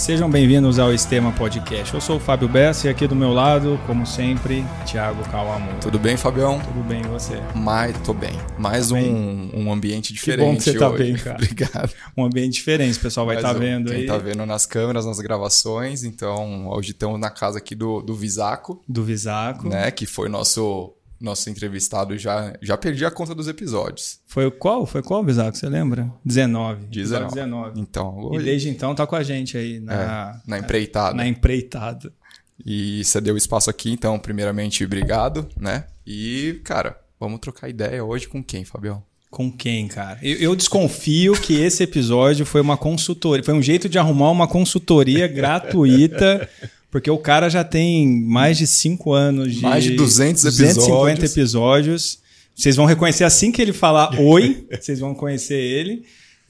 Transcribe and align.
Sejam 0.00 0.30
bem-vindos 0.30 0.78
ao 0.78 0.94
Estema 0.94 1.30
Podcast. 1.30 1.92
Eu 1.92 2.00
sou 2.00 2.16
o 2.16 2.18
Fábio 2.18 2.48
Bessa 2.48 2.86
e 2.86 2.90
aqui 2.90 3.06
do 3.06 3.14
meu 3.14 3.34
lado, 3.34 3.78
como 3.86 4.06
sempre, 4.06 4.64
Thiago 4.86 5.22
Cauamur. 5.28 5.74
Tudo 5.74 5.98
bem, 5.98 6.16
Fabião? 6.16 6.58
Tudo 6.58 6.82
bem, 6.82 7.02
e 7.02 7.06
você? 7.06 7.38
Mais, 7.54 7.94
tô 8.00 8.14
bem. 8.14 8.32
Mais 8.58 8.88
Tá 8.88 8.94
um, 8.94 9.50
um 9.52 9.70
ambiente 9.70 10.14
diferente 10.14 10.40
Que 10.40 10.52
bom 10.52 10.56
que 10.56 10.62
você 10.62 10.78
tá 10.78 10.88
hoje. 10.88 11.02
bem, 11.04 11.16
cara. 11.22 11.36
Obrigado. 11.36 11.92
Um 12.16 12.24
ambiente 12.24 12.54
diferente, 12.54 12.96
o 12.96 13.00
pessoal 13.02 13.26
vai 13.26 13.36
estar 13.36 13.54
um. 13.54 13.58
vendo 13.58 13.90
Quem 13.90 14.00
aí. 14.00 14.06
tá 14.06 14.16
vendo 14.16 14.46
nas 14.46 14.64
câmeras, 14.64 15.04
nas 15.04 15.20
gravações. 15.20 16.02
Então, 16.02 16.66
hoje 16.70 16.92
estamos 16.92 17.20
na 17.20 17.28
casa 17.28 17.58
aqui 17.58 17.74
do, 17.74 18.00
do 18.00 18.14
Visaco, 18.14 18.82
Do 18.88 19.04
Visaco. 19.04 19.68
né? 19.68 19.90
Que 19.90 20.06
foi 20.06 20.30
nosso, 20.30 20.94
nosso 21.20 21.50
entrevistado. 21.50 22.16
Já, 22.16 22.54
já 22.62 22.76
perdi 22.76 23.04
a 23.04 23.10
conta 23.10 23.34
dos 23.34 23.46
episódios. 23.48 24.20
Foi 24.26 24.46
o 24.46 24.50
qual? 24.50 24.86
Foi 24.86 25.02
qual, 25.02 25.22
Visaco? 25.24 25.56
Você 25.56 25.68
lembra? 25.68 26.10
19. 26.24 26.86
19. 26.86 27.24
Episódio 27.24 27.34
19. 27.34 27.80
Então, 27.80 28.30
E 28.32 28.42
desde 28.42 28.68
então 28.68 28.94
tá 28.94 29.06
com 29.06 29.16
a 29.16 29.22
gente 29.22 29.56
aí 29.56 29.78
na, 29.80 30.40
na 30.46 30.58
empreitada. 30.58 31.14
na 31.14 31.26
empreitada. 31.26 32.12
E 32.64 33.02
você 33.04 33.20
deu 33.20 33.36
espaço 33.36 33.70
aqui, 33.70 33.90
então, 33.90 34.18
primeiramente, 34.18 34.84
obrigado, 34.84 35.48
né? 35.58 35.84
E, 36.06 36.60
cara, 36.64 36.98
vamos 37.18 37.40
trocar 37.40 37.68
ideia 37.68 38.04
hoje 38.04 38.28
com 38.28 38.42
quem, 38.42 38.64
Fabião? 38.64 39.02
Com 39.30 39.50
quem, 39.50 39.86
cara? 39.86 40.18
Eu, 40.22 40.36
eu 40.38 40.56
desconfio 40.56 41.32
que 41.40 41.54
esse 41.54 41.82
episódio 41.84 42.44
foi 42.44 42.60
uma 42.60 42.76
consultoria, 42.76 43.44
foi 43.44 43.54
um 43.54 43.62
jeito 43.62 43.88
de 43.88 43.98
arrumar 43.98 44.30
uma 44.30 44.48
consultoria 44.48 45.26
gratuita, 45.28 46.48
porque 46.90 47.10
o 47.10 47.18
cara 47.18 47.48
já 47.48 47.62
tem 47.64 48.06
mais 48.22 48.58
de 48.58 48.66
cinco 48.66 49.12
anos 49.12 49.54
de. 49.54 49.62
Mais 49.62 49.84
de 49.84 49.90
200 49.96 50.42
250 50.42 51.24
episódios. 51.24 51.32
episódios. 51.32 52.18
Vocês 52.54 52.76
vão 52.76 52.84
reconhecer 52.84 53.24
assim 53.24 53.50
que 53.52 53.62
ele 53.62 53.72
falar 53.72 54.10
oi, 54.20 54.66
vocês 54.70 54.98
vão 55.00 55.14
conhecer 55.14 55.54
ele. 55.58 56.02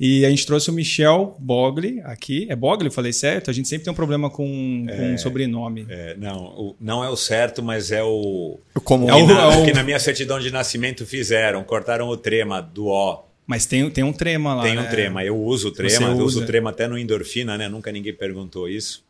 E 0.03 0.25
a 0.25 0.31
gente 0.31 0.47
trouxe 0.47 0.71
o 0.71 0.73
Michel 0.73 1.37
Bogli 1.39 2.01
aqui. 2.05 2.47
É 2.49 2.57
Bogli, 2.57 2.87
eu 2.87 2.91
falei 2.93 3.13
certo? 3.13 3.51
A 3.51 3.53
gente 3.53 3.69
sempre 3.69 3.85
tem 3.85 3.93
um 3.93 3.95
problema 3.95 4.31
com, 4.31 4.87
com 4.89 5.19
sobrenome. 5.19 5.85
É, 5.91 6.17
não, 6.17 6.39
o- 6.47 6.77
não 6.81 7.05
é 7.05 7.11
o 7.11 7.17
certo, 7.17 7.63
mas 7.63 7.93
é 7.93 8.03
o. 8.03 8.59
Como 8.83 9.07
É 9.11 9.15
o- 9.15 9.27
na, 9.27 9.43
é 9.43 9.59
o- 9.59 9.65
que 9.67 9.75
na 9.75 9.83
minha 9.83 9.99
certidão 9.99 10.41
de 10.41 10.51
nascimento 10.51 11.05
fizeram. 11.05 11.63
Cortaram 11.63 12.09
o 12.09 12.17
trema 12.17 12.63
do 12.63 12.87
O. 12.87 13.23
Mas 13.47 13.67
tem, 13.67 13.91
tem 13.91 14.03
um 14.03 14.13
trema 14.13 14.55
lá. 14.55 14.63
Tem 14.63 14.79
um 14.79 14.83
né? 14.83 14.89
trema. 14.89 15.23
Eu 15.23 15.37
uso 15.37 15.69
o 15.69 15.71
Você 15.71 15.77
trema, 15.77 16.09
eu 16.09 16.17
uso 16.25 16.43
o 16.45 16.47
trema 16.47 16.71
até 16.71 16.89
no 16.89 16.97
endorfina, 16.97 17.59
né? 17.59 17.69
Nunca 17.69 17.93
ninguém 17.93 18.15
perguntou 18.15 18.67
isso. 18.71 19.05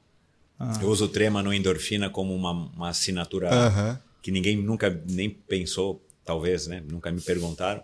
Ah. 0.60 0.78
Eu 0.82 0.88
uso 0.88 1.06
o 1.06 1.08
trema 1.08 1.42
no 1.42 1.52
endorfina 1.54 2.10
como 2.10 2.34
uma, 2.34 2.52
uma 2.52 2.90
assinatura 2.90 3.48
Aham. 3.48 3.98
que 4.22 4.30
ninguém 4.30 4.56
nunca 4.58 5.02
nem 5.08 5.30
pensou, 5.30 6.04
talvez, 6.24 6.66
né? 6.66 6.82
Nunca 6.88 7.10
me 7.10 7.20
perguntaram. 7.22 7.82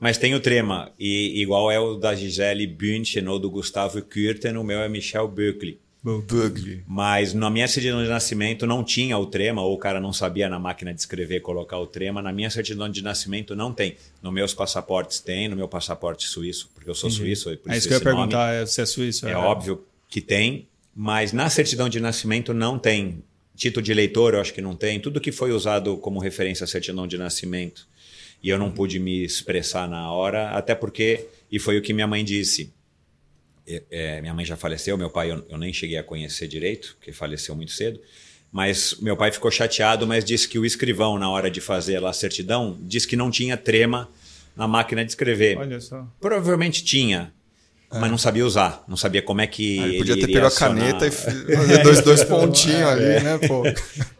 Mas 0.00 0.18
tem 0.18 0.34
o 0.34 0.40
trema, 0.40 0.90
e 0.98 1.40
igual 1.40 1.70
é 1.70 1.78
o 1.78 1.94
da 1.96 2.14
Gisele 2.14 2.66
Bündchen 2.66 3.26
ou 3.28 3.38
do 3.38 3.48
Gustavo 3.50 4.02
Kürten, 4.02 4.56
o 4.56 4.64
meu 4.64 4.80
é 4.80 4.88
Michel 4.88 5.28
Böckli. 5.28 5.78
Bugly. 6.02 6.84
Mas 6.86 7.34
na 7.34 7.50
minha 7.50 7.66
certidão 7.68 8.02
de 8.02 8.08
nascimento 8.08 8.66
não 8.66 8.82
tinha 8.84 9.18
o 9.18 9.26
trema, 9.26 9.62
ou 9.62 9.74
o 9.74 9.78
cara 9.78 10.00
não 10.00 10.12
sabia 10.12 10.48
na 10.48 10.58
máquina 10.58 10.94
de 10.94 11.00
escrever 11.00 11.40
colocar 11.40 11.78
o 11.78 11.86
trema. 11.86 12.22
Na 12.22 12.32
minha 12.32 12.48
certidão 12.48 12.88
de 12.88 13.02
nascimento 13.02 13.54
não 13.54 13.72
tem. 13.72 13.96
Nos 14.22 14.32
meus 14.32 14.54
passaportes 14.54 15.20
tem, 15.20 15.48
no 15.48 15.56
meu 15.56 15.68
passaporte 15.68 16.26
suíço, 16.28 16.70
porque 16.74 16.88
eu 16.88 16.94
sou 16.94 17.10
suíço. 17.10 17.52
e 17.52 17.56
Por 17.56 17.70
É 17.72 17.76
isso 17.76 17.88
que 17.88 17.94
eu 17.94 17.98
ia 17.98 18.04
nome. 18.04 18.16
perguntar, 18.16 18.54
é, 18.54 18.64
se 18.64 18.80
é 18.80 18.86
suíço. 18.86 19.26
É 19.26 19.36
óbvio 19.36 19.84
que 20.08 20.20
tem, 20.20 20.66
mas 21.00 21.32
na 21.32 21.48
certidão 21.48 21.88
de 21.88 22.00
nascimento 22.00 22.52
não 22.52 22.76
tem. 22.76 23.22
Título 23.54 23.84
de 23.84 23.92
eleitor, 23.92 24.34
eu 24.34 24.40
acho 24.40 24.52
que 24.52 24.60
não 24.60 24.74
tem. 24.74 24.98
Tudo 24.98 25.20
que 25.20 25.30
foi 25.30 25.52
usado 25.52 25.96
como 25.98 26.18
referência 26.18 26.64
à 26.64 26.66
certidão 26.66 27.06
de 27.06 27.16
nascimento. 27.16 27.86
E 28.42 28.48
eu 28.48 28.58
não 28.58 28.72
pude 28.72 28.98
me 28.98 29.24
expressar 29.24 29.88
na 29.88 30.10
hora, 30.10 30.50
até 30.50 30.74
porque, 30.74 31.24
e 31.52 31.60
foi 31.60 31.78
o 31.78 31.82
que 31.82 31.92
minha 31.92 32.08
mãe 32.08 32.24
disse. 32.24 32.74
É, 33.64 33.82
é, 33.88 34.20
minha 34.20 34.34
mãe 34.34 34.44
já 34.44 34.56
faleceu, 34.56 34.98
meu 34.98 35.08
pai 35.08 35.30
eu, 35.30 35.46
eu 35.48 35.56
nem 35.56 35.72
cheguei 35.72 35.98
a 35.98 36.02
conhecer 36.02 36.48
direito, 36.48 36.96
porque 36.98 37.12
faleceu 37.12 37.54
muito 37.54 37.70
cedo. 37.70 38.00
Mas 38.50 38.96
meu 39.00 39.16
pai 39.16 39.30
ficou 39.30 39.52
chateado, 39.52 40.04
mas 40.04 40.24
disse 40.24 40.48
que 40.48 40.58
o 40.58 40.66
escrivão, 40.66 41.16
na 41.16 41.30
hora 41.30 41.48
de 41.48 41.60
fazer 41.60 42.00
lá 42.00 42.10
a 42.10 42.12
certidão, 42.12 42.76
disse 42.80 43.06
que 43.06 43.14
não 43.14 43.30
tinha 43.30 43.56
trema 43.56 44.10
na 44.56 44.66
máquina 44.66 45.04
de 45.04 45.12
escrever. 45.12 45.58
Olha 45.58 45.80
só. 45.80 46.12
Provavelmente 46.20 46.82
tinha, 46.82 47.32
mas 47.90 48.10
não 48.10 48.18
sabia 48.18 48.44
usar, 48.44 48.84
não 48.86 48.96
sabia 48.96 49.22
como 49.22 49.40
é 49.40 49.46
que. 49.46 49.78
Ah, 49.78 49.88
ele 49.88 49.98
podia 49.98 50.20
ter 50.20 50.26
pego 50.26 50.46
a 50.46 50.50
caneta 50.50 51.06
e 51.06 51.10
fazer 51.12 51.82
dois, 51.82 52.02
dois 52.02 52.24
pontinhos 52.24 52.82
ali, 52.82 53.20
né, 53.20 53.38
pô? 53.46 53.62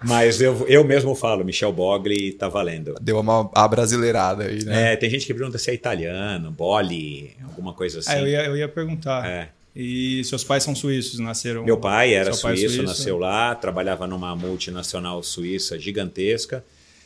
Mas 0.02 0.40
eu, 0.40 0.66
eu 0.68 0.82
mesmo 0.84 1.14
falo, 1.14 1.44
Michel 1.44 1.72
Bogli 1.72 2.32
tá 2.32 2.48
valendo. 2.48 2.94
Deu 3.00 3.20
uma 3.20 3.50
a 3.54 3.68
brasileirada 3.68 4.44
aí, 4.44 4.64
né? 4.64 4.92
É, 4.92 4.96
tem 4.96 5.10
gente 5.10 5.26
que 5.26 5.34
pergunta 5.34 5.58
se 5.58 5.70
é 5.70 5.74
italiano, 5.74 6.50
Boli, 6.50 7.36
alguma 7.44 7.74
coisa 7.74 7.98
assim. 7.98 8.10
Ah, 8.10 8.20
eu, 8.20 8.28
ia, 8.28 8.44
eu 8.44 8.56
ia 8.56 8.68
perguntar. 8.68 9.28
É. 9.28 9.50
E 9.76 10.24
seus 10.24 10.42
pais 10.42 10.64
são 10.64 10.74
suíços, 10.74 11.20
nasceram. 11.20 11.64
Meu 11.64 11.76
pai 11.76 12.12
era 12.12 12.30
pai 12.30 12.54
é 12.54 12.56
suíço, 12.56 12.74
suíço? 12.74 12.82
nasceu 12.82 13.18
lá, 13.18 13.54
trabalhava 13.54 14.06
numa 14.06 14.34
multinacional 14.34 15.22
suíça 15.22 15.78
gigantesca. 15.78 16.64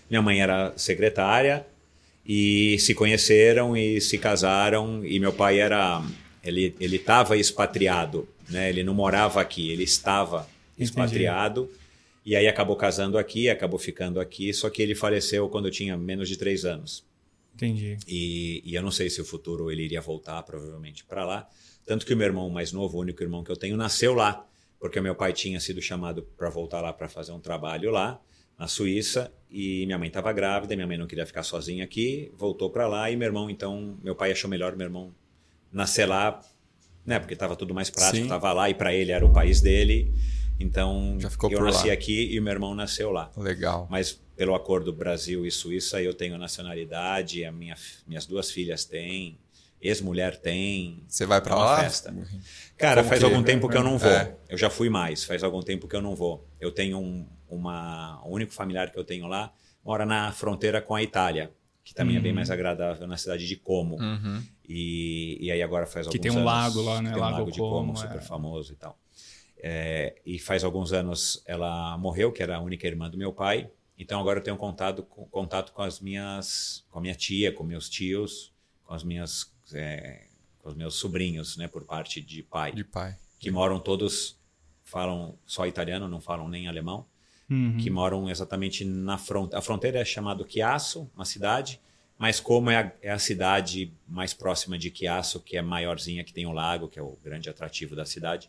Minha 0.09 0.23
mãe 0.23 0.41
era 0.41 0.73
secretária 0.77 1.67
e 2.27 2.79
se 2.79 2.95
conheceram 2.95 3.77
e 3.77 4.01
se 4.01 4.17
casaram. 4.17 5.05
E 5.05 5.19
meu 5.19 5.33
pai 5.33 5.61
era. 5.61 6.03
Ele 6.43 6.75
ele 6.81 6.97
estava 6.97 7.37
expatriado, 7.37 8.29
né? 8.49 8.69
Ele 8.69 8.83
não 8.83 8.95
morava 8.95 9.41
aqui, 9.41 9.71
ele 9.71 9.85
estava 9.85 10.49
Entendi. 10.75 10.91
expatriado. 10.91 11.71
E 12.25 12.37
aí 12.37 12.47
acabou 12.47 12.77
casando 12.77 13.19
aqui, 13.19 13.49
acabou 13.49 13.79
ficando 13.79 14.21
aqui. 14.21 14.53
Só 14.53 14.71
que 14.71 14.81
ele 14.83 14.95
faleceu 14.95 15.49
quando 15.49 15.67
eu 15.67 15.73
tinha 15.73 15.97
menos 15.97 16.29
de 16.29 16.37
três 16.37 16.65
anos. 16.65 17.05
Entendi. 17.55 17.99
E, 18.09 18.63
e 18.65 18.75
eu 18.75 18.83
não 18.83 18.91
sei 18.91 19.11
se 19.11 19.21
o 19.21 19.25
futuro 19.25 19.71
ele 19.71 19.83
iria 19.83 20.01
voltar, 20.01 20.43
provavelmente, 20.43 21.05
para 21.05 21.25
lá. 21.25 21.49
Tanto 21.85 22.07
que 22.07 22.15
o 22.15 22.17
meu 22.17 22.27
irmão 22.27 22.49
mais 22.49 22.73
novo, 22.73 22.97
o 22.97 23.01
único 23.01 23.23
irmão 23.23 23.43
que 23.43 23.51
eu 23.51 23.57
tenho, 23.57 23.77
nasceu 23.77 24.15
lá, 24.15 24.47
porque 24.79 25.01
meu 25.01 25.15
pai 25.15 25.33
tinha 25.33 25.61
sido 25.61 25.83
chamado 25.83 26.23
para 26.37 26.49
voltar 26.49 26.81
lá 26.81 26.93
para 26.93 27.09
fazer 27.09 27.33
um 27.33 27.41
trabalho 27.41 27.91
lá, 27.91 28.21
na 28.59 28.69
Suíça, 28.69 29.33
e 29.51 29.85
minha 29.87 29.99
mãe 29.99 30.09
estava 30.09 30.33
grávida, 30.33 30.75
minha 30.77 30.87
mãe 30.87 30.97
não 30.97 31.07
queria 31.07 31.27
ficar 31.27 31.43
sozinha 31.43 31.85
aqui, 31.85 32.31
voltou 32.37 32.71
para 32.71 32.87
lá, 32.87 33.11
e 33.11 33.17
meu 33.17 33.27
irmão, 33.27 33.51
então, 33.51 33.99
meu 34.03 34.15
pai 34.15 34.31
achou 34.31 34.49
melhor 34.49 34.77
meu 34.77 34.87
irmão 34.87 35.13
nascer 35.73 36.07
lá, 36.07 36.41
né, 37.05 37.19
porque 37.19 37.35
estava 37.35 37.57
tudo 37.57 37.75
mais 37.75 37.91
prático, 37.91 38.23
estava 38.25 38.53
lá, 38.53 38.69
e 38.71 38.75
para 38.75 38.93
ele 38.95 39.11
era 39.13 39.25
o 39.25 39.33
país 39.33 39.61
dele. 39.61 40.13
Então, 40.61 41.17
Já 41.19 41.29
ficou 41.31 41.51
eu 41.51 41.61
nasci 41.65 41.89
lá. 41.89 41.95
aqui 41.95 42.35
e 42.35 42.41
meu 42.41 42.53
irmão 42.53 42.75
nasceu 42.75 43.11
lá. 43.11 43.31
Legal. 43.37 43.89
Mas 43.91 44.13
pelo 44.37 44.55
acordo 44.55 44.93
Brasil 44.93 45.45
e 45.45 45.51
Suíça, 45.51 46.01
eu 46.01 46.15
tenho 46.15 46.39
nacionalidade, 46.39 47.45
a 47.45 47.51
minha, 47.51 47.75
minhas 48.07 48.27
duas 48.27 48.51
filhas 48.51 48.85
têm, 48.85 49.39
ex-mulher 49.81 50.37
tem. 50.37 51.03
Você 51.09 51.27
vai 51.27 51.39
É 51.39 51.41
pra 51.41 51.57
uma 51.57 51.65
lá? 51.65 51.81
festa. 51.83 52.15
Cara, 52.77 53.01
Como 53.03 53.09
faz 53.09 53.21
que- 53.21 53.25
algum 53.25 53.43
tempo 53.43 53.69
que 53.69 53.77
eu 53.77 53.83
não 53.83 53.99
vou. 53.99 54.11
É. 54.11 54.37
Eu 54.49 54.57
já 54.57 54.71
fui 54.71 54.89
mais, 54.89 55.25
faz 55.25 55.43
algum 55.43 55.63
tempo 55.63 55.89
que 55.89 55.97
eu 55.97 56.03
não 56.03 56.15
vou. 56.15 56.47
Eu 56.61 56.71
tenho 56.71 56.99
um, 56.99 57.27
uma, 57.49 58.23
o 58.25 58.31
único 58.33 58.53
familiar 58.53 58.91
que 58.93 58.99
eu 58.99 59.05
tenho 59.05 59.27
lá 59.27 59.53
mora 59.85 60.07
na 60.07 60.31
fronteira 60.31 60.81
com 60.81 60.95
a 60.95 61.03
Itália, 61.03 61.51
que 61.83 61.93
também 61.93 62.17
é 62.17 62.21
bem 62.21 62.33
mais 62.33 62.51
agradável 62.51 63.05
na 63.09 63.17
cidade 63.17 63.49
de 63.49 63.57
Como. 63.57 63.97
Uhum. 64.01 64.41
E, 64.75 65.37
e 65.41 65.51
aí 65.51 65.63
agora 65.63 65.87
faz 65.87 66.09
Que 66.09 66.17
alguns 66.17 66.23
tem 66.23 66.31
um 66.33 66.49
anos- 66.49 66.75
lago 66.75 66.83
lá, 66.83 67.03
né? 67.03 67.11
que 67.11 67.15
Tem 67.15 67.23
um 67.23 67.25
Lago 67.27 67.39
lago 67.39 67.51
de 67.53 67.59
Como, 67.59 67.71
Como, 67.75 67.93
é. 67.93 67.97
super 67.97 68.23
famoso 68.23 68.73
e 68.73 68.77
tal. 68.77 68.99
É, 69.65 70.17
e 70.25 70.39
faz 70.39 70.65
alguns 70.65 70.93
anos 70.93 71.43
ela 71.47 71.97
morreu, 71.99 72.33
que 72.33 72.43
era 72.43 72.57
a 72.57 72.61
única 72.61 72.87
irmã 72.87 73.09
do 73.11 73.19
meu 73.19 73.33
pai. 73.33 73.71
Então 73.99 74.19
agora 74.19 74.39
eu 74.41 74.43
tenho 74.43 74.57
contato 74.57 75.03
com, 75.03 75.27
contato 75.27 75.73
com 75.73 75.83
as 75.83 76.01
minhas, 76.01 76.85
com 76.91 76.99
a 76.99 77.03
minha 77.03 77.15
tia, 77.15 77.53
com 77.53 77.63
meus 77.63 77.89
tios, 77.89 78.53
com 78.85 78.95
as 78.95 79.05
minhas, 79.05 79.53
é, 79.75 80.25
com 80.59 80.69
os 80.71 80.75
meus 80.75 80.95
sobrinhos, 80.95 81.57
né, 81.57 81.69
por 81.69 81.85
parte 81.85 82.21
de 82.21 82.43
pai, 82.43 82.73
De 82.73 82.83
pai. 82.83 83.17
que 83.39 83.51
moram 83.51 83.79
todos 83.79 84.41
falam 84.83 85.39
só 85.47 85.67
italiano, 85.67 86.09
não 86.09 86.21
falam 86.21 86.49
nem 86.49 86.67
alemão, 86.67 87.07
Uhum. 87.51 87.77
que 87.77 87.91
moram 87.91 88.31
exatamente 88.31 88.85
na 88.85 89.19
fronteira. 89.19 89.59
A 89.59 89.63
fronteira 89.63 89.99
é 90.01 90.05
chamada 90.05 90.45
Chiasso, 90.49 91.11
uma 91.15 91.25
cidade, 91.25 91.81
mas 92.23 92.39
como 92.39 92.71
é 92.71 92.77
a, 92.77 92.93
é 93.03 93.11
a 93.11 93.19
cidade 93.19 93.93
mais 94.07 94.33
próxima 94.33 94.79
de 94.79 94.93
Chiasso, 94.97 95.41
que 95.41 95.57
é 95.57 95.61
maiorzinha, 95.61 96.23
que 96.23 96.33
tem 96.33 96.47
o 96.47 96.53
lago, 96.53 96.87
que 96.87 96.97
é 96.97 97.03
o 97.03 97.19
grande 97.25 97.51
atrativo 97.51 97.97
da 97.97 98.05
cidade, 98.05 98.49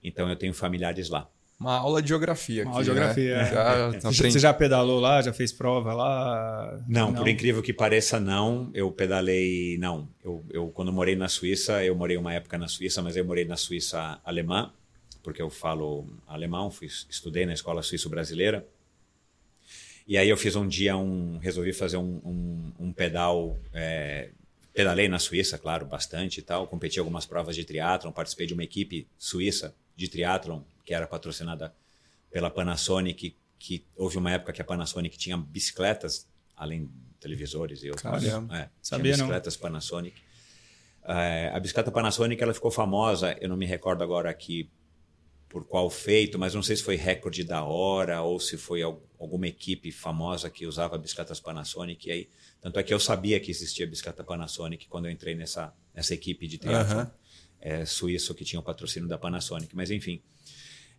então 0.00 0.30
eu 0.30 0.36
tenho 0.36 0.54
familiares 0.54 1.08
lá. 1.08 1.28
Uma 1.58 1.76
aula 1.76 2.00
de 2.00 2.08
geografia 2.08 2.62
Uma 2.62 2.70
aqui, 2.70 2.70
aula 2.70 2.84
de 2.84 2.86
geografia, 2.86 3.36
né? 3.36 3.48
é. 3.48 4.00
Já 4.00 4.10
Você 4.12 4.38
já 4.38 4.54
pedalou 4.54 5.00
lá? 5.00 5.20
Já 5.22 5.32
fez 5.32 5.50
prova 5.50 5.92
lá? 5.92 6.80
Não, 6.86 7.12
por 7.12 7.26
incrível 7.26 7.60
que 7.60 7.72
pareça, 7.72 8.20
não. 8.20 8.70
Eu 8.72 8.92
pedalei, 8.92 9.76
não. 9.78 10.08
Eu, 10.24 10.44
eu 10.48 10.68
quando 10.68 10.92
morei 10.92 11.16
na 11.16 11.26
Suíça, 11.26 11.84
eu 11.84 11.96
morei 11.96 12.16
uma 12.16 12.32
época 12.32 12.56
na 12.58 12.68
Suíça, 12.68 13.02
mas 13.02 13.16
eu 13.16 13.24
morei 13.24 13.44
na 13.44 13.56
Suíça 13.56 14.20
alemã, 14.24 14.70
porque 15.20 15.42
eu 15.42 15.50
falo 15.50 16.06
alemão, 16.28 16.70
fui, 16.70 16.86
estudei 16.86 17.44
na 17.44 17.54
escola 17.54 17.82
suíço-brasileira. 17.82 18.64
E 20.06 20.18
aí 20.18 20.28
eu 20.28 20.36
fiz 20.36 20.56
um 20.56 20.66
dia 20.66 20.96
um, 20.96 21.38
resolvi 21.38 21.72
fazer 21.72 21.96
um, 21.96 22.20
um, 22.24 22.72
um 22.86 22.92
pedal, 22.92 23.58
é, 23.72 24.30
pedalei 24.72 25.08
na 25.08 25.18
Suíça, 25.18 25.58
claro, 25.58 25.86
bastante 25.86 26.38
e 26.38 26.42
tal. 26.42 26.66
Competi 26.66 26.98
algumas 26.98 27.26
provas 27.26 27.54
de 27.54 27.64
triatlon, 27.64 28.12
participei 28.12 28.46
de 28.46 28.54
uma 28.54 28.64
equipe 28.64 29.06
suíça 29.18 29.74
de 29.96 30.08
triatlon 30.08 30.62
que 30.84 30.94
era 30.94 31.06
patrocinada 31.06 31.72
pela 32.30 32.50
Panasonic, 32.50 33.36
que 33.58 33.84
houve 33.96 34.16
uma 34.16 34.32
época 34.32 34.52
que 34.52 34.62
a 34.62 34.64
Panasonic 34.64 35.16
tinha 35.18 35.36
bicicletas, 35.36 36.26
além 36.56 36.86
de 36.86 36.90
televisores 37.20 37.82
e 37.82 37.90
outros. 37.90 38.02
Caramba. 38.02 38.56
É, 38.56 38.68
Sabia, 38.82 39.12
tinha 39.14 39.26
não. 39.26 39.28
bicicletas 39.28 39.56
É, 41.04 41.50
a 41.52 41.60
bicicleta 41.60 41.90
Panasonic 41.90 42.42
ela 42.42 42.54
ficou 42.54 42.70
famosa, 42.70 43.36
eu 43.40 43.48
não 43.48 43.56
me 43.56 43.66
recordo 43.66 44.02
agora 44.02 44.30
aqui 44.30 44.68
por 45.48 45.64
qual 45.64 45.90
feito, 45.90 46.38
mas 46.38 46.54
não 46.54 46.62
sei 46.62 46.76
se 46.76 46.82
foi 46.82 46.96
recorde 46.96 47.44
da 47.44 47.64
hora 47.64 48.22
ou 48.22 48.38
se 48.38 48.56
foi 48.56 48.82
alguma 49.20 49.46
equipe 49.46 49.92
famosa 49.92 50.48
que 50.48 50.66
usava 50.66 50.96
bicicletas 50.96 51.38
Panasonic. 51.38 52.08
E 52.08 52.12
aí, 52.12 52.28
tanto 52.60 52.78
é 52.78 52.82
que 52.82 52.92
eu 52.92 52.98
sabia 52.98 53.38
que 53.38 53.50
existia 53.50 53.86
bicicleta 53.86 54.24
Panasonic 54.24 54.88
quando 54.88 55.06
eu 55.06 55.10
entrei 55.10 55.34
nessa, 55.34 55.74
nessa 55.94 56.14
equipe 56.14 56.48
de 56.48 56.56
triathlon 56.56 57.02
uhum. 57.02 57.10
é, 57.60 57.84
suíço 57.84 58.34
que 58.34 58.44
tinha 58.44 58.58
o 58.58 58.62
patrocínio 58.62 59.08
da 59.08 59.18
Panasonic. 59.18 59.76
Mas 59.76 59.90
enfim, 59.90 60.22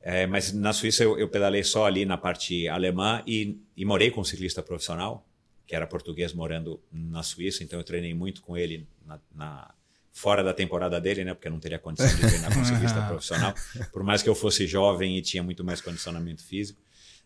é, 0.01 0.27
mas 0.27 0.53
na 0.53 0.71
Suíça 0.71 1.03
eu, 1.03 1.17
eu, 1.17 1.27
pedalei 1.27 1.63
só 1.63 1.85
ali 1.85 2.05
na 2.05 2.17
parte 2.17 2.67
alemã 2.67 3.23
e, 3.25 3.59
e 3.75 3.83
morei 3.83 4.11
com 4.11 4.21
um 4.21 4.23
ciclista 4.23 4.61
profissional 4.61 5.27
que 5.71 5.75
era 5.75 5.87
português 5.87 6.33
morando 6.33 6.83
na 6.91 7.23
Suíça, 7.23 7.63
então 7.63 7.79
eu 7.79 7.83
treinei 7.85 8.13
muito 8.13 8.41
com 8.41 8.57
ele 8.57 8.85
na, 9.05 9.21
na 9.33 9.73
fora 10.11 10.43
da 10.43 10.53
temporada 10.53 10.99
dele, 10.99 11.23
né? 11.23 11.33
Porque 11.33 11.47
eu 11.47 11.51
não 11.53 11.61
teria 11.61 11.79
condição 11.79 12.13
de 12.13 12.27
treinar 12.27 12.53
com 12.53 12.65
ciclista 12.65 13.01
profissional, 13.07 13.53
por 13.93 14.03
mais 14.03 14.21
que 14.21 14.27
eu 14.27 14.35
fosse 14.35 14.67
jovem 14.67 15.17
e 15.17 15.21
tinha 15.21 15.41
muito 15.41 15.63
mais 15.63 15.79
condicionamento 15.79 16.43
físico 16.43 16.81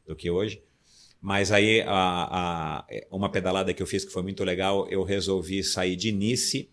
do 0.05 0.15
que 0.15 0.29
hoje. 0.29 0.61
Mas 1.21 1.51
aí, 1.51 1.81
a, 1.81 1.87
a, 1.89 2.85
uma 3.09 3.29
pedalada 3.29 3.73
que 3.73 3.81
eu 3.81 3.87
fiz 3.87 4.05
que 4.05 4.11
foi 4.11 4.21
muito 4.21 4.43
legal, 4.43 4.87
eu 4.89 5.03
resolvi 5.03 5.63
sair 5.63 5.95
de 5.95 6.11
Nice, 6.11 6.69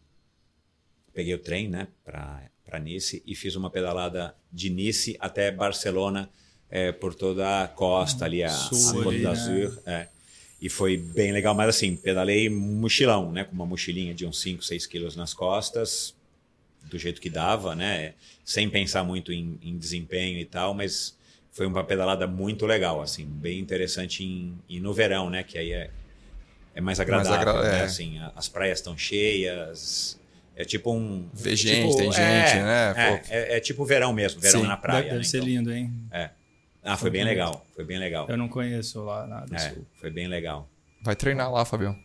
peguei 1.12 1.35
o 1.35 1.39
trem, 1.39 1.69
né, 1.69 1.89
para 2.05 2.79
Nice 2.81 3.23
e 3.27 3.35
fiz 3.35 3.56
uma 3.56 3.71
pedalada 3.71 4.35
de 4.53 4.69
Nice 4.69 5.17
até 5.19 5.50
Barcelona, 5.50 6.31
é, 6.73 6.91
por 6.91 7.15
toda 7.15 7.65
a 7.65 7.69
costa 7.69 8.25
ali, 8.25 8.43
a, 8.43 8.49
Sul, 8.49 9.00
a 9.00 9.05
Côte 9.05 9.19
d'Azur. 9.19 9.83
Né? 9.85 10.09
É. 10.09 10.09
E 10.62 10.69
foi 10.69 10.97
bem 10.97 11.33
legal, 11.33 11.55
mas 11.55 11.69
assim, 11.69 11.97
pedalei 11.97 12.49
mochilão, 12.49 13.33
né? 13.33 13.45
Com 13.45 13.53
uma 13.53 13.67
mochilinha 13.67 14.15
de 14.15 14.25
uns 14.25 14.41
5, 14.41 14.62
6 14.62 14.87
quilos 14.87 15.17
nas 15.17 15.35
costas, 15.35 16.15
do 16.85 16.97
jeito 16.97 17.21
que 17.21 17.29
dava, 17.29 17.75
né? 17.75 18.15
Sem 18.45 18.71
pensar 18.71 19.03
muito 19.03 19.33
em, 19.33 19.59
em 19.61 19.77
desempenho 19.77 20.38
e 20.38 20.45
tal, 20.45 20.73
mas 20.73 21.19
foi 21.52 21.66
uma 21.66 21.84
pedalada 21.84 22.26
muito 22.26 22.66
legal, 22.66 23.00
assim, 23.02 23.26
bem 23.26 23.60
interessante 23.60 24.25
em, 24.25 24.58
e 24.69 24.81
no 24.81 24.93
verão, 24.93 25.28
né? 25.28 25.43
Que 25.43 25.58
aí 25.58 25.72
é, 25.72 25.90
é 26.75 26.81
mais 26.81 26.99
agradável, 26.99 27.31
mais 27.31 27.49
agra 27.49 27.70
né? 27.70 27.81
É. 27.81 27.84
Assim, 27.84 28.19
as 28.34 28.49
praias 28.49 28.78
estão 28.78 28.96
cheias, 28.96 30.19
é 30.56 30.64
tipo 30.64 30.93
um. 30.93 31.28
Ver 31.32 31.54
gente, 31.54 31.88
tipo, 31.88 31.96
tem 31.99 32.08
é, 32.08 32.12
gente, 32.12 32.62
né? 32.62 32.94
É, 32.96 33.22
é, 33.28 33.56
é, 33.56 33.60
tipo 33.60 33.84
verão 33.84 34.12
mesmo, 34.14 34.40
verão 34.40 34.62
Sim. 34.62 34.66
na 34.66 34.76
praia. 34.78 35.02
Deve, 35.02 35.08
deve 35.10 35.19
né? 35.19 35.25
ser 35.25 35.37
então, 35.38 35.49
lindo, 35.49 35.72
hein? 35.72 35.93
É. 36.10 36.31
Ah, 36.82 36.96
foi 36.96 37.10
bem 37.10 37.22
legal. 37.22 37.64
Foi 37.76 37.84
bem 37.84 37.99
legal. 37.99 38.26
Eu 38.28 38.37
não 38.37 38.49
conheço 38.49 39.04
lá 39.04 39.26
nada. 39.26 39.54
É, 39.54 39.75
foi 40.00 40.10
bem 40.10 40.26
legal. 40.26 40.69
Vai 41.02 41.14
treinar 41.14 41.52
lá, 41.52 41.64
Fabião. 41.64 41.96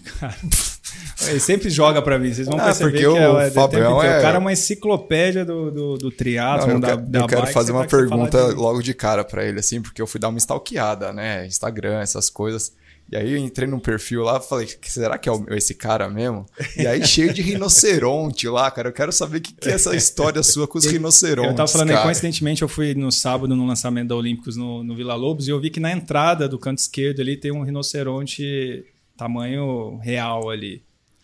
Ele 1.28 1.38
sempre 1.38 1.70
joga 1.70 2.00
para 2.02 2.18
mim, 2.18 2.32
vocês 2.32 2.46
vão 2.48 2.58
ah, 2.58 2.64
perceber 2.64 2.98
que 2.98 3.06
o 3.06 3.16
é, 3.16 3.46
é 3.46 3.50
Fabião 3.50 4.02
é... 4.02 4.18
O 4.18 4.22
cara 4.22 4.36
é 4.36 4.38
uma 4.38 4.52
enciclopédia 4.52 5.44
do, 5.44 5.70
do, 5.70 5.98
do 5.98 6.10
triatlo, 6.10 6.72
eu 6.72 6.80
da, 6.80 6.88
quero, 6.88 7.02
da 7.02 7.18
Eu 7.20 7.26
quero 7.26 7.46
fazer 7.48 7.72
uma 7.72 7.86
pergunta 7.86 8.46
logo 8.54 8.82
de 8.82 8.94
cara 8.94 9.22
para 9.22 9.44
ele, 9.44 9.60
assim, 9.60 9.80
porque 9.80 10.00
eu 10.00 10.06
fui 10.06 10.18
dar 10.18 10.28
uma 10.28 10.38
stalkeada, 10.38 11.12
né? 11.12 11.46
Instagram, 11.46 12.00
essas 12.00 12.30
coisas. 12.30 12.72
E 13.12 13.16
aí 13.16 13.32
eu 13.32 13.38
entrei 13.38 13.66
num 13.66 13.80
perfil 13.80 14.22
lá 14.22 14.40
falei, 14.40 14.68
será 14.82 15.18
que 15.18 15.28
é 15.28 15.32
esse 15.56 15.74
cara 15.74 16.08
mesmo? 16.08 16.46
E 16.76 16.86
aí 16.86 17.04
cheio 17.04 17.34
de 17.34 17.42
rinoceronte 17.42 18.48
lá, 18.48 18.70
cara. 18.70 18.88
Eu 18.88 18.92
quero 18.92 19.10
saber 19.10 19.38
o 19.38 19.40
que, 19.40 19.52
que 19.52 19.68
é 19.68 19.72
essa 19.72 19.96
história 19.96 20.40
sua 20.44 20.68
com 20.68 20.78
os 20.78 20.86
rinocerontes. 20.86 21.50
Eu 21.50 21.56
tava 21.56 21.68
falando 21.68 21.90
aí, 21.90 22.02
coincidentemente, 22.04 22.62
eu 22.62 22.68
fui 22.68 22.94
no 22.94 23.10
sábado 23.10 23.56
no 23.56 23.66
lançamento 23.66 24.08
da 24.08 24.14
Olímpicos 24.14 24.56
no, 24.56 24.84
no 24.84 24.94
Vila 24.94 25.16
Lobos 25.16 25.48
e 25.48 25.50
eu 25.50 25.60
vi 25.60 25.70
que 25.70 25.80
na 25.80 25.90
entrada 25.90 26.48
do 26.48 26.56
canto 26.56 26.78
esquerdo 26.78 27.20
ali 27.20 27.36
tem 27.36 27.50
um 27.50 27.64
rinoceronte 27.64 28.84
tamanho 29.20 29.98
real 30.02 30.48
ali. 30.48 30.82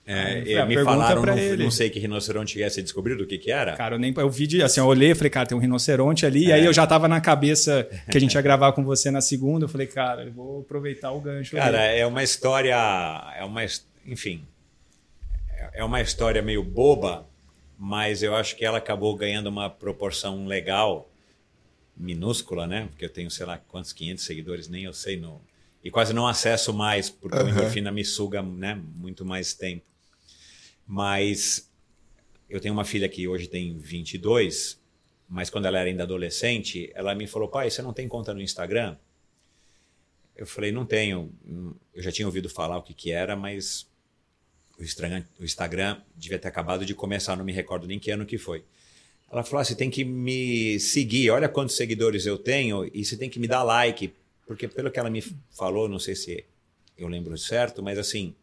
É, 0.08 0.38
falei, 0.38 0.58
ah, 0.58 0.66
me 0.66 0.84
falaram, 0.84 1.22
não, 1.22 1.36
ele. 1.36 1.64
não 1.64 1.70
sei 1.70 1.90
que 1.90 1.98
rinoceronte 1.98 2.62
é, 2.62 2.68
você 2.68 2.80
descobriu 2.80 3.18
do 3.18 3.26
que 3.26 3.38
que 3.38 3.50
era? 3.50 3.74
Cara, 3.74 3.96
eu 3.96 3.98
nem 3.98 4.14
eu 4.16 4.30
vi, 4.30 4.46
de, 4.46 4.62
assim, 4.62 4.78
eu 4.78 4.86
olhei, 4.86 5.12
falei, 5.16 5.30
cara, 5.30 5.48
tem 5.48 5.58
um 5.58 5.60
rinoceronte 5.60 6.24
ali, 6.24 6.44
é. 6.44 6.48
e 6.48 6.52
aí 6.52 6.64
eu 6.64 6.72
já 6.72 6.86
tava 6.86 7.08
na 7.08 7.20
cabeça 7.20 7.88
que 8.08 8.16
a 8.16 8.20
gente 8.20 8.34
ia 8.34 8.40
gravar 8.40 8.70
com 8.72 8.84
você 8.84 9.10
na 9.10 9.20
segunda, 9.20 9.64
eu 9.64 9.68
falei, 9.68 9.88
cara, 9.88 10.22
eu 10.22 10.32
vou 10.32 10.60
aproveitar 10.60 11.10
o 11.10 11.20
gancho. 11.20 11.56
Cara, 11.56 11.90
ali. 11.90 11.98
é 11.98 12.06
uma 12.06 12.22
história, 12.22 12.76
é 13.36 13.42
uma, 13.44 13.62
enfim, 14.06 14.44
é 15.72 15.82
uma 15.82 16.00
história 16.00 16.40
meio 16.40 16.62
boba, 16.62 17.26
mas 17.76 18.22
eu 18.22 18.36
acho 18.36 18.54
que 18.54 18.64
ela 18.64 18.78
acabou 18.78 19.16
ganhando 19.16 19.48
uma 19.48 19.68
proporção 19.68 20.46
legal, 20.46 21.10
minúscula, 21.96 22.64
né? 22.64 22.86
Porque 22.90 23.06
eu 23.06 23.10
tenho, 23.10 23.30
sei 23.30 23.44
lá, 23.44 23.58
quantos 23.58 23.92
500 23.92 24.22
seguidores, 24.22 24.68
nem 24.68 24.84
eu 24.84 24.92
sei 24.92 25.16
no 25.16 25.40
e 25.86 25.90
quase 25.90 26.12
não 26.12 26.26
acesso 26.26 26.74
mais, 26.74 27.08
porque 27.08 27.38
uhum. 27.38 27.44
o 27.44 27.48
endorfina 27.48 27.92
me 27.92 28.04
suga, 28.04 28.42
né, 28.42 28.74
muito 28.74 29.24
mais 29.24 29.54
tempo. 29.54 29.84
Mas 30.84 31.70
eu 32.50 32.60
tenho 32.60 32.74
uma 32.74 32.84
filha 32.84 33.08
que 33.08 33.28
hoje 33.28 33.46
tem 33.46 33.78
22, 33.78 34.80
mas 35.28 35.48
quando 35.48 35.66
ela 35.66 35.78
era 35.78 35.88
ainda 35.88 36.02
adolescente, 36.02 36.90
ela 36.92 37.14
me 37.14 37.28
falou: 37.28 37.46
pai, 37.46 37.70
você 37.70 37.82
não 37.82 37.92
tem 37.92 38.08
conta 38.08 38.34
no 38.34 38.42
Instagram? 38.42 38.96
Eu 40.34 40.44
falei: 40.44 40.72
não 40.72 40.84
tenho. 40.84 41.32
Eu 41.94 42.02
já 42.02 42.10
tinha 42.10 42.26
ouvido 42.26 42.48
falar 42.48 42.78
o 42.78 42.82
que, 42.82 42.92
que 42.92 43.12
era, 43.12 43.36
mas 43.36 43.88
o 44.76 44.82
Instagram, 44.82 45.22
o 45.38 45.44
Instagram 45.44 46.00
devia 46.16 46.38
ter 46.38 46.48
acabado 46.48 46.84
de 46.84 46.96
começar, 46.96 47.36
não 47.36 47.44
me 47.44 47.52
recordo 47.52 47.86
nem 47.86 48.00
que 48.00 48.10
ano 48.10 48.26
que 48.26 48.38
foi. 48.38 48.64
Ela 49.30 49.44
falou: 49.44 49.60
ah, 49.60 49.64
você 49.64 49.76
tem 49.76 49.88
que 49.88 50.04
me 50.04 50.80
seguir, 50.80 51.30
olha 51.30 51.48
quantos 51.48 51.76
seguidores 51.76 52.26
eu 52.26 52.36
tenho 52.36 52.90
e 52.92 53.04
você 53.04 53.16
tem 53.16 53.30
que 53.30 53.38
me 53.38 53.46
dar 53.46 53.62
like, 53.62 54.12
porque 54.46 54.68
pelo 54.68 54.90
que 54.90 54.98
ela 54.98 55.10
me 55.10 55.20
falou, 55.56 55.88
não 55.88 55.98
sei 55.98 56.14
se 56.14 56.46
eu 56.96 57.08
lembro 57.08 57.36
certo, 57.36 57.82
mas 57.82 57.98
assim, 57.98 58.34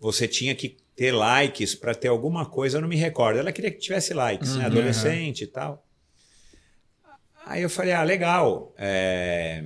você 0.00 0.26
tinha 0.26 0.54
que 0.54 0.76
ter 0.96 1.12
likes 1.12 1.74
para 1.74 1.94
ter 1.94 2.08
alguma 2.08 2.46
coisa, 2.46 2.78
eu 2.78 2.80
não 2.80 2.88
me 2.88 2.96
recordo. 2.96 3.38
Ela 3.38 3.52
queria 3.52 3.70
que 3.70 3.78
tivesse 3.78 4.14
likes, 4.14 4.50
né? 4.50 4.54
uhum, 4.54 4.60
né? 4.60 4.66
adolescente 4.66 5.44
e 5.44 5.46
tal. 5.46 5.86
Aí 7.44 7.62
eu 7.62 7.70
falei, 7.70 7.92
ah, 7.92 8.02
legal, 8.02 8.72
é... 8.78 9.64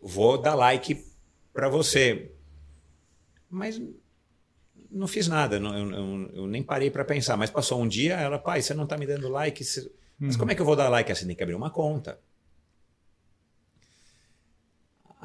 vou 0.00 0.38
dar 0.38 0.54
like 0.54 1.04
para 1.52 1.68
você. 1.68 2.32
Mas 3.48 3.80
não 4.90 5.06
fiz 5.06 5.28
nada, 5.28 5.58
não, 5.60 5.76
eu, 5.76 5.90
eu, 5.90 6.30
eu, 6.34 6.46
nem 6.46 6.62
parei 6.62 6.90
para 6.90 7.04
pensar. 7.04 7.36
Mas 7.36 7.50
passou 7.50 7.80
um 7.80 7.88
dia, 7.88 8.14
ela, 8.14 8.38
pai, 8.38 8.60
você 8.60 8.74
não 8.74 8.84
está 8.84 8.98
me 8.98 9.06
dando 9.06 9.28
like. 9.28 9.64
Você... 9.64 9.90
Mas 10.18 10.34
uhum. 10.34 10.40
como 10.40 10.50
é 10.50 10.54
que 10.54 10.60
eu 10.60 10.66
vou 10.66 10.76
dar 10.76 10.88
like? 10.88 11.10
Assim, 11.10 11.26
tem 11.26 11.36
que 11.36 11.42
abrir 11.42 11.54
uma 11.54 11.70
conta. 11.70 12.18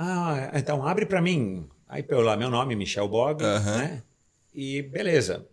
Ah, 0.04 0.52
então 0.56 0.86
abre 0.86 1.06
para 1.06 1.22
mim. 1.22 1.70
Aí 1.88 2.02
pelo 2.02 2.22
lá 2.22 2.36
meu 2.36 2.50
nome, 2.50 2.76
Michel 2.76 3.08
Bog, 3.08 3.44
uhum. 3.44 3.78
né? 3.78 4.02
E 4.52 4.82
beleza. 4.82 5.46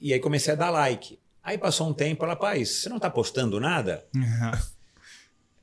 E 0.00 0.12
aí 0.12 0.20
comecei 0.20 0.52
a 0.52 0.56
dar 0.56 0.70
like. 0.70 1.18
Aí 1.42 1.58
passou 1.58 1.88
um 1.88 1.92
tempo, 1.92 2.24
ela, 2.24 2.36
pai, 2.36 2.64
você 2.64 2.88
não 2.88 2.98
está 2.98 3.10
postando 3.10 3.58
nada? 3.58 4.06
Uhum. 4.14 4.52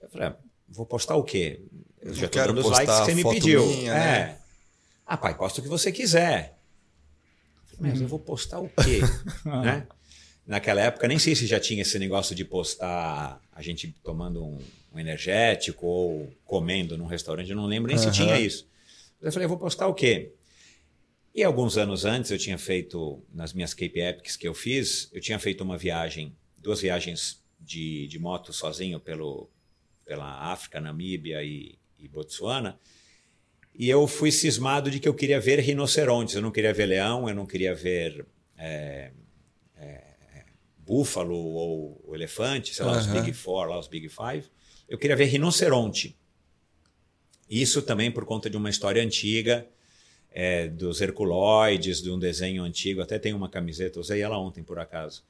Eu 0.02 0.10
falei, 0.10 0.28
ah, 0.28 0.36
vou 0.68 0.86
postar 0.86 1.16
o 1.16 1.24
quê? 1.24 1.62
Eu 2.02 2.14
já 2.14 2.26
estou 2.26 2.48
dando 2.48 2.60
os 2.60 2.70
likes 2.70 3.00
que 3.00 3.06
você 3.06 3.16
me 3.16 3.24
pediu. 3.24 3.66
Minha, 3.66 3.94
é. 3.94 3.96
Né? 3.96 4.40
Ah, 5.06 5.16
pai, 5.16 5.38
posta 5.38 5.62
o 5.62 5.64
que 5.64 5.70
você 5.70 5.90
quiser. 5.90 6.58
Mas 7.80 8.02
eu 8.02 8.08
vou 8.08 8.20
postar 8.20 8.60
o 8.60 8.68
quê? 8.68 9.00
né? 9.46 9.88
Naquela 10.46 10.82
época, 10.82 11.08
nem 11.08 11.18
sei 11.18 11.34
se 11.34 11.48
já 11.48 11.60
tinha 11.60 11.82
esse 11.82 11.98
negócio 11.98 12.36
de 12.36 12.44
postar 12.44 13.40
a 13.54 13.62
gente 13.62 13.96
tomando 14.04 14.44
um, 14.44 14.60
um 14.92 15.00
energético 15.00 15.86
ou 15.86 16.34
comendo 16.46 16.98
num 16.98 17.06
restaurante, 17.06 17.50
eu 17.50 17.56
não 17.56 17.66
lembro 17.66 17.88
nem 17.88 17.98
uhum. 17.98 18.12
se 18.12 18.12
tinha 18.12 18.40
isso. 18.40 18.68
Eu 19.22 19.32
falei, 19.32 19.48
vou 19.48 19.58
postar 19.58 19.88
o 19.88 19.94
quê? 19.94 20.34
E 21.34 21.44
alguns 21.44 21.78
anos 21.78 22.06
antes 22.06 22.32
eu 22.32 22.38
tinha 22.38 22.58
feito, 22.58 23.24
nas 23.32 23.54
minhas 23.54 23.74
Cape 23.74 24.00
Epics 24.00 24.36
que 24.36 24.48
eu 24.48 24.54
fiz, 24.54 25.10
eu 25.14 25.22
tinha 25.22 25.38
feito 25.38 25.64
uma 25.64 25.78
viagem, 25.78 26.36
duas 26.58 26.82
viagens 26.82 27.44
de, 27.60 28.08
de 28.08 28.18
moto 28.18 28.52
sozinho 28.54 29.00
pelo, 29.00 29.50
pela 30.06 30.52
África, 30.52 30.82
Namíbia 30.82 31.44
e, 31.44 31.78
e 32.00 32.08
Botsuana. 32.08 32.80
E 33.74 33.88
eu 33.88 34.08
fui 34.08 34.32
cismado 34.32 34.90
de 34.90 35.00
que 35.00 35.08
eu 35.08 35.14
queria 35.14 35.40
ver 35.40 35.60
rinocerontes, 35.60 36.34
eu 36.34 36.42
não 36.42 36.52
queria 36.52 36.74
ver 36.74 36.88
leão, 36.88 37.30
eu 37.30 37.36
não 37.36 37.46
queria 37.46 37.76
ver 37.76 38.26
é, 38.58 39.12
é, 39.76 40.04
búfalo 40.78 41.36
ou, 41.36 42.02
ou 42.04 42.16
elefante, 42.16 42.74
sei 42.74 42.86
lá, 42.86 42.94
uhum. 42.94 43.00
os 43.00 43.06
Big 43.06 43.34
Four, 43.34 43.68
lá 43.68 43.78
os 43.78 43.88
Big 43.88 44.10
Five 44.10 44.50
eu 44.88 44.98
queria 44.98 45.16
ver 45.16 45.26
rinoceronte. 45.26 46.16
Isso 47.50 47.82
também 47.82 48.12
por 48.12 48.26
conta 48.26 48.50
de 48.50 48.58
uma 48.58 48.70
história 48.70 49.02
antiga, 49.02 49.68
é, 50.32 50.68
dos 50.68 51.02
Herculoides, 51.02 52.02
de 52.02 52.12
um 52.12 52.20
desenho 52.20 52.64
antigo. 52.64 53.02
Até 53.02 53.18
tem 53.18 53.34
uma 53.34 53.50
camiseta, 53.50 54.00
usei 54.00 54.22
ela 54.22 54.38
ontem 54.38 54.64
por 54.64 54.80
acaso. 54.80 55.24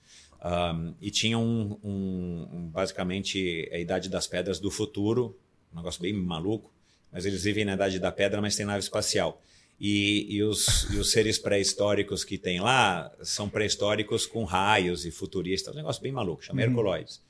Um, 0.44 0.94
e 1.02 1.10
tinha 1.10 1.38
um, 1.38 1.78
um, 1.84 2.48
um, 2.54 2.70
basicamente 2.70 3.70
a 3.72 3.80
Idade 3.80 4.10
das 4.10 4.28
Pedras 4.28 4.60
do 4.60 4.70
futuro, 4.70 5.38
um 5.74 5.78
negócio 5.78 6.02
bem 6.02 6.14
maluco, 6.14 6.72
mas 7.12 7.26
eles 7.26 7.44
vivem 7.44 7.66
na 7.66 7.74
Idade 7.74 8.00
da 8.00 8.12
Pedra, 8.12 8.42
mas 8.42 8.56
tem 8.56 8.66
nave 8.66 8.80
espacial. 8.80 9.42
E, 9.80 10.36
e, 10.36 10.44
os, 10.44 10.88
e 10.92 10.98
os 10.98 11.12
seres 11.12 11.38
pré-históricos 11.38 12.24
que 12.24 12.38
tem 12.38 12.60
lá 12.60 13.12
são 13.22 13.48
pré-históricos 13.48 14.26
com 14.26 14.44
raios 14.44 15.06
e 15.06 15.12
futuristas, 15.12 15.74
um 15.74 15.78
negócio 15.78 16.02
bem 16.02 16.12
maluco, 16.12 16.44
chama 16.44 16.62
uhum. 16.62 16.68
Herculoides. 16.68 17.22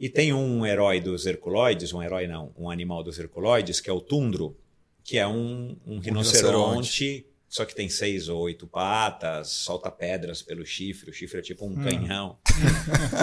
E 0.00 0.08
tem 0.08 0.32
um 0.32 0.64
herói 0.64 0.98
dos 0.98 1.26
Herculoides, 1.26 1.92
um 1.92 2.02
herói 2.02 2.26
não, 2.26 2.54
um 2.56 2.70
animal 2.70 3.02
dos 3.02 3.18
Herculoides, 3.18 3.82
que 3.82 3.90
é 3.90 3.92
o 3.92 4.00
tundro, 4.00 4.56
que 5.04 5.18
é 5.18 5.26
um, 5.26 5.76
um, 5.86 5.96
um 5.96 5.98
rinoceronte, 5.98 7.04
rinoceronte, 7.04 7.26
só 7.46 7.66
que 7.66 7.74
tem 7.74 7.90
seis 7.90 8.26
ou 8.26 8.40
oito 8.40 8.66
patas, 8.66 9.48
solta 9.48 9.90
pedras 9.90 10.40
pelo 10.40 10.64
chifre, 10.64 11.10
o 11.10 11.12
chifre 11.12 11.40
é 11.40 11.42
tipo 11.42 11.66
um 11.66 11.72
hum. 11.72 11.84
canhão. 11.84 12.38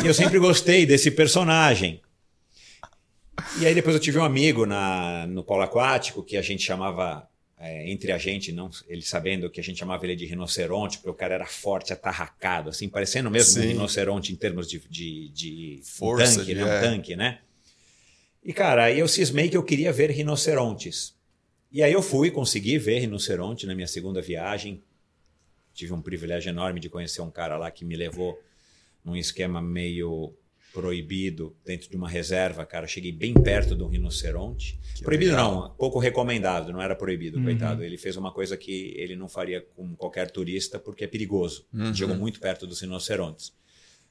e 0.03 0.07
eu 0.07 0.13
sempre 0.13 0.37
gostei 0.37 0.85
desse 0.85 1.09
personagem. 1.09 1.99
E 3.59 3.65
aí 3.65 3.73
depois 3.73 3.95
eu 3.95 4.01
tive 4.01 4.19
um 4.19 4.23
amigo 4.23 4.67
na, 4.67 5.25
no 5.25 5.43
polo 5.43 5.63
aquático 5.63 6.23
que 6.23 6.37
a 6.37 6.43
gente 6.43 6.61
chamava, 6.61 7.27
é, 7.59 7.89
entre 7.89 8.11
a 8.11 8.17
gente, 8.17 8.51
não 8.51 8.69
ele 8.87 9.01
sabendo 9.01 9.49
que 9.49 9.59
a 9.59 9.63
gente 9.63 9.79
chamava 9.79 10.05
ele 10.05 10.15
de 10.15 10.25
rinoceronte, 10.25 10.97
porque 10.97 11.09
o 11.09 11.13
cara 11.13 11.33
era 11.33 11.45
forte, 11.45 11.91
atarracado, 11.91 12.69
assim, 12.69 12.87
parecendo 12.87 13.31
mesmo 13.31 13.53
Sim. 13.53 13.59
um 13.59 13.69
rinoceronte 13.69 14.31
em 14.31 14.35
termos 14.35 14.69
de, 14.69 14.79
de, 14.87 15.29
de 15.29 15.81
Força, 15.83 16.39
tanque, 16.39 16.53
de, 16.53 16.55
né? 16.55 16.65
Um 16.65 16.81
tanque, 16.81 17.15
né? 17.15 17.39
E, 18.43 18.53
cara, 18.53 18.85
aí 18.85 18.99
eu 18.99 19.07
cismei 19.07 19.49
que 19.49 19.57
eu 19.57 19.63
queria 19.63 19.91
ver 19.91 20.11
rinocerontes. 20.11 21.15
E 21.71 21.81
aí 21.81 21.91
eu 21.91 22.01
fui, 22.01 22.29
consegui 22.29 22.77
ver 22.77 22.99
rinoceronte 22.99 23.65
na 23.65 23.73
minha 23.73 23.87
segunda 23.87 24.21
viagem. 24.21 24.81
Tive 25.73 25.93
um 25.93 26.01
privilégio 26.01 26.49
enorme 26.49 26.79
de 26.79 26.89
conhecer 26.89 27.21
um 27.21 27.31
cara 27.31 27.57
lá 27.57 27.69
que 27.71 27.83
me 27.83 27.95
levou 27.95 28.39
num 29.03 29.15
esquema 29.15 29.61
meio 29.61 30.33
proibido 30.77 31.57
dentro 31.65 31.89
de 31.89 31.97
uma 31.97 32.07
reserva, 32.07 32.63
cara. 32.63 32.85
Cheguei 32.85 33.11
bem 33.11 33.33
perto 33.33 33.75
de 33.75 33.81
um 33.81 33.87
rinoceronte. 33.87 34.79
Que 34.93 35.03
proibido 35.03 35.31
legal. 35.31 35.51
não, 35.51 35.69
pouco 35.71 35.97
recomendado, 35.97 36.71
não 36.71 36.79
era 36.79 36.95
proibido, 36.95 37.39
uhum. 37.39 37.45
coitado. 37.45 37.83
Ele 37.83 37.97
fez 37.97 38.15
uma 38.15 38.31
coisa 38.31 38.55
que 38.55 38.93
ele 38.95 39.15
não 39.15 39.27
faria 39.27 39.59
com 39.75 39.95
qualquer 39.95 40.29
turista 40.29 40.77
porque 40.77 41.05
é 41.05 41.07
perigoso. 41.07 41.65
Uhum. 41.73 41.95
Chegou 41.95 42.15
muito 42.15 42.39
perto 42.39 42.67
dos 42.67 42.79
rinocerontes. 42.79 43.51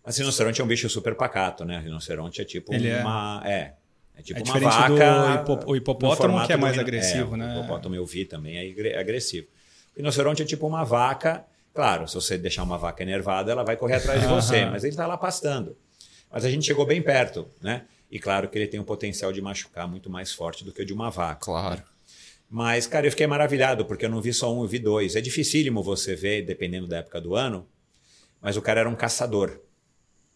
Mas 0.04 0.18
rinoceronte 0.18 0.60
é 0.60 0.64
um 0.64 0.66
bicho 0.66 0.88
super 0.88 1.14
pacato, 1.14 1.64
né? 1.64 1.78
Rinoceronte 1.78 2.42
é 2.42 2.44
tipo 2.44 2.74
ele 2.74 2.88
é 2.88 3.00
uma. 3.00 3.42
É. 3.44 3.52
é. 3.52 3.74
É 4.16 4.22
tipo 4.22 4.40
é 4.40 4.42
uma 4.42 4.58
vaca. 4.58 5.44
Do 5.44 5.70
o 5.70 5.76
hipopótamo 5.76 6.44
que 6.46 6.52
é 6.52 6.56
mais 6.56 6.76
agressivo, 6.76 7.34
é, 7.36 7.38
né? 7.38 7.54
O 7.54 7.60
hipopótamo 7.60 7.94
eu 7.94 8.04
vi 8.04 8.24
também 8.24 8.56
é 8.56 8.98
agressivo. 8.98 9.46
O 9.94 9.98
rinoceronte 9.98 10.42
é 10.42 10.44
tipo 10.44 10.66
uma 10.66 10.82
vaca. 10.82 11.44
Claro, 11.72 12.08
se 12.08 12.14
você 12.16 12.36
deixar 12.36 12.64
uma 12.64 12.78
vaca 12.78 13.04
enervada, 13.04 13.52
ela 13.52 13.62
vai 13.62 13.76
correr 13.76 13.96
atrás 13.96 14.20
de 14.20 14.26
você, 14.34 14.64
mas 14.66 14.82
ele 14.82 14.94
está 14.94 15.06
lá 15.06 15.16
pastando. 15.16 15.76
Mas 16.36 16.44
a 16.44 16.50
gente 16.50 16.66
chegou 16.66 16.84
bem 16.84 17.00
perto, 17.00 17.48
né? 17.62 17.86
E 18.10 18.18
claro 18.18 18.46
que 18.50 18.58
ele 18.58 18.66
tem 18.66 18.78
um 18.78 18.84
potencial 18.84 19.32
de 19.32 19.40
machucar 19.40 19.88
muito 19.88 20.10
mais 20.10 20.32
forte 20.34 20.64
do 20.64 20.70
que 20.70 20.82
o 20.82 20.84
de 20.84 20.92
uma 20.92 21.08
vaca. 21.08 21.40
Claro. 21.40 21.76
Né? 21.76 21.84
Mas, 22.50 22.86
cara, 22.86 23.06
eu 23.06 23.10
fiquei 23.10 23.26
maravilhado, 23.26 23.86
porque 23.86 24.04
eu 24.04 24.10
não 24.10 24.20
vi 24.20 24.34
só 24.34 24.54
um, 24.54 24.60
eu 24.60 24.68
vi 24.68 24.78
dois. 24.78 25.16
É 25.16 25.22
dificílimo 25.22 25.82
você 25.82 26.14
ver, 26.14 26.42
dependendo 26.42 26.86
da 26.86 26.98
época 26.98 27.22
do 27.22 27.34
ano, 27.34 27.66
mas 28.38 28.54
o 28.54 28.60
cara 28.60 28.80
era 28.80 28.88
um 28.90 28.94
caçador. 28.94 29.58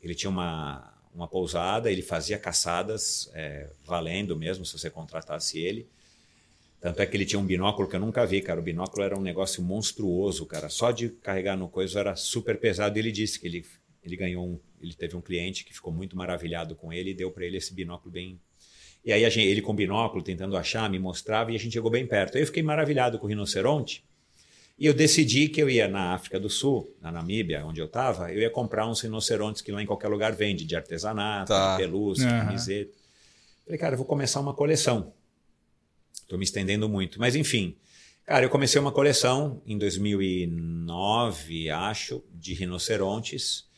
Ele 0.03 0.15
tinha 0.15 0.31
uma, 0.31 0.91
uma 1.15 1.29
pousada, 1.29 1.93
ele 1.93 2.01
fazia 2.01 2.39
caçadas 2.39 3.31
é, 3.35 3.69
valendo 3.85 4.35
mesmo, 4.35 4.65
se 4.65 4.73
você 4.73 4.89
contratasse 4.89 5.59
ele. 5.59 5.87
Tanto 6.81 7.03
é 7.03 7.05
que 7.05 7.15
ele 7.15 7.27
tinha 7.27 7.39
um 7.39 7.45
binóculo 7.45 7.87
que 7.87 7.95
eu 7.95 8.01
nunca 8.01 8.25
vi, 8.25 8.41
cara. 8.41 8.59
O 8.59 8.63
binóculo 8.63 9.05
era 9.05 9.19
um 9.19 9.21
negócio 9.21 9.63
monstruoso, 9.63 10.47
cara. 10.47 10.71
Só 10.71 10.93
de 10.93 11.11
carregar 11.11 11.59
no 11.59 11.69
coisa 11.69 12.01
era 12.01 12.17
super 12.17 12.59
pesado. 12.59 12.99
E 12.99 13.01
ele 13.03 13.13
disse 13.13 13.39
que 13.39 13.47
ele, 13.47 13.67
ele 14.03 14.17
ganhou 14.17 14.47
um, 14.47 14.61
ele 14.81 14.95
teve 14.95 15.17
um 15.17 15.21
cliente 15.21 15.65
que 15.65 15.73
ficou 15.73 15.93
muito 15.93 16.17
maravilhado 16.17 16.75
com 16.75 16.93
ele 16.93 17.11
e 17.11 17.15
deu 17.15 17.31
para 17.31 17.45
ele 17.45 17.57
esse 17.57 17.75
binóculo 17.75 18.11
bem. 18.11 18.41
E 19.05 19.13
aí 19.13 19.29
gente, 19.31 19.47
ele 19.47 19.63
com 19.63 19.73
o 19.73 19.75
binóculo 19.75 20.23
tentando 20.23 20.57
achar, 20.57 20.89
me 20.91 20.99
mostrava 20.99 21.53
e 21.53 21.57
a 21.57 21.59
gente 21.59 21.73
chegou 21.73 21.91
bem 21.91 22.07
perto. 22.07 22.37
Aí 22.37 22.43
eu 22.43 22.47
fiquei 22.47 22.63
maravilhado 22.63 23.19
com 23.19 23.27
o 23.27 23.29
rinoceronte. 23.29 24.05
E 24.81 24.87
eu 24.87 24.95
decidi 24.95 25.49
que 25.49 25.61
eu 25.61 25.69
ia 25.69 25.87
na 25.87 26.15
África 26.15 26.41
do 26.41 26.49
Sul, 26.49 26.97
na 27.03 27.13
Namíbia, 27.13 27.67
onde 27.67 27.79
eu 27.83 27.85
estava, 27.85 28.33
eu 28.33 28.41
ia 28.41 28.49
comprar 28.49 28.87
uns 28.87 29.03
rinocerontes 29.03 29.61
que 29.61 29.71
lá 29.71 29.83
em 29.83 29.87
qualquer 29.87 30.09
lugar 30.09 30.33
vende, 30.33 30.65
de 30.65 30.75
artesanato, 30.75 31.53
tá. 31.53 31.77
pelúcia, 31.77 32.25
uhum. 32.25 32.47
camiseta. 32.47 32.91
Falei, 33.67 33.79
cara, 33.79 33.93
eu 33.93 33.99
vou 33.99 34.07
começar 34.07 34.41
uma 34.41 34.55
coleção. 34.55 35.13
Estou 36.15 36.39
me 36.39 36.45
estendendo 36.45 36.89
muito. 36.89 37.21
Mas, 37.21 37.37
enfim, 37.37 37.77
cara, 38.25 38.47
eu 38.47 38.49
comecei 38.49 38.81
uma 38.81 38.91
coleção 38.91 39.61
em 39.67 39.77
2009, 39.77 41.69
acho, 41.69 42.25
de 42.33 42.55
rinocerontes. 42.55 43.69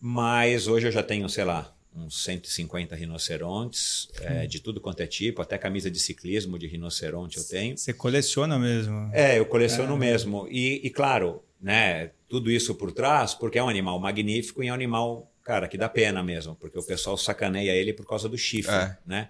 Mas 0.00 0.66
hoje 0.66 0.88
eu 0.88 0.92
já 0.92 1.02
tenho, 1.02 1.28
sei 1.28 1.44
lá, 1.44 1.74
uns 1.94 2.24
150 2.24 2.94
rinocerontes, 2.94 4.08
é, 4.20 4.46
de 4.46 4.60
tudo 4.60 4.80
quanto 4.80 5.00
é 5.00 5.06
tipo, 5.06 5.42
até 5.42 5.58
camisa 5.58 5.90
de 5.90 5.98
ciclismo 5.98 6.58
de 6.58 6.66
rinoceronte 6.66 7.38
eu 7.38 7.44
tenho. 7.44 7.76
Você 7.76 7.92
coleciona 7.92 8.58
mesmo? 8.58 9.10
É, 9.12 9.38
eu 9.38 9.46
coleciono 9.46 9.94
é. 9.94 9.98
mesmo. 9.98 10.46
E, 10.48 10.80
e, 10.86 10.90
claro, 10.90 11.42
né, 11.60 12.12
tudo 12.28 12.50
isso 12.50 12.74
por 12.74 12.92
trás, 12.92 13.34
porque 13.34 13.58
é 13.58 13.62
um 13.62 13.68
animal 13.68 13.98
magnífico 13.98 14.62
e 14.62 14.68
é 14.68 14.70
um 14.70 14.74
animal, 14.74 15.30
cara, 15.42 15.68
que 15.68 15.76
dá 15.76 15.88
pena 15.88 16.22
mesmo, 16.22 16.54
porque 16.54 16.78
o 16.78 16.82
pessoal 16.82 17.16
sacaneia 17.16 17.72
ele 17.72 17.92
por 17.92 18.06
causa 18.06 18.28
do 18.28 18.38
chifre, 18.38 18.74
é. 18.74 18.96
né? 19.06 19.28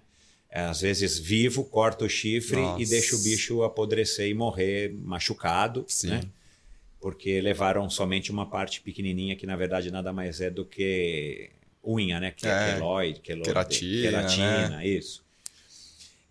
É, 0.53 0.63
às 0.63 0.81
vezes 0.81 1.17
vivo, 1.17 1.65
corta 1.65 2.05
o 2.05 2.09
chifre 2.09 2.61
Nossa. 2.61 2.83
e 2.83 2.87
deixa 2.87 3.15
o 3.15 3.23
bicho 3.23 3.63
apodrecer 3.63 4.29
e 4.29 4.35
morrer 4.35 4.93
machucado, 5.01 5.85
Sim. 5.87 6.09
né? 6.09 6.21
Porque 7.01 7.41
levaram 7.41 7.89
somente 7.89 8.31
uma 8.31 8.47
parte 8.47 8.81
pequenininha 8.81 9.35
que 9.35 9.47
na 9.47 9.57
verdade 9.57 9.91
nada 9.91 10.13
mais 10.13 10.41
é 10.41 10.51
do 10.51 10.65
que 10.65 11.51
unha, 11.85 12.21
né? 12.21 12.31
Que 12.31 12.47
é, 12.47 12.51
é 12.51 12.73
queloide, 12.73 13.21
queloide, 13.21 13.49
queratina, 13.49 14.11
queratina 14.11 14.69
né? 14.69 14.87
isso. 14.87 15.25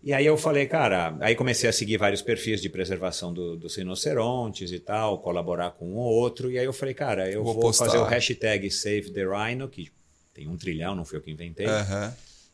E 0.02 0.14
aí 0.14 0.24
eu 0.24 0.36
falei, 0.36 0.66
cara, 0.66 1.14
aí 1.20 1.34
comecei 1.34 1.68
a 1.68 1.72
seguir 1.72 1.98
vários 1.98 2.22
perfis 2.22 2.62
de 2.62 2.70
preservação 2.70 3.34
do, 3.34 3.54
dos 3.56 3.76
rinocerontes 3.76 4.72
e 4.72 4.78
tal, 4.78 5.18
colaborar 5.18 5.72
com 5.72 5.92
um 5.92 5.96
ou 5.96 6.10
outro, 6.10 6.50
e 6.50 6.58
aí 6.58 6.64
eu 6.64 6.72
falei, 6.72 6.94
cara, 6.94 7.30
eu 7.30 7.44
vou, 7.44 7.60
vou 7.60 7.72
fazer 7.72 7.98
o 7.98 8.04
hashtag 8.04 8.70
Save 8.70 9.10
the 9.10 9.24
Rhino, 9.24 9.68
que 9.68 9.92
tem 10.32 10.48
um 10.48 10.56
trilhão, 10.56 10.94
não 10.94 11.04
foi 11.04 11.18
eu 11.18 11.22
que 11.22 11.30
inventei, 11.30 11.66
uhum. 11.66 12.12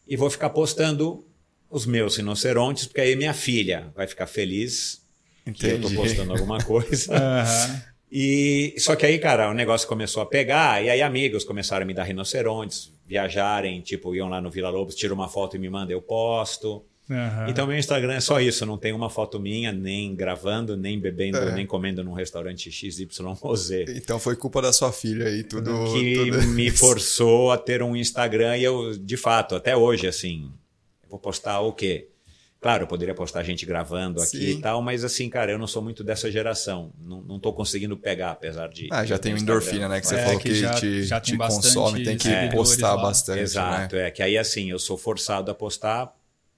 e 0.08 0.16
vou 0.16 0.28
ficar 0.28 0.50
postando 0.50 1.24
os 1.70 1.86
meus 1.86 2.16
rinocerontes, 2.16 2.86
porque 2.86 3.00
aí 3.00 3.14
minha 3.14 3.34
filha 3.34 3.92
vai 3.94 4.08
ficar 4.08 4.26
feliz 4.26 5.02
Entendi. 5.46 5.78
que 5.78 5.86
eu 5.86 5.88
tô 5.88 5.94
postando 5.94 6.32
alguma 6.32 6.62
coisa. 6.62 7.12
Uhum. 7.14 7.95
E 8.10 8.74
só 8.78 8.94
que 8.94 9.04
aí, 9.04 9.18
cara, 9.18 9.50
o 9.50 9.54
negócio 9.54 9.88
começou 9.88 10.22
a 10.22 10.26
pegar, 10.26 10.82
e 10.82 10.88
aí 10.88 11.02
amigos 11.02 11.44
começaram 11.44 11.82
a 11.82 11.86
me 11.86 11.94
dar 11.94 12.04
rinocerontes, 12.04 12.92
viajarem, 13.06 13.80
tipo, 13.80 14.14
iam 14.14 14.28
lá 14.28 14.40
no 14.40 14.50
Vila 14.50 14.70
Lobos, 14.70 14.94
tiram 14.94 15.14
uma 15.14 15.28
foto 15.28 15.56
e 15.56 15.58
me 15.58 15.68
mandam, 15.68 15.90
eu 15.90 16.02
posto. 16.02 16.84
Uhum. 17.08 17.48
Então, 17.48 17.66
meu 17.66 17.78
Instagram 17.78 18.14
é 18.14 18.20
só 18.20 18.40
isso, 18.40 18.66
não 18.66 18.76
tem 18.76 18.92
uma 18.92 19.08
foto 19.08 19.38
minha, 19.38 19.72
nem 19.72 20.14
gravando, 20.14 20.76
nem 20.76 20.98
bebendo, 20.98 21.38
é. 21.38 21.54
nem 21.54 21.64
comendo 21.64 22.02
num 22.02 22.12
restaurante 22.12 22.70
XYZ. 22.70 23.06
Então, 23.96 24.18
foi 24.18 24.34
culpa 24.34 24.60
da 24.60 24.72
sua 24.72 24.92
filha 24.92 25.26
aí, 25.26 25.44
tudo. 25.44 25.92
Que 25.92 26.14
tudo 26.14 26.42
me 26.48 26.70
forçou 26.72 27.52
a 27.52 27.58
ter 27.58 27.82
um 27.82 27.94
Instagram 27.94 28.56
e 28.56 28.64
eu, 28.64 28.92
de 28.98 29.16
fato, 29.16 29.54
até 29.54 29.76
hoje, 29.76 30.08
assim, 30.08 30.50
eu 31.04 31.10
vou 31.10 31.18
postar 31.18 31.60
o 31.60 31.72
quê? 31.72 32.08
Claro, 32.66 32.82
eu 32.82 32.88
poderia 32.88 33.14
postar 33.14 33.44
gente 33.44 33.64
gravando 33.64 34.20
aqui 34.20 34.38
Sim. 34.38 34.58
e 34.58 34.60
tal, 34.60 34.82
mas 34.82 35.04
assim, 35.04 35.30
cara, 35.30 35.52
eu 35.52 35.58
não 35.58 35.68
sou 35.68 35.80
muito 35.80 36.02
dessa 36.02 36.28
geração. 36.32 36.92
Não, 37.00 37.22
não 37.22 37.38
tô 37.38 37.52
conseguindo 37.52 37.96
pegar, 37.96 38.32
apesar 38.32 38.68
de. 38.68 38.88
Ah, 38.90 39.06
já 39.06 39.16
tem 39.16 39.34
o 39.34 39.38
endorfina, 39.38 39.88
né? 39.88 40.00
Que 40.00 40.08
você 40.08 40.16
é, 40.16 40.24
falou 40.24 40.40
que, 40.40 40.48
que 40.48 40.54
já, 40.56 40.74
te, 40.74 41.04
já 41.04 41.20
te 41.20 41.36
consome, 41.36 42.02
tem 42.02 42.16
que 42.16 42.26
é, 42.26 42.48
postar 42.48 42.96
bastante. 42.96 43.36
Né? 43.36 43.42
Exato, 43.42 43.94
né? 43.94 44.08
é. 44.08 44.10
Que 44.10 44.20
aí, 44.20 44.36
assim, 44.36 44.68
eu 44.68 44.80
sou 44.80 44.98
forçado 44.98 45.48
a 45.48 45.54
postar 45.54 46.12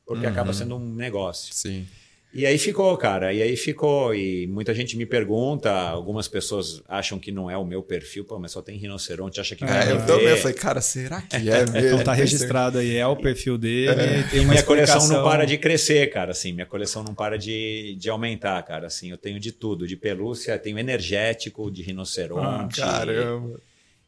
porque 0.06 0.24
uhum. 0.24 0.32
acaba 0.32 0.54
sendo 0.54 0.76
um 0.76 0.94
negócio. 0.94 1.52
Sim. 1.52 1.86
E 2.32 2.44
aí 2.44 2.58
ficou, 2.58 2.94
cara. 2.97 3.32
E 3.32 3.42
aí 3.42 3.56
ficou. 3.56 4.14
E 4.14 4.47
muita 4.47 4.75
gente 4.75 4.97
me 4.97 5.06
pergunta, 5.06 5.73
algumas 5.73 6.28
pessoas 6.28 6.82
acham 6.87 7.18
que 7.18 7.32
não 7.32 7.50
é 7.50 7.56
o 7.56 7.64
meu 7.64 7.82
perfil, 7.82 8.25
pô, 8.25 8.38
mas 8.38 8.52
só 8.52 8.61
tem 8.61 8.76
rinoceronte, 8.76 9.40
acha 9.40 9.56
que 9.56 9.64
vai. 9.64 9.88
É, 9.88 9.92
eu 9.92 10.06
também. 10.06 10.26
Eu 10.26 10.37
falei, 10.37 10.56
cara, 10.56 10.80
será 10.80 11.23
que 11.23 11.37
é 11.37 11.40
mesmo? 11.40 11.78
Então 11.88 12.04
tá 12.04 12.12
registrado 12.12 12.78
aí, 12.78 12.97
é 12.97 13.06
o 13.06 13.16
perfil 13.16 13.56
dele. 13.56 14.00
É. 14.00 14.23
Tem 14.25 14.44
minha 14.44 14.62
coleção 14.62 15.08
não 15.08 15.25
para 15.25 15.47
de 15.47 15.56
crescer, 15.56 16.11
cara. 16.11 16.32
Assim, 16.32 16.52
minha 16.52 16.66
coleção 16.66 17.02
não 17.02 17.14
para 17.14 17.38
de, 17.38 17.97
de 17.99 18.11
aumentar, 18.11 18.62
cara. 18.62 18.88
Assim, 18.88 19.11
eu 19.11 19.16
tenho 19.16 19.40
de 19.40 19.50
tudo, 19.50 19.87
de 19.87 19.97
pelúcia, 19.97 20.58
tenho 20.58 20.78
energético, 20.78 21.70
de 21.70 21.82
rinoceronte. 21.82 22.82
Ah, 22.82 22.87
caramba. 22.87 23.58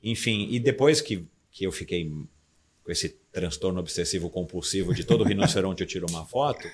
Enfim, 0.02 0.46
e 0.50 0.60
depois 0.60 1.00
que, 1.00 1.24
que 1.50 1.64
eu 1.64 1.72
fiquei 1.72 2.10
com 2.84 2.92
esse 2.92 3.16
transtorno 3.32 3.80
obsessivo 3.80 4.28
compulsivo 4.28 4.94
de 4.94 5.04
todo 5.04 5.24
rinoceronte 5.24 5.82
eu 5.82 5.86
tiro 5.86 6.06
uma 6.08 6.26
foto 6.26 6.66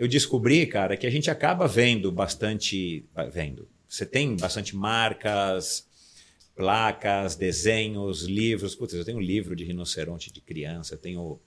eu 0.00 0.08
descobri, 0.08 0.66
cara, 0.66 0.96
que 0.96 1.06
a 1.06 1.10
gente 1.10 1.30
acaba 1.30 1.68
vendo 1.68 2.10
bastante. 2.10 3.04
Vendo. 3.30 3.68
Você 3.86 4.06
tem 4.06 4.34
bastante 4.34 4.74
marcas, 4.74 5.86
placas, 6.56 7.36
desenhos, 7.36 8.22
livros. 8.22 8.74
Putz, 8.74 8.94
eu 8.94 9.04
tenho 9.04 9.18
um 9.18 9.20
livro 9.20 9.54
de 9.54 9.62
rinoceronte 9.62 10.32
de 10.32 10.40
criança, 10.40 10.94
eu 10.94 10.98
tenho 10.98 11.38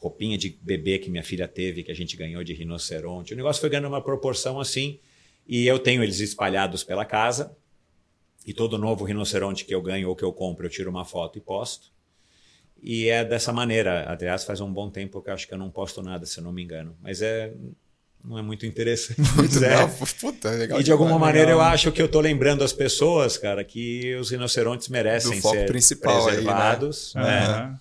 roupinha 0.00 0.36
de 0.36 0.58
bebê 0.60 0.98
que 0.98 1.08
minha 1.08 1.22
filha 1.22 1.46
teve, 1.46 1.84
que 1.84 1.92
a 1.92 1.94
gente 1.94 2.16
ganhou 2.16 2.42
de 2.42 2.52
rinoceronte. 2.52 3.32
O 3.32 3.36
negócio 3.36 3.60
foi 3.60 3.70
ganhando 3.70 3.86
uma 3.86 4.02
proporção 4.02 4.58
assim, 4.58 4.98
e 5.46 5.64
eu 5.64 5.78
tenho 5.78 6.02
eles 6.02 6.18
espalhados 6.18 6.82
pela 6.82 7.04
casa. 7.04 7.56
E 8.44 8.52
todo 8.52 8.76
novo 8.76 9.04
rinoceronte 9.04 9.64
que 9.64 9.72
eu 9.72 9.80
ganho 9.80 10.08
ou 10.08 10.16
que 10.16 10.24
eu 10.24 10.32
compro, 10.32 10.66
eu 10.66 10.70
tiro 10.70 10.90
uma 10.90 11.04
foto 11.04 11.38
e 11.38 11.40
posto. 11.40 11.92
E 12.82 13.08
é 13.08 13.24
dessa 13.24 13.52
maneira. 13.52 14.10
Aliás, 14.10 14.42
faz 14.44 14.60
um 14.60 14.72
bom 14.72 14.90
tempo 14.90 15.22
que 15.22 15.30
eu 15.30 15.34
acho 15.34 15.46
que 15.46 15.54
eu 15.54 15.58
não 15.58 15.70
posto 15.70 16.02
nada, 16.02 16.26
se 16.26 16.40
eu 16.40 16.44
não 16.44 16.52
me 16.52 16.64
engano. 16.64 16.96
Mas 17.00 17.22
é 17.22 17.54
não 18.24 18.38
é 18.38 18.42
muito 18.42 18.64
interessante. 18.64 19.20
Muito 19.36 19.62
é. 19.62 19.76
Não, 19.76 19.90
puta, 20.20 20.50
legal 20.50 20.80
e 20.80 20.82
de 20.82 20.90
alguma 20.90 21.18
maneira 21.18 21.48
legal. 21.48 21.66
eu 21.66 21.72
acho 21.72 21.92
que 21.92 22.00
eu 22.00 22.06
estou 22.06 22.22
lembrando 22.22 22.64
as 22.64 22.72
pessoas, 22.72 23.36
cara, 23.36 23.62
que 23.62 24.14
os 24.14 24.30
rinocerontes 24.30 24.88
merecem 24.88 25.40
ser 25.40 25.66
preservados. 25.66 27.14
Aí, 27.14 27.22
né? 27.22 27.62
Uhum. 27.62 27.76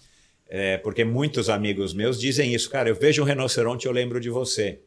É, 0.49 0.77
porque 0.77 1.03
muitos 1.03 1.49
amigos 1.49 1.93
meus 1.93 2.19
dizem 2.19 2.53
isso, 2.53 2.69
cara. 2.69 2.89
Eu 2.89 2.95
vejo 2.95 3.23
um 3.23 3.25
rinoceronte, 3.25 3.85
eu 3.85 3.91
lembro 3.91 4.19
de 4.19 4.29
você. 4.29 4.81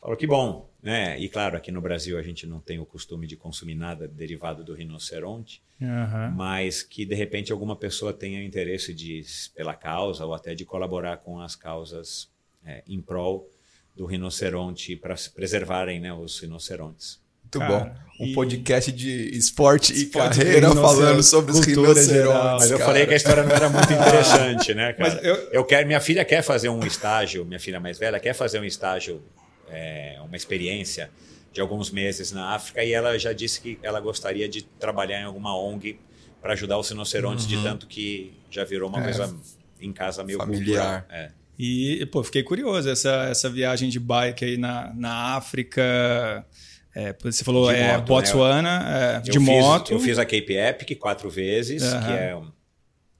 Falo 0.00 0.16
que 0.16 0.26
bom, 0.26 0.70
né? 0.82 1.18
E 1.18 1.30
claro, 1.30 1.56
aqui 1.56 1.72
no 1.72 1.80
Brasil 1.80 2.18
a 2.18 2.22
gente 2.22 2.46
não 2.46 2.60
tem 2.60 2.78
o 2.78 2.84
costume 2.84 3.26
de 3.26 3.36
consumir 3.36 3.74
nada 3.74 4.06
derivado 4.06 4.62
do 4.62 4.74
rinoceronte, 4.74 5.62
uhum. 5.80 6.30
mas 6.36 6.82
que 6.82 7.06
de 7.06 7.14
repente 7.14 7.50
alguma 7.50 7.74
pessoa 7.74 8.12
tenha 8.12 8.44
interesse 8.44 8.92
de 8.92 9.24
pela 9.54 9.72
causa 9.72 10.26
ou 10.26 10.34
até 10.34 10.54
de 10.54 10.66
colaborar 10.66 11.16
com 11.16 11.40
as 11.40 11.56
causas 11.56 12.28
é, 12.62 12.82
em 12.86 13.00
prol 13.00 13.48
do 13.94 14.06
rinoceronte 14.06 14.96
para 14.96 15.14
preservarem 15.34 16.00
né, 16.00 16.12
os 16.12 16.40
rinocerontes. 16.40 17.22
Muito 17.42 17.58
cara, 17.58 17.78
bom. 18.18 18.24
Um 18.24 18.26
e... 18.26 18.34
podcast 18.34 18.90
de 18.90 19.36
esporte, 19.36 19.92
esporte 19.92 20.40
e 20.40 20.44
carreira 20.44 20.74
falando 20.74 21.22
sobre 21.22 21.52
os 21.52 21.60
rinocerontes. 21.60 22.06
Geral, 22.06 22.58
mas 22.58 22.70
eu 22.70 22.78
cara. 22.78 22.90
falei 22.90 23.06
que 23.06 23.12
a 23.14 23.16
história 23.16 23.42
não 23.44 23.54
era 23.54 23.68
muito 23.68 23.90
interessante, 23.92 24.74
né, 24.74 24.92
cara? 24.92 25.20
Eu... 25.22 25.34
eu... 25.52 25.64
quero, 25.64 25.86
minha 25.86 26.00
filha 26.00 26.24
quer 26.24 26.42
fazer 26.42 26.68
um 26.68 26.84
estágio, 26.84 27.44
minha 27.44 27.60
filha 27.60 27.78
mais 27.78 27.98
velha 27.98 28.18
quer 28.18 28.34
fazer 28.34 28.58
um 28.58 28.64
estágio, 28.64 29.22
é, 29.68 30.18
uma 30.24 30.36
experiência 30.36 31.10
de 31.52 31.60
alguns 31.60 31.90
meses 31.90 32.32
na 32.32 32.54
África 32.54 32.82
e 32.82 32.92
ela 32.92 33.16
já 33.16 33.32
disse 33.32 33.60
que 33.60 33.78
ela 33.82 34.00
gostaria 34.00 34.48
de 34.48 34.62
trabalhar 34.62 35.20
em 35.20 35.24
alguma 35.24 35.56
ONG 35.56 35.98
para 36.42 36.52
ajudar 36.52 36.78
os 36.78 36.88
rinocerontes, 36.88 37.44
uhum. 37.44 37.50
de 37.50 37.62
tanto 37.62 37.86
que 37.86 38.34
já 38.50 38.64
virou 38.64 38.88
uma 38.88 39.00
é. 39.00 39.04
coisa 39.04 39.34
em 39.80 39.92
casa 39.92 40.24
meio 40.24 40.38
familiar. 40.38 41.06
É. 41.08 41.30
E, 41.58 42.04
pô, 42.06 42.22
fiquei 42.22 42.42
curioso, 42.42 42.88
essa, 42.88 43.26
essa 43.26 43.48
viagem 43.48 43.88
de 43.88 44.00
bike 44.00 44.44
aí 44.44 44.56
na, 44.56 44.92
na 44.94 45.36
África. 45.36 46.46
É, 46.94 47.14
você 47.22 47.42
falou 47.44 47.72
de 47.72 47.78
é, 47.78 47.96
moto, 47.96 48.06
Botsuana, 48.06 48.80
né? 48.80 49.16
é, 49.16 49.20
de 49.20 49.38
moto. 49.38 49.92
eu 49.92 50.00
fiz 50.00 50.18
a 50.18 50.24
Cape 50.24 50.54
Epic 50.54 50.98
quatro 50.98 51.28
vezes, 51.28 51.82
uhum. 51.82 52.00
que 52.00 52.12
é 52.12 52.40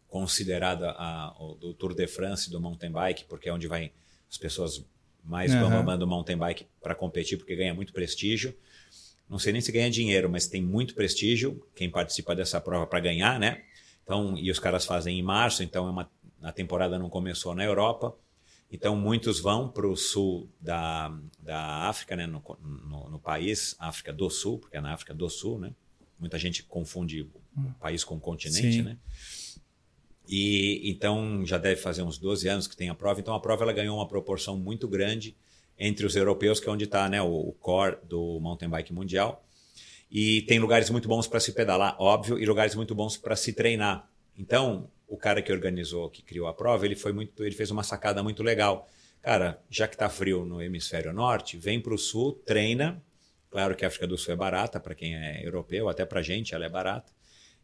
considerada 0.08 0.90
a, 0.90 1.34
o, 1.40 1.54
do 1.54 1.74
Tour 1.74 1.94
de 1.94 2.06
France 2.06 2.50
do 2.50 2.60
mountain 2.60 2.90
bike, 2.90 3.24
porque 3.24 3.48
é 3.48 3.52
onde 3.52 3.66
vai 3.66 3.90
as 4.30 4.38
pessoas 4.38 4.84
mais 5.24 5.52
uhum. 5.52 5.98
do 5.98 6.06
mountain 6.06 6.36
bike 6.36 6.66
para 6.80 6.94
competir, 6.94 7.36
porque 7.36 7.56
ganha 7.56 7.74
muito 7.74 7.92
prestígio. 7.92 8.54
Não 9.28 9.38
sei 9.38 9.52
nem 9.52 9.60
se 9.60 9.72
ganha 9.72 9.90
dinheiro, 9.90 10.28
mas 10.28 10.46
tem 10.46 10.62
muito 10.62 10.94
prestígio 10.94 11.66
quem 11.74 11.90
participa 11.90 12.34
dessa 12.36 12.60
prova 12.60 12.86
para 12.86 13.00
ganhar, 13.00 13.40
né? 13.40 13.62
Então, 14.04 14.36
e 14.36 14.50
os 14.50 14.58
caras 14.58 14.84
fazem 14.84 15.18
em 15.18 15.22
março, 15.22 15.62
então 15.62 15.88
é 15.88 15.90
uma, 15.90 16.10
a 16.42 16.52
temporada 16.52 16.98
não 16.98 17.08
começou 17.08 17.54
na 17.54 17.64
Europa. 17.64 18.14
Então, 18.70 18.96
muitos 18.96 19.38
vão 19.38 19.68
para 19.68 19.86
o 19.86 19.96
sul 19.96 20.48
da, 20.60 21.16
da 21.38 21.88
África, 21.88 22.16
né? 22.16 22.26
No, 22.26 22.42
no, 22.60 23.10
no, 23.10 23.18
país, 23.20 23.76
África 23.78 24.12
do 24.12 24.28
Sul, 24.28 24.58
porque 24.58 24.76
é 24.76 24.80
na 24.80 24.92
África 24.92 25.14
do 25.14 25.28
Sul, 25.28 25.58
né? 25.58 25.72
Muita 26.18 26.38
gente 26.38 26.62
confunde 26.62 27.22
o 27.22 27.30
hum. 27.56 27.72
país 27.78 28.02
com 28.02 28.16
o 28.16 28.20
continente, 28.20 28.72
Sim. 28.72 28.82
né? 28.82 28.98
E 30.28 30.90
então 30.90 31.44
já 31.44 31.58
deve 31.58 31.80
fazer 31.80 32.02
uns 32.02 32.18
12 32.18 32.48
anos 32.48 32.66
que 32.66 32.76
tem 32.76 32.88
a 32.88 32.94
prova. 32.94 33.20
Então 33.20 33.34
a 33.34 33.40
prova 33.40 33.62
ela 33.62 33.72
ganhou 33.72 33.96
uma 33.98 34.08
proporção 34.08 34.56
muito 34.56 34.88
grande 34.88 35.36
entre 35.78 36.06
os 36.06 36.16
europeus, 36.16 36.60
que 36.60 36.68
é 36.68 36.72
onde 36.72 36.84
está 36.84 37.08
né, 37.08 37.20
o, 37.20 37.26
o 37.26 37.52
core 37.52 37.98
do 38.08 38.40
mountain 38.40 38.68
bike 38.68 38.92
mundial. 38.92 39.44
E 40.10 40.42
tem 40.42 40.58
lugares 40.58 40.88
muito 40.90 41.08
bons 41.08 41.26
para 41.26 41.40
se 41.40 41.52
pedalar, 41.52 41.96
óbvio, 41.98 42.38
e 42.38 42.46
lugares 42.46 42.74
muito 42.74 42.94
bons 42.94 43.16
para 43.16 43.34
se 43.34 43.52
treinar. 43.52 44.08
Então, 44.38 44.88
o 45.08 45.16
cara 45.16 45.42
que 45.42 45.52
organizou, 45.52 46.10
que 46.10 46.22
criou 46.22 46.46
a 46.46 46.54
prova, 46.54 46.84
ele 46.84 46.96
foi 46.96 47.12
muito, 47.12 47.44
ele 47.44 47.54
fez 47.54 47.70
uma 47.70 47.82
sacada 47.82 48.22
muito 48.22 48.42
legal. 48.42 48.88
Cara, 49.22 49.62
já 49.70 49.88
que 49.88 49.94
está 49.94 50.08
frio 50.08 50.44
no 50.44 50.60
hemisfério 50.60 51.12
norte, 51.12 51.56
vem 51.56 51.80
para 51.80 51.94
o 51.94 51.98
sul, 51.98 52.32
treina. 52.44 53.02
Claro 53.50 53.74
que 53.74 53.84
a 53.84 53.88
África 53.88 54.06
do 54.06 54.18
Sul 54.18 54.34
é 54.34 54.36
barata 54.36 54.80
para 54.80 54.94
quem 54.94 55.14
é 55.14 55.46
europeu, 55.46 55.88
até 55.88 56.04
para 56.04 56.20
gente 56.20 56.54
ela 56.54 56.64
é 56.64 56.68
barata. 56.68 57.12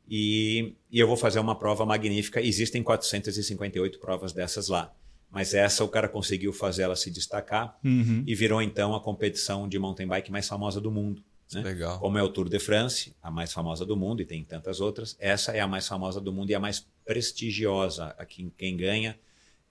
E, 0.08 0.74
e 0.90 0.98
eu 0.98 1.06
vou 1.06 1.16
fazer 1.16 1.38
uma 1.38 1.56
prova 1.58 1.84
magnífica. 1.84 2.40
Existem 2.40 2.82
458 2.82 3.98
provas 3.98 4.32
dessas 4.32 4.68
lá. 4.68 4.94
Mas 5.30 5.54
essa 5.54 5.84
o 5.84 5.88
cara 5.88 6.08
conseguiu 6.08 6.52
fazer 6.52 6.82
ela 6.82 6.96
se 6.96 7.10
destacar 7.10 7.78
uhum. 7.84 8.24
e 8.26 8.34
virou 8.34 8.60
então 8.60 8.94
a 8.94 9.00
competição 9.00 9.68
de 9.68 9.78
mountain 9.78 10.08
bike 10.08 10.32
mais 10.32 10.48
famosa 10.48 10.80
do 10.80 10.90
mundo. 10.90 11.22
Né? 11.52 11.62
Legal. 11.62 11.98
Como 11.98 12.16
é 12.16 12.22
o 12.22 12.28
Tour 12.28 12.48
de 12.48 12.58
France, 12.58 13.14
a 13.22 13.30
mais 13.30 13.52
famosa 13.52 13.84
do 13.84 13.96
mundo, 13.96 14.22
e 14.22 14.24
tem 14.24 14.44
tantas 14.44 14.80
outras, 14.80 15.16
essa 15.18 15.52
é 15.52 15.60
a 15.60 15.66
mais 15.66 15.86
famosa 15.86 16.20
do 16.20 16.32
mundo 16.32 16.50
e 16.50 16.54
a 16.54 16.60
mais 16.60 16.86
prestigiosa. 17.04 18.14
Aqui, 18.18 18.52
quem 18.56 18.76
ganha 18.76 19.18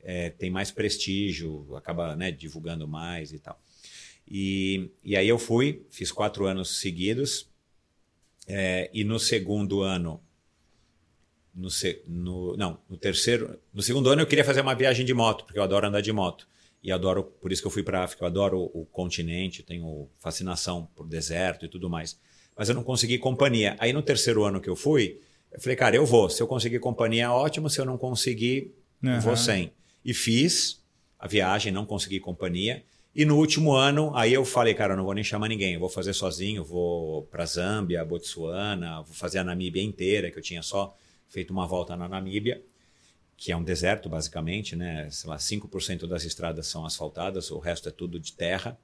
é, 0.02 0.30
tem 0.30 0.50
mais 0.50 0.72
prestígio, 0.72 1.76
acaba 1.76 2.16
né, 2.16 2.32
divulgando 2.32 2.88
mais 2.88 3.32
e 3.32 3.40
tal. 3.40 3.60
E, 4.28 4.92
e 5.04 5.16
aí 5.16 5.28
eu 5.28 5.40
fui, 5.40 5.86
fiz 5.90 6.12
quatro 6.12 6.46
anos 6.46 6.80
seguidos, 6.80 7.50
é, 8.48 8.90
e 8.94 9.04
no 9.04 9.20
segundo 9.20 9.82
ano 9.82 10.22
no, 11.54 11.70
no, 12.08 12.58
não, 12.58 12.80
no 12.90 12.98
terceiro, 12.98 13.60
no 13.74 13.82
segundo 13.82 14.10
ano 14.10 14.22
eu 14.22 14.28
queria 14.28 14.46
fazer 14.46 14.62
uma 14.62 14.74
viagem 14.74 15.06
de 15.06 15.14
moto, 15.14 15.44
porque 15.46 15.60
eu 15.60 15.64
adoro 15.64 15.88
andar 15.88 16.02
de 16.02 16.12
moto. 16.12 16.48
E 16.82 16.92
adoro, 16.92 17.24
por 17.24 17.52
isso 17.52 17.62
que 17.62 17.68
eu 17.68 17.72
fui 17.72 17.84
para 17.84 18.02
a 18.02 18.04
África, 18.06 18.24
eu 18.24 18.28
adoro 18.28 18.60
o, 18.60 18.82
o, 18.82 18.86
continente, 18.86 19.64
tenho 19.64 20.08
fascinação 20.18 20.88
por 20.96 21.06
deserto 21.08 21.66
e 21.66 21.70
tudo 21.70 21.90
mais. 21.90 22.18
Mas 22.58 22.70
eu 22.70 22.76
não 22.76 22.84
consegui 22.84 23.18
companhia. 23.18 23.76
Aí 23.80 23.92
no 23.92 24.02
terceiro 24.02 24.44
ano 24.46 24.62
que 24.62 24.70
eu 24.70 24.76
fui, 24.76 25.20
eu 25.52 25.60
falei, 25.60 25.76
cara, 25.76 25.96
eu 25.96 26.06
vou. 26.06 26.30
Se 26.30 26.42
eu 26.42 26.48
conseguir 26.48 26.80
companhia, 26.80 27.32
ótimo. 27.32 27.70
Se 27.70 27.80
eu 27.82 27.86
não 27.86 27.98
conseguir, 27.98 28.74
uhum. 29.04 29.20
vou 29.20 29.36
sem. 29.36 29.72
E 30.06 30.14
fiz 30.14 30.82
a 31.18 31.28
viagem, 31.28 31.72
não 31.72 31.86
consegui 31.86 32.20
companhia. 32.20 32.84
E 33.14 33.26
no 33.26 33.38
último 33.38 33.74
ano, 33.74 34.16
aí 34.16 34.34
eu 34.34 34.46
falei, 34.46 34.74
cara, 34.74 34.94
eu 34.94 34.98
não 34.98 35.04
vou 35.04 35.14
nem 35.14 35.24
chamar 35.24 35.50
ninguém, 35.50 35.74
eu 35.74 35.80
vou 35.80 35.90
fazer 35.90 36.14
sozinho, 36.14 36.64
vou 36.64 37.24
para 37.24 37.46
Zâmbia, 37.46 38.06
Botsuana, 38.06 39.02
vou 39.02 39.14
fazer 39.14 39.40
a 39.40 39.44
Namíbia 39.44 39.82
inteira, 39.82 40.32
que 40.32 40.38
eu 40.38 40.44
tinha 40.44 40.62
só 40.62 40.96
feito 41.28 41.52
uma 41.52 41.68
volta 41.68 41.98
na 41.98 42.08
Namíbia, 42.08 42.64
que 43.40 43.54
é 43.54 43.56
um 43.56 43.64
deserto 43.64 44.10
basicamente, 44.10 44.76
né? 44.76 45.10
Sei 45.10 45.30
lá, 45.30 45.38
5% 45.38 46.06
das 46.06 46.26
estradas 46.26 46.68
são 46.68 46.86
asfaltadas, 46.86 47.50
o 47.52 47.58
resto 47.58 47.88
é 47.88 47.92
tudo 47.92 48.20
de 48.20 48.34
terra. 48.34 48.78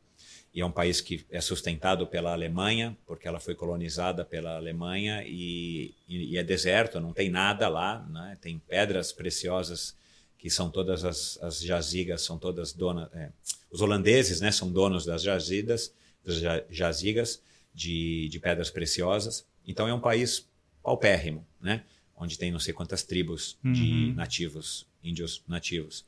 E 0.53 0.61
é 0.61 0.65
um 0.65 0.71
país 0.71 1.01
que 1.01 1.25
é 1.29 1.41
sustentado 1.41 2.07
pela 2.07 2.31
Alemanha, 2.31 2.97
porque 3.05 3.27
ela 3.27 3.41
foi 3.41 3.53
colonizada 3.53 4.23
pela 4.23 4.55
Alemanha 4.55 5.21
e, 5.27 5.93
e, 6.07 6.37
é 6.37 6.43
deserto, 6.43 7.01
não 7.01 7.11
tem 7.11 7.29
nada 7.29 7.67
lá, 7.67 8.07
né? 8.09 8.37
Tem 8.39 8.57
pedras 8.57 9.11
preciosas 9.11 9.93
que 10.37 10.49
são 10.49 10.69
todas 10.69 11.03
as, 11.03 11.37
as 11.41 11.61
jazigas, 11.61 12.21
são 12.21 12.39
todas 12.39 12.71
donas. 12.71 13.13
É, 13.13 13.31
os 13.69 13.81
holandeses, 13.81 14.39
né, 14.39 14.51
são 14.51 14.71
donos 14.71 15.03
das 15.03 15.21
jazidas, 15.21 15.93
das 16.23 16.37
jazigas 16.69 17.41
de, 17.73 18.29
de 18.29 18.39
pedras 18.39 18.69
preciosas. 18.69 19.45
Então 19.67 19.85
é 19.85 19.93
um 19.93 19.99
país 19.99 20.47
paupérrimo, 20.81 21.45
né? 21.59 21.83
Onde 22.17 22.37
tem 22.37 22.51
não 22.51 22.59
sei 22.59 22.73
quantas 22.73 23.03
tribos 23.03 23.57
uhum. 23.63 23.73
de 23.73 24.13
nativos, 24.13 24.87
índios 25.03 25.43
nativos. 25.47 26.05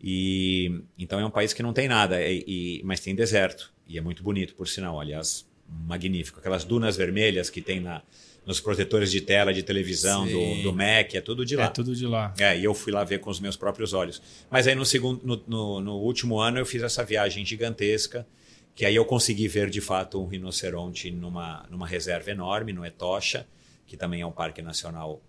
E 0.00 0.82
então 0.98 1.18
é 1.18 1.24
um 1.24 1.30
país 1.30 1.52
que 1.52 1.62
não 1.62 1.72
tem 1.72 1.88
nada, 1.88 2.20
e, 2.22 2.44
e, 2.46 2.82
mas 2.84 3.00
tem 3.00 3.14
deserto 3.14 3.72
e 3.88 3.96
é 3.96 4.00
muito 4.00 4.22
bonito, 4.22 4.54
por 4.54 4.68
sinal. 4.68 5.00
Aliás, 5.00 5.46
magnífico. 5.68 6.38
Aquelas 6.40 6.64
dunas 6.64 6.96
vermelhas 6.96 7.48
que 7.48 7.60
tem 7.60 7.80
na, 7.80 8.02
nos 8.44 8.60
protetores 8.60 9.10
de 9.10 9.20
tela 9.20 9.52
de 9.52 9.62
televisão 9.62 10.26
do, 10.26 10.62
do 10.62 10.72
Mac, 10.72 11.14
é 11.14 11.20
tudo 11.20 11.44
de 11.44 11.56
lá. 11.56 11.64
É 11.64 11.68
tudo 11.68 11.94
de 11.94 12.06
lá. 12.06 12.34
É, 12.38 12.58
e 12.58 12.64
eu 12.64 12.74
fui 12.74 12.92
lá 12.92 13.04
ver 13.04 13.20
com 13.20 13.30
os 13.30 13.40
meus 13.40 13.56
próprios 13.56 13.92
olhos. 13.92 14.20
Mas 14.50 14.66
aí 14.66 14.74
no 14.74 14.84
segundo, 14.84 15.20
no, 15.24 15.42
no, 15.46 15.80
no 15.80 15.96
último 15.98 16.38
ano 16.38 16.58
eu 16.58 16.66
fiz 16.66 16.82
essa 16.82 17.04
viagem 17.04 17.44
gigantesca, 17.44 18.26
que 18.74 18.84
aí 18.84 18.94
eu 18.94 19.04
consegui 19.04 19.48
ver 19.48 19.70
de 19.70 19.80
fato 19.80 20.22
um 20.22 20.26
rinoceronte 20.26 21.10
numa, 21.10 21.64
numa 21.70 21.86
reserva 21.86 22.30
enorme, 22.30 22.72
no 22.72 22.84
Etosha 22.84 23.46
que 23.86 23.96
também 23.96 24.20
é 24.20 24.26
um 24.26 24.32
parque 24.32 24.60
nacional 24.62 25.22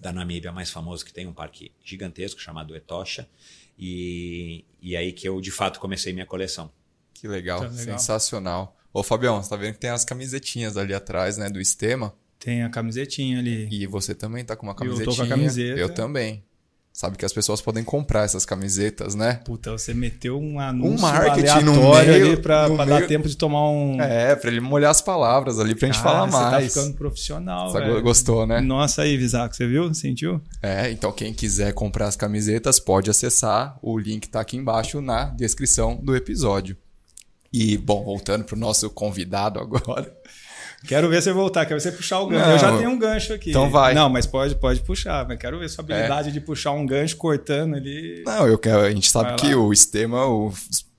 da 0.00 0.12
Namíbia 0.12 0.52
mais 0.52 0.70
famoso, 0.70 1.04
que 1.04 1.12
tem 1.12 1.26
um 1.26 1.32
parque 1.32 1.72
gigantesco 1.84 2.40
chamado 2.40 2.74
Etosha. 2.74 3.28
E, 3.78 4.64
e 4.80 4.96
aí 4.96 5.12
que 5.12 5.28
eu, 5.28 5.40
de 5.40 5.50
fato, 5.50 5.80
comecei 5.80 6.12
minha 6.12 6.26
coleção. 6.26 6.72
Que 7.14 7.28
legal, 7.28 7.60
legal. 7.60 7.72
sensacional. 7.76 8.76
Ô, 8.92 9.02
Fabião, 9.02 9.42
você 9.42 9.48
tá 9.48 9.56
vendo 9.56 9.74
que 9.74 9.80
tem 9.80 9.90
as 9.90 10.04
camisetinhas 10.04 10.76
ali 10.76 10.92
atrás, 10.92 11.36
né, 11.36 11.48
do 11.48 11.60
Estema? 11.60 12.14
Tem 12.38 12.62
a 12.62 12.68
camisetinha 12.68 13.38
ali. 13.38 13.68
E 13.70 13.86
você 13.86 14.14
também 14.14 14.44
tá 14.44 14.56
com 14.56 14.66
uma 14.66 14.74
camisetinha. 14.74 15.08
Eu 15.08 15.10
tô 15.12 15.16
com 15.16 15.22
a 15.22 15.28
camiseta. 15.28 15.80
Eu 15.80 15.94
também. 15.94 16.44
Sabe 16.92 17.16
que 17.16 17.24
as 17.24 17.32
pessoas 17.32 17.62
podem 17.62 17.82
comprar 17.82 18.24
essas 18.24 18.44
camisetas, 18.44 19.14
né? 19.14 19.40
Puta, 19.46 19.72
você 19.72 19.94
meteu 19.94 20.38
um 20.38 20.60
anúncio 20.60 20.98
um 20.98 21.00
marketing 21.00 21.64
no 21.64 21.72
meio, 21.72 22.14
ali 22.14 22.36
pra, 22.36 22.68
pra 22.68 22.84
meio... 22.84 23.00
dar 23.00 23.06
tempo 23.06 23.26
de 23.26 23.34
tomar 23.34 23.70
um. 23.70 23.98
É, 23.98 24.36
pra 24.36 24.50
ele 24.50 24.60
molhar 24.60 24.90
as 24.90 25.00
palavras 25.00 25.58
ali 25.58 25.74
pra 25.74 25.86
gente 25.86 25.98
falar 25.98 26.26
mais. 26.26 26.70
Você 26.70 26.78
tá 26.78 26.80
ficando 26.80 26.98
profissional. 26.98 27.70
Você 27.70 27.80
velho. 27.80 28.02
gostou, 28.02 28.46
né? 28.46 28.60
Nossa, 28.60 29.02
aí, 29.02 29.16
Visaco, 29.16 29.56
você 29.56 29.66
viu? 29.66 29.92
Sentiu? 29.94 30.40
É, 30.62 30.90
então 30.90 31.10
quem 31.10 31.32
quiser 31.32 31.72
comprar 31.72 32.08
as 32.08 32.16
camisetas 32.16 32.78
pode 32.78 33.08
acessar. 33.08 33.78
O 33.80 33.98
link 33.98 34.28
tá 34.28 34.42
aqui 34.42 34.58
embaixo 34.58 35.00
na 35.00 35.24
descrição 35.30 35.96
do 35.96 36.14
episódio. 36.14 36.76
E, 37.50 37.78
bom, 37.78 38.04
voltando 38.04 38.44
pro 38.44 38.56
nosso 38.56 38.90
convidado 38.90 39.58
agora. 39.60 40.14
Quero 40.86 41.08
ver 41.08 41.22
você 41.22 41.32
voltar, 41.32 41.64
quero 41.64 41.80
ver 41.80 41.90
você 41.90 41.92
puxar 41.92 42.20
o 42.20 42.26
gancho. 42.26 42.44
Não, 42.44 42.52
eu 42.52 42.58
já 42.58 42.76
tenho 42.76 42.90
um 42.90 42.98
gancho 42.98 43.32
aqui. 43.32 43.50
Então 43.50 43.70
vai. 43.70 43.94
Não, 43.94 44.08
mas 44.08 44.26
pode, 44.26 44.54
pode 44.56 44.80
puxar. 44.80 45.26
Mas 45.26 45.38
quero 45.38 45.58
ver 45.58 45.68
sua 45.68 45.84
habilidade 45.84 46.28
é. 46.28 46.32
de 46.32 46.40
puxar 46.40 46.72
um 46.72 46.84
gancho 46.84 47.16
cortando 47.16 47.76
ali. 47.76 48.22
Não, 48.26 48.46
eu 48.46 48.58
quero. 48.58 48.80
A 48.80 48.90
gente 48.90 49.10
sabe 49.10 49.30
vai 49.30 49.38
que 49.38 49.54
lá. 49.54 49.60
o 49.60 49.72
Estema, 49.72 50.26
o 50.26 50.52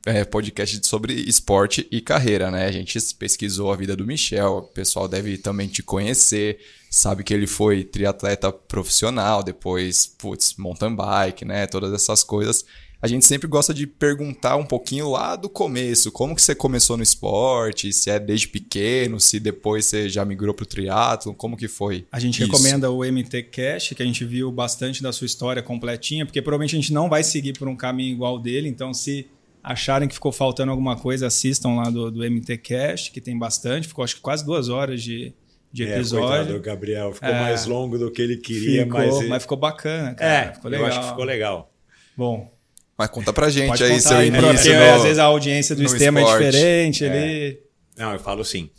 é, 0.05 0.25
podcast 0.25 0.85
sobre 0.85 1.13
esporte 1.13 1.87
e 1.91 2.01
carreira, 2.01 2.51
né? 2.51 2.65
A 2.65 2.71
gente 2.71 2.99
pesquisou 3.17 3.71
a 3.71 3.75
vida 3.75 3.95
do 3.95 4.05
Michel, 4.05 4.57
o 4.57 4.61
pessoal 4.61 5.07
deve 5.07 5.37
também 5.37 5.67
te 5.67 5.81
conhecer, 5.81 6.59
sabe 6.89 7.23
que 7.23 7.33
ele 7.33 7.47
foi 7.47 7.83
triatleta 7.83 8.51
profissional, 8.51 9.41
depois, 9.41 10.05
putz, 10.05 10.55
mountain 10.57 10.95
bike, 10.95 11.45
né? 11.45 11.67
Todas 11.67 11.93
essas 11.93 12.23
coisas. 12.23 12.65
A 13.03 13.07
gente 13.07 13.25
sempre 13.25 13.49
gosta 13.49 13.73
de 13.73 13.85
perguntar 13.85 14.55
um 14.55 14.63
pouquinho 14.63 15.09
lá 15.09 15.35
do 15.35 15.49
começo, 15.49 16.09
como 16.09 16.33
que 16.33 16.41
você 16.41 16.55
começou 16.55 16.95
no 16.95 17.03
esporte, 17.03 17.91
se 17.91 18.09
é 18.09 18.17
desde 18.17 18.47
pequeno, 18.47 19.19
se 19.19 19.41
depois 19.41 19.85
você 19.85 20.07
já 20.07 20.23
migrou 20.23 20.53
para 20.53 20.63
o 20.63 20.65
triatlo, 20.65 21.33
como 21.33 21.57
que 21.57 21.67
foi? 21.67 22.05
A 22.09 22.17
gente 22.17 22.41
isso? 22.41 22.49
recomenda 22.49 22.89
o 22.89 22.99
MT 23.03 23.43
Cash, 23.43 23.89
que 23.89 24.01
a 24.01 24.05
gente 24.05 24.23
viu 24.23 24.49
bastante 24.53 25.03
da 25.03 25.11
sua 25.11 25.25
história 25.25 25.61
completinha, 25.61 26.25
porque 26.25 26.41
provavelmente 26.41 26.77
a 26.77 26.79
gente 26.79 26.93
não 26.93 27.09
vai 27.09 27.25
seguir 27.25 27.51
por 27.59 27.67
um 27.67 27.75
caminho 27.75 28.13
igual 28.13 28.39
dele, 28.39 28.69
então 28.69 28.93
se 28.93 29.27
acharem 29.61 30.07
que 30.07 30.13
ficou 30.13 30.31
faltando 30.31 30.71
alguma 30.71 30.95
coisa, 30.95 31.27
assistam 31.27 31.75
lá 31.75 31.89
do, 31.89 32.09
do 32.09 32.19
MT 32.19 32.57
Cash, 32.59 33.09
que 33.09 33.19
tem 33.19 33.37
bastante, 33.37 33.85
ficou 33.85 34.05
acho 34.05 34.15
que 34.15 34.21
quase 34.21 34.45
duas 34.45 34.69
horas 34.69 35.03
de, 35.03 35.33
de 35.73 35.83
é, 35.83 35.93
episódio. 35.93 36.55
É, 36.55 36.59
Gabriel, 36.59 37.11
ficou 37.11 37.27
é, 37.27 37.41
mais 37.41 37.65
longo 37.65 37.97
do 37.97 38.09
que 38.09 38.21
ele 38.21 38.37
queria, 38.37 38.83
ficou, 38.83 38.99
mas... 39.01 39.27
mas 39.27 39.41
ficou 39.43 39.57
bacana, 39.57 40.15
cara. 40.15 40.31
É, 40.31 40.53
ficou 40.53 40.71
legal. 40.71 40.87
eu 40.87 40.89
acho 40.89 41.01
que 41.01 41.07
ficou 41.09 41.25
legal. 41.25 41.69
Bom, 42.15 42.53
mas 42.97 43.09
conta 43.09 43.33
pra 43.33 43.49
gente 43.49 43.67
Pode 43.67 43.83
aí 43.83 43.99
seu 43.99 44.17
aí, 44.17 44.27
início. 44.27 44.47
Porque 44.53 44.73
no, 44.73 44.95
às 44.95 45.03
vezes 45.03 45.19
a 45.19 45.23
audiência 45.23 45.75
do 45.75 45.87
sistema 45.87 46.21
é 46.21 46.23
diferente. 46.23 47.05
É. 47.05 47.07
Ele... 47.07 47.59
Não, 47.97 48.13
eu 48.13 48.19
falo 48.19 48.43
sim. 48.43 48.69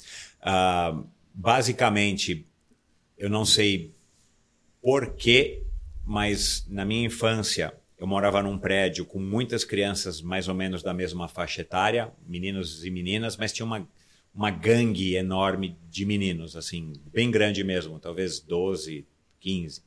Uh, 0.40 1.06
basicamente, 1.32 2.46
eu 3.18 3.28
não 3.28 3.44
sei 3.44 3.92
porquê, 4.80 5.62
mas 6.04 6.64
na 6.68 6.84
minha 6.84 7.06
infância 7.06 7.72
eu 7.98 8.06
morava 8.06 8.42
num 8.42 8.58
prédio 8.58 9.04
com 9.04 9.18
muitas 9.18 9.64
crianças 9.64 10.20
mais 10.20 10.46
ou 10.46 10.54
menos 10.54 10.82
da 10.82 10.92
mesma 10.92 11.26
faixa 11.26 11.62
etária, 11.62 12.12
meninos 12.26 12.84
e 12.84 12.90
meninas, 12.90 13.36
mas 13.36 13.52
tinha 13.52 13.64
uma, 13.64 13.88
uma 14.34 14.50
gangue 14.50 15.14
enorme 15.14 15.78
de 15.88 16.04
meninos, 16.04 16.56
assim, 16.56 16.92
bem 17.12 17.30
grande 17.30 17.64
mesmo, 17.64 17.98
talvez 17.98 18.40
12, 18.40 19.06
15. 19.40 19.82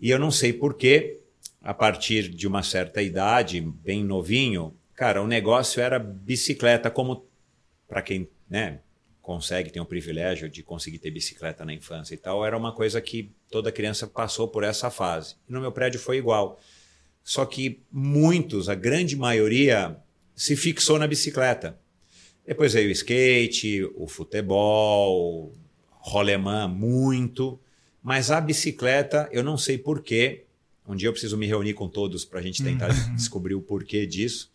E 0.00 0.10
eu 0.10 0.18
não 0.18 0.30
sei 0.30 0.52
porquê, 0.52 1.20
a 1.68 1.74
partir 1.74 2.30
de 2.30 2.46
uma 2.46 2.62
certa 2.62 3.02
idade, 3.02 3.60
bem 3.60 4.02
novinho, 4.02 4.74
cara, 4.94 5.22
o 5.22 5.26
negócio 5.26 5.82
era 5.82 5.98
bicicleta, 5.98 6.90
como 6.90 7.26
para 7.86 8.00
quem 8.00 8.26
né, 8.48 8.80
consegue, 9.20 9.68
tem 9.68 9.82
o 9.82 9.84
privilégio 9.84 10.48
de 10.48 10.62
conseguir 10.62 10.96
ter 10.98 11.10
bicicleta 11.10 11.66
na 11.66 11.74
infância 11.74 12.14
e 12.14 12.16
tal, 12.16 12.42
era 12.42 12.56
uma 12.56 12.72
coisa 12.72 13.02
que 13.02 13.30
toda 13.50 13.70
criança 13.70 14.06
passou 14.06 14.48
por 14.48 14.64
essa 14.64 14.88
fase. 14.88 15.36
No 15.46 15.60
meu 15.60 15.70
prédio 15.70 16.00
foi 16.00 16.16
igual. 16.16 16.58
Só 17.22 17.44
que 17.44 17.82
muitos, 17.92 18.70
a 18.70 18.74
grande 18.74 19.14
maioria, 19.14 19.94
se 20.34 20.56
fixou 20.56 20.98
na 20.98 21.06
bicicleta. 21.06 21.78
Depois 22.46 22.72
veio 22.72 22.88
o 22.88 22.92
skate, 22.92 23.84
o 23.94 24.08
futebol, 24.08 25.52
rolemã, 25.90 26.66
muito. 26.66 27.60
Mas 28.02 28.30
a 28.30 28.40
bicicleta, 28.40 29.28
eu 29.30 29.44
não 29.44 29.58
sei 29.58 29.76
porquê, 29.76 30.46
um 30.88 30.96
dia 30.96 31.08
eu 31.08 31.12
preciso 31.12 31.36
me 31.36 31.46
reunir 31.46 31.74
com 31.74 31.88
todos 31.88 32.24
para 32.24 32.40
a 32.40 32.42
gente 32.42 32.62
tentar 32.62 32.90
uhum. 32.90 33.14
descobrir 33.14 33.54
o 33.54 33.60
porquê 33.60 34.06
disso. 34.06 34.50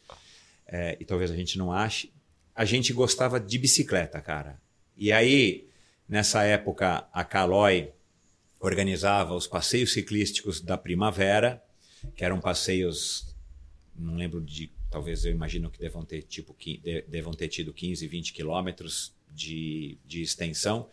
É, 0.67 0.97
e 0.99 1.05
talvez 1.05 1.29
a 1.29 1.35
gente 1.35 1.57
não 1.57 1.71
ache. 1.71 2.11
A 2.55 2.65
gente 2.65 2.91
gostava 2.91 3.39
de 3.39 3.57
bicicleta, 3.57 4.19
cara. 4.19 4.59
E 4.97 5.11
aí, 5.11 5.67
nessa 6.09 6.43
época, 6.43 7.07
a 7.13 7.23
Caloi 7.23 7.91
organizava 8.59 9.35
os 9.35 9.45
passeios 9.45 9.93
ciclísticos 9.93 10.61
da 10.61 10.77
primavera, 10.77 11.63
que 12.15 12.23
eram 12.23 12.39
passeios, 12.39 13.35
não 13.95 14.15
lembro 14.15 14.41
de, 14.41 14.71
talvez 14.89 15.25
eu 15.25 15.31
imagino 15.31 15.69
que 15.69 15.79
devam 15.79 16.03
ter, 16.03 16.23
tipo, 16.23 16.55
devam 17.07 17.33
ter 17.33 17.47
tido 17.49 17.73
15, 17.73 18.07
20 18.07 18.33
quilômetros 18.33 19.13
de, 19.29 19.97
de 20.05 20.21
extensão. 20.21 20.89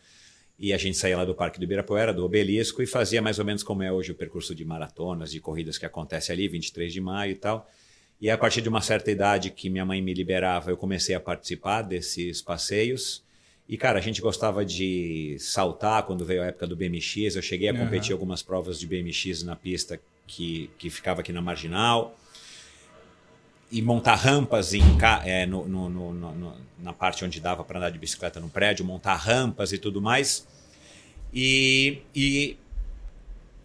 E 0.60 0.74
a 0.74 0.76
gente 0.76 0.98
saía 0.98 1.16
lá 1.16 1.24
do 1.24 1.34
Parque 1.34 1.58
do 1.58 1.64
Ibirapuera, 1.64 2.12
do 2.12 2.22
Obelisco, 2.22 2.82
e 2.82 2.86
fazia 2.86 3.22
mais 3.22 3.38
ou 3.38 3.46
menos 3.46 3.62
como 3.62 3.82
é 3.82 3.90
hoje 3.90 4.12
o 4.12 4.14
percurso 4.14 4.54
de 4.54 4.62
maratonas, 4.62 5.30
de 5.30 5.40
corridas 5.40 5.78
que 5.78 5.86
acontece 5.86 6.30
ali, 6.30 6.46
23 6.48 6.92
de 6.92 7.00
maio 7.00 7.32
e 7.32 7.34
tal. 7.34 7.66
E 8.20 8.28
a 8.28 8.36
partir 8.36 8.60
de 8.60 8.68
uma 8.68 8.82
certa 8.82 9.10
idade 9.10 9.48
que 9.48 9.70
minha 9.70 9.86
mãe 9.86 10.02
me 10.02 10.12
liberava, 10.12 10.70
eu 10.70 10.76
comecei 10.76 11.14
a 11.14 11.20
participar 11.20 11.80
desses 11.80 12.42
passeios. 12.42 13.24
E, 13.66 13.78
cara, 13.78 13.98
a 13.98 14.02
gente 14.02 14.20
gostava 14.20 14.62
de 14.62 15.38
saltar 15.38 16.02
quando 16.02 16.26
veio 16.26 16.42
a 16.42 16.46
época 16.46 16.66
do 16.66 16.76
BMX. 16.76 17.36
Eu 17.36 17.40
cheguei 17.40 17.70
a 17.70 17.74
competir 17.74 18.10
uhum. 18.10 18.16
algumas 18.16 18.42
provas 18.42 18.78
de 18.78 18.86
BMX 18.86 19.42
na 19.42 19.56
pista 19.56 19.98
que, 20.26 20.68
que 20.76 20.90
ficava 20.90 21.22
aqui 21.22 21.32
na 21.32 21.40
Marginal. 21.40 22.19
E 23.70 23.80
montar 23.80 24.16
rampas 24.16 24.74
em, 24.74 24.82
é, 25.24 25.46
no, 25.46 25.68
no, 25.68 25.88
no, 25.88 26.56
na 26.78 26.92
parte 26.92 27.24
onde 27.24 27.40
dava 27.40 27.62
para 27.62 27.78
andar 27.78 27.90
de 27.90 27.98
bicicleta 27.98 28.40
no 28.40 28.48
prédio, 28.48 28.84
montar 28.84 29.14
rampas 29.14 29.72
e 29.72 29.78
tudo 29.78 30.00
mais. 30.00 30.46
E, 31.32 32.02
e 32.14 32.56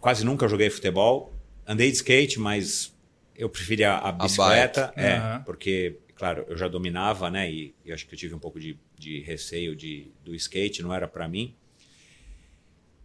quase 0.00 0.24
nunca 0.24 0.46
joguei 0.48 0.70
futebol. 0.70 1.32
Andei 1.66 1.90
de 1.90 1.96
skate, 1.96 2.38
mas 2.38 2.94
eu 3.36 3.48
preferia 3.48 3.94
a 3.94 4.12
bicicleta, 4.12 4.92
a 4.96 5.02
é, 5.02 5.18
uhum. 5.18 5.42
porque, 5.42 5.96
claro, 6.14 6.44
eu 6.48 6.56
já 6.56 6.68
dominava, 6.68 7.28
né? 7.28 7.50
E 7.50 7.74
eu 7.84 7.94
acho 7.94 8.06
que 8.06 8.14
eu 8.14 8.18
tive 8.18 8.34
um 8.34 8.38
pouco 8.38 8.60
de, 8.60 8.78
de 8.96 9.20
receio 9.20 9.74
de, 9.74 10.06
do 10.24 10.34
skate, 10.34 10.82
não 10.82 10.94
era 10.94 11.08
para 11.08 11.26
mim. 11.28 11.54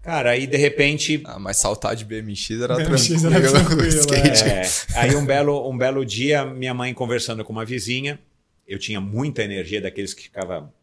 Cara, 0.02 0.32
aí 0.32 0.48
de 0.48 0.58
repente. 0.58 1.22
Ah, 1.26 1.38
mas 1.38 1.58
saltar 1.58 1.96
de 1.96 2.04
BMX 2.04 2.52
era 2.52 2.76
BMX 2.76 3.08
tranquilo. 3.08 3.36
Era 3.36 3.52
tranquilo 3.52 3.88
skate. 3.88 4.44
É. 4.44 4.64
Aí 4.96 5.16
um 5.16 5.26
belo, 5.26 5.70
um 5.70 5.78
belo 5.78 6.04
dia, 6.04 6.44
minha 6.44 6.74
mãe 6.74 6.94
conversando 6.94 7.46
com 7.46 7.54
uma 7.54 7.64
vizinha, 7.64 8.20
eu 8.68 8.80
tinha 8.80 9.00
muita 9.00 9.44
energia 9.44 9.80
daqueles 9.80 10.14
que 10.14 10.24
ficava 10.24 10.74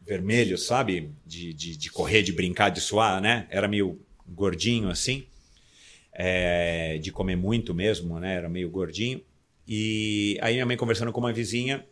vermelho, 0.00 0.56
sabe? 0.56 1.12
De, 1.26 1.52
de, 1.52 1.76
de, 1.76 1.90
correr, 1.90 2.22
de 2.22 2.32
brincar, 2.32 2.70
de 2.70 2.80
suar, 2.80 3.20
né? 3.20 3.46
Era 3.50 3.68
meio 3.68 4.00
gordinho 4.26 4.88
assim, 4.88 5.26
é, 6.12 6.96
de 6.98 7.12
comer 7.12 7.36
muito 7.36 7.74
mesmo, 7.74 8.18
né? 8.18 8.34
Era 8.34 8.48
meio 8.48 8.70
gordinho. 8.70 9.20
E 9.66 10.38
aí 10.40 10.54
minha 10.54 10.64
mãe 10.64 10.76
conversando 10.78 11.12
com 11.12 11.20
uma 11.20 11.32
vizinha, 11.34 11.84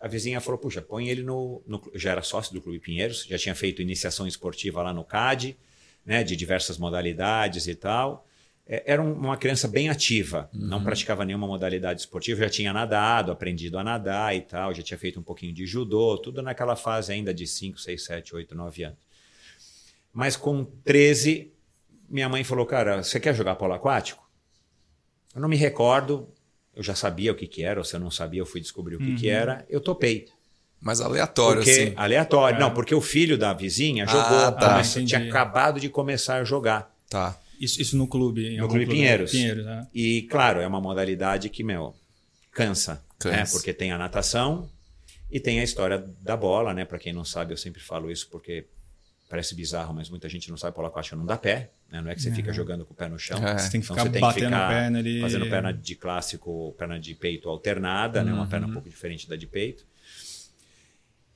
a 0.00 0.08
vizinha 0.08 0.40
falou: 0.40 0.58
Puxa, 0.58 0.82
põe 0.82 1.08
ele 1.08 1.22
no, 1.22 1.62
no. 1.64 1.80
Já 1.94 2.10
era 2.10 2.22
sócio 2.22 2.52
do 2.52 2.60
Clube 2.60 2.80
Pinheiros, 2.80 3.24
já 3.28 3.38
tinha 3.38 3.54
feito 3.54 3.80
iniciação 3.80 4.26
esportiva 4.26 4.82
lá 4.82 4.92
no 4.92 5.04
CAD, 5.04 5.56
né? 6.04 6.22
De 6.22 6.36
diversas 6.36 6.78
modalidades 6.78 7.66
e 7.66 7.74
tal. 7.74 8.26
É, 8.66 8.82
era 8.86 9.02
uma 9.02 9.36
criança 9.36 9.68
bem 9.68 9.90
ativa, 9.90 10.48
uhum. 10.54 10.60
não 10.60 10.82
praticava 10.82 11.24
nenhuma 11.24 11.46
modalidade 11.46 12.00
esportiva, 12.00 12.40
já 12.44 12.48
tinha 12.48 12.72
nadado, 12.72 13.30
aprendido 13.30 13.78
a 13.78 13.84
nadar 13.84 14.34
e 14.34 14.40
tal, 14.40 14.72
já 14.72 14.82
tinha 14.82 14.96
feito 14.96 15.20
um 15.20 15.22
pouquinho 15.22 15.52
de 15.52 15.66
judô, 15.66 16.16
tudo 16.16 16.40
naquela 16.40 16.74
fase 16.74 17.12
ainda 17.12 17.34
de 17.34 17.46
5, 17.46 17.78
6, 17.78 18.04
7, 18.04 18.34
8, 18.34 18.54
9 18.54 18.84
anos. 18.84 18.98
Mas 20.12 20.34
com 20.34 20.64
13, 20.64 21.52
minha 22.08 22.28
mãe 22.28 22.42
falou: 22.42 22.64
Cara, 22.64 23.02
você 23.02 23.20
quer 23.20 23.34
jogar 23.34 23.56
polo 23.56 23.74
aquático? 23.74 24.24
Eu 25.34 25.42
não 25.42 25.48
me 25.48 25.56
recordo, 25.56 26.28
eu 26.74 26.82
já 26.82 26.94
sabia 26.94 27.32
o 27.32 27.34
que, 27.34 27.46
que 27.46 27.62
era, 27.62 27.80
ou 27.80 27.84
se 27.84 27.96
eu 27.96 28.00
não 28.00 28.10
sabia, 28.10 28.40
eu 28.40 28.46
fui 28.46 28.60
descobrir 28.60 28.96
o 28.96 28.98
que, 28.98 29.10
uhum. 29.10 29.16
que 29.16 29.28
era, 29.28 29.66
eu 29.68 29.80
topei. 29.80 30.26
Mas 30.84 31.00
aleatório, 31.00 31.62
porque, 31.62 31.70
assim. 31.70 31.92
Aleatório, 31.96 32.56
é. 32.56 32.60
não, 32.60 32.70
porque 32.70 32.94
o 32.94 33.00
filho 33.00 33.38
da 33.38 33.54
vizinha 33.54 34.06
jogou, 34.06 34.38
ah, 34.38 34.52
tá. 34.52 34.82
tinha 34.82 35.18
acabado 35.18 35.80
de 35.80 35.88
começar 35.88 36.36
a 36.36 36.44
jogar. 36.44 36.94
Tá. 37.08 37.40
Isso, 37.58 37.80
isso 37.80 37.96
no 37.96 38.06
clube? 38.06 38.58
no 38.58 38.68
Clube, 38.68 38.84
clube 38.84 38.98
Pinheiros. 38.98 39.30
Pinheiros 39.30 39.64
né? 39.64 39.86
E, 39.94 40.22
claro, 40.30 40.60
é 40.60 40.66
uma 40.66 40.82
modalidade 40.82 41.48
que, 41.48 41.64
meu, 41.64 41.94
cansa. 42.52 43.02
cansa. 43.18 43.34
Né? 43.34 43.44
Porque 43.50 43.72
tem 43.72 43.92
a 43.92 43.98
natação 43.98 44.68
e 45.30 45.40
tem 45.40 45.58
a 45.58 45.64
história 45.64 46.04
da 46.20 46.36
bola, 46.36 46.74
né? 46.74 46.84
Para 46.84 46.98
quem 46.98 47.14
não 47.14 47.24
sabe, 47.24 47.54
eu 47.54 47.56
sempre 47.56 47.80
falo 47.80 48.10
isso 48.10 48.28
porque 48.30 48.66
parece 49.26 49.54
bizarro, 49.54 49.94
mas 49.94 50.10
muita 50.10 50.28
gente 50.28 50.50
não 50.50 50.58
sabe 50.58 50.76
polo 50.76 50.88
aquático 50.88 51.16
não 51.16 51.24
dá 51.24 51.38
pé, 51.38 51.70
né? 51.90 52.02
Não 52.02 52.10
é 52.10 52.14
que 52.14 52.20
você 52.20 52.28
uhum. 52.28 52.34
fica 52.34 52.52
jogando 52.52 52.84
com 52.84 52.92
o 52.92 52.96
pé 52.96 53.08
no 53.08 53.18
chão. 53.18 53.38
É. 53.38 53.56
Você 53.56 53.70
tem 53.70 53.80
que 53.80 53.86
então, 53.86 53.96
ficar 53.96 54.08
então, 54.08 54.20
batendo 54.20 54.48
que 54.48 54.54
ficar 54.54 54.68
perna 54.68 54.98
ali. 54.98 55.20
Fazendo 55.22 55.48
perna 55.48 55.72
de 55.72 55.94
clássico, 55.94 56.74
perna 56.76 57.00
de 57.00 57.14
peito 57.14 57.48
alternada, 57.48 58.20
uhum. 58.20 58.26
né? 58.26 58.32
Uma 58.34 58.46
perna 58.46 58.66
um 58.66 58.68
uhum. 58.68 58.74
pouco 58.74 58.90
diferente 58.90 59.26
da 59.26 59.34
de 59.34 59.46
peito. 59.46 59.86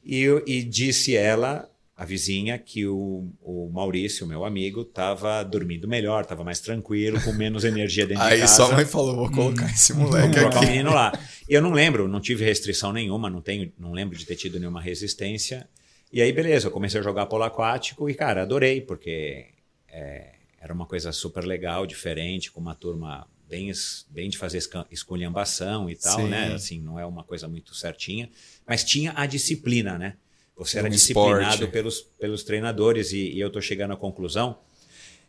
E, 0.04 0.24
e 0.46 0.62
disse 0.62 1.16
ela 1.16 1.68
a 1.98 2.04
vizinha 2.04 2.56
que 2.56 2.86
o, 2.86 3.28
o 3.42 3.68
Maurício, 3.72 4.24
meu 4.24 4.44
amigo, 4.44 4.82
estava 4.82 5.42
dormindo 5.42 5.88
melhor, 5.88 6.22
estava 6.22 6.44
mais 6.44 6.60
tranquilo, 6.60 7.20
com 7.20 7.32
menos 7.32 7.64
energia 7.64 8.06
dentro 8.06 8.22
Aí 8.22 8.36
de 8.36 8.42
casa. 8.42 8.62
Aí 8.62 8.66
sua 8.68 8.76
mãe 8.76 8.86
falou, 8.86 9.16
vou 9.16 9.30
colocar 9.32 9.66
hum, 9.66 9.70
esse 9.70 9.92
moleque 9.92 10.38
aqui. 10.38 10.56
o 10.56 10.60
menino 10.60 10.90
lá. 10.94 11.12
Eu 11.48 11.60
não 11.60 11.72
lembro, 11.72 12.06
não 12.06 12.20
tive 12.20 12.44
restrição 12.44 12.92
nenhuma, 12.92 13.28
não 13.28 13.40
tenho, 13.40 13.72
não 13.76 13.92
lembro 13.92 14.16
de 14.16 14.24
ter 14.24 14.36
tido 14.36 14.60
nenhuma 14.60 14.80
resistência. 14.80 15.68
E 16.12 16.22
aí, 16.22 16.32
beleza, 16.32 16.68
eu 16.68 16.70
comecei 16.70 17.00
a 17.00 17.02
jogar 17.02 17.26
polo 17.26 17.42
aquático 17.42 18.08
e, 18.08 18.14
cara, 18.14 18.42
adorei, 18.42 18.80
porque 18.80 19.46
é, 19.88 20.34
era 20.60 20.72
uma 20.72 20.86
coisa 20.86 21.10
super 21.10 21.44
legal, 21.44 21.84
diferente, 21.84 22.52
com 22.52 22.60
uma 22.60 22.76
turma 22.76 23.26
bem, 23.48 23.70
bem 24.10 24.28
de 24.28 24.36
fazer 24.36 24.58
esculhambação 24.90 25.88
e 25.88 25.96
tal, 25.96 26.20
Sim. 26.20 26.28
né? 26.28 26.52
Assim, 26.54 26.80
não 26.80 26.98
é 26.98 27.06
uma 27.06 27.24
coisa 27.24 27.48
muito 27.48 27.74
certinha, 27.74 28.30
mas 28.66 28.84
tinha 28.84 29.12
a 29.16 29.26
disciplina, 29.26 29.98
né? 29.98 30.16
Você 30.56 30.78
era 30.78 30.88
um 30.88 30.90
disciplinado 30.90 31.68
pelos, 31.68 32.00
pelos 32.00 32.42
treinadores 32.42 33.12
e, 33.12 33.30
e 33.30 33.40
eu 33.40 33.46
estou 33.46 33.62
chegando 33.62 33.92
à 33.92 33.96
conclusão 33.96 34.58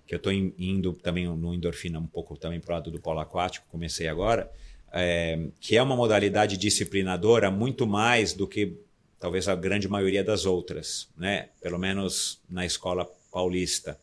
que 0.10 0.16
eu 0.16 0.18
estou 0.18 0.34
indo 0.34 0.94
também 0.94 1.28
no 1.28 1.54
endorfina 1.54 2.00
um 2.00 2.08
pouco 2.08 2.36
também 2.36 2.60
para 2.60 2.74
o 2.74 2.76
lado 2.78 2.90
do 2.90 3.00
polo 3.00 3.20
aquático, 3.20 3.68
comecei 3.70 4.08
agora, 4.08 4.52
é, 4.92 5.40
que 5.62 5.78
é 5.78 5.84
uma 5.84 5.96
modalidade 5.96 6.58
disciplinadora 6.58 7.52
muito 7.52 7.86
mais 7.86 8.34
do 8.34 8.48
que 8.48 8.76
talvez 9.20 9.48
a 9.48 9.54
grande 9.54 9.88
maioria 9.88 10.24
das 10.24 10.48
outras, 10.48 11.08
né? 11.16 11.50
Pelo 11.62 11.78
menos 11.78 12.42
na 12.50 12.66
escola 12.66 13.08
paulista, 13.32 14.00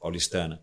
paulistana. 0.00 0.60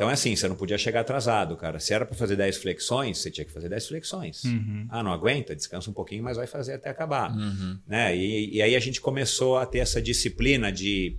Então 0.00 0.08
é 0.08 0.14
assim, 0.14 0.34
você 0.34 0.48
não 0.48 0.56
podia 0.56 0.78
chegar 0.78 1.02
atrasado, 1.02 1.54
cara. 1.58 1.78
Se 1.78 1.92
era 1.92 2.06
para 2.06 2.16
fazer 2.16 2.34
10 2.34 2.56
flexões, 2.56 3.18
você 3.18 3.30
tinha 3.30 3.44
que 3.44 3.52
fazer 3.52 3.68
10 3.68 3.88
flexões. 3.88 4.44
Uhum. 4.44 4.86
Ah, 4.88 5.02
não 5.02 5.12
aguenta? 5.12 5.54
Descansa 5.54 5.90
um 5.90 5.92
pouquinho, 5.92 6.22
mas 6.22 6.38
vai 6.38 6.46
fazer 6.46 6.72
até 6.72 6.88
acabar. 6.88 7.30
Uhum. 7.36 7.78
Né? 7.86 8.16
E, 8.16 8.56
e 8.56 8.62
aí 8.62 8.74
a 8.74 8.80
gente 8.80 8.98
começou 8.98 9.58
a 9.58 9.66
ter 9.66 9.80
essa 9.80 10.00
disciplina 10.00 10.72
de 10.72 11.18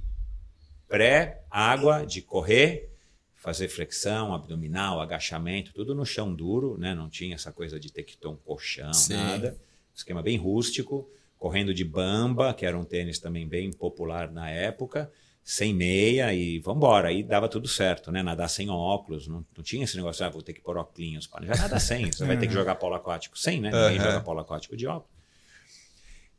pré, 0.87 1.43
água, 1.47 2.07
de 2.07 2.23
correr, 2.23 2.89
fazer 3.35 3.67
flexão, 3.67 4.33
abdominal, 4.33 4.99
agachamento, 4.99 5.71
tudo 5.73 5.93
no 5.93 6.03
chão 6.03 6.33
duro, 6.33 6.75
né? 6.75 6.95
Não 6.95 7.07
tinha 7.07 7.35
essa 7.35 7.51
coisa 7.51 7.79
de 7.79 7.93
ter 7.93 8.01
que 8.01 8.17
ter 8.17 8.29
um 8.29 8.35
colchão, 8.35 8.95
Sim. 8.95 9.13
nada. 9.13 9.55
Esquema 9.93 10.23
bem 10.23 10.37
rústico, 10.37 11.07
correndo 11.37 11.71
de 11.71 11.85
bamba, 11.85 12.51
que 12.51 12.65
era 12.65 12.75
um 12.75 12.83
tênis 12.83 13.19
também 13.19 13.47
bem 13.47 13.71
popular 13.71 14.31
na 14.31 14.49
época, 14.49 15.11
sem 15.43 15.73
meia 15.73 16.33
e 16.33 16.59
vambora. 16.59 17.09
Aí 17.09 17.23
dava 17.23 17.47
tudo 17.49 17.67
certo, 17.67 18.11
né? 18.11 18.21
Nadar 18.21 18.49
sem 18.49 18.69
óculos, 18.69 19.27
não, 19.27 19.45
não 19.55 19.63
tinha 19.63 19.83
esse 19.83 19.95
negócio, 19.97 20.25
ah, 20.25 20.29
vou 20.29 20.41
ter 20.41 20.53
que 20.53 20.61
pôr 20.61 20.77
óculos. 20.77 21.29
Já 21.43 21.55
nada 21.55 21.79
sem, 21.79 22.11
você 22.11 22.25
vai 22.25 22.37
ter 22.37 22.47
que 22.47 22.53
jogar 22.53 22.75
polo 22.75 22.95
aquático 22.95 23.37
sem, 23.37 23.59
né? 23.59 23.71
Ninguém 23.71 23.97
Uhum. 23.97 24.03
joga 24.05 24.21
polo 24.21 24.39
aquático 24.39 24.77
de 24.77 24.87
óculos. 24.87 25.09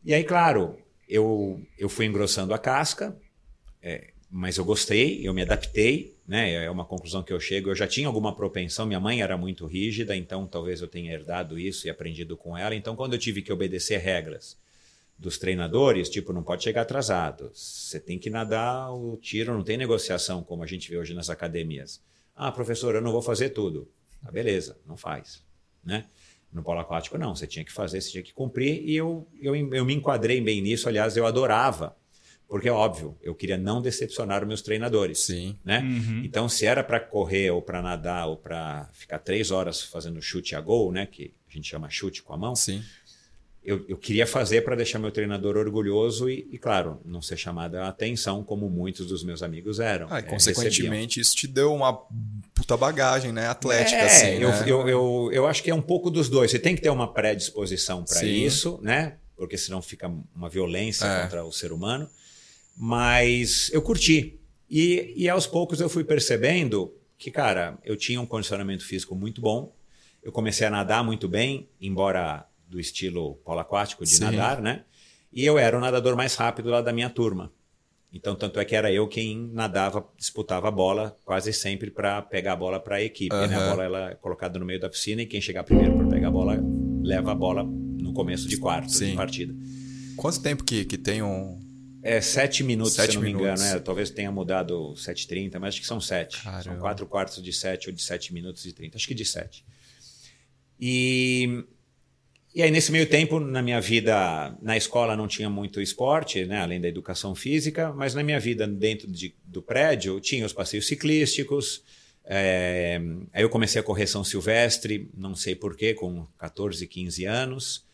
E 0.05 0.13
aí, 0.15 0.25
claro, 0.25 0.79
eu, 1.09 1.61
eu 1.79 1.89
fui 1.89 2.07
engrossando 2.07 2.53
a 2.55 2.59
casca, 2.59 3.17
é, 3.83 4.11
mas 4.31 4.57
eu 4.57 4.65
gostei, 4.65 5.27
eu 5.27 5.35
me 5.35 5.43
adaptei, 5.43 6.17
né? 6.27 6.65
É 6.65 6.71
uma 6.71 6.85
conclusão 6.85 7.23
que 7.23 7.33
eu 7.33 7.39
chego. 7.41 7.71
Eu 7.71 7.75
já 7.75 7.87
tinha 7.87 8.07
alguma 8.07 8.35
propensão, 8.35 8.87
minha 8.87 9.01
mãe 9.01 9.21
era 9.21 9.37
muito 9.37 9.67
rígida, 9.67 10.17
então 10.17 10.47
talvez 10.47 10.81
eu 10.81 10.89
tenha 10.89 11.13
herdado 11.13 11.59
isso 11.59 11.87
e 11.87 11.91
aprendido 11.91 12.37
com 12.37 12.57
ela. 12.57 12.75
Então, 12.75 12.97
quando 12.97 13.13
eu 13.13 13.19
tive 13.19 13.43
que 13.43 13.53
obedecer 13.53 13.99
regras 13.99 14.57
dos 15.23 15.39
treinadores, 15.39 16.11
tipo, 16.11 16.33
não 16.33 16.43
pode 16.43 16.65
chegar 16.65 16.83
atrasado, 16.83 17.51
você 17.55 18.01
tem 18.01 18.19
que 18.19 18.29
nadar 18.29 18.93
o 18.93 19.17
tiro, 19.17 19.55
não 19.55 19.63
tem 19.63 19.77
negociação 19.77 20.43
como 20.43 20.65
a 20.65 20.67
gente 20.67 20.91
vê 20.91 20.99
hoje 20.99 21.15
nas 21.15 21.31
academias. 21.31 22.03
Ah, 22.35 22.51
professor, 22.51 22.95
eu 22.95 23.01
não 23.01 23.13
vou 23.13 23.23
fazer 23.23 23.51
tudo. 23.51 23.89
Ah, 24.25 24.31
beleza, 24.31 24.77
não 24.85 24.97
faz, 24.97 25.43
né? 25.85 26.07
No 26.53 26.63
polo 26.63 26.81
aquático, 26.81 27.17
não. 27.17 27.35
Você 27.35 27.47
tinha 27.47 27.65
que 27.65 27.73
fazer, 27.73 28.01
você 28.01 28.11
tinha 28.11 28.23
que 28.23 28.35
cumprir. 28.35 28.83
E 28.85 28.95
eu, 28.95 29.27
eu, 29.41 29.55
eu 29.55 29.85
me 29.87 29.95
enquadrei 29.95 30.39
bem 30.41 30.61
nisso. 30.61 30.87
Aliás, 30.87 31.17
eu 31.17 31.25
adorava. 31.25 31.97
Porque, 32.47 32.69
é 32.69 32.73
óbvio, 32.73 33.17
eu 33.23 33.35
queria 33.35 33.57
não 33.57 33.81
decepcionar 33.81 34.43
os 34.43 34.49
meus 34.49 34.61
treinadores. 34.61 35.21
Sim. 35.21 35.59
Né? 35.65 35.81
Uhum. 35.81 36.21
Então, 36.23 36.51
se 36.51 36.67
era 36.67 36.85
para 36.85 37.01
correr 37.01 37.51
ou 37.51 37.63
para 37.63 37.81
nadar 37.81 38.27
ou 38.27 38.37
para 38.37 38.91
ficar 38.93 39.19
três 39.21 39.51
horas 39.51 39.81
fazendo 39.81 40.21
chute 40.21 40.55
a 40.55 40.61
gol, 40.61 40.93
né? 40.93 41.07
que 41.07 41.33
a 41.49 41.53
gente 41.53 41.69
chama 41.69 41.89
chute 41.89 42.23
com 42.23 42.35
a 42.35 42.37
mão, 42.37 42.55
Sim. 42.55 42.83
Eu, 43.65 43.85
eu 43.89 43.97
queria 43.97 44.27
fazer 44.27 44.63
para 44.63 44.75
deixar 44.75 44.99
meu 44.99 45.11
treinador 45.13 45.57
orgulhoso 45.57 46.29
e, 46.29 46.49
e, 46.51 46.59
claro, 46.59 47.01
não 47.05 47.23
ser 47.23 47.37
chamada 47.37 47.85
a 47.85 47.89
atenção 47.89 48.43
como 48.43 48.69
muitos 48.69 49.07
dos 49.07 49.23
meus 49.23 49.43
amigos 49.43 49.79
eram. 49.79 50.07
Ah, 50.11 50.15
e 50.21 50.25
É, 50.25 50.29
recebiam. 50.29 50.31
consequentemente, 50.33 51.21
isso 51.21 51.37
te 51.37 51.47
deu 51.47 51.73
uma 51.73 51.93
puta 52.55 52.77
bagagem, 52.77 53.31
né? 53.33 53.47
Atlética, 53.47 53.97
É, 54.01 54.07
assim, 54.07 54.27
eu, 54.43 54.49
né? 54.51 54.65
eu, 54.67 54.89
eu, 54.89 55.31
eu 55.33 55.47
acho 55.47 55.63
que 55.63 55.71
é 55.71 55.75
um 55.75 55.81
pouco 55.83 56.11
dos 56.11 56.29
dois. 56.29 56.51
Você 56.51 56.59
tem 56.59 56.75
que 56.75 56.83
ter 56.83 56.91
uma 56.91 57.13
predisposição 57.13 58.05
para 58.05 58.25
isso, 58.25 58.81
né? 58.83 59.17
Porque 59.37 59.57
senão 59.57 59.81
fica 59.81 60.11
uma 60.35 60.49
violência 60.49 61.05
É. 61.07 61.23
contra 61.23 61.45
o 61.45 61.53
ser 61.53 61.73
humano. 61.73 62.09
Mas 62.77 63.71
eu 63.73 63.83
curti. 63.83 64.39
E, 64.69 65.13
e 65.17 65.29
aos 65.29 65.47
poucos 65.47 65.81
eu 65.81 65.89
fui 65.89 66.03
percebendo 66.03 66.93
que, 67.19 67.31
cara, 67.31 67.79
eu 67.85 67.97
tinha 67.97 68.21
um 68.21 68.27
condicionamento 68.27 68.85
físico 68.85 69.15
muito 69.15 69.41
bom. 69.41 69.73
Eu 70.23 70.33
comecei 70.33 70.67
a 70.67 70.71
nadar 70.71 71.05
muito 71.05 71.29
bem, 71.29 71.69
embora 71.81 72.47
do 72.73 72.81
estilo 72.81 73.37
polo 73.45 73.61
aquático 73.61 74.03
de 74.03 74.11
Sim. 74.11 74.25
nadar, 74.25 74.61
né? 74.63 74.85
E 75.31 75.45
eu 75.45 75.59
era 75.59 75.77
o 75.77 75.81
nadador 75.81 76.17
mais 76.17 76.35
rápido 76.35 76.71
lá 76.71 76.81
da 76.81 76.93
minha 76.93 77.11
turma. 77.11 77.53
Então, 78.13 78.35
tanto 78.35 78.59
é 78.61 78.65
que 78.65 78.75
era 78.75 78.93
eu 78.93 79.07
quem 79.09 79.51
nadava, 79.53 80.07
disputava 80.19 80.69
a 80.69 80.71
bola 80.71 81.17
quase 81.25 81.53
sempre 81.53 81.91
para 81.91 82.21
pegar 82.21 82.55
a 82.55 82.57
bola 82.57 82.81
para 82.81 82.97
a 82.97 83.03
equipe. 83.03 83.35
Né? 83.35 83.55
A 83.55 83.71
bola 83.71 83.85
ela 83.85 84.11
é 84.11 84.15
colocada 84.15 84.59
no 84.59 84.65
meio 84.67 84.81
da 84.81 84.89
piscina 84.89 85.23
e 85.23 85.27
quem 85.27 85.41
chegar 85.41 85.65
primeiro 85.65 85.97
para 85.97 86.07
pegar 86.09 86.29
a 86.29 86.31
bola 86.31 86.59
leva 87.03 87.33
a 87.33 87.35
bola 87.35 87.63
no 87.65 88.13
começo 88.13 88.49
de 88.49 88.57
quarto 88.59 88.89
de 88.89 88.97
Sim. 88.97 89.15
partida. 89.17 89.55
Quanto 90.17 90.41
tempo 90.43 90.65
que, 90.65 90.85
que 90.85 90.99
tem 90.99 91.23
um. 91.23 91.61
É 92.03 92.21
sete 92.21 92.65
minutos, 92.65 92.95
Sete 92.95 93.13
se 93.13 93.17
não 93.17 93.23
minutos. 93.23 93.47
me 93.47 93.55
engano. 93.55 93.77
É, 93.77 93.81
talvez 93.81 94.11
tenha 94.11 94.31
mudado 94.31 94.93
7h30, 94.95 95.59
mas 95.59 95.69
acho 95.69 95.81
que 95.81 95.87
são 95.87 96.01
sete. 96.01 96.43
Caramba. 96.43 96.63
São 96.65 96.79
quatro 96.79 97.07
quartos 97.07 97.43
de 97.43 97.53
sete 97.53 97.89
ou 97.89 97.95
de 97.95 98.03
sete 98.03 98.35
minutos 98.35 98.67
e 98.67 98.73
30. 98.73 98.97
Acho 98.97 99.07
que 99.07 99.15
de 99.15 99.25
sete. 99.25 99.65
E, 100.81 101.65
e 102.55 102.63
aí, 102.63 102.71
nesse 102.71 102.93
meio 102.93 103.07
tempo, 103.09 103.41
na 103.41 103.63
minha 103.63 103.81
vida, 103.81 104.57
na 104.61 104.77
escola 104.77 105.17
não 105.17 105.27
tinha 105.27 105.49
muito 105.49 105.81
esporte, 105.81 106.45
né, 106.45 106.61
além 106.61 106.81
da 106.81 106.89
educação 106.89 107.35
física, 107.35 107.93
mas 107.93 108.15
na 108.15 108.23
minha 108.23 108.39
vida 108.39 108.67
dentro 108.67 109.11
de- 109.11 109.35
do 109.45 109.63
prédio 109.63 110.21
tinha 110.21 110.45
os 110.45 110.53
passeios 110.53 110.87
ciclísticos. 110.87 111.83
é, 112.25 113.01
aí 113.33 113.43
eu 113.43 113.51
comecei 113.51 113.81
a 113.81 113.85
correr 113.85 114.07
São 114.07 114.23
Silvestre, 114.23 115.11
não 115.13 115.35
sei 115.35 115.57
porquê, 115.57 115.93
com 115.93 116.25
14, 116.39 116.87
15 116.87 117.25
anos. 117.25 117.85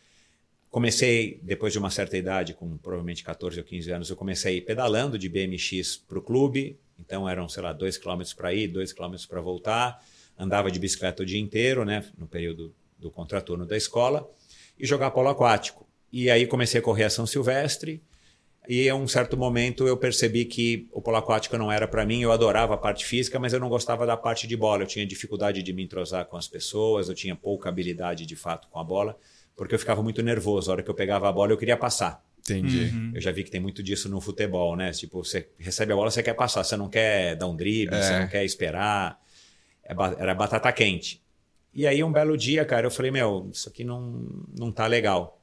Comecei, 0.69 1.39
depois 1.41 1.73
de 1.73 1.79
uma 1.79 1.89
certa 1.89 2.15
idade, 2.15 2.53
com 2.53 2.77
provavelmente 2.77 3.23
14 3.23 3.57
ou 3.57 3.65
15 3.65 3.89
anos, 3.91 4.07
eu 4.11 4.15
comecei 4.15 4.61
pedalando 4.61 5.17
de 5.17 5.27
BMX 5.27 5.97
para 5.97 6.19
o 6.19 6.21
clube. 6.21 6.77
Então 6.99 7.27
eram, 7.27 7.49
sei 7.49 7.63
lá, 7.63 7.73
2 7.73 7.97
km 7.97 8.21
para 8.35 8.53
ir, 8.53 8.67
2 8.67 8.93
km 8.93 9.15
para 9.27 9.41
voltar. 9.41 9.99
Andava 10.37 10.69
de 10.69 10.77
bicicleta 10.79 11.23
o 11.23 11.25
dia 11.25 11.39
inteiro, 11.39 11.83
né, 11.83 12.05
no 12.15 12.27
período 12.27 12.71
do 12.99 13.09
contraturno 13.09 13.65
da 13.65 13.75
escola, 13.75 14.29
e 14.79 14.85
jogar 14.85 15.11
polo 15.11 15.29
aquático. 15.29 15.87
E 16.11 16.29
aí 16.29 16.47
comecei 16.47 16.79
a 16.79 16.83
correr 16.83 17.03
a 17.05 17.09
São 17.09 17.25
Silvestre. 17.27 18.01
E 18.67 18.87
a 18.87 18.93
um 18.95 19.07
certo 19.07 19.35
momento 19.35 19.87
eu 19.87 19.97
percebi 19.97 20.45
que 20.45 20.87
o 20.91 21.01
polo 21.01 21.17
aquático 21.17 21.57
não 21.57 21.71
era 21.71 21.87
para 21.87 22.05
mim. 22.05 22.21
Eu 22.21 22.31
adorava 22.31 22.75
a 22.75 22.77
parte 22.77 23.03
física, 23.05 23.39
mas 23.39 23.51
eu 23.51 23.59
não 23.59 23.67
gostava 23.69 24.05
da 24.05 24.15
parte 24.15 24.45
de 24.47 24.55
bola. 24.55 24.83
Eu 24.83 24.87
tinha 24.87 25.05
dificuldade 25.05 25.63
de 25.63 25.73
me 25.73 25.83
entrosar 25.83 26.25
com 26.25 26.37
as 26.37 26.47
pessoas, 26.47 27.09
eu 27.09 27.15
tinha 27.15 27.35
pouca 27.35 27.67
habilidade 27.69 28.25
de 28.27 28.35
fato 28.35 28.67
com 28.69 28.79
a 28.79 28.83
bola, 28.83 29.17
porque 29.55 29.73
eu 29.73 29.79
ficava 29.79 30.03
muito 30.03 30.21
nervoso. 30.21 30.69
A 30.69 30.73
hora 30.73 30.83
que 30.83 30.89
eu 30.89 30.93
pegava 30.93 31.27
a 31.27 31.31
bola, 31.31 31.51
eu 31.51 31.57
queria 31.57 31.77
passar. 31.77 32.23
Entendi. 32.41 32.91
Uhum. 32.95 33.11
Eu 33.15 33.21
já 33.21 33.31
vi 33.31 33.43
que 33.43 33.51
tem 33.51 33.59
muito 33.59 33.81
disso 33.83 34.07
no 34.07 34.21
futebol, 34.21 34.75
né? 34.75 34.91
Tipo, 34.91 35.23
você 35.23 35.49
recebe 35.57 35.91
a 35.93 35.95
bola, 35.95 36.09
você 36.11 36.21
quer 36.23 36.33
passar, 36.33 36.63
você 36.63 36.77
não 36.77 36.89
quer 36.89 37.35
dar 37.35 37.47
um 37.47 37.55
drible, 37.55 37.95
É. 37.95 38.01
você 38.01 38.19
não 38.19 38.27
quer 38.27 38.45
esperar. 38.45 39.19
É 39.83 39.93
Era 40.19 40.33
batata 40.35 40.71
quente. 40.71 41.21
E 41.73 41.85
aí, 41.85 42.03
um 42.03 42.11
belo 42.11 42.37
dia, 42.37 42.65
cara, 42.65 42.87
eu 42.87 42.91
falei: 42.91 43.11
Meu, 43.11 43.49
isso 43.51 43.69
aqui 43.69 43.83
não, 43.83 44.45
não 44.57 44.71
tá 44.71 44.87
legal. 44.87 45.39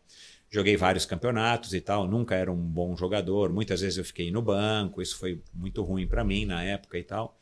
Joguei 0.50 0.76
vários 0.76 1.04
campeonatos 1.04 1.74
e 1.74 1.80
tal, 1.80 2.06
nunca 2.06 2.34
era 2.34 2.50
um 2.50 2.56
bom 2.56 2.96
jogador. 2.96 3.52
Muitas 3.52 3.80
vezes 3.80 3.98
eu 3.98 4.04
fiquei 4.04 4.30
no 4.30 4.40
banco, 4.40 5.02
isso 5.02 5.18
foi 5.18 5.42
muito 5.52 5.82
ruim 5.82 6.06
para 6.06 6.24
mim 6.24 6.44
na 6.44 6.62
época 6.62 6.98
e 6.98 7.02
tal. 7.02 7.38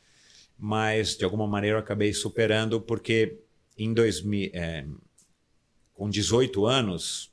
Mas, 0.57 1.15
de 1.15 1.23
alguma 1.23 1.47
maneira, 1.47 1.77
eu 1.77 1.79
acabei 1.81 2.13
superando, 2.13 2.81
porque 2.81 3.39
em 3.77 3.93
2000, 3.93 4.51
é, 4.53 4.85
com 5.93 6.09
18 6.09 6.65
anos, 6.65 7.31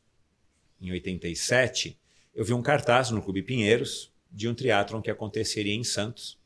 em 0.81 0.91
87, 0.91 1.99
eu 2.35 2.45
vi 2.45 2.53
um 2.53 2.63
cartaz 2.63 3.11
no 3.11 3.23
Clube 3.23 3.43
Pinheiros 3.43 4.13
de 4.31 4.49
um 4.49 4.55
triatlon 4.55 5.01
que 5.01 5.11
aconteceria 5.11 5.75
em 5.75 5.85
Santos, 5.85 6.39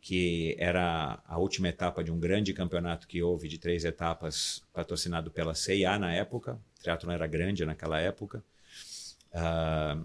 que 0.00 0.56
era 0.58 1.22
a 1.26 1.38
última 1.38 1.68
etapa 1.68 2.02
de 2.02 2.10
um 2.10 2.18
grande 2.18 2.54
campeonato 2.54 3.06
que 3.06 3.22
houve 3.22 3.48
de 3.48 3.58
três 3.58 3.84
etapas, 3.84 4.62
patrocinado 4.72 5.30
pela 5.30 5.54
CIA 5.54 5.98
na 5.98 6.12
época. 6.12 6.58
O 6.78 6.82
triatlon 6.82 7.12
era 7.12 7.26
grande 7.26 7.64
naquela 7.66 8.00
época. 8.00 8.42
Ah, 9.32 9.98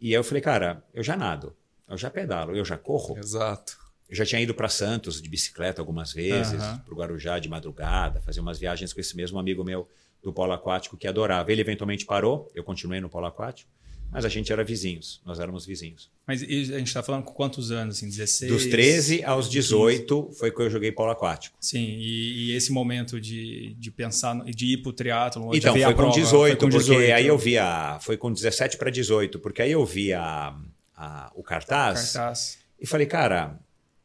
e 0.00 0.12
eu 0.12 0.22
falei, 0.22 0.42
cara, 0.42 0.84
eu 0.92 1.02
já 1.02 1.16
nado, 1.16 1.56
eu 1.88 1.96
já 1.96 2.10
pedalo, 2.10 2.54
eu 2.54 2.64
já 2.64 2.76
corro. 2.76 3.16
Exato. 3.18 3.78
Eu 4.08 4.16
já 4.16 4.24
tinha 4.24 4.40
ido 4.40 4.54
para 4.54 4.68
Santos 4.68 5.20
de 5.20 5.28
bicicleta 5.28 5.82
algumas 5.82 6.12
vezes, 6.12 6.62
Aham. 6.62 6.78
para 6.78 6.94
o 6.94 6.96
Guarujá 6.96 7.38
de 7.38 7.48
madrugada, 7.48 8.20
fazer 8.20 8.40
umas 8.40 8.58
viagens 8.58 8.92
com 8.92 9.00
esse 9.00 9.16
mesmo 9.16 9.38
amigo 9.38 9.64
meu 9.64 9.88
do 10.22 10.32
polo 10.32 10.52
aquático 10.52 10.96
que 10.96 11.06
adorava. 11.06 11.50
Ele 11.52 11.60
eventualmente 11.60 12.06
parou, 12.06 12.50
eu 12.54 12.64
continuei 12.64 13.00
no 13.00 13.08
polo 13.08 13.26
aquático, 13.26 13.70
mas 14.10 14.24
a 14.24 14.28
gente 14.28 14.52
era 14.52 14.64
vizinhos, 14.64 15.20
nós 15.24 15.38
éramos 15.38 15.66
vizinhos. 15.66 16.10
Mas 16.26 16.42
e 16.42 16.74
a 16.74 16.78
gente 16.78 16.92
tá 16.92 17.02
falando 17.02 17.24
com 17.24 17.32
quantos 17.32 17.70
anos? 17.70 17.96
Assim, 17.96 18.08
16? 18.08 18.50
Dos 18.52 18.66
13 18.66 19.22
aos 19.24 19.48
18 19.50 20.30
foi 20.38 20.50
que 20.50 20.60
eu 20.60 20.70
joguei 20.70 20.90
polo 20.92 21.10
aquático. 21.10 21.56
Sim, 21.60 21.78
e, 21.98 22.50
e 22.50 22.52
esse 22.52 22.72
momento 22.72 23.20
de, 23.20 23.74
de 23.78 23.90
pensar, 23.90 24.42
de 24.44 24.66
ir 24.74 24.78
pro 24.78 24.92
triatlo, 24.92 25.50
de 25.50 25.58
Então, 25.58 25.72
foi 25.72 25.82
a 25.84 25.88
com, 25.88 25.94
prova, 25.94 26.14
18, 26.14 26.58
foi 26.60 26.70
com 26.70 26.76
porque 26.76 27.12
aí 27.12 27.26
eu 27.26 27.36
vi 27.38 27.58
a. 27.58 27.98
Foi 28.00 28.16
com 28.16 28.32
17 28.32 28.76
para 28.78 28.90
18, 28.90 29.38
porque 29.40 29.62
aí 29.62 29.72
eu 29.72 29.84
vi 29.84 30.12
a, 30.12 30.54
a- 30.96 31.32
o 31.34 31.42
cartaz, 31.42 32.12
cartaz. 32.12 32.58
e 32.80 32.86
falei, 32.86 33.06
cara, 33.06 33.58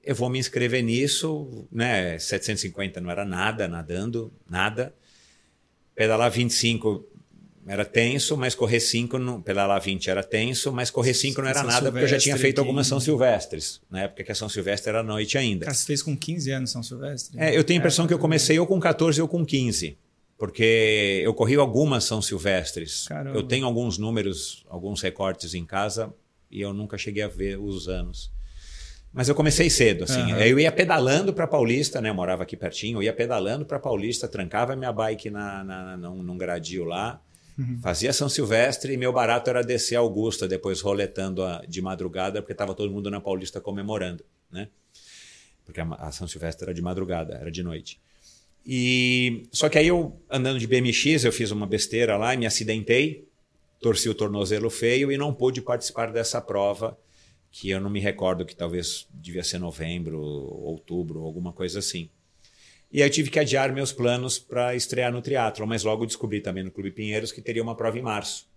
eu 0.03 0.13
vou 0.15 0.29
me 0.29 0.37
inscrever 0.39 0.83
nisso, 0.83 1.65
né? 1.71 2.19
750 2.19 2.99
não 2.99 3.09
era 3.09 3.23
nada, 3.23 3.67
nadando, 3.69 4.33
nada. 4.49 4.93
Pedalar 5.95 6.29
25 6.31 7.05
era 7.65 7.85
tenso, 7.85 8.35
mas 8.35 8.53
correr 8.55 8.79
5, 8.79 9.17
não, 9.17 9.41
pedalar 9.41 9.79
20 9.81 10.09
era 10.09 10.23
tenso, 10.23 10.71
mas 10.71 10.89
correr 10.89 11.13
5 11.13 11.41
não 11.41 11.49
era 11.49 11.59
São 11.59 11.67
nada, 11.67 11.91
porque 11.91 12.03
eu 12.03 12.07
já 12.07 12.17
tinha 12.17 12.35
Silvestre, 12.35 12.41
feito 12.41 12.59
algumas 12.59 12.87
São 12.87 12.97
15. 12.97 13.05
Silvestres, 13.05 13.81
na 13.89 14.01
época 14.01 14.23
que 14.23 14.31
a 14.31 14.35
São 14.35 14.49
Silvestre 14.49 14.89
era 14.89 15.01
noite 15.01 15.37
ainda. 15.37 15.65
Cara, 15.65 15.75
você 15.75 15.85
fez 15.85 16.01
com 16.01 16.15
15 16.15 16.51
anos 16.51 16.71
São 16.71 16.83
Silvestre? 16.83 17.39
É, 17.39 17.57
eu 17.57 17.63
tenho 17.63 17.79
a 17.79 17.81
impressão 17.81 18.05
que 18.05 18.13
eu 18.13 18.19
comecei 18.19 18.59
ou 18.59 18.67
com 18.67 18.79
14 18.79 19.21
ou 19.21 19.27
com 19.27 19.45
15. 19.45 19.97
Porque 20.37 21.21
eu 21.23 21.33
corri 21.33 21.55
algumas 21.55 22.03
São 22.03 22.21
Silvestres. 22.21 23.07
Caramba. 23.07 23.37
Eu 23.37 23.43
tenho 23.43 23.65
alguns 23.65 23.97
números, 23.97 24.65
alguns 24.67 25.01
recortes 25.01 25.53
em 25.53 25.65
casa 25.65 26.13
e 26.51 26.59
eu 26.59 26.73
nunca 26.73 26.97
cheguei 26.97 27.23
a 27.23 27.27
ver 27.27 27.57
os 27.57 27.87
anos. 27.87 28.31
Mas 29.13 29.29
eu 29.29 29.35
comecei 29.35 29.69
cedo, 29.69 30.05
assim. 30.05 30.19
Uhum. 30.19 30.39
Eu 30.39 30.59
ia 30.59 30.71
pedalando 30.71 31.31
para 31.33 31.45
Paulista, 31.45 32.01
né? 32.01 32.09
Eu 32.09 32.15
morava 32.15 32.41
aqui 32.43 32.57
pertinho. 32.57 32.97
Eu 32.97 33.03
ia 33.03 33.13
pedalando 33.13 33.63
para 33.63 33.79
Paulista, 33.79 34.27
trancava 34.27 34.75
minha 34.75 34.91
bike 34.91 35.29
na, 35.29 35.63
na, 35.63 35.83
na, 35.83 35.97
num, 35.97 36.23
num 36.23 36.37
gradil 36.37 36.83
lá, 36.83 37.21
fazia 37.81 38.13
São 38.13 38.29
Silvestre 38.29 38.93
e 38.93 38.97
meu 38.97 39.11
barato 39.11 39.49
era 39.49 39.61
descer 39.61 39.95
Augusta, 39.95 40.47
depois 40.47 40.81
roletando 40.81 41.43
a, 41.43 41.63
de 41.67 41.81
madrugada, 41.81 42.41
porque 42.41 42.53
estava 42.53 42.73
todo 42.73 42.91
mundo 42.91 43.09
na 43.09 43.21
Paulista 43.21 43.61
comemorando, 43.61 44.23
né? 44.51 44.69
Porque 45.65 45.81
a, 45.81 45.85
a 45.85 46.11
São 46.11 46.27
Silvestre 46.27 46.65
era 46.65 46.73
de 46.73 46.81
madrugada, 46.81 47.35
era 47.35 47.51
de 47.51 47.63
noite. 47.63 47.99
E 48.65 49.43
só 49.51 49.67
que 49.67 49.77
aí 49.77 49.87
eu 49.87 50.19
andando 50.29 50.59
de 50.59 50.67
BMX, 50.67 51.25
eu 51.25 51.31
fiz 51.31 51.51
uma 51.51 51.67
besteira 51.67 52.17
lá 52.17 52.33
e 52.33 52.37
me 52.37 52.45
acidentei, 52.45 53.27
torci 53.81 54.07
o 54.07 54.15
tornozelo 54.15 54.69
feio 54.69 55.11
e 55.11 55.17
não 55.17 55.33
pude 55.33 55.61
participar 55.61 56.11
dessa 56.11 56.41
prova 56.41 56.97
que 57.51 57.69
eu 57.69 57.79
não 57.79 57.89
me 57.89 57.99
recordo 57.99 58.45
que 58.45 58.55
talvez 58.55 59.07
devia 59.13 59.43
ser 59.43 59.59
novembro, 59.59 60.19
outubro, 60.19 61.21
alguma 61.23 61.53
coisa 61.53 61.79
assim. 61.79 62.09
E 62.93 63.01
aí 63.01 63.07
eu 63.07 63.11
tive 63.11 63.31
que 63.31 63.39
adiar 63.39 63.73
meus 63.73 63.91
planos 63.91 64.37
para 64.37 64.75
estrear 64.75 65.11
no 65.11 65.19
triatlo, 65.19 65.65
mas 65.65 65.83
logo 65.83 66.05
descobri 66.05 66.39
também 66.39 66.63
no 66.63 66.69
Clube 66.69 66.91
Pinheiros 66.91 67.31
que 67.31 67.41
teria 67.41 67.63
uma 67.63 67.75
prova 67.75 67.97
em 67.97 68.03
março. 68.03 68.47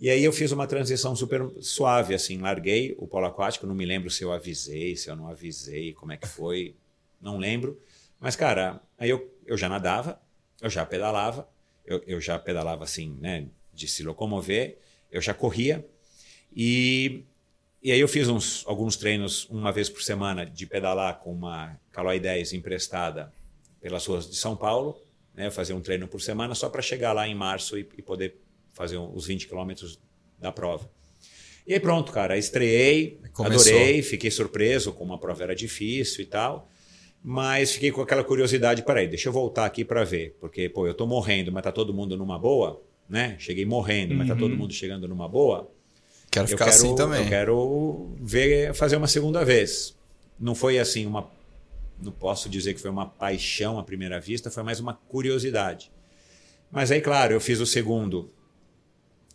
E 0.00 0.08
aí 0.08 0.24
eu 0.24 0.32
fiz 0.32 0.50
uma 0.50 0.66
transição 0.66 1.14
super 1.14 1.46
suave, 1.60 2.14
assim, 2.14 2.38
larguei 2.38 2.96
o 2.98 3.06
polo 3.06 3.26
aquático, 3.26 3.66
não 3.66 3.74
me 3.74 3.84
lembro 3.84 4.08
se 4.08 4.24
eu 4.24 4.32
avisei, 4.32 4.96
se 4.96 5.10
eu 5.10 5.14
não 5.14 5.28
avisei, 5.28 5.92
como 5.92 6.10
é 6.10 6.16
que 6.16 6.26
foi, 6.26 6.74
não 7.20 7.36
lembro. 7.36 7.78
Mas, 8.18 8.34
cara, 8.34 8.80
aí 8.98 9.10
eu, 9.10 9.30
eu 9.44 9.58
já 9.58 9.68
nadava, 9.68 10.18
eu 10.62 10.70
já 10.70 10.86
pedalava, 10.86 11.46
eu, 11.84 12.02
eu 12.06 12.18
já 12.18 12.38
pedalava 12.38 12.84
assim, 12.84 13.14
né, 13.20 13.46
de 13.74 13.86
se 13.86 14.02
locomover, 14.02 14.78
eu 15.12 15.20
já 15.20 15.34
corria, 15.34 15.86
e 16.56 17.24
e 17.82 17.90
aí 17.92 18.00
eu 18.00 18.08
fiz 18.08 18.28
uns, 18.28 18.62
alguns 18.66 18.94
treinos 18.94 19.48
uma 19.48 19.72
vez 19.72 19.88
por 19.88 20.02
semana 20.02 20.44
de 20.44 20.66
pedalar 20.66 21.18
com 21.20 21.32
uma 21.32 21.80
Caloi 21.90 22.20
10 22.20 22.52
emprestada 22.52 23.32
pelas 23.80 24.06
ruas 24.06 24.28
de 24.28 24.36
São 24.36 24.56
Paulo. 24.56 25.00
Né? 25.34 25.50
Fazia 25.50 25.74
um 25.74 25.80
treino 25.80 26.06
por 26.06 26.20
semana 26.20 26.54
só 26.54 26.68
para 26.68 26.82
chegar 26.82 27.12
lá 27.12 27.26
em 27.26 27.34
março 27.34 27.78
e, 27.78 27.88
e 27.96 28.02
poder 28.02 28.36
fazer 28.72 28.96
os 28.96 29.26
20 29.26 29.48
quilômetros 29.48 29.98
da 30.38 30.52
prova. 30.52 30.88
E 31.66 31.74
aí 31.74 31.80
pronto, 31.80 32.10
cara, 32.10 32.36
estreiei, 32.36 33.20
Começou. 33.32 33.72
adorei, 33.72 34.02
fiquei 34.02 34.30
surpreso 34.30 34.92
como 34.92 35.12
a 35.12 35.18
prova 35.18 35.42
era 35.42 35.54
difícil 35.54 36.22
e 36.22 36.26
tal. 36.26 36.68
Mas 37.22 37.72
fiquei 37.72 37.90
com 37.90 38.00
aquela 38.00 38.24
curiosidade, 38.24 38.82
peraí, 38.82 39.06
deixa 39.06 39.28
eu 39.28 39.32
voltar 39.32 39.66
aqui 39.66 39.84
para 39.84 40.02
ver, 40.04 40.36
porque 40.40 40.70
pô, 40.70 40.86
eu 40.86 40.94
tô 40.94 41.06
morrendo, 41.06 41.52
mas 41.52 41.62
tá 41.62 41.70
todo 41.70 41.92
mundo 41.92 42.16
numa 42.16 42.38
boa, 42.38 42.82
né? 43.06 43.36
Cheguei 43.38 43.66
morrendo, 43.66 44.12
uhum. 44.12 44.18
mas 44.18 44.28
tá 44.28 44.34
todo 44.34 44.52
uhum. 44.52 44.56
mundo 44.56 44.72
chegando 44.72 45.06
numa 45.06 45.28
boa. 45.28 45.70
Quero 46.30 46.48
ficar 46.48 46.66
quero, 46.66 46.76
assim 46.76 46.94
também. 46.94 47.22
Eu 47.22 47.28
quero 47.28 48.16
ver 48.20 48.72
fazer 48.72 48.96
uma 48.96 49.06
segunda 49.06 49.44
vez. 49.44 49.94
Não 50.38 50.54
foi 50.54 50.78
assim 50.78 51.04
uma. 51.04 51.30
Não 52.02 52.12
posso 52.12 52.48
dizer 52.48 52.74
que 52.74 52.80
foi 52.80 52.90
uma 52.90 53.06
paixão 53.06 53.78
à 53.78 53.82
primeira 53.82 54.20
vista, 54.20 54.50
foi 54.50 54.62
mais 54.62 54.80
uma 54.80 54.94
curiosidade. 54.94 55.90
Mas 56.70 56.90
aí, 56.90 57.00
claro, 57.00 57.32
eu 57.32 57.40
fiz 57.40 57.60
o 57.60 57.66
segundo 57.66 58.32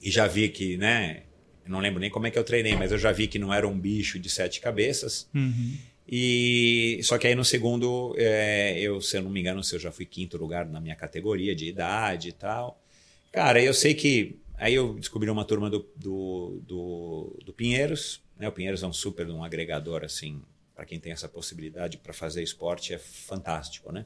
e 0.01 0.09
já 0.09 0.27
vi 0.27 0.49
que, 0.49 0.77
né? 0.77 1.23
Não 1.67 1.79
lembro 1.79 1.99
nem 1.99 2.09
como 2.09 2.27
é 2.27 2.31
que 2.31 2.37
eu 2.37 2.43
treinei, 2.43 2.75
mas 2.75 2.91
eu 2.91 2.97
já 2.97 3.11
vi 3.11 3.27
que 3.27 3.39
não 3.39 3.53
era 3.53 3.67
um 3.67 3.77
bicho 3.77 4.19
de 4.19 4.29
sete 4.29 4.61
cabeças. 4.61 5.27
Uhum. 5.33 5.77
E 6.07 6.99
só 7.03 7.17
que 7.17 7.25
aí 7.25 7.33
no 7.33 7.43
segundo, 7.43 8.13
é, 8.17 8.79
eu, 8.79 9.01
se 9.01 9.17
eu 9.17 9.23
não 9.23 9.31
me 9.31 9.39
engano, 9.39 9.63
se 9.63 9.75
eu 9.75 9.79
já 9.79 9.91
fui 9.91 10.05
quinto 10.05 10.37
lugar 10.37 10.65
na 10.67 10.79
minha 10.79 10.95
categoria 10.95 11.55
de 11.55 11.67
idade 11.67 12.29
e 12.29 12.31
tal. 12.31 12.79
Cara, 13.31 13.61
eu 13.61 13.73
sei 13.73 13.95
que 13.95 14.39
Aí 14.57 14.73
eu 14.73 14.93
descobri 14.95 15.29
uma 15.29 15.45
turma 15.45 15.69
do, 15.69 15.85
do, 15.95 16.61
do, 16.65 17.39
do 17.45 17.53
Pinheiros. 17.53 18.21
Né? 18.37 18.47
O 18.47 18.51
Pinheiros 18.51 18.83
é 18.83 18.87
um 18.87 18.93
super 18.93 19.27
um 19.29 19.43
agregador, 19.43 20.03
assim, 20.03 20.41
para 20.75 20.85
quem 20.85 20.99
tem 20.99 21.13
essa 21.13 21.29
possibilidade 21.29 21.97
para 21.97 22.13
fazer 22.13 22.43
esporte, 22.43 22.93
é 22.93 22.99
fantástico, 22.99 23.91
né? 23.91 24.05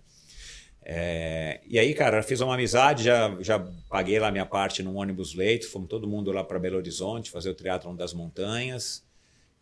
É, 0.82 1.60
e 1.67 1.77
aí, 1.77 1.93
cara, 1.93 2.23
fiz 2.23 2.39
uma 2.39 2.53
amizade, 2.53 3.03
já, 3.03 3.36
já 3.41 3.60
paguei 3.89 4.19
lá 4.19 4.32
minha 4.32 4.45
parte 4.45 4.82
num 4.82 4.95
ônibus 4.95 5.34
leito, 5.34 5.69
fomos 5.69 5.89
todo 5.89 6.08
mundo 6.08 6.32
lá 6.32 6.43
para 6.43 6.60
Belo 6.60 6.77
Horizonte 6.77 7.29
fazer 7.32 7.49
o 7.49 7.55
triatlon 7.55 7.95
das 7.95 8.13
montanhas. 8.13 9.05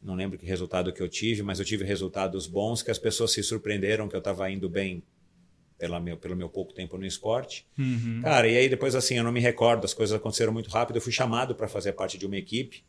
Não 0.02 0.14
lembro 0.14 0.38
que 0.38 0.46
resultado 0.46 0.94
que 0.94 1.02
eu 1.02 1.10
tive, 1.10 1.42
mas 1.42 1.60
eu 1.60 1.66
tive 1.66 1.84
resultados 1.84 2.46
bons 2.46 2.84
que 2.84 2.92
as 2.92 3.00
pessoas 3.00 3.32
se 3.32 3.42
surpreenderam 3.42 4.08
que 4.08 4.16
eu 4.16 4.20
estava 4.20 4.50
indo 4.52 4.70
bem 4.70 5.02
pela 5.78 6.00
meu, 6.00 6.18
pelo 6.18 6.36
meu 6.36 6.50
pouco 6.50 6.74
tempo 6.74 6.98
no 6.98 7.06
esporte. 7.06 7.66
Uhum. 7.78 8.22
Cara, 8.22 8.48
e 8.48 8.58
aí 8.58 8.70
depois 8.70 8.96
assim, 8.96 9.16
eu 9.16 9.24
não 9.24 9.32
me 9.32 9.40
recordo, 9.40 9.86
as 9.86 9.94
coisas 9.94 10.16
aconteceram 10.16 10.54
muito 10.54 10.70
rápido. 10.70 10.98
Eu 10.98 11.02
fui 11.02 11.12
chamado 11.12 11.56
para 11.56 11.68
fazer 11.68 11.94
parte 11.94 12.18
de 12.18 12.26
uma 12.26 12.38
equipe, 12.38 12.84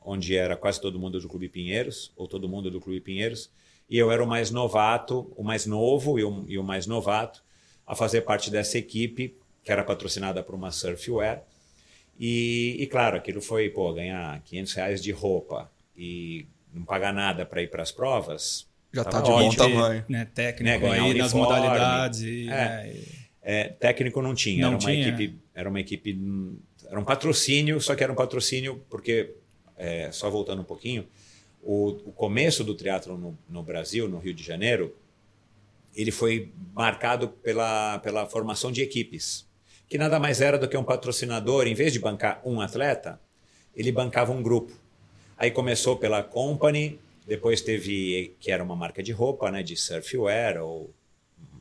onde 0.00 0.36
era 0.36 0.56
quase 0.56 0.80
todo 0.80 0.98
mundo 0.98 1.20
do 1.20 1.28
Clube 1.28 1.48
Pinheiros, 1.48 2.12
ou 2.16 2.26
todo 2.26 2.48
mundo 2.48 2.70
do 2.70 2.80
Clube 2.80 3.00
Pinheiros, 3.00 3.50
e 3.88 3.98
eu 3.98 4.10
era 4.10 4.22
o 4.22 4.26
mais 4.26 4.50
novato, 4.50 5.32
o 5.36 5.42
mais 5.42 5.66
novo 5.66 6.18
e 6.18 6.24
o, 6.24 6.44
e 6.48 6.58
o 6.58 6.64
mais 6.64 6.86
novato 6.86 7.42
a 7.86 7.94
fazer 7.94 8.22
parte 8.22 8.50
dessa 8.50 8.78
equipe, 8.78 9.36
que 9.62 9.70
era 9.70 9.84
patrocinada 9.84 10.42
por 10.42 10.54
uma 10.54 10.70
surfwear. 10.70 11.42
E, 12.18 12.76
e 12.78 12.86
claro, 12.86 13.16
aquilo 13.16 13.40
foi, 13.40 13.68
pô, 13.68 13.92
ganhar 13.92 14.40
500 14.42 14.72
reais 14.74 15.02
de 15.02 15.10
roupa 15.10 15.70
e 15.96 16.46
não 16.72 16.84
pagar 16.84 17.12
nada 17.12 17.44
para 17.44 17.62
ir 17.62 17.70
para 17.70 17.82
as 17.82 17.92
provas, 17.92 18.66
já 18.94 19.02
está 19.02 19.20
de 19.20 19.30
bom 19.30 19.50
tamanho. 19.50 20.04
Né, 20.08 20.24
técnico 20.24 20.86
né, 20.86 20.92
aí 20.92 21.00
uniforme, 21.00 21.18
nas 21.18 21.32
modalidades. 21.32 22.20
E, 22.20 22.44
é, 22.44 22.48
né, 22.48 23.02
é, 23.42 23.64
técnico 23.68 24.22
não 24.22 24.34
tinha. 24.34 24.62
Não 24.62 24.74
era, 24.74 24.76
uma 24.76 24.92
tinha. 24.92 25.08
Equipe, 25.08 25.38
era 25.52 25.68
uma 25.68 25.80
equipe. 25.80 26.18
Era 26.88 27.00
um 27.00 27.04
patrocínio, 27.04 27.80
só 27.80 27.96
que 27.96 28.04
era 28.04 28.12
um 28.12 28.16
patrocínio 28.16 28.84
porque, 28.88 29.34
é, 29.76 30.12
só 30.12 30.30
voltando 30.30 30.62
um 30.62 30.64
pouquinho, 30.64 31.06
o, 31.64 31.88
o 32.06 32.12
começo 32.12 32.62
do 32.62 32.74
teatro 32.74 33.16
no, 33.16 33.36
no, 33.48 33.62
Brasil, 33.62 34.08
no 34.08 34.18
Rio 34.18 34.34
de 34.34 34.42
Janeiro, 34.42 34.94
ele 35.94 36.10
foi 36.10 36.52
marcado 36.74 37.28
pela, 37.28 37.98
pela 38.00 38.26
formação 38.26 38.70
de 38.70 38.82
equipes, 38.82 39.46
que 39.88 39.96
nada 39.96 40.18
mais 40.18 40.40
era 40.40 40.58
do 40.58 40.68
que 40.68 40.76
um 40.76 40.84
patrocinador, 40.84 41.66
em 41.66 41.74
vez 41.74 41.92
de 41.92 41.98
bancar 41.98 42.40
um 42.44 42.60
atleta, 42.60 43.20
ele 43.74 43.90
bancava 43.90 44.32
um 44.32 44.42
grupo. 44.42 44.72
Aí 45.36 45.50
começou 45.50 45.96
pela 45.96 46.22
Company, 46.22 46.98
depois 47.26 47.60
teve, 47.60 48.36
que 48.38 48.50
era 48.50 48.62
uma 48.62 48.76
marca 48.76 49.02
de 49.02 49.12
roupa, 49.12 49.50
né, 49.50 49.62
de 49.62 49.76
surfwear 49.76 50.62
ou 50.62 50.92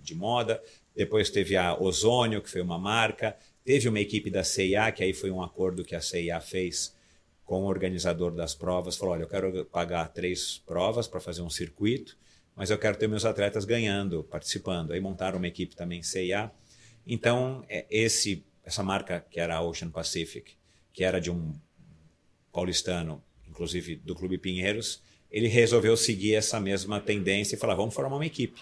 de 0.02 0.14
moda. 0.14 0.62
Depois 0.96 1.30
teve 1.30 1.56
a 1.56 1.80
Ozônio, 1.80 2.42
que 2.42 2.50
foi 2.50 2.62
uma 2.62 2.78
marca. 2.78 3.36
Teve 3.64 3.88
uma 3.88 4.00
equipe 4.00 4.30
da 4.30 4.44
CIA, 4.44 4.92
que 4.92 5.04
aí 5.04 5.14
foi 5.14 5.32
um 5.32 5.42
acordo 5.42 5.86
que 5.86 5.96
a 5.96 6.02
CIA 6.02 6.40
fez 6.42 6.94
com 7.46 7.64
o 7.64 7.66
organizador 7.66 8.32
das 8.32 8.56
provas. 8.56 8.96
Falou: 8.96 9.14
olha, 9.14 9.24
eu 9.24 9.28
quero 9.28 9.66
pagar 9.66 10.08
três 10.10 10.62
provas 10.66 11.08
para 11.08 11.20
fazer 11.20 11.42
um 11.42 11.50
circuito, 11.50 12.18
mas 12.56 12.70
eu 12.70 12.78
quero 12.78 12.98
ter 12.98 13.08
meus 13.08 13.26
atletas 13.26 13.66
ganhando, 13.66 14.24
participando. 14.24 14.92
Aí 14.92 15.00
montaram 15.00 15.38
uma 15.38 15.48
equipe 15.48 15.76
também 15.76 16.02
CIA. 16.04 16.52
Então, 17.06 17.66
é, 17.68 17.86
esse, 17.90 18.44
essa 18.64 18.84
marca, 18.84 19.26
que 19.30 19.40
era 19.40 19.56
a 19.56 19.62
Ocean 19.62 19.90
Pacific, 19.90 20.54
que 20.94 21.04
era 21.04 21.20
de 21.20 21.30
um 21.30 21.54
paulistano, 22.52 23.22
inclusive 23.50 23.96
do 23.98 24.16
Clube 24.16 24.38
Pinheiros, 24.38 25.02
ele 25.32 25.48
resolveu 25.48 25.98
seguir 25.98 26.36
essa 26.36 26.60
mesma 26.60 27.00
tendência 27.00 27.56
e 27.56 27.60
falar: 27.60 27.76
vamos 27.76 27.94
formar 27.94 28.16
uma 28.16 28.26
equipe. 28.26 28.62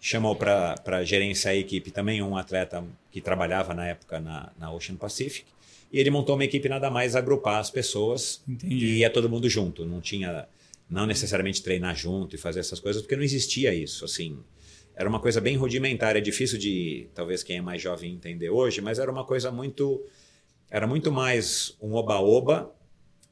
Chamou 0.00 0.36
para 0.36 1.02
gerenciar 1.02 1.54
a 1.54 1.56
equipe 1.56 1.90
também 1.90 2.22
um 2.22 2.36
atleta 2.36 2.84
que 3.10 3.20
trabalhava 3.20 3.72
na 3.72 3.86
época 3.86 4.20
na, 4.20 4.52
na 4.58 4.70
Ocean 4.70 4.96
Pacific. 4.96 5.46
E 5.94 6.00
ele 6.00 6.10
montou 6.10 6.34
uma 6.34 6.42
equipe 6.42 6.68
nada 6.68 6.90
mais 6.90 7.14
agrupar 7.14 7.60
as 7.60 7.70
pessoas 7.70 8.42
Entendi. 8.48 8.84
e 8.84 8.98
ia 8.98 9.08
todo 9.08 9.30
mundo 9.30 9.48
junto. 9.48 9.84
Não 9.86 10.00
tinha, 10.00 10.48
não 10.90 11.06
necessariamente 11.06 11.62
treinar 11.62 11.94
junto 11.94 12.34
e 12.34 12.38
fazer 12.38 12.58
essas 12.58 12.80
coisas, 12.80 13.00
porque 13.00 13.14
não 13.14 13.22
existia 13.22 13.72
isso. 13.72 14.04
Assim, 14.04 14.36
era 14.96 15.08
uma 15.08 15.20
coisa 15.20 15.40
bem 15.40 15.56
rudimentar. 15.56 16.16
É 16.16 16.20
difícil 16.20 16.58
de, 16.58 17.06
talvez 17.14 17.44
quem 17.44 17.58
é 17.58 17.60
mais 17.60 17.80
jovem 17.80 18.12
entender 18.12 18.50
hoje, 18.50 18.80
mas 18.80 18.98
era 18.98 19.08
uma 19.08 19.24
coisa 19.24 19.52
muito, 19.52 20.04
era 20.68 20.84
muito 20.84 21.12
mais 21.12 21.76
um 21.80 21.94
oba-oba 21.94 22.74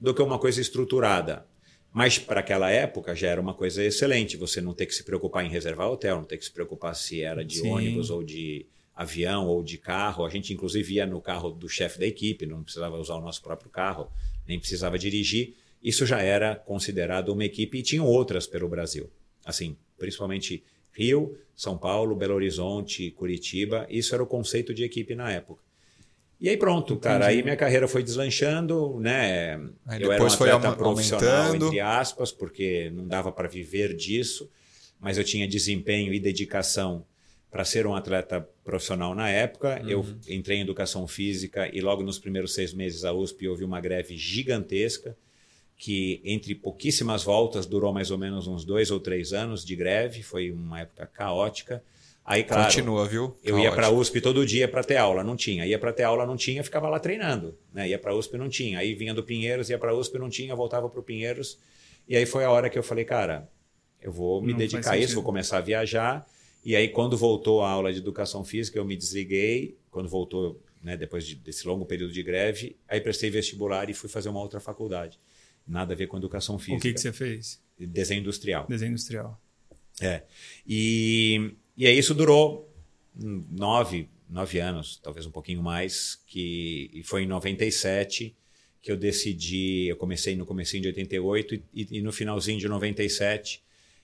do 0.01 0.15
que 0.15 0.23
uma 0.23 0.39
coisa 0.39 0.61
estruturada. 0.61 1.45
Mas 1.93 2.17
para 2.17 2.39
aquela 2.39 2.71
época 2.71 3.13
já 3.17 3.27
era 3.27 3.41
uma 3.41 3.55
coisa 3.55 3.83
excelente. 3.83 4.37
Você 4.37 4.61
não 4.61 4.73
ter 4.73 4.87
que 4.87 4.95
se 4.95 5.03
preocupar 5.03 5.45
em 5.45 5.49
reservar 5.49 5.91
hotel, 5.91 6.19
não 6.19 6.25
ter 6.25 6.39
que 6.39 6.45
se 6.45 6.53
preocupar 6.53 6.95
se 6.95 7.23
era 7.23 7.45
de 7.45 7.59
Sim. 7.59 7.71
ônibus 7.71 8.09
ou 8.09 8.23
de 8.23 8.67
avião 8.95 9.47
ou 9.47 9.63
de 9.63 9.79
carro. 9.79 10.25
A 10.25 10.31
gente 10.31 10.53
inclusive 10.53 10.95
ia 10.95 11.07
no 11.07 11.21
carro 11.21 11.51
do 11.51 11.69
chefe 11.69 11.99
da 11.99 12.07
equipe, 12.07 12.47
não 12.47 12.63
precisava 12.63 12.97
usar 12.97 13.15
o 13.15 13.21
nosso 13.21 13.43
próprio 13.43 13.71
carro, 13.71 14.11
nem 14.47 14.59
precisava 14.59 14.99
dirigir. 14.99 15.55
Isso 15.83 16.07
já 16.07 16.21
era 16.21 16.55
considerado 16.55 17.31
uma 17.31 17.45
equipe 17.45 17.79
e 17.79 17.83
tinham 17.83 18.07
outras 18.07 18.47
pelo 18.47 18.69
Brasil. 18.69 19.11
Assim, 19.45 19.77
principalmente 19.99 20.63
Rio, 20.93 21.37
São 21.57 21.77
Paulo, 21.77 22.15
Belo 22.15 22.35
Horizonte, 22.35 23.11
Curitiba. 23.11 23.87
Isso 23.89 24.15
era 24.15 24.23
o 24.23 24.27
conceito 24.27 24.73
de 24.73 24.85
equipe 24.85 25.15
na 25.15 25.31
época. 25.31 25.63
E 26.41 26.49
aí 26.49 26.57
pronto, 26.57 26.95
Entendi. 26.95 27.01
cara. 27.01 27.27
Aí 27.27 27.43
minha 27.43 27.57
carreira 27.57 27.87
foi 27.87 28.03
deslanchando, 28.03 28.99
né? 29.01 29.55
Aí 29.87 30.03
eu 30.03 30.11
era 30.11 30.23
um 30.23 30.27
atleta 30.27 30.73
profissional, 30.73 31.47
aumentando. 31.47 31.67
entre 31.67 31.81
aspas, 31.81 32.33
porque 32.33 32.91
não 32.91 33.07
dava 33.07 33.31
para 33.31 33.49
viver 33.49 33.95
disso, 33.95 34.51
mas 35.01 35.19
eu 35.19 35.25
tinha 35.25 35.47
desempenho 35.47 36.13
e 36.13 36.19
dedicação 36.19 37.07
para 37.53 37.67
ser 37.67 37.87
um 37.87 37.95
atleta 37.95 38.49
profissional 38.65 39.15
na 39.15 39.29
época. 39.29 39.79
Uhum. 39.83 39.89
Eu 39.89 40.07
entrei 40.27 40.57
em 40.57 40.63
educação 40.63 41.07
física 41.07 41.69
e 41.71 41.83
logo 41.83 42.03
nos 42.03 42.19
primeiros 42.19 42.55
seis 42.55 42.73
meses 42.73 43.05
a 43.05 43.13
USP 43.13 43.47
houve 43.47 43.63
uma 43.63 43.79
greve 43.79 44.17
gigantesca 44.17 45.15
que 45.77 46.23
entre 46.25 46.55
pouquíssimas 46.55 47.23
voltas 47.23 47.67
durou 47.67 47.93
mais 47.93 48.11
ou 48.11 48.17
menos 48.17 48.47
uns 48.47 48.65
dois 48.65 48.91
ou 48.91 48.99
três 48.99 49.35
anos 49.35 49.65
de 49.65 49.77
greve, 49.77 50.23
foi 50.23 50.51
uma 50.51 50.81
época 50.81 51.05
caótica. 51.07 51.83
Aí, 52.25 52.45
claro, 52.45 52.65
Continua, 52.65 53.07
viu? 53.07 53.37
eu 53.43 53.59
ia 53.59 53.71
para 53.73 53.89
a 53.89 53.91
USP 53.91 54.21
todo 54.21 54.47
dia 54.47 54.69
para 54.69 54.85
ter 54.85 54.97
aula, 54.97 55.23
não 55.25 55.37
tinha. 55.37 55.67
Ia 55.67 55.79
para 55.79 55.93
ter 55.93 56.05
aula, 56.05 56.25
não 56.25 56.37
tinha, 56.37 56.63
ficava 56.63 56.89
lá 56.89 57.01
treinando. 57.01 57.59
Né? 57.75 57.89
Ia 57.89 57.99
para 57.99 58.13
a 58.13 58.15
USP, 58.15 58.39
não 58.39 58.49
tinha. 58.49 58.79
Aí 58.79 58.95
vinha 58.95 59.13
do 59.13 59.25
Pinheiros, 59.25 59.69
ia 59.69 59.79
para 59.79 59.91
a 59.91 59.95
USP, 59.95 60.19
não 60.19 60.31
tinha, 60.31 60.55
voltava 60.55 60.89
para 60.89 61.01
o 61.01 61.03
Pinheiros. 61.03 61.59
E 62.09 62.17
aí 62.17 62.25
foi 62.25 62.45
a 62.45 62.51
hora 62.51 62.71
que 62.71 62.79
eu 62.79 62.83
falei, 62.83 63.05
cara, 63.05 63.49
eu 64.01 64.13
vou 64.13 64.41
me 64.41 64.53
Não 64.53 64.59
dedicar 64.59 64.93
a 64.93 64.97
isso, 64.97 65.09
sentido. 65.09 65.15
vou 65.17 65.25
começar 65.25 65.59
a 65.59 65.61
viajar. 65.61 66.25
E 66.65 66.77
aí, 66.77 66.89
quando 66.89 67.17
voltou 67.17 67.63
a 67.63 67.71
aula 67.71 67.93
de 67.93 67.99
educação 67.99 68.45
física, 68.45 68.79
eu 68.79 68.85
me 68.85 68.97
desliguei. 68.97 69.77
Quando 69.91 70.09
voltou, 70.09 70.63
né, 70.83 70.97
depois 70.97 71.27
de- 71.27 71.35
desse 71.35 71.67
longo 71.67 71.85
período 71.85 72.13
de 72.13 72.23
greve, 72.23 72.77
aí 72.89 73.01
prestei 73.01 73.31
vestibular 73.31 73.91
e 73.91 73.95
fui 73.95 74.09
fazer 74.09 74.29
uma 74.29 74.41
outra 74.41 74.61
faculdade. 74.61 75.19
Nada 75.67 75.93
a 75.95 75.97
ver 75.97 76.07
com 76.07 76.17
educação 76.17 76.57
O 76.57 76.59
física. 76.59 76.83
que, 76.83 76.95
que 76.95 77.01
você 77.01 77.13
fez? 77.13 77.61
Desenho 77.79 78.21
industrial. 78.21 78.67
Desenho 78.69 78.91
industrial. 78.91 79.41
É. 80.01 80.23
E, 80.67 81.53
e 81.77 81.87
aí 81.87 81.99
isso 81.99 82.15
durou 82.15 82.73
nove, 83.15 84.09
nove 84.29 84.59
anos, 84.59 84.99
talvez 85.03 85.27
um 85.27 85.31
pouquinho 85.31 85.63
mais, 85.63 86.17
que 86.27 86.91
e 86.93 87.03
foi 87.03 87.23
em 87.25 87.27
97 87.27 88.35
que 88.81 88.91
eu 88.91 88.97
decidi, 88.97 89.87
eu 89.87 89.97
comecei 89.97 90.35
no 90.35 90.45
comecinho 90.45 90.83
de 90.83 90.89
88 90.89 91.55
e, 91.55 91.63
e, 91.73 91.99
e 91.99 92.03
no 92.03 92.11
finalzinho 92.11 92.59
de 92.59 92.69
97 92.69 93.63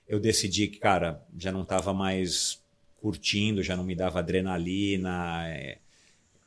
eu 0.09 0.18
decidi 0.18 0.68
que, 0.68 0.78
cara, 0.78 1.22
já 1.36 1.52
não 1.52 1.62
estava 1.62 1.92
mais 1.92 2.62
curtindo, 3.00 3.62
já 3.62 3.76
não 3.76 3.84
me 3.84 3.94
dava 3.94 4.18
adrenalina, 4.18 5.46
é, 5.48 5.78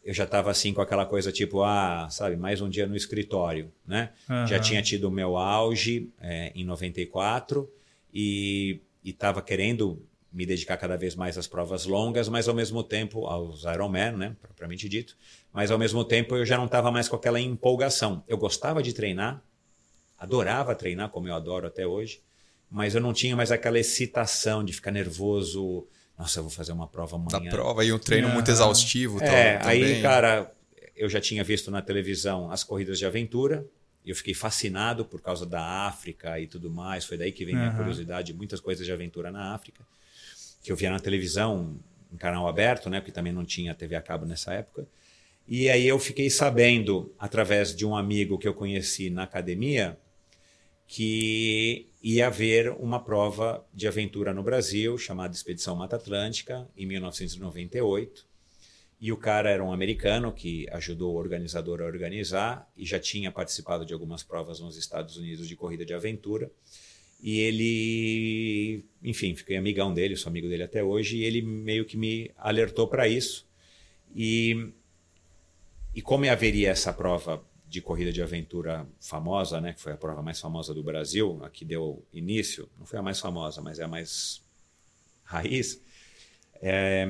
eu 0.03 0.13
já 0.13 0.23
estava 0.23 0.49
assim 0.49 0.73
com 0.73 0.81
aquela 0.81 1.05
coisa 1.05 1.31
tipo, 1.31 1.61
ah, 1.61 2.07
sabe, 2.09 2.35
mais 2.35 2.59
um 2.59 2.69
dia 2.69 2.87
no 2.87 2.95
escritório, 2.95 3.71
né? 3.85 4.11
Já 4.27 4.55
Aham. 4.55 4.59
tinha 4.59 4.81
tido 4.81 5.07
o 5.07 5.11
meu 5.11 5.37
auge 5.37 6.09
é, 6.19 6.51
em 6.55 6.65
94 6.65 7.71
e 8.13 8.81
estava 9.05 9.41
querendo 9.41 10.03
me 10.33 10.45
dedicar 10.45 10.77
cada 10.77 10.97
vez 10.97 11.15
mais 11.15 11.37
às 11.37 11.45
provas 11.45 11.85
longas, 11.85 12.29
mas 12.29 12.47
ao 12.47 12.55
mesmo 12.55 12.83
tempo 12.83 13.27
aos 13.27 13.63
Ironman, 13.63 14.13
né, 14.13 14.35
propriamente 14.41 14.87
dito, 14.87 15.17
mas 15.51 15.69
ao 15.71 15.77
mesmo 15.77 16.03
tempo 16.05 16.35
eu 16.35 16.45
já 16.45 16.57
não 16.57 16.65
estava 16.65 16.89
mais 16.89 17.09
com 17.09 17.15
aquela 17.15 17.39
empolgação. 17.39 18.23
Eu 18.27 18.37
gostava 18.37 18.81
de 18.81 18.93
treinar, 18.93 19.43
adorava 20.17 20.73
treinar, 20.73 21.09
como 21.09 21.27
eu 21.27 21.35
adoro 21.35 21.67
até 21.67 21.85
hoje, 21.85 22.21
mas 22.71 22.95
eu 22.95 23.01
não 23.01 23.11
tinha 23.11 23.35
mais 23.35 23.51
aquela 23.51 23.77
excitação 23.77 24.63
de 24.63 24.71
ficar 24.71 24.91
nervoso. 24.91 25.85
Nossa, 26.17 26.39
eu 26.39 26.43
vou 26.43 26.51
fazer 26.51 26.71
uma 26.71 26.87
prova 26.87 27.17
Da 27.27 27.37
amanhã. 27.37 27.51
prova 27.51 27.83
e 27.83 27.91
um 27.91 27.99
treino 27.99 28.29
muito 28.29 28.49
exaustivo. 28.49 29.19
É, 29.21 29.57
tal, 29.57 29.69
aí, 29.69 29.79
também. 29.79 30.01
cara, 30.01 30.51
eu 30.95 31.09
já 31.09 31.19
tinha 31.19 31.43
visto 31.43 31.69
na 31.69 31.81
televisão 31.81 32.49
as 32.49 32.63
corridas 32.63 32.97
de 32.97 33.05
aventura. 33.05 33.65
E 34.03 34.09
eu 34.09 34.15
fiquei 34.15 34.33
fascinado 34.33 35.05
por 35.05 35.21
causa 35.21 35.45
da 35.45 35.61
África 35.85 36.39
e 36.39 36.47
tudo 36.47 36.71
mais. 36.71 37.05
Foi 37.05 37.17
daí 37.17 37.31
que 37.31 37.45
veio 37.45 37.57
minha 37.57 37.69
Aham. 37.69 37.77
curiosidade, 37.77 38.33
muitas 38.33 38.59
coisas 38.59 38.83
de 38.85 38.91
aventura 38.91 39.29
na 39.31 39.53
África, 39.53 39.85
que 40.63 40.71
eu 40.71 40.75
via 40.75 40.89
na 40.89 40.99
televisão, 40.99 41.77
em 42.11 42.17
canal 42.17 42.47
aberto, 42.47 42.89
né? 42.89 42.99
Porque 42.99 43.11
também 43.11 43.31
não 43.33 43.45
tinha 43.45 43.75
TV 43.75 43.95
a 43.95 44.01
cabo 44.01 44.25
nessa 44.25 44.53
época. 44.53 44.87
E 45.47 45.69
aí 45.69 45.87
eu 45.87 45.99
fiquei 45.99 46.29
sabendo, 46.29 47.13
através 47.19 47.75
de 47.75 47.85
um 47.85 47.95
amigo 47.95 48.37
que 48.39 48.47
eu 48.47 48.53
conheci 48.53 49.09
na 49.09 49.23
academia, 49.23 49.97
que 50.93 51.87
ia 52.03 52.27
haver 52.27 52.69
uma 52.71 53.01
prova 53.01 53.65
de 53.73 53.87
aventura 53.87 54.33
no 54.33 54.43
Brasil, 54.43 54.97
chamada 54.97 55.33
Expedição 55.33 55.73
Mata 55.73 55.95
Atlântica, 55.95 56.67
em 56.75 56.85
1998. 56.85 58.27
E 58.99 59.09
o 59.09 59.15
cara 59.15 59.49
era 59.49 59.63
um 59.63 59.71
americano 59.71 60.33
que 60.33 60.67
ajudou 60.69 61.13
o 61.13 61.17
organizador 61.17 61.79
a 61.79 61.85
organizar 61.85 62.69
e 62.75 62.85
já 62.85 62.99
tinha 62.99 63.31
participado 63.31 63.85
de 63.85 63.93
algumas 63.93 64.21
provas 64.21 64.59
nos 64.59 64.75
Estados 64.75 65.15
Unidos 65.15 65.47
de 65.47 65.55
corrida 65.55 65.85
de 65.85 65.93
aventura. 65.93 66.51
E 67.23 67.39
ele, 67.39 68.83
enfim, 69.01 69.33
fiquei 69.33 69.55
amigão 69.55 69.93
dele, 69.93 70.17
sou 70.17 70.29
amigo 70.29 70.49
dele 70.49 70.63
até 70.63 70.83
hoje, 70.83 71.19
e 71.19 71.23
ele 71.23 71.41
meio 71.41 71.85
que 71.85 71.95
me 71.95 72.29
alertou 72.35 72.85
para 72.85 73.07
isso. 73.07 73.47
E, 74.13 74.73
e 75.95 76.01
como 76.01 76.29
haveria 76.29 76.69
essa 76.69 76.91
prova 76.91 77.41
de 77.71 77.81
corrida 77.81 78.11
de 78.11 78.21
aventura 78.21 78.85
famosa, 78.99 79.61
né, 79.61 79.71
que 79.71 79.79
foi 79.79 79.93
a 79.93 79.97
prova 79.97 80.21
mais 80.21 80.41
famosa 80.41 80.73
do 80.73 80.83
Brasil, 80.83 81.39
a 81.41 81.49
que 81.49 81.63
deu 81.63 82.05
início, 82.11 82.69
não 82.77 82.85
foi 82.85 82.99
a 82.99 83.01
mais 83.01 83.17
famosa, 83.17 83.61
mas 83.61 83.79
é 83.79 83.83
a 83.85 83.87
mais 83.87 84.41
raiz, 85.23 85.81
é, 86.61 87.07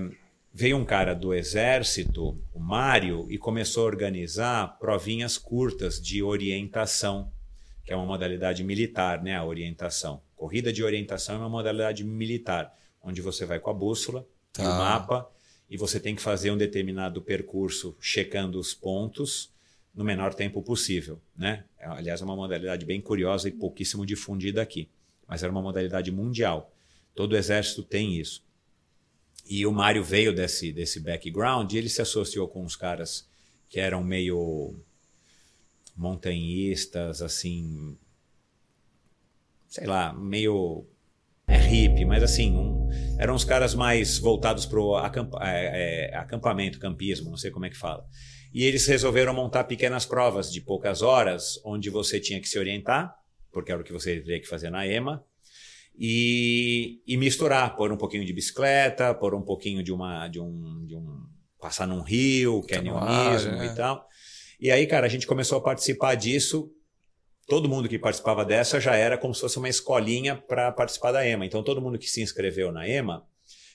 veio 0.54 0.78
um 0.78 0.86
cara 0.86 1.16
do 1.16 1.34
exército, 1.34 2.40
o 2.54 2.60
Mário, 2.60 3.26
e 3.32 3.40
começou 3.40 3.86
a 3.86 3.88
organizar 3.88 4.78
provinhas 4.78 5.36
curtas 5.36 6.00
de 6.00 6.22
orientação, 6.22 7.32
que 7.84 7.92
é 7.92 7.96
uma 7.96 8.06
modalidade 8.06 8.64
militar, 8.64 9.24
né, 9.24 9.36
a 9.36 9.44
orientação. 9.44 10.22
Corrida 10.36 10.72
de 10.72 10.84
orientação 10.84 11.34
é 11.34 11.38
uma 11.40 11.50
modalidade 11.50 12.04
militar, 12.04 12.72
onde 13.02 13.20
você 13.20 13.48
vai 13.48 13.60
com 13.60 13.72
a 13.72 13.74
bússola 13.74 14.28
e 14.60 14.62
o 14.62 14.66
Tá. 14.66 14.78
mapa 14.78 15.28
e 15.68 15.76
você 15.76 16.00
tem 16.00 16.16
que 16.16 16.22
fazer 16.22 16.52
um 16.52 16.58
determinado 16.58 17.20
percurso 17.20 17.98
checando 18.00 18.60
os 18.60 18.76
pontos 18.76 19.50
no 19.94 20.04
menor 20.04 20.34
tempo 20.34 20.62
possível, 20.62 21.20
né? 21.36 21.66
É, 21.78 21.86
Aliás, 21.88 22.22
é 22.22 22.26
uma 22.26 22.36
modalidade 22.36 22.86
bem 22.86 23.02
curiosa 23.02 23.50
e 23.50 23.52
pouquíssimo 23.52 24.06
difundida 24.06 24.62
aqui, 24.62 24.90
mas 25.28 25.44
era 25.44 25.52
uma 25.52 25.62
modalidade 25.62 26.12
mundial. 26.12 26.72
Todo 27.14 27.36
exército 27.36 27.84
tem 27.84 28.16
isso. 28.18 28.44
E 29.46 29.66
o 29.66 29.72
Mário 29.72 30.04
veio 30.04 30.34
desse, 30.34 30.72
desse 30.72 31.00
background 31.00 31.72
e 31.74 31.78
ele 31.78 31.90
se 31.90 32.02
associou 32.02 32.48
com 32.48 32.64
uns 32.64 32.76
caras 32.76 33.28
que 33.70 33.80
eram 33.80 34.04
meio 34.04 34.76
montanhistas, 35.96 37.22
assim, 37.22 37.98
sei 39.68 39.86
lá, 39.88 40.14
meio 40.14 40.86
é 41.48 41.58
hippie, 41.58 42.06
mas 42.06 42.24
assim, 42.24 42.52
um- 42.56 42.90
eram 43.20 43.36
uns 43.36 43.44
caras 43.44 43.76
mais 43.76 44.18
voltados 44.18 44.66
para 44.66 44.80
o 44.80 44.96
acampamento, 44.96 46.80
campismo, 46.80 47.30
não 47.30 47.38
sei 47.38 47.52
como 47.52 47.66
é 47.66 47.70
que 47.70 47.78
fala. 47.78 48.06
E 48.54 48.66
eles 48.66 48.86
resolveram 48.86 49.34
montar 49.34 49.64
pequenas 49.64 50.06
provas 50.06 50.52
de 50.52 50.60
poucas 50.60 51.02
horas, 51.02 51.60
onde 51.64 51.90
você 51.90 52.20
tinha 52.20 52.40
que 52.42 52.50
se 52.50 52.60
orientar, 52.60 53.16
porque 53.52 53.72
era 53.72 53.82
o 53.82 53.84
que 53.84 53.94
você 53.94 54.20
teria 54.20 54.40
que 54.40 54.48
fazer 54.48 54.70
na 54.70 54.86
EMA, 54.86 55.24
e, 55.98 57.02
e 57.06 57.18
misturar, 57.18 57.76
pôr 57.76 57.92
um 57.92 57.98
pouquinho 57.98 58.26
de 58.26 58.34
bicicleta, 58.34 59.14
pôr 59.14 59.36
um 59.36 59.42
pouquinho 59.42 59.84
de 59.84 59.92
uma 59.92 60.28
de 60.28 60.40
um, 60.40 60.86
de 60.86 60.96
um 60.96 61.26
passar 61.60 61.88
num 61.88 62.02
rio, 62.02 62.66
canionismo 62.68 63.52
né? 63.52 63.68
e 63.68 63.76
tal. 63.76 64.08
E 64.60 64.72
aí, 64.72 64.88
cara, 64.88 65.06
a 65.06 65.10
gente 65.10 65.28
começou 65.28 65.58
a 65.58 65.62
participar 65.62 66.16
disso. 66.16 66.72
Todo 67.48 67.70
mundo 67.70 67.90
que 67.90 68.00
participava 68.00 68.46
dessa 68.46 68.80
já 68.80 68.96
era 68.96 69.18
como 69.18 69.34
se 69.34 69.42
fosse 69.42 69.58
uma 69.58 69.70
escolinha 69.70 70.36
para 70.36 70.72
participar 70.72 71.12
da 71.12 71.28
EMA. 71.28 71.46
Então, 71.46 71.64
todo 71.64 71.82
mundo 71.82 72.00
que 72.00 72.08
se 72.08 72.22
inscreveu 72.22 72.72
na 72.72 72.88
EMA 72.88 73.26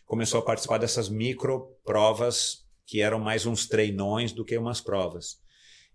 começou 0.04 0.40
a 0.40 0.42
participar 0.42 0.78
dessas 0.78 1.08
micro 1.08 1.76
provas 1.84 2.65
que 2.86 3.00
eram 3.02 3.18
mais 3.18 3.44
uns 3.46 3.66
treinões 3.66 4.32
do 4.32 4.44
que 4.44 4.56
umas 4.56 4.80
provas. 4.80 5.44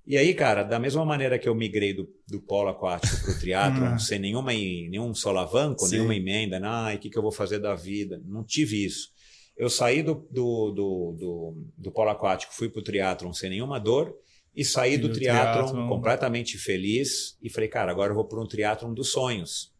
E 0.05 0.17
aí, 0.17 0.33
cara, 0.33 0.63
da 0.63 0.79
mesma 0.79 1.05
maneira 1.05 1.37
que 1.37 1.47
eu 1.47 1.53
migrei 1.55 1.93
do, 1.93 2.09
do 2.27 2.41
polo 2.41 2.69
aquático 2.69 3.15
para 3.23 3.31
o 3.31 3.39
triatlon, 3.39 3.93
Hum. 3.93 3.99
sem 3.99 4.19
nenhuma, 4.19 4.51
nenhum 4.51 5.13
solavanco, 5.13 5.85
Sim. 5.85 5.95
nenhuma 5.97 6.15
emenda, 6.15 6.59
ah, 6.63 6.93
o 6.93 6.97
que, 6.97 7.09
que 7.09 7.17
eu 7.17 7.21
vou 7.21 7.31
fazer 7.31 7.59
da 7.59 7.75
vida? 7.75 8.21
Não 8.25 8.43
tive 8.43 8.83
isso. 8.83 9.09
Eu 9.55 9.69
saí 9.69 10.01
do, 10.01 10.15
do, 10.31 10.71
do, 10.71 11.15
do, 11.19 11.57
do 11.77 11.91
polo 11.91 12.09
aquático, 12.09 12.53
fui 12.53 12.67
para 12.67 12.79
o 12.79 12.83
triatlon 12.83 13.31
sem 13.31 13.49
nenhuma 13.51 13.79
dor 13.79 14.15
e 14.55 14.65
saí 14.65 14.93
E 14.93 14.97
do, 14.97 15.07
do 15.07 15.13
triatlon 15.13 15.65
triatlon- 15.65 15.87
completamente 15.89 16.57
feliz 16.57 17.37
e 17.41 17.49
falei, 17.49 17.69
cara, 17.69 17.91
agora 17.91 18.11
eu 18.11 18.15
vou 18.15 18.25
para 18.27 18.41
um 18.41 18.47
triatlon 18.47 18.93
dos 18.93 19.11
sonhos. 19.11 19.70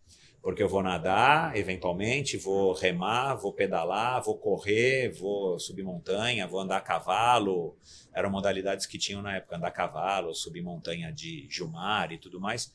Porque 0.42 0.64
eu 0.64 0.68
vou 0.68 0.82
nadar, 0.82 1.56
eventualmente, 1.56 2.36
vou 2.36 2.74
remar, 2.74 3.36
vou 3.36 3.54
pedalar, 3.54 4.24
vou 4.24 4.36
correr, 4.38 5.12
vou 5.12 5.60
subir 5.60 5.84
montanha, 5.84 6.48
vou 6.48 6.60
andar 6.60 6.78
a 6.78 6.82
cavalo. 6.82 7.78
Eram 8.12 8.32
modalidades 8.32 8.88
que 8.88 8.98
tinham 8.98 9.22
na 9.22 9.36
época, 9.36 9.56
andar 9.56 9.68
a 9.68 9.72
cavalo, 9.72 10.34
subir 10.34 10.64
montanha 10.64 11.12
de 11.12 11.48
Jumar 11.48 12.12
e 12.12 12.18
tudo 12.18 12.40
mais. 12.40 12.74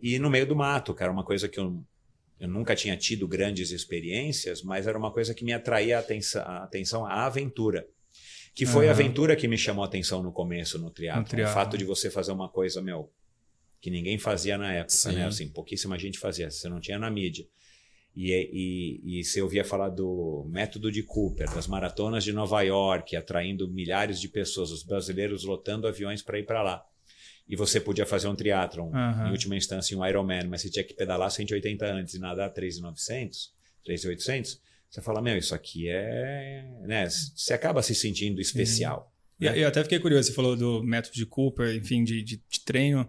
E 0.00 0.18
no 0.18 0.30
meio 0.30 0.46
do 0.46 0.56
mato, 0.56 0.94
que 0.94 1.02
era 1.02 1.12
uma 1.12 1.24
coisa 1.24 1.46
que 1.46 1.60
eu, 1.60 1.78
eu 2.40 2.48
nunca 2.48 2.74
tinha 2.74 2.96
tido 2.96 3.28
grandes 3.28 3.70
experiências, 3.70 4.62
mas 4.62 4.86
era 4.86 4.96
uma 4.96 5.12
coisa 5.12 5.34
que 5.34 5.44
me 5.44 5.52
atraía 5.52 5.98
a 5.98 6.00
atenção, 6.00 6.42
a 6.42 6.64
atenção 6.64 7.04
à 7.04 7.26
aventura. 7.26 7.86
Que 8.54 8.64
foi 8.64 8.88
a 8.88 8.92
Aham. 8.92 9.00
aventura 9.00 9.36
que 9.36 9.46
me 9.46 9.58
chamou 9.58 9.84
a 9.84 9.86
atenção 9.86 10.22
no 10.22 10.32
começo 10.32 10.78
no 10.78 10.90
triatlo. 10.90 11.44
O 11.44 11.46
fato 11.48 11.76
de 11.76 11.84
você 11.84 12.10
fazer 12.10 12.32
uma 12.32 12.48
coisa, 12.48 12.80
meu, 12.80 13.12
que 13.80 13.90
ninguém 13.90 14.18
fazia 14.18 14.58
na 14.58 14.72
época, 14.72 14.94
Sim. 14.94 15.12
né? 15.12 15.26
Assim, 15.26 15.48
pouquíssima 15.48 15.98
gente 15.98 16.18
fazia, 16.18 16.50
você 16.50 16.68
não 16.68 16.80
tinha 16.80 16.98
na 16.98 17.10
mídia. 17.10 17.46
E, 18.14 18.32
e, 18.32 19.20
e 19.20 19.24
você 19.24 19.40
ouvia 19.40 19.64
falar 19.64 19.90
do 19.90 20.44
método 20.50 20.90
de 20.90 21.04
Cooper, 21.04 21.48
das 21.54 21.68
maratonas 21.68 22.24
de 22.24 22.32
Nova 22.32 22.60
York, 22.62 23.14
atraindo 23.14 23.70
milhares 23.70 24.20
de 24.20 24.28
pessoas, 24.28 24.72
os 24.72 24.82
brasileiros 24.82 25.44
lotando 25.44 25.86
aviões 25.86 26.20
para 26.20 26.38
ir 26.38 26.44
para 26.44 26.62
lá. 26.62 26.84
E 27.48 27.54
você 27.54 27.80
podia 27.80 28.04
fazer 28.04 28.28
um 28.28 28.34
triatlon, 28.34 28.92
Aham. 28.92 29.28
em 29.28 29.30
última 29.30 29.56
instância 29.56 29.96
um 29.96 30.04
Ironman, 30.04 30.48
mas 30.48 30.62
você 30.62 30.70
tinha 30.70 30.84
que 30.84 30.94
pedalar 30.94 31.30
180 31.30 31.86
antes 31.86 32.14
e 32.14 32.18
nadar 32.18 32.52
3.900, 32.52 33.50
3.800. 33.86 34.58
Você 34.90 35.00
fala, 35.00 35.22
meu, 35.22 35.36
isso 35.36 35.54
aqui 35.54 35.88
é... 35.88 36.64
Né? 36.82 37.08
Você 37.08 37.54
acaba 37.54 37.82
se 37.82 37.94
sentindo 37.94 38.40
especial. 38.40 39.14
E 39.40 39.46
eu 39.46 39.68
até 39.68 39.82
fiquei 39.84 40.00
curioso, 40.00 40.28
você 40.28 40.34
falou 40.34 40.56
do 40.56 40.82
método 40.82 41.14
de 41.14 41.24
Cooper, 41.24 41.74
enfim, 41.76 42.02
de, 42.02 42.22
de, 42.22 42.42
de 42.48 42.60
treino. 42.64 43.08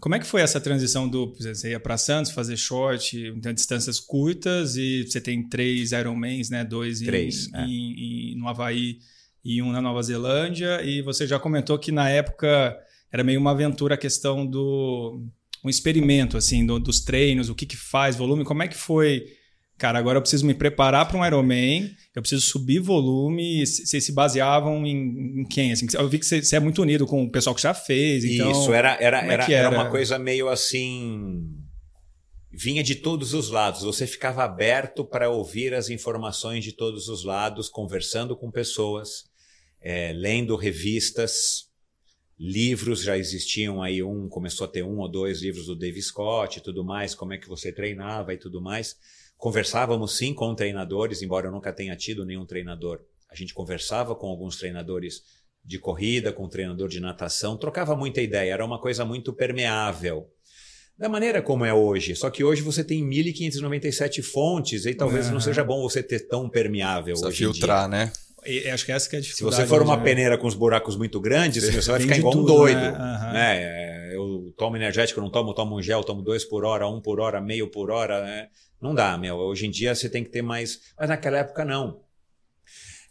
Como 0.00 0.14
é 0.14 0.18
que 0.18 0.26
foi 0.26 0.42
essa 0.42 0.60
transição 0.60 1.08
do. 1.08 1.32
Você 1.34 1.70
ia 1.70 1.80
para 1.80 1.96
Santos 1.96 2.32
fazer 2.32 2.56
short, 2.56 3.16
então, 3.36 3.52
distâncias 3.52 3.98
curtas, 3.98 4.76
e 4.76 5.04
você 5.04 5.20
tem 5.20 5.48
três 5.48 5.92
Ironmans, 5.92 6.50
né? 6.50 6.64
Dois 6.64 7.00
em, 7.00 7.06
três, 7.06 7.48
é. 7.54 7.64
em, 7.64 8.32
em, 8.32 8.36
no 8.36 8.48
Havaí 8.48 8.98
e 9.44 9.62
um 9.62 9.72
na 9.72 9.80
Nova 9.80 10.02
Zelândia. 10.02 10.82
E 10.82 11.00
você 11.02 11.26
já 11.26 11.38
comentou 11.38 11.78
que 11.78 11.92
na 11.92 12.08
época 12.08 12.76
era 13.10 13.22
meio 13.22 13.40
uma 13.40 13.52
aventura 13.52 13.94
a 13.94 13.98
questão 13.98 14.44
do. 14.44 15.22
um 15.64 15.70
experimento, 15.70 16.36
assim, 16.36 16.66
do, 16.66 16.78
dos 16.78 17.00
treinos, 17.00 17.48
o 17.48 17.54
que, 17.54 17.64
que 17.64 17.76
faz, 17.76 18.16
volume. 18.16 18.44
Como 18.44 18.62
é 18.62 18.68
que 18.68 18.76
foi? 18.76 19.24
Cara, 19.76 19.98
agora 19.98 20.18
eu 20.18 20.22
preciso 20.22 20.46
me 20.46 20.54
preparar 20.54 21.08
para 21.08 21.18
um 21.18 21.26
Ironman, 21.26 21.94
eu 22.14 22.22
preciso 22.22 22.42
subir 22.42 22.78
volume. 22.78 23.66
Vocês 23.66 24.04
se 24.04 24.12
baseavam 24.12 24.86
em, 24.86 25.40
em, 25.40 25.44
quem? 25.44 25.72
Assim, 25.72 25.86
eu 25.94 26.08
vi 26.08 26.18
que 26.18 26.26
você 26.26 26.54
é 26.54 26.60
muito 26.60 26.80
unido 26.80 27.06
com 27.06 27.24
o 27.24 27.30
pessoal 27.30 27.54
que 27.54 27.62
já 27.62 27.74
fez. 27.74 28.24
Então, 28.24 28.50
Isso, 28.52 28.72
era, 28.72 28.96
era, 29.00 29.20
é 29.26 29.32
era, 29.32 29.52
era 29.52 29.70
uma 29.70 29.90
coisa 29.90 30.18
meio 30.18 30.48
assim. 30.48 31.42
Vinha 32.52 32.84
de 32.84 32.94
todos 32.94 33.34
os 33.34 33.50
lados. 33.50 33.82
Você 33.82 34.06
ficava 34.06 34.44
aberto 34.44 35.04
para 35.04 35.28
ouvir 35.28 35.74
as 35.74 35.90
informações 35.90 36.62
de 36.62 36.70
todos 36.70 37.08
os 37.08 37.24
lados, 37.24 37.68
conversando 37.68 38.36
com 38.36 38.52
pessoas, 38.52 39.24
é, 39.80 40.12
lendo 40.12 40.54
revistas, 40.54 41.68
livros 42.38 43.02
já 43.02 43.18
existiam 43.18 43.82
aí 43.82 44.02
um 44.02 44.28
começou 44.28 44.66
a 44.66 44.68
ter 44.68 44.82
um 44.82 44.98
ou 44.98 45.08
dois 45.08 45.42
livros 45.42 45.66
do 45.66 45.76
Dave 45.76 46.00
Scott 46.02 46.58
e 46.58 46.62
tudo 46.62 46.84
mais, 46.84 47.14
como 47.14 47.32
é 47.32 47.38
que 47.38 47.48
você 47.48 47.72
treinava 47.72 48.32
e 48.34 48.36
tudo 48.36 48.60
mais. 48.60 48.96
Conversávamos 49.44 50.16
sim 50.16 50.32
com 50.32 50.54
treinadores, 50.54 51.20
embora 51.20 51.48
eu 51.48 51.52
nunca 51.52 51.70
tenha 51.70 51.94
tido 51.94 52.24
nenhum 52.24 52.46
treinador. 52.46 53.00
A 53.30 53.34
gente 53.34 53.52
conversava 53.52 54.14
com 54.14 54.26
alguns 54.26 54.56
treinadores 54.56 55.20
de 55.62 55.78
corrida, 55.78 56.32
com 56.32 56.46
um 56.46 56.48
treinador 56.48 56.88
de 56.88 56.98
natação, 56.98 57.54
trocava 57.54 57.94
muita 57.94 58.22
ideia, 58.22 58.54
era 58.54 58.64
uma 58.64 58.80
coisa 58.80 59.04
muito 59.04 59.34
permeável. 59.34 60.26
Da 60.96 61.10
maneira 61.10 61.42
como 61.42 61.62
é 61.62 61.74
hoje, 61.74 62.16
só 62.16 62.30
que 62.30 62.42
hoje 62.42 62.62
você 62.62 62.82
tem 62.82 63.04
1597 63.04 64.22
fontes 64.22 64.86
e 64.86 64.94
talvez 64.94 65.28
não 65.30 65.38
seja 65.40 65.62
bom 65.62 65.82
você 65.82 66.02
ter 66.02 66.20
tão 66.20 66.48
permeável 66.48 67.12
Precisa 67.12 67.28
hoje 67.28 67.36
filtrar, 67.36 67.86
em 67.86 67.90
dia. 67.90 67.98
né? 67.98 68.12
E, 68.46 68.70
acho 68.70 68.86
que 68.86 68.92
essa 68.92 69.10
que 69.10 69.16
é 69.16 69.18
a 69.18 69.22
Se 69.22 69.28
dificuldade. 69.28 69.62
você 69.62 69.68
for 69.68 69.82
uma 69.82 69.92
hoje, 69.92 69.98
né? 70.04 70.08
peneira 70.08 70.38
com 70.38 70.46
os 70.46 70.54
buracos 70.54 70.96
muito 70.96 71.20
grandes, 71.20 71.64
você 71.64 71.90
vai 71.90 72.00
ficar 72.00 72.16
igual 72.16 72.32
um 72.32 72.36
tudo, 72.38 72.46
doido. 72.54 72.80
né? 72.80 72.88
Aham. 72.88 73.32
Né? 73.34 74.14
Eu 74.14 74.54
tomo 74.56 74.76
energético, 74.76 75.20
não 75.20 75.28
tomo, 75.28 75.52
tomo 75.52 75.76
um 75.76 75.82
gel, 75.82 76.02
tomo 76.02 76.22
dois 76.22 76.46
por 76.46 76.64
hora, 76.64 76.88
um 76.88 76.98
por 76.98 77.20
hora, 77.20 77.42
meio 77.42 77.70
por 77.70 77.90
hora. 77.90 78.22
Né? 78.22 78.48
Não 78.80 78.94
dá, 78.94 79.16
meu. 79.16 79.36
Hoje 79.36 79.66
em 79.66 79.70
dia 79.70 79.94
você 79.94 80.08
tem 80.08 80.22
que 80.24 80.30
ter 80.30 80.42
mais. 80.42 80.80
Mas 80.98 81.08
naquela 81.08 81.38
época 81.38 81.64
não. 81.64 82.00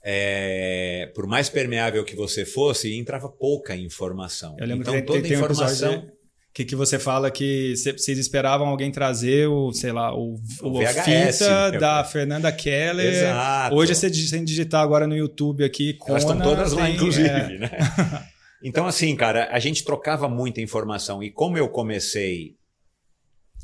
É, 0.05 1.11
Por 1.16 1.26
mais 1.28 1.49
permeável 1.49 2.03
que 2.03 2.16
você 2.16 2.45
fosse, 2.45 2.93
entrava 2.97 3.30
pouca 3.30 3.76
informação. 3.76 4.55
Eu 4.59 4.68
lembro 4.68 4.82
então 4.82 4.93
que 4.95 5.01
toda 5.03 5.20
tem, 5.22 5.30
tem 5.30 5.38
um 5.38 5.39
informação. 5.41 5.91
episódio 5.93 6.14
que, 6.53 6.66
que 6.66 6.76
você 6.76 6.99
fala 6.99 7.32
que 7.32 7.76
cê- 7.78 7.93
vocês 7.93 8.20
esperavam 8.20 8.68
alguém 8.68 8.91
trazer 8.91 9.47
o, 9.47 9.72
sei 9.74 9.91
lá, 9.91 10.14
o, 10.14 10.36
o, 10.61 10.68
O 10.68 10.74
VHS. 10.74 11.38
fita 11.39 11.72
da 11.80 12.03
Fernanda 12.03 12.51
Keller. 12.51 13.11
Exato. 13.11 13.76
Hoje 13.76 13.95
você 13.95 14.14
sem 14.14 14.43
digitar 14.43 14.84
agora 14.84 15.07
no 15.07 15.16
YouTube 15.18 15.64
aqui, 15.64 15.97
Elas 16.07 16.22
estão 16.24 16.38
Kona, 16.38 16.49
todas 16.49 16.74
lá, 16.74 16.86
tem- 16.86 16.95
inclusive. 16.95 17.28
é. 17.28 17.57
né? 17.57 17.70
Então, 18.66 18.88
assim, 18.88 19.14
cara, 19.14 19.49
a 19.51 19.59
gente 19.59 19.84
trocava 19.84 20.30
muita 20.30 20.61
informação. 20.61 21.22
E 21.22 21.30
como 21.30 21.57
eu 21.57 21.68
comecei, 21.68 22.55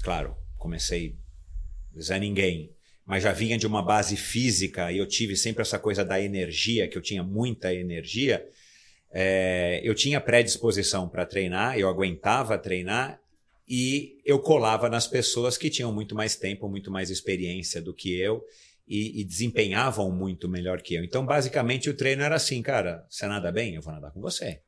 claro, 0.03 0.35
comecei 0.57 1.15
Zé 1.99 2.19
Ninguém, 2.19 2.71
mas 3.05 3.23
já 3.23 3.31
vinha 3.31 3.57
de 3.57 3.65
uma 3.65 3.81
base 3.81 4.15
física 4.15 4.91
e 4.91 4.97
eu 4.97 5.07
tive 5.07 5.35
sempre 5.35 5.61
essa 5.61 5.79
coisa 5.79 6.03
da 6.03 6.21
energia, 6.21 6.87
que 6.87 6.97
eu 6.97 7.01
tinha 7.01 7.23
muita 7.23 7.73
energia. 7.73 8.45
é, 9.11 9.81
eu 9.83 9.95
tinha 9.95 10.21
predisposição 10.21 11.09
para 11.09 11.25
treinar, 11.25 11.77
eu 11.79 11.89
aguentava 11.89 12.57
treinar 12.59 13.19
e 13.67 14.19
eu 14.25 14.39
colava 14.39 14.89
nas 14.89 15.07
pessoas 15.07 15.57
que 15.57 15.69
tinham 15.69 15.93
muito 15.93 16.15
mais 16.15 16.35
tempo, 16.35 16.67
muito 16.67 16.91
mais 16.91 17.09
experiência 17.09 17.81
do 17.81 17.93
que 17.93 18.19
eu 18.19 18.43
e, 18.87 19.21
e 19.21 19.23
desempenhavam 19.23 20.11
muito 20.11 20.49
melhor 20.49 20.81
que 20.81 20.95
eu. 20.95 21.03
Então, 21.03 21.23
basicamente, 21.23 21.89
o 21.89 21.95
treino 21.95 22.23
era 22.23 22.35
assim, 22.35 22.61
cara: 22.63 23.05
você 23.07 23.27
nada 23.27 23.51
bem? 23.51 23.75
Eu 23.75 23.81
vou 23.81 23.93
nadar 23.93 24.11
com 24.11 24.19
você. 24.19 24.61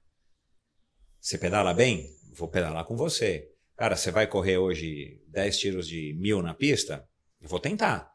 Você 1.20 1.38
pedala 1.38 1.74
bem? 1.74 2.08
Vou 2.34 2.48
pedalar 2.48 2.86
com 2.86 2.96
você. 2.96 3.50
Cara, 3.76 3.96
você 3.96 4.12
vai 4.12 4.28
correr 4.28 4.58
hoje 4.58 5.20
10 5.28 5.58
tiros 5.58 5.88
de 5.88 6.14
mil 6.14 6.42
na 6.42 6.54
pista? 6.54 7.08
Eu 7.42 7.50
vou 7.50 7.60
tentar. 7.60 8.12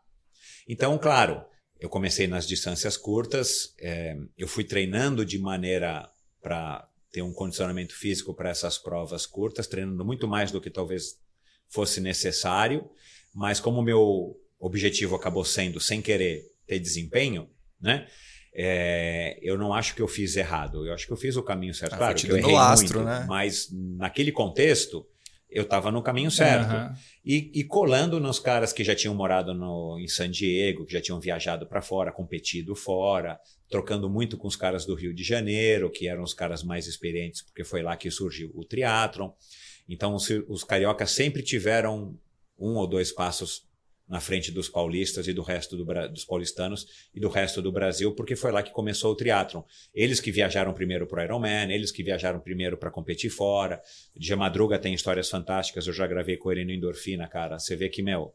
Então, 0.68 0.96
claro, 0.98 1.44
eu 1.78 1.88
comecei 1.88 2.26
nas 2.26 2.46
distâncias 2.46 2.96
curtas, 2.96 3.74
é, 3.80 4.16
eu 4.36 4.48
fui 4.48 4.64
treinando 4.64 5.24
de 5.24 5.38
maneira 5.38 6.08
para 6.40 6.88
ter 7.10 7.22
um 7.22 7.32
condicionamento 7.32 7.94
físico 7.94 8.34
para 8.34 8.50
essas 8.50 8.78
provas 8.78 9.26
curtas, 9.26 9.66
treinando 9.66 10.04
muito 10.04 10.28
mais 10.28 10.50
do 10.50 10.60
que 10.60 10.70
talvez 10.70 11.18
fosse 11.68 12.00
necessário, 12.00 12.88
mas 13.34 13.60
como 13.60 13.80
o 13.80 13.82
meu 13.82 14.36
objetivo 14.58 15.16
acabou 15.16 15.44
sendo, 15.44 15.80
sem 15.80 16.00
querer, 16.00 16.42
ter 16.66 16.78
desempenho, 16.78 17.50
né? 17.80 18.06
É, 18.58 19.38
eu 19.42 19.58
não 19.58 19.74
acho 19.74 19.94
que 19.94 20.00
eu 20.00 20.08
fiz 20.08 20.34
errado, 20.34 20.86
eu 20.86 20.94
acho 20.94 21.06
que 21.06 21.12
eu 21.12 21.16
fiz 21.16 21.36
o 21.36 21.42
caminho 21.42 21.74
certo. 21.74 21.92
Ah, 21.92 21.98
claro 21.98 22.14
que 22.14 22.26
eu 22.26 22.38
errei 22.38 22.54
lastro, 22.54 23.00
muito, 23.00 23.10
né? 23.10 23.26
mas 23.28 23.68
naquele 23.70 24.32
contexto 24.32 25.06
eu 25.50 25.62
estava 25.62 25.90
no 25.90 26.02
caminho 26.02 26.30
certo. 26.30 26.70
Aham. 26.70 26.94
E, 27.24 27.50
e 27.54 27.64
colando 27.64 28.20
nos 28.20 28.38
caras 28.38 28.72
que 28.72 28.84
já 28.84 28.94
tinham 28.94 29.14
morado 29.14 29.54
no, 29.54 29.98
em 29.98 30.08
San 30.08 30.30
Diego, 30.30 30.84
que 30.84 30.92
já 30.92 31.00
tinham 31.00 31.20
viajado 31.20 31.66
para 31.66 31.80
fora, 31.80 32.12
competido 32.12 32.74
fora, 32.74 33.38
trocando 33.68 34.08
muito 34.08 34.36
com 34.36 34.48
os 34.48 34.56
caras 34.56 34.84
do 34.84 34.94
Rio 34.94 35.14
de 35.14 35.22
Janeiro, 35.22 35.90
que 35.90 36.08
eram 36.08 36.22
os 36.22 36.34
caras 36.34 36.62
mais 36.62 36.86
experientes, 36.86 37.42
porque 37.42 37.64
foi 37.64 37.82
lá 37.82 37.96
que 37.96 38.10
surgiu 38.10 38.50
o 38.54 38.64
triatlon. 38.64 39.30
Então 39.88 40.14
os, 40.14 40.28
os 40.48 40.64
cariocas 40.64 41.10
sempre 41.12 41.42
tiveram 41.42 42.18
um 42.58 42.74
ou 42.74 42.86
dois 42.86 43.12
passos 43.12 43.66
na 44.08 44.20
frente 44.20 44.52
dos 44.52 44.68
paulistas 44.68 45.26
e 45.26 45.32
do 45.32 45.42
resto 45.42 45.76
do, 45.76 45.84
dos 46.08 46.24
paulistanos 46.24 46.86
e 47.14 47.20
do 47.20 47.28
resto 47.28 47.60
do 47.60 47.72
Brasil, 47.72 48.14
porque 48.14 48.36
foi 48.36 48.52
lá 48.52 48.62
que 48.62 48.70
começou 48.70 49.12
o 49.12 49.16
triatlon. 49.16 49.62
Eles 49.94 50.20
que 50.20 50.30
viajaram 50.30 50.72
primeiro 50.72 51.06
para 51.06 51.22
o 51.22 51.24
Ironman, 51.24 51.72
eles 51.72 51.90
que 51.90 52.02
viajaram 52.02 52.40
primeiro 52.40 52.76
para 52.76 52.90
competir 52.90 53.30
fora. 53.30 53.80
De 54.14 54.34
Madruga 54.36 54.78
tem 54.78 54.94
histórias 54.94 55.28
fantásticas, 55.28 55.86
eu 55.86 55.92
já 55.92 56.06
gravei 56.06 56.36
com 56.36 56.52
ele 56.52 56.64
no 56.64 56.72
Endorfina, 56.72 57.26
cara. 57.26 57.58
Você 57.58 57.74
vê 57.74 57.88
que, 57.88 58.02
meu, 58.02 58.32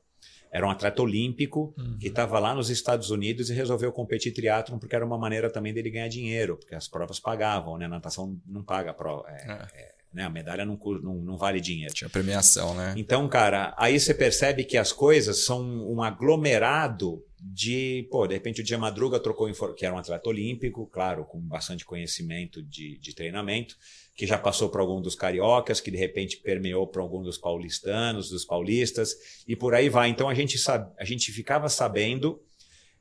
era 0.51 0.67
um 0.67 0.69
atleta 0.69 1.01
olímpico 1.01 1.73
que 1.99 2.07
estava 2.07 2.37
lá 2.37 2.53
nos 2.53 2.69
Estados 2.69 3.09
Unidos 3.09 3.49
e 3.49 3.53
resolveu 3.53 3.91
competir 3.93 4.33
triatlon 4.33 4.77
porque 4.77 4.95
era 4.95 5.05
uma 5.05 5.17
maneira 5.17 5.49
também 5.49 5.73
dele 5.73 5.89
ganhar 5.89 6.09
dinheiro, 6.09 6.57
porque 6.57 6.75
as 6.75 6.89
provas 6.89 7.19
pagavam, 7.19 7.77
né? 7.77 7.85
A 7.85 7.89
natação 7.89 8.37
não 8.45 8.61
paga 8.61 8.91
a 8.91 8.93
prova. 8.93 9.29
é, 9.29 9.67
é, 9.73 10.00
né? 10.13 10.23
A 10.23 10.29
medalha 10.29 10.65
não, 10.65 10.77
não, 11.01 11.15
não 11.15 11.37
vale 11.37 11.59
dinheiro. 11.59 11.93
Tinha 11.93 12.09
premiação, 12.09 12.75
né? 12.75 12.93
Então, 12.97 13.27
cara, 13.27 13.73
aí 13.77 13.99
você 13.99 14.13
percebe 14.13 14.63
que 14.63 14.77
as 14.77 14.91
coisas 14.91 15.45
são 15.45 15.61
um 15.61 16.01
aglomerado 16.01 17.23
de, 17.43 18.07
pô, 18.11 18.27
de 18.27 18.35
repente 18.35 18.61
o 18.61 18.63
Dia 18.63 18.77
Madruga 18.77 19.19
trocou, 19.19 19.51
que 19.75 19.85
era 19.85 19.95
um 19.95 19.97
atleta 19.97 20.29
olímpico, 20.29 20.85
claro, 20.85 21.25
com 21.25 21.39
bastante 21.39 21.83
conhecimento 21.83 22.61
de, 22.61 22.99
de 22.99 23.15
treinamento, 23.15 23.75
que 24.15 24.27
já 24.27 24.37
passou 24.37 24.69
por 24.69 24.79
algum 24.79 25.01
dos 25.01 25.15
cariocas, 25.15 25.81
que 25.81 25.89
de 25.89 25.97
repente 25.97 26.37
permeou 26.37 26.85
para 26.85 27.01
algum 27.01 27.23
dos 27.23 27.39
paulistanos, 27.39 28.29
dos 28.29 28.45
paulistas, 28.45 29.43
e 29.47 29.55
por 29.55 29.73
aí 29.73 29.89
vai. 29.89 30.09
Então 30.09 30.29
a 30.29 30.35
gente, 30.35 30.57
sabe, 30.59 30.91
a 30.99 31.03
gente 31.03 31.31
ficava 31.31 31.67
sabendo, 31.67 32.39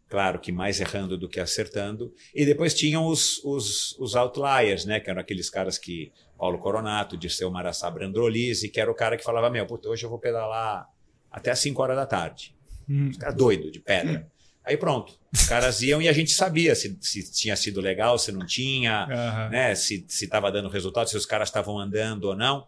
claro 0.08 0.40
que 0.40 0.50
mais 0.50 0.80
errando 0.80 1.18
do 1.18 1.28
que 1.28 1.38
acertando, 1.38 2.10
e 2.34 2.46
depois 2.46 2.72
tinham 2.72 3.06
os, 3.06 3.44
os, 3.44 3.94
os 3.98 4.16
outliers, 4.16 4.86
né, 4.86 5.00
que 5.00 5.10
eram 5.10 5.20
aqueles 5.20 5.50
caras 5.50 5.76
que, 5.76 6.10
Paulo 6.40 6.58
Coronato, 6.58 7.18
Dirceu 7.18 7.50
Maraçá 7.50 7.90
Brandrolise, 7.90 8.70
que 8.70 8.80
era 8.80 8.90
o 8.90 8.94
cara 8.94 9.14
que 9.18 9.22
falava, 9.22 9.50
meu, 9.50 9.66
puta, 9.66 9.90
hoje 9.90 10.06
eu 10.06 10.08
vou 10.08 10.18
pedalar 10.18 10.88
até 11.30 11.50
às 11.50 11.58
5 11.58 11.82
horas 11.82 11.96
da 11.96 12.06
tarde. 12.06 12.56
Hum. 12.88 13.10
Os 13.10 13.18
caras 13.18 13.36
doido, 13.36 13.70
de 13.70 13.78
pedra. 13.78 14.26
Aí 14.64 14.78
pronto, 14.78 15.18
os 15.32 15.46
caras 15.46 15.82
iam 15.82 16.00
e 16.00 16.08
a 16.08 16.12
gente 16.14 16.30
sabia 16.30 16.74
se, 16.74 16.96
se 17.02 17.30
tinha 17.30 17.54
sido 17.56 17.78
legal, 17.78 18.18
se 18.18 18.32
não 18.32 18.46
tinha, 18.46 19.04
Aham. 19.04 19.48
né? 19.50 19.74
Se 19.74 20.06
estava 20.08 20.50
dando 20.50 20.68
resultado, 20.70 21.10
se 21.10 21.16
os 21.16 21.26
caras 21.26 21.48
estavam 21.48 21.78
andando 21.78 22.24
ou 22.24 22.36
não. 22.36 22.66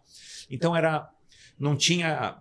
Então 0.49 0.75
era. 0.75 1.09
Não 1.57 1.75
tinha. 1.75 2.37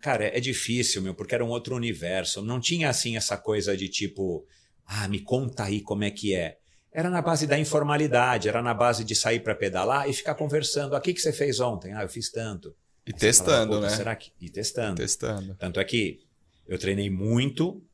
Cara, 0.00 0.24
é 0.24 0.40
difícil, 0.40 1.02
meu, 1.02 1.14
porque 1.14 1.34
era 1.34 1.44
um 1.44 1.48
outro 1.48 1.74
universo. 1.76 2.42
Não 2.42 2.60
tinha 2.60 2.88
assim 2.88 3.16
essa 3.16 3.36
coisa 3.36 3.76
de 3.76 3.88
tipo, 3.88 4.46
ah, 4.86 5.08
me 5.08 5.20
conta 5.20 5.64
aí 5.64 5.80
como 5.80 6.04
é 6.04 6.10
que 6.10 6.34
é. 6.34 6.58
Era 6.96 7.10
na 7.10 7.20
base 7.20 7.46
da 7.46 7.58
informalidade, 7.58 8.48
era 8.48 8.62
na 8.62 8.72
base 8.72 9.04
de 9.04 9.14
sair 9.14 9.40
para 9.40 9.54
pedalar 9.54 10.08
e 10.08 10.14
ficar 10.14 10.34
conversando. 10.34 10.94
Ah, 10.96 10.98
o 10.98 11.00
que, 11.02 11.12
que 11.12 11.20
você 11.20 11.30
fez 11.30 11.60
ontem? 11.60 11.92
Ah, 11.92 12.02
eu 12.02 12.08
fiz 12.08 12.32
tanto. 12.32 12.74
E 13.06 13.12
Aí 13.12 13.18
testando, 13.18 13.74
"Puta, 13.74 13.86
né? 13.86 13.90
Será 13.90 14.16
que. 14.16 14.32
E 14.40 14.48
testando. 14.48 14.96
Testando. 14.96 15.54
Tanto 15.56 15.78
é 15.78 15.84
que 15.84 16.20
eu 16.66 16.78
treinei 16.78 17.10
muito, 17.10 17.84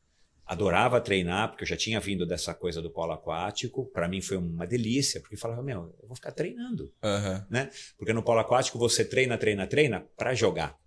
adorava 0.45 1.01
treinar, 1.01 1.49
porque 1.49 1.65
eu 1.65 1.67
já 1.67 1.75
tinha 1.75 1.99
vindo 1.99 2.25
dessa 2.25 2.53
coisa 2.53 2.81
do 2.81 2.89
polo 2.89 3.11
aquático. 3.11 3.87
Para 3.87 4.07
mim 4.07 4.21
foi 4.21 4.37
uma 4.37 4.65
delícia, 4.65 5.19
porque 5.19 5.35
eu 5.35 5.39
falava, 5.39 5.61
meu, 5.61 5.93
eu 6.01 6.07
vou 6.07 6.15
ficar 6.15 6.31
treinando, 6.31 6.89
Aham. 7.03 7.45
né? 7.49 7.69
Porque 7.97 8.13
no 8.13 8.23
polo 8.23 8.39
aquático 8.39 8.79
você 8.79 9.03
treina, 9.03 9.37
treina, 9.37 9.67
treina 9.67 10.05
para 10.15 10.33
jogar. 10.33 10.77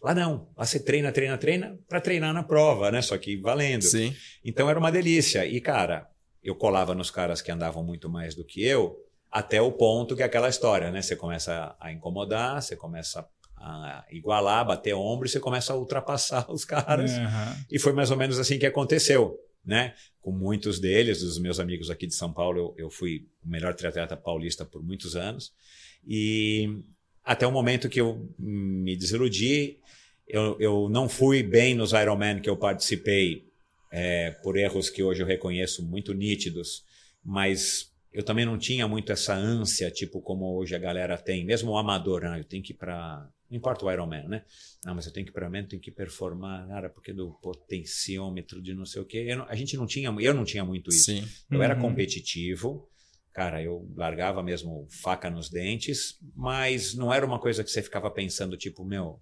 Lá 0.00 0.14
não, 0.14 0.48
lá 0.56 0.64
você 0.64 0.78
treina, 0.78 1.10
treina, 1.10 1.36
treina 1.36 1.76
para 1.88 2.00
treinar 2.00 2.32
na 2.32 2.44
prova, 2.44 2.92
né? 2.92 3.02
Só 3.02 3.18
que 3.18 3.36
valendo. 3.36 3.82
Sim. 3.82 4.14
Então 4.44 4.70
era 4.70 4.78
uma 4.78 4.92
delícia. 4.92 5.44
E, 5.44 5.60
cara, 5.60 6.08
eu 6.42 6.54
colava 6.54 6.94
nos 6.94 7.10
caras 7.10 7.42
que 7.42 7.50
andavam 7.50 7.82
muito 7.82 8.08
mais 8.08 8.34
do 8.34 8.44
que 8.44 8.64
eu. 8.64 8.96
até 9.30 9.60
o 9.60 9.70
ponto 9.70 10.16
que 10.16 10.22
é 10.22 10.24
aquela 10.24 10.48
história, 10.48 10.90
né? 10.90 11.02
Você 11.02 11.14
começa 11.14 11.76
a 11.78 11.92
incomodar, 11.92 12.62
você 12.62 12.74
começa 12.74 13.28
a 13.56 14.04
igualar, 14.10 14.66
bater 14.66 14.94
ombro 14.94 15.26
e 15.26 15.30
você 15.30 15.38
começa 15.40 15.72
a 15.72 15.76
ultrapassar 15.76 16.46
os 16.50 16.64
caras. 16.64 17.12
Uhum. 17.12 17.64
E 17.70 17.78
foi 17.78 17.92
mais 17.92 18.10
ou 18.10 18.16
menos 18.16 18.38
assim 18.38 18.58
que 18.58 18.66
aconteceu, 18.66 19.38
né? 19.64 19.94
Com 20.20 20.32
muitos 20.32 20.80
deles, 20.80 21.20
dos 21.20 21.38
meus 21.38 21.60
amigos 21.60 21.90
aqui 21.90 22.06
de 22.06 22.14
São 22.14 22.32
Paulo, 22.32 22.58
eu, 22.78 22.84
eu 22.86 22.90
fui 22.90 23.26
o 23.44 23.48
melhor 23.48 23.74
triatleta 23.74 24.16
paulista 24.16 24.64
por 24.64 24.82
muitos 24.82 25.14
anos. 25.14 25.52
E 26.06 26.82
até 27.22 27.46
o 27.46 27.52
momento 27.52 27.88
que 27.88 28.00
eu 28.00 28.26
me 28.38 28.96
desiludi, 28.96 29.78
eu, 30.26 30.56
eu 30.60 30.88
não 30.88 31.08
fui 31.08 31.42
bem 31.42 31.74
nos 31.74 31.92
Ironman 31.92 32.40
que 32.40 32.48
eu 32.48 32.56
participei, 32.56 33.47
é, 33.90 34.30
por 34.42 34.56
erros 34.56 34.90
que 34.90 35.02
hoje 35.02 35.22
eu 35.22 35.26
reconheço 35.26 35.84
muito 35.84 36.12
nítidos, 36.12 36.84
mas 37.24 37.92
eu 38.12 38.22
também 38.22 38.44
não 38.44 38.58
tinha 38.58 38.88
muito 38.88 39.12
essa 39.12 39.34
ânsia, 39.34 39.90
tipo 39.90 40.20
como 40.20 40.56
hoje 40.56 40.74
a 40.74 40.78
galera 40.78 41.16
tem, 41.16 41.44
mesmo 41.44 41.72
o 41.72 41.78
amador, 41.78 42.24
ah, 42.24 42.38
eu 42.38 42.44
tenho 42.44 42.62
que 42.62 42.72
ir 42.72 42.76
para 42.76 43.28
não 43.50 43.56
importa 43.56 43.84
o 43.84 43.90
Ironman, 43.90 44.28
né? 44.28 44.44
Não, 44.84 44.94
mas 44.94 45.06
eu 45.06 45.12
tenho 45.12 45.24
que 45.24 45.30
ir 45.30 45.32
para 45.32 45.44
Ironman, 45.44 45.66
tenho 45.66 45.80
que 45.80 45.90
performar, 45.90 46.68
cara, 46.68 46.90
porque 46.90 47.14
do 47.14 47.32
potenciômetro 47.42 48.60
de 48.60 48.74
não 48.74 48.84
sei 48.84 49.00
o 49.00 49.06
quê. 49.06 49.24
Eu, 49.26 49.42
a 49.44 49.54
gente 49.54 49.76
não 49.76 49.86
tinha, 49.86 50.14
eu 50.20 50.34
não 50.34 50.44
tinha 50.44 50.64
muito 50.64 50.90
isso. 50.90 51.04
Sim. 51.04 51.26
Eu 51.50 51.58
uhum. 51.58 51.64
era 51.64 51.74
competitivo, 51.74 52.86
cara, 53.32 53.62
eu 53.62 53.90
largava 53.96 54.42
mesmo 54.42 54.86
faca 54.90 55.30
nos 55.30 55.48
dentes, 55.48 56.18
mas 56.36 56.94
não 56.94 57.12
era 57.12 57.24
uma 57.24 57.38
coisa 57.38 57.64
que 57.64 57.70
você 57.70 57.82
ficava 57.82 58.10
pensando, 58.10 58.56
tipo, 58.56 58.84
meu, 58.84 59.18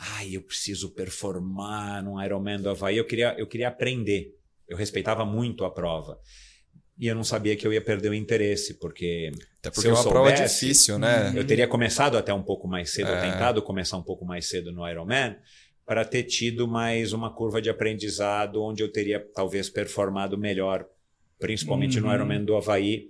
ai, 0.00 0.36
eu 0.36 0.42
preciso 0.42 0.94
performar 0.94 2.02
no 2.02 2.22
Ironman 2.22 2.60
do 2.60 2.70
Havaí. 2.70 2.96
Eu 2.96 3.04
queria, 3.04 3.34
eu 3.38 3.46
queria 3.46 3.68
aprender. 3.68 4.34
Eu 4.66 4.76
respeitava 4.76 5.24
muito 5.24 5.64
a 5.64 5.70
prova. 5.70 6.18
E 6.98 7.06
eu 7.06 7.14
não 7.14 7.24
sabia 7.24 7.56
que 7.56 7.66
eu 7.66 7.72
ia 7.72 7.80
perder 7.80 8.10
o 8.10 8.14
interesse, 8.14 8.74
porque. 8.74 9.30
Até 9.58 9.70
porque 9.70 9.80
se 9.80 9.86
eu 9.86 9.90
é 9.90 9.94
uma 9.94 10.02
soubesse, 10.02 10.34
prova 10.34 10.48
difícil, 10.48 10.98
né? 10.98 11.32
Eu 11.34 11.46
teria 11.46 11.66
começado 11.66 12.16
até 12.16 12.32
um 12.32 12.42
pouco 12.42 12.66
mais 12.68 12.90
cedo, 12.90 13.10
é. 13.10 13.20
tentado 13.20 13.62
começar 13.62 13.96
um 13.96 14.02
pouco 14.02 14.24
mais 14.24 14.46
cedo 14.46 14.72
no 14.72 14.86
Ironman, 14.88 15.36
para 15.84 16.04
ter 16.04 16.24
tido 16.24 16.68
mais 16.68 17.12
uma 17.12 17.34
curva 17.34 17.60
de 17.60 17.70
aprendizado 17.70 18.62
onde 18.62 18.82
eu 18.82 18.92
teria 18.92 19.18
talvez 19.34 19.68
performado 19.70 20.36
melhor, 20.36 20.86
principalmente 21.38 21.98
uhum. 21.98 22.06
no 22.06 22.14
Ironman 22.14 22.44
do 22.44 22.54
Havaí, 22.54 23.08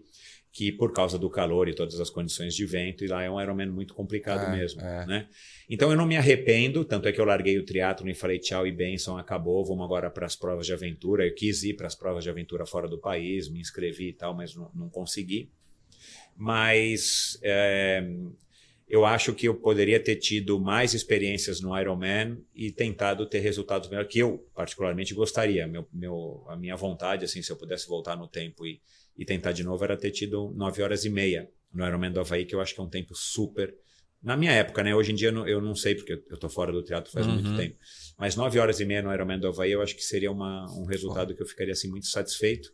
que 0.52 0.72
por 0.72 0.92
causa 0.92 1.18
do 1.18 1.30
calor 1.30 1.68
e 1.68 1.74
todas 1.74 2.00
as 2.00 2.10
condições 2.10 2.54
de 2.54 2.66
vento, 2.66 3.04
e 3.04 3.06
lá 3.06 3.22
é 3.22 3.30
um 3.30 3.40
Ironman 3.40 3.70
muito 3.70 3.94
complicado 3.94 4.52
é, 4.52 4.56
mesmo, 4.56 4.80
é. 4.80 5.06
né? 5.06 5.28
Então 5.68 5.90
eu 5.90 5.96
não 5.96 6.06
me 6.06 6.16
arrependo, 6.16 6.84
tanto 6.84 7.06
é 7.06 7.12
que 7.12 7.20
eu 7.20 7.24
larguei 7.24 7.58
o 7.58 7.64
triatlo 7.64 8.08
e 8.08 8.14
falei 8.14 8.38
tchau 8.38 8.66
e 8.66 8.72
benção, 8.72 9.16
acabou, 9.16 9.64
vamos 9.64 9.84
agora 9.84 10.10
para 10.10 10.26
as 10.26 10.34
provas 10.34 10.66
de 10.66 10.72
aventura. 10.72 11.24
Eu 11.24 11.34
quis 11.34 11.62
ir 11.62 11.74
para 11.74 11.86
as 11.86 11.94
provas 11.94 12.24
de 12.24 12.30
aventura 12.30 12.66
fora 12.66 12.88
do 12.88 12.98
país, 12.98 13.48
me 13.48 13.60
inscrevi 13.60 14.08
e 14.08 14.12
tal, 14.12 14.34
mas 14.34 14.54
não, 14.56 14.70
não 14.74 14.88
consegui. 14.88 15.50
Mas 16.36 17.38
é, 17.42 18.02
eu 18.88 19.04
acho 19.04 19.32
que 19.32 19.46
eu 19.46 19.54
poderia 19.54 20.00
ter 20.02 20.16
tido 20.16 20.58
mais 20.58 20.94
experiências 20.94 21.60
no 21.60 21.78
Ironman 21.78 22.38
e 22.52 22.72
tentado 22.72 23.24
ter 23.24 23.38
resultados 23.38 23.88
melhores, 23.88 24.12
que 24.12 24.18
eu 24.18 24.44
particularmente 24.52 25.14
gostaria. 25.14 25.64
Meu, 25.68 25.86
meu, 25.92 26.44
a 26.48 26.56
minha 26.56 26.74
vontade, 26.74 27.24
assim, 27.24 27.40
se 27.40 27.52
eu 27.52 27.56
pudesse 27.56 27.86
voltar 27.86 28.16
no 28.16 28.26
tempo 28.26 28.66
e 28.66 28.80
e 29.16 29.24
tentar 29.24 29.52
de 29.52 29.62
novo 29.62 29.82
era 29.84 29.96
ter 29.96 30.10
tido 30.10 30.52
9 30.56 30.82
horas 30.82 31.04
e 31.04 31.10
meia 31.10 31.48
no 31.72 31.86
Ironman 31.86 32.12
do 32.12 32.20
Havaí, 32.20 32.44
que 32.44 32.54
eu 32.54 32.60
acho 32.60 32.74
que 32.74 32.80
é 32.80 32.84
um 32.84 32.88
tempo 32.88 33.14
super. 33.14 33.74
Na 34.22 34.36
minha 34.36 34.52
época, 34.52 34.82
né? 34.82 34.94
Hoje 34.94 35.12
em 35.12 35.14
dia 35.14 35.28
eu 35.28 35.32
não, 35.32 35.48
eu 35.48 35.60
não 35.60 35.74
sei, 35.74 35.94
porque 35.94 36.22
eu 36.28 36.36
tô 36.36 36.48
fora 36.48 36.72
do 36.72 36.82
teatro 36.82 37.10
faz 37.10 37.26
uhum. 37.26 37.34
muito 37.34 37.56
tempo. 37.56 37.76
Mas 38.18 38.36
9 38.36 38.58
horas 38.58 38.80
e 38.80 38.84
meia 38.84 39.02
no 39.02 39.12
Ironman 39.12 39.38
do 39.38 39.48
Havaí 39.48 39.72
eu 39.72 39.80
acho 39.80 39.94
que 39.94 40.02
seria 40.02 40.30
uma, 40.30 40.66
um 40.72 40.84
resultado 40.84 41.34
que 41.34 41.42
eu 41.42 41.46
ficaria 41.46 41.72
assim, 41.72 41.88
muito 41.88 42.06
satisfeito. 42.06 42.72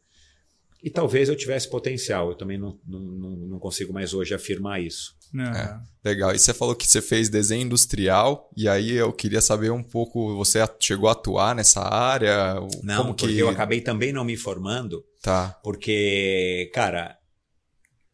E 0.83 0.91
talvez 0.91 1.29
eu 1.29 1.37
tivesse 1.37 1.69
potencial. 1.69 2.31
Eu 2.31 2.37
também 2.37 2.59
não, 2.59 2.79
não, 2.87 3.01
não 3.01 3.59
consigo 3.59 3.93
mais 3.93 4.15
hoje 4.15 4.35
afirmar 4.35 4.81
isso. 4.81 5.17
É, 5.35 6.09
legal. 6.09 6.35
E 6.35 6.39
você 6.39 6.55
falou 6.55 6.75
que 6.75 6.87
você 6.87 7.03
fez 7.03 7.29
desenho 7.29 7.63
industrial, 7.63 8.51
e 8.57 8.69
aí 8.69 8.93
eu 8.93 9.13
queria 9.13 9.41
saber 9.41 9.71
um 9.71 9.83
pouco, 9.83 10.35
você 10.37 10.61
chegou 10.79 11.09
a 11.09 11.13
atuar 11.13 11.55
nessa 11.55 11.83
área? 11.83 12.55
Não, 12.83 12.99
como 12.99 13.15
porque 13.15 13.35
que... 13.35 13.39
eu 13.39 13.49
acabei 13.49 13.81
também 13.81 14.13
não 14.13 14.25
me 14.25 14.37
formando. 14.37 15.05
Tá. 15.23 15.59
Porque, 15.63 16.71
cara, 16.73 17.19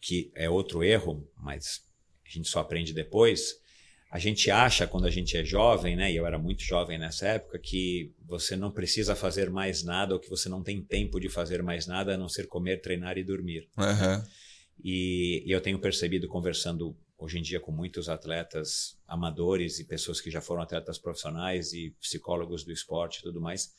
que 0.01 0.33
é 0.35 0.49
outro 0.49 0.83
erro, 0.83 1.29
mas 1.37 1.83
a 2.27 2.31
gente 2.31 2.49
só 2.49 2.61
aprende 2.61 2.93
depois. 2.93 3.62
A 4.13 4.19
gente 4.19 4.51
acha, 4.51 4.87
quando 4.87 5.07
a 5.07 5.11
gente 5.11 5.39
é 5.39 5.43
jovem, 5.43 5.97
né? 5.97 6.13
E 6.13 6.17
eu 6.17 6.27
era 6.27 6.39
muito 6.39 6.63
jovem 6.63 6.99
nessa 6.99 7.27
época, 7.29 7.59
que 7.59 8.13
você 8.27 8.55
não 8.55 8.71
precisa 8.71 9.17
fazer 9.17 9.49
mais 9.49 9.83
nada 9.83 10.13
ou 10.13 10.21
que 10.21 10.29
você 10.29 10.51
não 10.51 10.63
tem 10.63 10.83
tempo 10.83 11.19
de 11.19 11.31
fazer 11.31 11.63
mais 11.63 11.87
nada 11.87 12.13
a 12.13 12.19
não 12.19 12.29
ser 12.29 12.47
comer, 12.47 12.83
treinar 12.83 13.17
e 13.17 13.25
dormir. 13.25 13.71
Uhum. 13.79 14.23
E, 14.85 15.43
e 15.47 15.51
eu 15.51 15.63
tenho 15.63 15.79
percebido, 15.79 16.29
conversando 16.29 16.95
hoje 17.17 17.39
em 17.39 17.43
dia 17.43 17.59
com 17.59 17.73
muitos 17.73 18.11
atletas 18.11 18.99
amadores 19.09 19.79
e 19.79 19.85
pessoas 19.85 20.21
que 20.21 20.31
já 20.31 20.43
foram 20.43 20.61
atletas 20.61 20.99
profissionais 20.99 21.73
e 21.73 21.97
psicólogos 21.99 22.65
do 22.65 22.73
esporte 22.73 23.21
e 23.21 23.23
tudo 23.23 23.41
mais, 23.41 23.73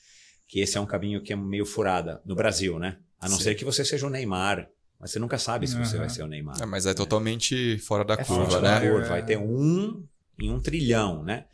que 0.47 0.61
esse 0.61 0.79
é 0.79 0.81
um 0.81 0.87
caminho 0.87 1.21
que 1.21 1.31
é 1.31 1.35
meio 1.35 1.65
furada 1.65 2.19
no 2.25 2.33
Brasil, 2.33 2.79
né? 2.79 2.97
A 3.19 3.29
não 3.29 3.37
Sim. 3.37 3.43
ser 3.43 3.55
que 3.55 3.63
você 3.63 3.85
seja 3.85 4.07
o 4.07 4.09
Neymar. 4.09 4.67
Mas 4.99 5.11
você 5.11 5.19
nunca 5.19 5.37
sabe 5.37 5.67
se 5.67 5.75
uhum. 5.75 5.85
você 5.85 5.97
vai 5.97 6.09
ser 6.09 6.23
o 6.23 6.27
Neymar. 6.27 6.59
É, 6.59 6.65
mas 6.65 6.87
é 6.87 6.93
totalmente 6.95 7.77
fora 7.77 8.03
da 8.03 8.15
é 8.15 8.23
curva, 8.23 8.49
fora 8.49 8.61
né? 8.61 8.79
Da 8.79 8.89
curva. 8.89 9.07
Vai 9.09 9.23
ter 9.23 9.37
um 9.37 10.03
em 10.39 10.51
um 10.51 10.59
trilhão, 10.59 11.23
né? 11.23 11.45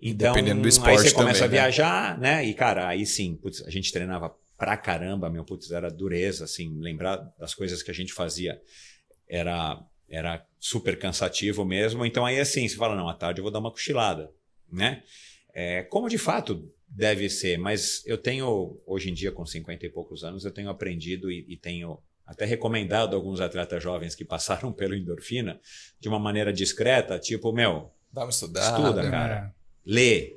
Então, 0.00 0.32
Dependendo 0.32 0.62
do 0.62 0.68
esporte 0.68 0.98
aí 0.98 1.08
você 1.08 1.14
começa 1.14 1.44
também, 1.44 1.58
a 1.58 1.62
né? 1.62 1.68
viajar, 1.68 2.18
né? 2.18 2.36
né? 2.36 2.44
E, 2.46 2.54
cara, 2.54 2.88
aí 2.88 3.06
sim, 3.06 3.36
putz, 3.36 3.62
a 3.64 3.70
gente 3.70 3.92
treinava 3.92 4.34
pra 4.58 4.76
caramba, 4.76 5.30
meu, 5.30 5.44
putz, 5.44 5.70
era 5.70 5.88
dureza, 5.88 6.44
assim, 6.44 6.78
lembrar 6.80 7.16
das 7.38 7.54
coisas 7.54 7.82
que 7.82 7.90
a 7.90 7.94
gente 7.94 8.12
fazia 8.12 8.60
era, 9.28 9.80
era 10.08 10.44
super 10.58 10.98
cansativo 10.98 11.64
mesmo. 11.64 12.04
Então, 12.04 12.26
aí 12.26 12.40
assim, 12.40 12.66
você 12.68 12.76
fala, 12.76 12.96
não, 12.96 13.08
à 13.08 13.14
tarde 13.14 13.40
eu 13.40 13.42
vou 13.42 13.52
dar 13.52 13.60
uma 13.60 13.70
cochilada, 13.70 14.30
né? 14.70 15.02
É, 15.54 15.82
como 15.84 16.08
de 16.08 16.18
fato 16.18 16.68
deve 16.88 17.28
ser, 17.30 17.58
mas 17.58 18.02
eu 18.04 18.18
tenho, 18.18 18.80
hoje 18.86 19.10
em 19.10 19.14
dia, 19.14 19.32
com 19.32 19.46
50 19.46 19.86
e 19.86 19.88
poucos 19.90 20.24
anos, 20.24 20.44
eu 20.44 20.50
tenho 20.50 20.68
aprendido 20.68 21.30
e, 21.30 21.44
e 21.48 21.56
tenho 21.56 21.98
até 22.32 22.44
recomendado 22.44 23.14
a 23.14 23.16
alguns 23.16 23.40
atletas 23.40 23.82
jovens 23.82 24.14
que 24.14 24.24
passaram 24.24 24.72
pelo 24.74 24.94
endorfina 24.94 25.60
de 26.00 26.08
uma 26.08 26.18
maneira 26.18 26.52
discreta, 26.52 27.18
tipo, 27.18 27.52
meu, 27.52 27.92
Dá 28.12 28.24
uma 28.24 28.30
estudada. 28.30 28.78
Estuda, 28.78 29.10
cara. 29.10 29.54
Lê, 29.86 30.36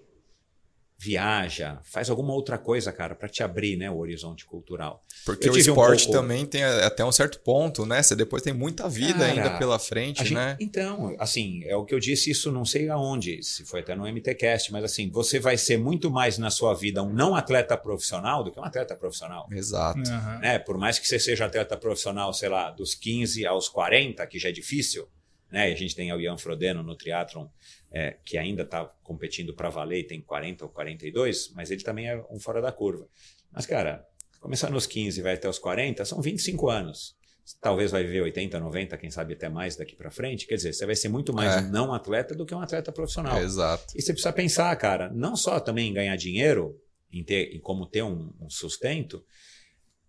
viaja, 0.98 1.80
faz 1.84 2.10
alguma 2.10 2.34
outra 2.34 2.58
coisa, 2.58 2.92
cara, 2.92 3.14
para 3.16 3.28
te 3.28 3.44
abrir, 3.44 3.76
né, 3.76 3.90
o 3.92 3.98
horizonte 3.98 4.46
cultural. 4.46 5.04
Porque 5.26 5.50
o 5.50 5.58
esporte 5.58 6.04
um 6.04 6.06
pouco... 6.06 6.22
também 6.22 6.46
tem 6.46 6.64
até 6.64 7.04
um 7.04 7.12
certo 7.12 7.40
ponto, 7.40 7.86
né? 7.86 8.02
Você 8.02 8.16
depois 8.16 8.42
tem 8.42 8.54
muita 8.54 8.88
vida 8.88 9.20
cara, 9.20 9.32
ainda 9.32 9.58
pela 9.58 9.78
frente, 9.78 10.20
gente, 10.20 10.34
né? 10.34 10.56
Então, 10.60 11.16
assim, 11.20 11.64
é 11.66 11.76
o 11.76 11.84
que 11.84 11.94
eu 11.94 12.00
disse, 12.00 12.32
isso 12.32 12.52
não 12.52 12.64
sei 12.64 12.90
aonde, 12.90 13.44
se 13.44 13.66
foi 13.66 13.82
até 13.82 13.96
no 13.96 14.08
MTcast, 14.08 14.72
mas 14.72 14.84
assim, 14.84 15.10
você 15.10 15.40
vai 15.40 15.58
ser 15.58 15.78
muito 15.78 16.10
mais 16.10 16.38
na 16.38 16.50
sua 16.50 16.74
vida 16.74 17.04
um 17.04 17.12
não 17.12 17.36
atleta 17.36 17.76
profissional 17.78 18.44
do 18.44 18.52
que 18.52 18.60
um 18.60 18.64
atleta 18.64 18.96
profissional. 18.96 19.48
Exato. 19.52 20.00
Uhum. 20.00 20.40
Né? 20.40 20.60
Por 20.60 20.78
mais 20.78 20.98
que 20.98 21.08
você 21.08 21.20
seja 21.20 21.46
atleta 21.46 21.76
profissional, 21.76 22.34
sei 22.34 22.50
lá, 22.50 22.72
dos 22.72 22.96
15 22.96 23.46
aos 23.46 23.68
40, 23.68 24.26
que 24.28 24.40
já 24.40 24.50
é 24.50 24.52
difícil, 24.52 25.08
né? 25.52 25.72
A 25.72 25.76
gente 25.76 25.96
tem 25.96 26.12
o 26.12 26.20
Ian 26.20 26.38
Frodeno 26.38 26.84
no 26.84 26.96
triatlon, 26.96 27.48
é, 27.96 28.18
que 28.26 28.38
ainda 28.38 28.64
está 28.64 28.84
competindo 29.02 29.54
para 29.54 29.70
valer, 29.70 30.06
tem 30.06 30.20
40 30.20 30.66
ou 30.66 30.70
42, 30.70 31.54
mas 31.56 31.72
ele 31.72 31.82
também 31.82 32.10
é 32.10 32.22
um 32.30 32.38
fora 32.38 32.62
da 32.62 32.70
curva. 32.70 33.08
Mas, 33.50 33.66
cara, 33.66 34.06
começar 34.42 34.70
nos 34.70 34.86
15 34.86 35.22
vai 35.22 35.36
até 35.36 35.48
os 35.48 35.58
40, 35.58 36.04
são 36.04 36.22
25 36.22 36.70
anos. 36.70 37.16
Talvez 37.62 37.92
vai 37.92 38.04
viver 38.04 38.20
80, 38.22 38.60
90, 38.60 38.98
quem 38.98 39.10
sabe 39.10 39.36
até 39.36 39.48
mais 39.48 39.78
daqui 39.78 39.96
para 39.96 40.12
frente. 40.12 40.46
Quer 40.46 40.56
dizer, 40.56 40.74
você 40.74 40.86
vai 40.86 40.96
ser 40.96 41.08
muito 41.08 41.34
mais 41.34 41.56
é. 41.56 41.60
um 41.62 41.72
não 41.72 41.94
atleta 41.94 42.36
do 42.36 42.46
que 42.46 42.54
um 42.54 42.60
atleta 42.60 42.92
profissional. 42.92 43.38
É, 43.38 43.44
exato. 43.44 43.86
E 43.96 44.02
você 44.02 44.12
precisa 44.12 44.34
pensar, 44.34 44.76
cara, 44.76 45.10
não 45.14 45.38
só 45.38 45.58
também 45.62 45.90
em 45.90 45.94
ganhar 45.94 46.18
dinheiro, 46.18 46.78
em, 47.14 47.24
ter, 47.24 47.56
em 47.56 47.62
como 47.62 47.86
ter 47.86 48.04
um, 48.04 48.34
um 48.42 48.50
sustento, 48.50 49.24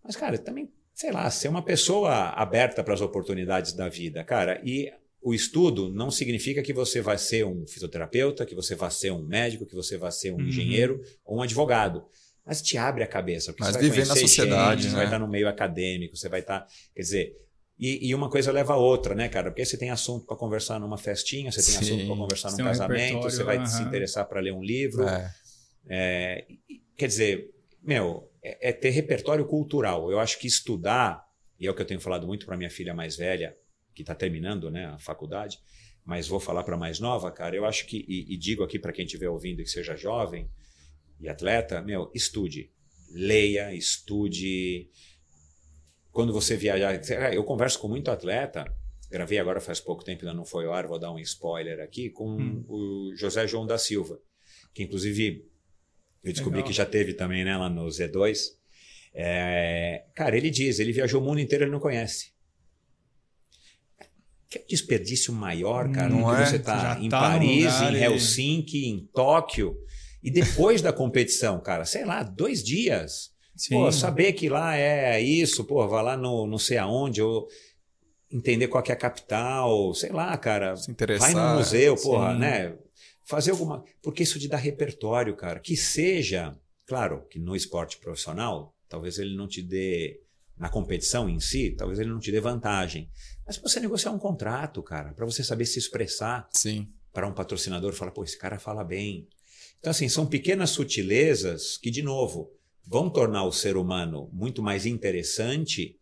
mas, 0.02 0.16
cara, 0.16 0.36
também, 0.38 0.72
sei 0.92 1.12
lá, 1.12 1.30
ser 1.30 1.46
uma 1.46 1.62
pessoa 1.62 2.30
aberta 2.30 2.82
para 2.82 2.94
as 2.94 3.00
oportunidades 3.00 3.74
da 3.74 3.88
vida, 3.88 4.24
cara. 4.24 4.60
E 4.64 4.92
o 5.26 5.34
estudo 5.34 5.92
não 5.92 6.08
significa 6.08 6.62
que 6.62 6.72
você 6.72 7.00
vai 7.00 7.18
ser 7.18 7.44
um 7.44 7.66
fisioterapeuta, 7.66 8.46
que 8.46 8.54
você 8.54 8.76
vai 8.76 8.92
ser 8.92 9.10
um 9.10 9.26
médico, 9.26 9.66
que 9.66 9.74
você 9.74 9.98
vai 9.98 10.12
ser 10.12 10.30
um 10.30 10.36
uhum. 10.36 10.46
engenheiro 10.46 11.02
ou 11.24 11.38
um 11.38 11.42
advogado. 11.42 12.04
Mas 12.44 12.62
te 12.62 12.78
abre 12.78 13.02
a 13.02 13.08
cabeça. 13.08 13.52
Mas 13.58 13.74
viver 13.74 14.06
na 14.06 14.14
sociedade, 14.14 14.82
gente, 14.82 14.90
né? 14.90 14.90
Você 14.90 14.96
vai 14.98 15.04
estar 15.06 15.18
no 15.18 15.26
meio 15.26 15.48
acadêmico, 15.48 16.16
você 16.16 16.28
vai 16.28 16.38
estar. 16.38 16.64
Quer 16.94 17.02
dizer, 17.02 17.36
e, 17.76 18.08
e, 18.08 18.14
uma 18.14 18.30
coisa 18.30 18.52
leva 18.52 18.74
a 18.74 18.76
outra, 18.76 19.16
né, 19.16 19.28
cara? 19.28 19.50
Porque 19.50 19.64
você 19.64 19.76
tem 19.76 19.90
assunto 19.90 20.24
para 20.24 20.36
conversar 20.36 20.78
numa 20.78 20.96
festinha, 20.96 21.50
você 21.50 21.60
tem 21.60 21.74
Sim. 21.74 21.94
assunto 21.94 22.06
para 22.06 22.16
conversar 22.16 22.52
num 22.52 22.58
casamento, 22.58 23.22
você 23.22 23.42
vai 23.42 23.58
uhum. 23.58 23.66
se 23.66 23.82
interessar 23.82 24.26
para 24.26 24.38
ler 24.38 24.52
um 24.52 24.62
livro. 24.62 25.08
É. 25.08 25.34
É, 25.88 26.46
quer 26.96 27.08
dizer, 27.08 27.50
meu, 27.82 28.30
é, 28.40 28.68
é 28.68 28.72
ter 28.72 28.90
repertório 28.90 29.44
cultural. 29.44 30.08
Eu 30.08 30.20
acho 30.20 30.38
que 30.38 30.46
estudar, 30.46 31.26
e 31.58 31.66
é 31.66 31.70
o 31.70 31.74
que 31.74 31.82
eu 31.82 31.86
tenho 31.86 32.00
falado 32.00 32.28
muito 32.28 32.46
para 32.46 32.56
minha 32.56 32.70
filha 32.70 32.94
mais 32.94 33.16
velha, 33.16 33.56
que 33.96 34.02
está 34.02 34.14
terminando 34.14 34.70
né, 34.70 34.84
a 34.86 34.98
faculdade, 34.98 35.58
mas 36.04 36.28
vou 36.28 36.38
falar 36.38 36.62
para 36.62 36.76
mais 36.76 37.00
nova, 37.00 37.32
cara. 37.32 37.56
Eu 37.56 37.64
acho 37.64 37.84
que, 37.86 38.04
e, 38.06 38.32
e 38.32 38.36
digo 38.36 38.62
aqui 38.62 38.78
para 38.78 38.92
quem 38.92 39.04
estiver 39.04 39.28
ouvindo 39.28 39.62
que 39.62 39.68
seja 39.68 39.96
jovem 39.96 40.48
e 41.18 41.28
atleta, 41.28 41.82
meu, 41.82 42.12
estude. 42.14 42.70
Leia, 43.10 43.74
estude. 43.74 44.88
Quando 46.12 46.32
você 46.32 46.56
viajar. 46.56 47.00
Eu 47.32 47.42
converso 47.42 47.80
com 47.80 47.88
muito 47.88 48.10
atleta 48.10 48.64
gravei 49.10 49.38
agora 49.38 49.60
faz 49.60 49.80
pouco 49.80 50.04
tempo, 50.04 50.22
ainda 50.22 50.34
não 50.34 50.44
foi 50.44 50.66
ao 50.66 50.72
ar, 50.72 50.86
vou 50.86 50.98
dar 50.98 51.12
um 51.12 51.18
spoiler 51.18 51.80
aqui, 51.80 52.10
com 52.10 52.36
hum. 52.36 52.64
o 52.68 53.14
José 53.14 53.46
João 53.46 53.66
da 53.66 53.78
Silva, 53.78 54.20
que 54.74 54.82
inclusive 54.82 55.48
eu 56.24 56.32
descobri 56.32 56.58
Legal. 56.58 56.68
que 56.68 56.76
já 56.76 56.84
teve 56.84 57.14
também 57.14 57.44
né, 57.44 57.56
lá 57.56 57.68
no 57.68 57.86
Z2. 57.86 58.56
É, 59.14 60.04
cara, 60.14 60.36
ele 60.36 60.50
diz, 60.50 60.78
ele 60.78 60.92
viajou 60.92 61.22
o 61.22 61.24
mundo 61.24 61.40
inteiro 61.40 61.66
e 61.66 61.70
não 61.70 61.80
conhece. 61.80 62.32
Que 64.48 64.64
desperdício 64.68 65.32
maior, 65.32 65.90
cara, 65.90 66.08
não 66.08 66.34
é? 66.34 66.46
você 66.46 66.56
está 66.56 66.98
em 67.00 67.08
tá 67.08 67.20
Paris, 67.20 67.80
em 67.80 67.96
Helsinki, 67.96 68.78
e... 68.78 68.88
em 68.88 69.06
Tóquio, 69.12 69.76
e 70.22 70.30
depois 70.30 70.80
da 70.80 70.92
competição, 70.92 71.60
cara, 71.60 71.84
sei 71.84 72.04
lá, 72.04 72.22
dois 72.22 72.62
dias. 72.62 73.34
Sim. 73.56 73.74
Pô, 73.74 73.90
saber 73.90 74.34
que 74.34 74.48
lá 74.48 74.76
é 74.76 75.20
isso, 75.20 75.64
pô, 75.64 75.86
vai 75.88 76.02
lá 76.02 76.16
no 76.16 76.46
não 76.46 76.58
sei 76.58 76.78
aonde, 76.78 77.22
ou 77.22 77.48
entender 78.30 78.68
qual 78.68 78.84
é 78.86 78.92
a 78.92 78.96
capital, 78.96 79.94
sei 79.94 80.10
lá, 80.10 80.36
cara. 80.36 80.76
Se 80.76 80.90
interessar. 80.90 81.32
Vai 81.32 81.42
no 81.42 81.58
museu, 81.58 81.96
porra, 81.96 82.32
sim. 82.32 82.40
né? 82.40 82.76
Fazer 83.24 83.50
alguma. 83.52 83.84
Porque 84.02 84.22
isso 84.22 84.38
te 84.38 84.48
dá 84.48 84.56
repertório, 84.56 85.34
cara. 85.34 85.58
Que 85.58 85.76
seja, 85.76 86.56
claro, 86.86 87.26
que 87.30 87.38
no 87.38 87.56
esporte 87.56 87.98
profissional, 87.98 88.74
talvez 88.88 89.18
ele 89.18 89.36
não 89.36 89.48
te 89.48 89.62
dê. 89.62 90.20
Na 90.56 90.70
competição 90.70 91.28
em 91.28 91.38
si, 91.38 91.74
talvez 91.76 91.98
ele 91.98 92.08
não 92.08 92.18
te 92.18 92.32
dê 92.32 92.40
vantagem. 92.40 93.10
Mas 93.46 93.58
você 93.58 93.78
negociar 93.78 94.10
um 94.10 94.18
contrato, 94.18 94.82
cara, 94.82 95.12
para 95.12 95.24
você 95.24 95.44
saber 95.44 95.66
se 95.66 95.78
expressar. 95.78 96.48
Sim. 96.52 96.88
Para 97.12 97.26
um 97.26 97.32
patrocinador 97.32 97.92
falar, 97.94 98.10
pô, 98.10 98.24
esse 98.24 98.38
cara 98.38 98.58
fala 98.58 98.84
bem. 98.84 99.28
Então, 99.78 99.90
assim, 99.90 100.08
são 100.08 100.26
pequenas 100.26 100.70
sutilezas 100.70 101.78
que, 101.78 101.90
de 101.90 102.02
novo, 102.02 102.50
vão 102.86 103.08
tornar 103.08 103.44
o 103.44 103.52
ser 103.52 103.76
humano 103.76 104.28
muito 104.32 104.62
mais 104.62 104.84
interessante 104.84 105.96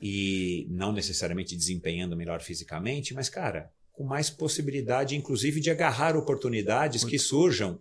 e 0.00 0.66
não 0.70 0.92
necessariamente 0.92 1.56
desempenhando 1.56 2.16
melhor 2.16 2.42
fisicamente, 2.42 3.14
mas, 3.14 3.28
cara, 3.28 3.70
com 3.92 4.04
mais 4.04 4.28
possibilidade, 4.28 5.16
inclusive, 5.16 5.60
de 5.60 5.70
agarrar 5.70 6.16
oportunidades 6.16 7.04
que 7.04 7.18
surjam 7.18 7.80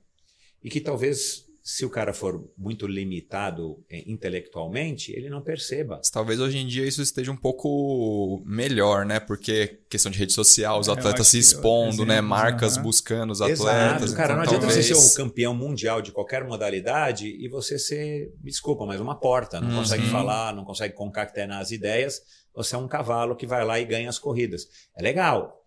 e 0.64 0.70
que 0.70 0.80
talvez 0.80 1.46
se 1.64 1.86
o 1.86 1.90
cara 1.90 2.12
for 2.12 2.52
muito 2.58 2.88
limitado 2.88 3.84
é, 3.88 4.04
intelectualmente, 4.10 5.12
ele 5.12 5.30
não 5.30 5.42
perceba. 5.42 6.02
Talvez 6.12 6.40
hoje 6.40 6.58
em 6.58 6.66
dia 6.66 6.86
isso 6.86 7.02
esteja 7.02 7.32
um 7.32 7.38
pouco 7.38 8.42
melhor, 8.46 9.06
né? 9.06 9.20
Porque 9.20 9.80
questão 9.88 10.12
de 10.12 10.18
rede 10.18 10.34
social, 10.34 10.80
os 10.80 10.88
é, 10.88 10.92
atletas 10.92 11.28
se 11.28 11.38
expondo, 11.38 12.04
né? 12.04 12.20
Marcas 12.20 12.78
uhum. 12.78 12.84
buscando 12.84 13.32
os 13.32 13.42
atletas. 13.42 13.62
Exato, 13.62 14.16
cara, 14.16 14.34
então, 14.34 14.36
não 14.36 14.44
adianta 14.44 14.66
talvez... 14.66 14.86
você 14.86 14.96
ser 14.96 15.00
um 15.00 15.26
campeão 15.26 15.54
mundial 15.54 16.02
de 16.02 16.12
qualquer 16.12 16.44
modalidade 16.44 17.28
e 17.28 17.48
você 17.48 17.78
ser, 17.78 18.34
desculpa, 18.44 18.86
mas 18.86 19.00
uma 19.00 19.20
porta, 19.20 19.62
não 19.62 19.70
uhum. 19.70 19.78
consegue 19.78 20.08
falar, 20.08 20.56
não 20.56 20.66
consegue 20.66 20.96
concatenar 20.96 21.62
as 21.62 21.70
ideias. 21.70 22.22
Você 22.56 22.74
é 22.74 22.78
um 22.78 22.88
cavalo 22.88 23.36
que 23.36 23.46
vai 23.46 23.64
lá 23.64 23.80
e 23.80 23.86
ganha 23.86 24.10
as 24.10 24.18
corridas. 24.18 24.68
É 24.98 25.02
legal. 25.04 25.64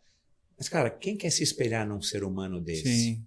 Mas, 0.58 0.68
cara, 0.68 0.90
quem 0.90 1.16
quer 1.16 1.30
se 1.30 1.42
espelhar 1.42 1.86
num 1.86 2.02
ser 2.02 2.24
humano 2.24 2.60
desse? 2.60 2.82
Sim. 2.82 3.26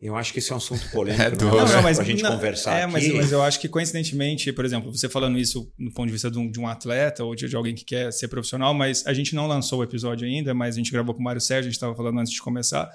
Eu 0.00 0.16
acho 0.16 0.32
que 0.32 0.38
esse 0.38 0.50
é 0.50 0.54
um 0.54 0.56
assunto 0.56 0.88
polêmico, 0.90 1.22
é 1.22 1.30
não, 1.44 1.66
não, 1.66 1.82
mas, 1.82 1.96
pra 1.98 2.04
gente 2.06 2.22
não, 2.22 2.32
conversar 2.32 2.78
é, 2.78 2.84
aqui. 2.84 2.92
Mas, 2.92 3.08
mas 3.08 3.32
eu 3.32 3.42
acho 3.42 3.60
que 3.60 3.68
coincidentemente, 3.68 4.50
por 4.52 4.64
exemplo, 4.64 4.90
você 4.90 5.08
falando 5.08 5.38
isso 5.38 5.70
do 5.78 5.92
ponto 5.92 6.06
de 6.06 6.12
vista 6.12 6.30
de 6.30 6.38
um, 6.38 6.50
de 6.50 6.58
um 6.58 6.66
atleta 6.66 7.22
ou 7.22 7.34
de, 7.34 7.48
de, 7.48 7.54
alguém 7.54 7.74
que 7.74 7.84
quer 7.84 8.10
ser 8.10 8.28
profissional, 8.28 8.72
mas 8.72 9.06
a 9.06 9.12
gente 9.12 9.34
não 9.34 9.46
lançou 9.46 9.80
o 9.80 9.84
episódio 9.84 10.26
ainda, 10.26 10.54
mas 10.54 10.74
a 10.74 10.78
gente 10.78 10.90
gravou 10.90 11.14
com 11.14 11.20
o 11.20 11.24
Mário 11.24 11.40
Sérgio, 11.40 11.68
a 11.68 11.70
gente 11.70 11.74
estava 11.74 11.94
falando 11.94 12.18
antes 12.18 12.32
de 12.32 12.40
começar. 12.40 12.90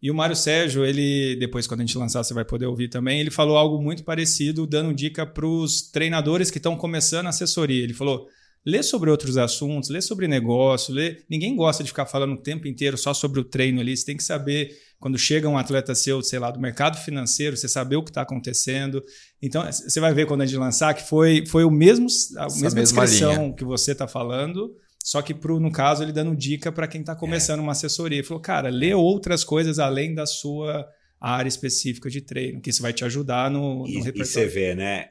E 0.00 0.10
o 0.10 0.14
Mário 0.14 0.36
Sérgio, 0.36 0.84
ele, 0.84 1.36
depois 1.36 1.66
quando 1.66 1.80
a 1.80 1.84
gente 1.84 1.96
lançar, 1.98 2.22
você 2.22 2.32
vai 2.32 2.44
poder 2.44 2.66
ouvir 2.66 2.88
também, 2.88 3.20
ele 3.20 3.30
falou 3.30 3.56
algo 3.56 3.82
muito 3.82 4.02
parecido, 4.02 4.66
dando 4.66 4.94
dica 4.94 5.26
para 5.26 5.46
os 5.46 5.90
treinadores 5.90 6.50
que 6.50 6.58
estão 6.58 6.76
começando 6.76 7.26
a 7.26 7.30
assessoria. 7.30 7.82
Ele 7.82 7.94
falou: 7.94 8.28
lê 8.66 8.82
sobre 8.82 9.08
outros 9.08 9.38
assuntos, 9.38 9.88
lê 9.88 10.00
sobre 10.02 10.26
negócio, 10.26 10.92
lê... 10.92 11.22
ninguém 11.30 11.54
gosta 11.54 11.84
de 11.84 11.90
ficar 11.90 12.04
falando 12.04 12.32
o 12.32 12.42
tempo 12.42 12.66
inteiro 12.66 12.98
só 12.98 13.14
sobre 13.14 13.38
o 13.38 13.44
treino 13.44 13.80
ali, 13.80 13.96
você 13.96 14.04
tem 14.04 14.16
que 14.16 14.24
saber 14.24 14.76
quando 14.98 15.16
chega 15.16 15.48
um 15.48 15.56
atleta 15.56 15.94
seu, 15.94 16.20
sei 16.20 16.38
lá, 16.38 16.50
do 16.50 16.58
mercado 16.58 16.98
financeiro, 16.98 17.56
você 17.56 17.68
saber 17.68 17.96
o 17.96 18.02
que 18.02 18.10
está 18.10 18.22
acontecendo. 18.22 19.02
Então, 19.40 19.62
você 19.70 20.00
vai 20.00 20.12
ver 20.12 20.26
quando 20.26 20.40
a 20.40 20.46
gente 20.46 20.58
lançar 20.58 20.94
que 20.94 21.06
foi, 21.06 21.46
foi 21.46 21.64
o 21.64 21.70
mesmo, 21.70 22.06
a 22.38 22.46
Essa 22.46 22.60
mesma 22.60 22.80
descrição 22.80 23.34
linha. 23.34 23.52
que 23.54 23.64
você 23.64 23.92
está 23.92 24.08
falando, 24.08 24.74
só 25.04 25.22
que 25.22 25.34
pro, 25.34 25.60
no 25.60 25.70
caso 25.70 26.02
ele 26.02 26.12
dando 26.12 26.34
dica 26.34 26.72
para 26.72 26.88
quem 26.88 27.02
está 27.02 27.14
começando 27.14 27.60
é. 27.60 27.62
uma 27.62 27.72
assessoria. 27.72 28.18
Ele 28.18 28.26
falou, 28.26 28.42
cara, 28.42 28.68
lê 28.68 28.94
outras 28.94 29.44
coisas 29.44 29.78
além 29.78 30.14
da 30.14 30.26
sua 30.26 30.88
área 31.20 31.48
específica 31.48 32.10
de 32.10 32.22
treino, 32.22 32.60
que 32.60 32.70
isso 32.70 32.82
vai 32.82 32.92
te 32.92 33.04
ajudar 33.04 33.50
no, 33.50 33.80
no 33.80 33.88
e, 33.88 33.96
repertório. 33.96 34.22
E 34.22 34.26
você 34.26 34.46
vê, 34.46 34.74
né? 34.74 35.10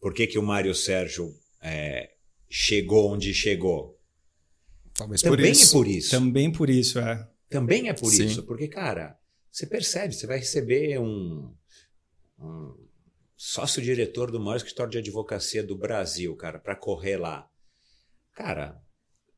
Por 0.00 0.14
que, 0.14 0.26
que 0.26 0.38
o 0.38 0.42
Mário 0.42 0.74
Sérgio 0.74 1.32
é, 1.62 2.08
chegou 2.48 3.12
onde 3.12 3.32
chegou. 3.34 3.98
Talvez 4.94 5.22
Também 5.22 5.36
por 5.38 5.50
isso. 5.50 5.64
é 5.64 5.78
por 5.78 5.88
isso. 5.88 6.10
Também 6.10 6.52
por 6.52 6.70
isso, 6.70 6.98
é. 6.98 7.28
Também 7.48 7.88
é 7.88 7.92
por 7.92 8.10
Sim. 8.10 8.26
isso, 8.26 8.42
porque, 8.42 8.68
cara, 8.68 9.18
você 9.50 9.66
percebe, 9.66 10.14
você 10.14 10.26
vai 10.26 10.38
receber 10.38 10.98
um, 10.98 11.54
um 12.38 12.74
sócio-diretor 13.36 14.30
do 14.30 14.40
maior 14.40 14.56
escritório 14.56 14.90
de 14.90 14.98
advocacia 14.98 15.62
do 15.62 15.76
Brasil, 15.76 16.34
cara, 16.36 16.58
para 16.58 16.76
correr 16.76 17.16
lá. 17.16 17.48
Cara, 18.34 18.80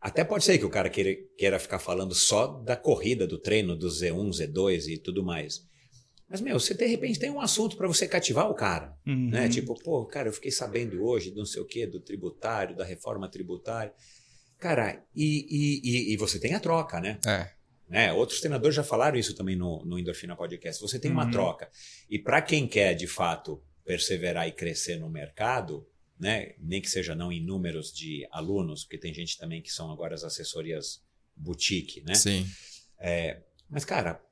até 0.00 0.24
pode 0.24 0.44
ser 0.44 0.58
que 0.58 0.64
o 0.64 0.70
cara 0.70 0.88
queira, 0.88 1.14
queira 1.36 1.58
ficar 1.58 1.78
falando 1.78 2.14
só 2.14 2.46
da 2.46 2.76
corrida, 2.76 3.26
do 3.26 3.38
treino, 3.38 3.76
do 3.76 3.88
Z1, 3.88 4.30
Z2 4.30 4.88
e 4.88 4.98
tudo 4.98 5.22
mais. 5.22 5.68
Mas, 6.31 6.41
meu, 6.41 6.61
você 6.61 6.74
de 6.74 6.87
repente 6.87 7.18
tem 7.18 7.28
um 7.28 7.41
assunto 7.41 7.76
para 7.76 7.89
você 7.89 8.07
cativar 8.07 8.49
o 8.49 8.55
cara. 8.55 8.97
Uhum. 9.05 9.31
Né? 9.31 9.49
Tipo, 9.49 9.74
pô, 9.74 10.07
cara, 10.07 10.28
eu 10.28 10.33
fiquei 10.33 10.53
sabendo 10.53 11.03
hoje 11.03 11.33
do 11.33 11.39
não 11.39 11.45
sei 11.45 11.61
o 11.61 11.66
quê, 11.66 11.89
do 11.89 11.99
tributário, 11.99 12.76
da 12.76 12.85
reforma 12.85 13.28
tributária. 13.28 13.93
Cara, 14.57 15.05
e, 15.14 15.24
e, 15.51 15.81
e, 15.83 16.14
e 16.14 16.16
você 16.16 16.39
tem 16.39 16.55
a 16.55 16.61
troca, 16.61 17.01
né? 17.01 17.18
É. 17.26 17.51
Né? 17.89 18.12
Outros 18.12 18.39
treinadores 18.39 18.76
já 18.76 18.85
falaram 18.85 19.18
isso 19.18 19.35
também 19.35 19.57
no, 19.57 19.85
no 19.85 19.99
Endorfina 19.99 20.37
Podcast. 20.37 20.81
Você 20.81 21.01
tem 21.01 21.11
uma 21.11 21.24
uhum. 21.24 21.33
troca. 21.33 21.68
E 22.09 22.16
para 22.16 22.41
quem 22.41 22.68
quer, 22.68 22.95
de 22.95 23.09
fato, 23.09 23.61
perseverar 23.85 24.47
e 24.47 24.53
crescer 24.53 25.01
no 25.01 25.11
mercado, 25.11 25.85
né? 26.16 26.55
nem 26.61 26.81
que 26.81 26.89
seja 26.89 27.12
não 27.12 27.33
em 27.33 27.45
números 27.45 27.93
de 27.93 28.24
alunos, 28.31 28.85
porque 28.85 28.99
tem 28.99 29.12
gente 29.12 29.37
também 29.37 29.61
que 29.61 29.72
são 29.72 29.91
agora 29.91 30.14
as 30.14 30.22
assessorias 30.22 31.03
boutique, 31.35 32.03
né? 32.03 32.14
Sim. 32.14 32.47
É, 33.01 33.41
mas, 33.68 33.85
cara, 33.85 34.22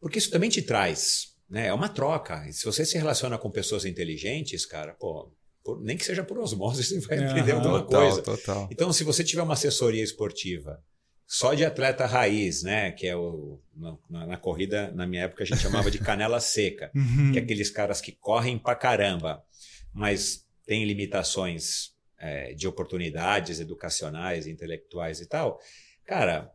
porque 0.00 0.18
isso 0.18 0.30
também 0.30 0.50
te 0.50 0.62
traz, 0.62 1.34
né? 1.48 1.68
É 1.68 1.72
uma 1.72 1.88
troca. 1.88 2.46
E 2.48 2.52
se 2.52 2.64
você 2.64 2.84
se 2.84 2.96
relaciona 2.96 3.38
com 3.38 3.50
pessoas 3.50 3.84
inteligentes, 3.84 4.66
cara, 4.66 4.94
pô, 4.94 5.32
por, 5.64 5.82
nem 5.82 5.96
que 5.96 6.04
seja 6.04 6.22
por 6.22 6.38
osmose, 6.38 6.82
você 6.84 7.00
vai 7.00 7.18
aprender 7.18 7.52
uhum, 7.52 7.58
alguma 7.58 7.82
total, 7.82 8.02
coisa. 8.02 8.22
Total. 8.22 8.68
Então, 8.70 8.92
se 8.92 9.04
você 9.04 9.24
tiver 9.24 9.42
uma 9.42 9.54
assessoria 9.54 10.02
esportiva 10.02 10.82
só 11.26 11.54
de 11.54 11.64
atleta 11.64 12.06
raiz, 12.06 12.62
né? 12.62 12.92
Que 12.92 13.08
é 13.08 13.16
o. 13.16 13.60
Na, 14.08 14.26
na, 14.26 14.36
corrida, 14.36 14.92
na 14.92 15.06
minha 15.06 15.24
época, 15.24 15.42
a 15.42 15.46
gente 15.46 15.60
chamava 15.60 15.90
de 15.90 15.98
canela 15.98 16.38
seca, 16.40 16.90
uhum. 16.94 17.32
que 17.32 17.38
é 17.38 17.42
aqueles 17.42 17.68
caras 17.68 18.00
que 18.00 18.12
correm 18.12 18.56
pra 18.58 18.76
caramba, 18.76 19.42
mas 19.92 20.46
tem 20.64 20.84
limitações 20.84 21.94
é, 22.18 22.54
de 22.54 22.66
oportunidades 22.66 23.60
educacionais, 23.60 24.46
intelectuais 24.46 25.20
e 25.20 25.26
tal. 25.26 25.58
Cara, 26.06 26.50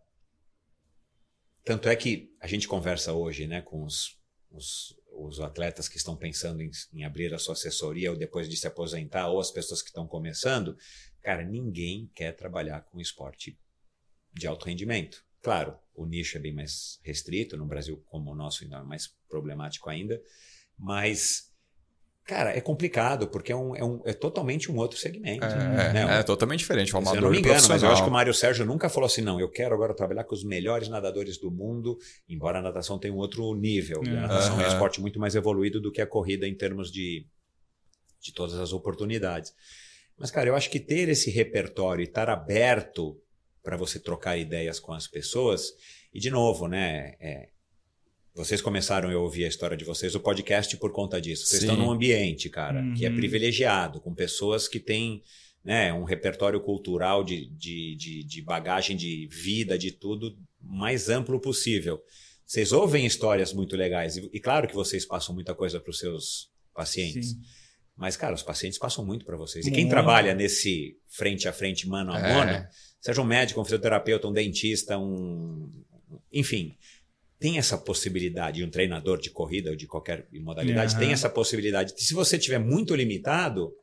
tanto 1.64 1.90
é 1.90 1.96
que 1.96 2.34
a 2.40 2.48
gente 2.48 2.68
conversa 2.68 3.14
hoje 3.14 3.48
né, 3.48 3.62
com 3.62 3.84
os, 3.84 4.18
os, 4.50 4.96
os 5.14 5.40
atletas 5.40 5.88
que 5.88 5.98
estão 5.98 6.16
pensando 6.16 6.62
em, 6.62 6.72
em, 6.94 7.04
abrir 7.04 7.34
a 7.34 7.40
sua 7.40 7.54
assessoria 7.54 8.12
ou 8.12 8.18
depois 8.18 8.50
de 8.50 8.58
se 8.58 8.68
aposentar, 8.68 9.28
ou 9.28 9.40
as 9.40 9.52
pessoas 9.52 9.82
que 9.82 9.90
estão 9.90 10.08
começando. 10.08 10.76
Cara, 11.22 11.44
ninguém 11.44 12.10
quer 12.16 12.32
trabalhar 12.34 12.82
com 12.82 13.00
esporte 13.00 13.60
de 14.34 14.48
alto 14.48 14.66
rendimento. 14.66 15.24
Claro, 15.42 15.78
o 15.94 16.06
nicho 16.06 16.38
é 16.38 16.40
bem 16.40 16.54
mais 16.54 17.00
restrito, 17.04 17.58
no 17.58 17.66
Brasil, 17.66 18.04
como 18.08 18.32
o 18.32 18.36
nosso, 18.36 18.64
ainda 18.64 18.78
é 18.78 18.84
mais 18.84 19.08
problemático 19.28 19.90
ainda, 19.90 20.22
mas 20.78 21.51
Cara, 22.32 22.56
é 22.58 22.62
complicado, 22.62 23.28
porque 23.28 23.52
é, 23.52 23.56
um, 23.58 23.76
é, 23.76 23.84
um, 23.84 24.02
é 24.06 24.14
totalmente 24.14 24.72
um 24.72 24.78
outro 24.78 24.98
segmento. 24.98 25.44
É, 25.44 25.92
né? 25.92 26.20
é 26.20 26.24
totalmente 26.24 26.60
diferente. 26.60 26.96
Amador 26.96 27.18
eu 27.18 27.22
não 27.24 27.30
me 27.30 27.40
engano, 27.40 27.68
mas 27.68 27.84
eu 27.84 27.90
acho 27.90 28.04
que 28.04 28.08
o 28.08 28.12
Mário 28.12 28.34
Sérgio 28.34 28.66
nunca 28.66 28.88
falou 28.88 29.08
assim: 29.08 29.22
não, 29.22 29.38
eu 29.38 29.50
quero 29.50 29.76
agora 29.76 29.94
trabalhar 29.94 30.24
com 30.24 30.34
os 30.34 30.42
melhores 30.42 30.88
nadadores 30.88 31.38
do 31.38 31.52
mundo, 31.52 31.98
embora 32.30 32.60
a 32.60 32.62
natação 32.62 32.98
tenha 32.98 33.14
um 33.14 33.18
outro 33.18 33.54
nível. 33.54 34.02
Né? 34.02 34.18
A 34.18 34.22
natação 34.22 34.62
é 34.62 34.64
um 34.64 34.68
esporte 34.70 35.02
muito 35.02 35.20
mais 35.20 35.36
evoluído 35.36 35.82
do 35.82 35.92
que 35.92 36.02
a 36.02 36.08
corrida 36.08 36.48
em 36.48 36.56
termos 36.56 36.90
de, 36.90 37.28
de 38.22 38.34
todas 38.34 38.56
as 38.58 38.72
oportunidades. 38.72 39.54
Mas, 40.18 40.32
cara, 40.32 40.48
eu 40.48 40.56
acho 40.56 40.70
que 40.70 40.80
ter 40.80 41.10
esse 41.10 41.30
repertório 41.30 42.02
e 42.02 42.06
estar 42.06 42.30
aberto 42.30 43.22
para 43.62 43.76
você 43.76 44.00
trocar 44.00 44.38
ideias 44.38 44.80
com 44.80 44.94
as 44.94 45.06
pessoas, 45.06 45.74
e 46.14 46.20
de 46.22 46.30
novo, 46.30 46.70
né? 46.70 47.14
É, 47.20 47.50
vocês 48.34 48.62
começaram, 48.62 49.12
eu 49.12 49.22
ouvir 49.22 49.46
a 49.46 49.48
história 49.48 49.76
de 49.76 49.84
vocês, 49.84 50.16
o 50.16 50.20
podcast 50.20 50.78
por 50.78 50.92
conta 50.92 51.20
disso. 51.20 51.46
Vocês 51.46 51.62
Sim. 51.62 51.68
estão 51.68 51.86
num 51.86 51.92
ambiente, 51.92 52.50
cara, 52.50 52.82
uhum. 52.82 52.94
que 52.94 53.06
é 53.06 53.10
uhum. 53.10 53.16
privilegiado, 53.16 54.00
com 54.00 54.14
pessoas 54.14 54.68
que 54.68 54.80
têm 54.80 55.22
né, 55.64 55.94
um 55.94 56.04
repertório 56.04 56.60
cultural 56.62 57.24
de, 57.24 57.48
de, 57.52 57.96
de, 57.96 58.24
de, 58.24 58.42
bagagem 58.42 58.96
de 58.96 59.28
vida, 59.28 59.78
de 59.78 59.92
tudo, 59.92 60.38
mais 60.60 61.10
amplo 61.10 61.40
possível. 61.40 62.02
Vocês 62.46 62.72
ouvem 62.72 63.06
histórias 63.06 63.54
muito 63.54 63.76
legais, 63.76 64.18
e, 64.18 64.30
e 64.34 64.40
claro 64.40 64.68
que 64.68 64.74
vocês 64.74 65.06
passam 65.06 65.36
muita 65.36 65.54
coisa 65.54 65.80
para 65.80 65.92
os 65.92 66.00
seus 66.00 66.50
pacientes. 66.74 67.32
Sim. 67.32 67.42
Mas, 67.96 68.18
cara, 68.18 68.34
os 68.34 68.42
pacientes 68.42 68.80
passam 68.80 69.06
muito 69.06 69.26
para 69.26 69.38
vocês. 69.38 69.68
E 69.68 69.72
quem 69.72 69.88
trabalha 69.88 70.34
nesse 70.34 70.98
frente 71.08 71.48
a 71.48 71.54
frente, 71.54 71.88
mano 71.88 72.12
a 72.12 72.20
É. 72.20 72.34
mano, 72.34 72.68
seja 73.00 73.22
um 73.22 73.26
médico, 73.26 73.62
um 73.62 73.64
fisioterapeuta, 73.64 74.28
um 74.28 74.34
dentista, 74.34 74.98
um. 74.98 75.70
Enfim, 76.34 76.76
tem 77.42 77.58
essa 77.58 77.76
possibilidade, 77.78 78.64
um 78.64 78.70
treinador 78.70 79.20
de 79.20 79.32
corrida 79.32 79.72
ou 79.72 79.76
de 79.76 79.88
qualquer 79.88 80.28
modalidade, 80.32 80.94
Aham. 80.94 81.00
tem 81.04 81.12
essa 81.12 81.28
possibilidade. 81.28 81.94
Se 81.98 82.14
você 82.14 82.38
tiver 82.38 82.60
muito 82.60 82.94
limitado, 82.96 83.74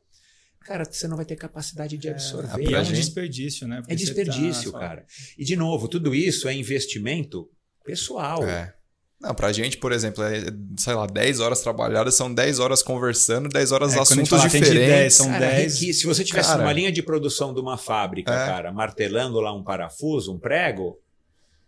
cara, 0.61 0.85
você 0.89 1.07
não 1.09 1.17
vai 1.17 1.25
ter 1.25 1.35
capacidade 1.35 1.97
de 1.97 2.07
absorver. 2.09 2.61
E 2.63 2.67
é 2.67 2.69
pra 2.69 2.81
um 2.81 2.83
gente- 2.85 2.95
desperdício, 2.95 3.67
né? 3.67 3.77
Porque 3.81 3.91
É 3.91 3.95
desperdício, 3.95 4.71
tá- 4.71 4.79
cara. 4.79 5.05
E, 5.37 5.43
de 5.43 5.57
novo, 5.57 5.89
tudo 5.89 6.15
isso 6.15 6.47
é 6.47 6.53
investimento 6.53 7.49
pessoal. 7.83 8.43
É. 8.47 8.73
Não, 9.19 9.35
pra 9.35 9.51
gente, 9.51 9.75
por 9.77 9.91
exemplo, 9.91 10.23
é, 10.23 10.45
sei 10.77 10.93
lá, 10.93 11.05
10 11.05 11.41
horas 11.41 11.59
trabalhadas 11.61 12.15
são 12.15 12.33
10 12.33 12.57
horas 12.59 12.81
conversando, 12.81 13.49
10 13.49 13.73
horas 13.73 13.93
É, 13.93 13.99
assuntos 13.99 14.29
fala, 14.29 14.47
de 14.47 14.59
10, 14.59 14.69
diferentes. 14.71 15.15
são 15.17 15.27
Cara, 15.27 15.39
10. 15.47 15.73
riqui- 15.81 15.93
se 15.93 16.05
você 16.07 16.23
tivesse 16.23 16.47
Cara. 16.51 16.61
uma 16.61 16.71
linha 16.71 16.89
de 16.93 17.03
produção 17.03 17.53
de 17.53 17.59
uma 17.59 17.77
fábrica, 17.77 18.31
É. 18.31 18.45
cara, 18.45 18.71
martelando 18.71 19.41
lá 19.41 19.53
um 19.53 19.61
parafuso, 19.61 20.33
um 20.33 20.39
prego, 20.39 20.97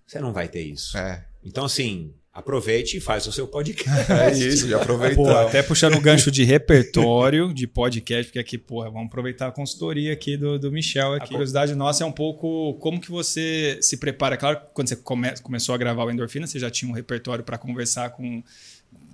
você 0.08 0.22
não 0.22 0.32
vai 0.32 0.48
ter 0.48 0.62
isso. 0.62 0.98
É, 0.98 1.26
Então, 1.44 1.66
assim, 1.66 2.14
aproveite 2.34 2.98
e 2.98 3.00
faz 3.02 3.28
o 3.28 3.32
seu 3.32 3.48
podcast. 3.48 4.10
é 4.12 4.32
isso, 4.32 4.68
já 4.70 4.78
Pô, 4.78 4.84
aproveitamos. 4.84 5.30
até 5.30 5.62
puxando 5.62 5.96
o 5.96 6.02
gancho 6.02 6.32
de 6.32 6.44
repertório 6.44 7.54
de 7.54 7.68
podcast, 7.68 8.26
porque 8.26 8.40
aqui, 8.40 8.58
porra, 8.58 8.90
vamos 8.90 9.08
aproveitar 9.08 9.48
a 9.48 9.52
consultoria 9.52 10.14
aqui 10.14 10.38
do, 10.38 10.58
do 10.58 10.72
Michel. 10.72 11.14
Aqui. 11.14 11.26
A 11.26 11.28
curiosidade 11.28 11.76
nossa 11.76 12.04
é 12.04 12.08
um 12.08 12.12
pouco 12.12 12.76
como 12.76 13.02
que 13.02 13.12
você 13.12 13.78
se 13.82 13.98
prepara. 13.98 14.38
Claro, 14.38 14.58
que 14.60 14.64
quando 14.74 14.88
você 14.88 14.96
come- 14.96 15.34
começou 15.44 15.76
a 15.76 15.78
gravar 15.78 16.06
o 16.06 16.12
Endorfina, 16.12 16.48
você 16.48 16.58
já 16.60 16.70
tinha 16.70 16.90
um 16.90 16.94
repertório 16.94 17.44
para 17.44 17.58
conversar 17.58 18.12
com 18.12 18.42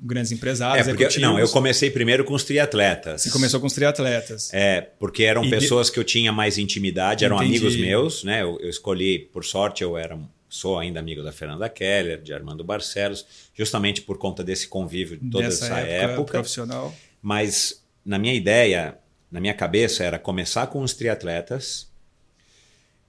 grandes 0.03 0.31
É, 0.31 0.35
empresários, 0.35 0.87
porque, 0.87 1.03
executivos. 1.03 1.27
não, 1.29 1.39
eu 1.39 1.49
comecei 1.49 1.89
primeiro 1.89 2.23
com 2.23 2.33
os 2.35 2.43
triatletas. 2.43 3.21
Você 3.23 3.31
começou 3.31 3.59
com 3.59 3.65
os 3.67 3.73
triatletas. 3.73 4.53
É, 4.53 4.81
porque 4.81 5.23
eram 5.23 5.41
E 5.43 5.45
de- 5.45 5.51
pessoas 5.55 5.89
que 5.89 5.99
eu 5.99 6.03
tinha 6.03 6.31
mais 6.31 6.57
intimidade, 6.59 7.25
eram 7.25 7.37
Entendi. 7.37 7.57
amigos 7.57 7.75
meus, 7.75 8.23
né? 8.23 8.43
Eu, 8.43 8.59
eu 8.61 8.69
escolhi, 8.69 9.17
por 9.33 9.43
sorte, 9.43 9.83
eu 9.83 9.97
era, 9.97 10.17
sou 10.49 10.77
ainda 10.79 10.99
amigo 10.99 11.23
da 11.23 11.31
Fernanda 11.31 11.67
Keller, 11.69 12.21
de 12.21 12.33
Armando 12.33 12.63
Barcelos, 12.63 13.25
justamente 13.53 14.01
por 14.01 14.17
conta 14.17 14.43
desse 14.43 14.67
convívio 14.67 15.17
de 15.17 15.29
toda 15.29 15.45
Dessa 15.45 15.65
essa 15.65 15.79
época. 15.79 16.33
profissional. 16.33 16.93
Mas 17.21 17.83
na 18.05 18.17
minha 18.17 18.33
ideia, 18.33 18.97
na 19.29 19.41
minha 19.41 19.53
cabeça, 19.53 20.03
era 20.03 20.17
começar 20.17 20.67
com 20.67 20.81
os 20.81 20.93
triatletas. 20.93 21.91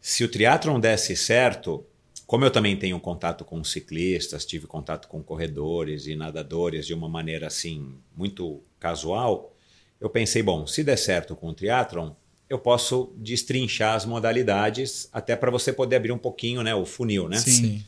Se 0.00 0.24
o 0.24 0.28
triatlon 0.28 0.80
desse 0.80 1.16
certo, 1.16 1.84
como 2.26 2.44
eu 2.44 2.50
também 2.50 2.76
tenho 2.76 2.98
contato 2.98 3.44
com 3.44 3.62
ciclistas, 3.62 4.44
tive 4.44 4.66
contato 4.66 5.06
com 5.08 5.22
corredores 5.22 6.06
e 6.06 6.16
nadadores 6.16 6.86
de 6.86 6.94
uma 6.94 7.08
maneira 7.08 7.46
assim 7.46 7.94
muito 8.16 8.60
casual, 8.80 9.54
eu 10.00 10.10
pensei, 10.10 10.42
bom, 10.42 10.66
se 10.66 10.82
der 10.84 10.98
certo 10.98 11.34
com 11.34 11.48
o 11.48 11.54
triatlon, 11.54 12.10
eu 12.48 12.58
posso 12.58 13.12
destrinchar 13.16 13.94
as 13.94 14.04
modalidades 14.04 15.08
até 15.12 15.36
para 15.36 15.50
você 15.50 15.72
poder 15.72 15.96
abrir 15.96 16.12
um 16.12 16.18
pouquinho, 16.18 16.62
né, 16.62 16.74
o 16.74 16.84
funil, 16.86 17.28
né? 17.28 17.38
Sim. 17.38 17.84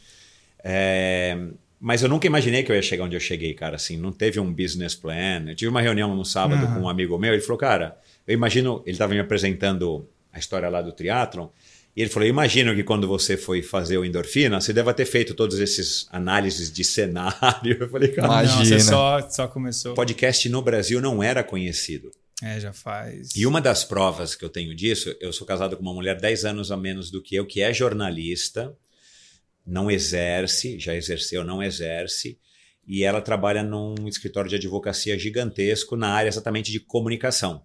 É, 0.63 1.37
mas 1.81 2.03
eu 2.03 2.09
nunca 2.09 2.27
imaginei 2.27 2.63
que 2.63 2.71
eu 2.71 2.77
ia 2.77 2.83
chegar 2.83 3.05
onde 3.05 3.17
eu 3.17 3.21
cheguei, 3.21 3.55
cara. 3.55 3.77
Assim, 3.77 3.97
não 3.97 4.13
teve 4.13 4.39
um 4.39 4.53
business 4.53 4.95
plan. 4.95 5.45
Eu 5.49 5.55
tive 5.55 5.71
uma 5.71 5.81
reunião 5.81 6.15
no 6.15 6.25
sábado 6.25 6.67
com 6.75 6.81
um 6.81 6.89
amigo 6.89 7.19
meu. 7.19 7.33
Ele 7.33 7.41
falou, 7.41 7.57
cara, 7.57 7.97
eu 8.27 8.35
imagino. 8.35 8.83
Ele 8.85 8.93
estava 8.93 9.15
me 9.15 9.19
apresentando 9.21 10.07
a 10.33 10.39
história 10.39 10.69
lá 10.69 10.83
do 10.83 10.93
triatlon. 10.93 11.49
E 11.97 12.03
ele 12.03 12.11
falou: 12.11 12.27
Eu 12.27 12.31
imagino 12.31 12.75
que 12.75 12.85
quando 12.85 13.09
você 13.09 13.37
foi 13.37 13.63
fazer 13.63 13.97
o 13.99 14.05
endorfina, 14.05 14.61
você 14.61 14.73
deve 14.73 14.93
ter 14.95 15.07
feito 15.07 15.35
todos 15.35 15.59
esses 15.59 16.07
análises 16.13 16.71
de 16.71 16.85
cenário. 16.85 17.79
Eu 17.81 17.89
falei, 17.89 18.09
cara, 18.11 18.29
Mas- 18.29 18.49
Não, 18.51 18.57
Imagina. 18.57 18.79
você 18.79 18.85
só, 18.85 19.29
só 19.31 19.49
começou. 19.49 19.95
podcast 19.95 20.49
no 20.51 20.63
Brasil 20.63 21.01
não 21.01 21.23
era 21.23 21.43
conhecido. 21.43 22.11
É, 22.43 22.59
já 22.59 22.73
faz. 22.73 23.35
E 23.37 23.47
uma 23.47 23.61
das 23.61 23.85
provas 23.85 24.35
que 24.35 24.45
eu 24.45 24.49
tenho 24.49 24.75
disso, 24.75 25.15
eu 25.21 25.33
sou 25.33 25.47
casado 25.47 25.77
com 25.77 25.83
uma 25.83 25.93
mulher 25.93 26.19
10 26.19 26.45
anos 26.47 26.73
a 26.73 26.77
menos 26.77 27.11
do 27.11 27.23
que 27.23 27.35
eu, 27.35 27.47
que 27.47 27.61
é 27.61 27.73
jornalista, 27.73 28.77
não 29.67 29.91
exerce, 29.91 30.79
já 30.79 30.95
exerceu, 30.95 31.45
não 31.45 31.63
exerce, 31.63 32.41
e 32.87 33.05
ela 33.05 33.21
trabalha 33.21 33.63
num 33.63 34.09
escritório 34.09 34.49
de 34.49 34.57
advocacia 34.57 35.19
gigantesco 35.19 35.97
na 35.97 36.09
área 36.09 36.29
exatamente 36.29 36.73
de 36.73 36.81
comunicação. 36.81 37.65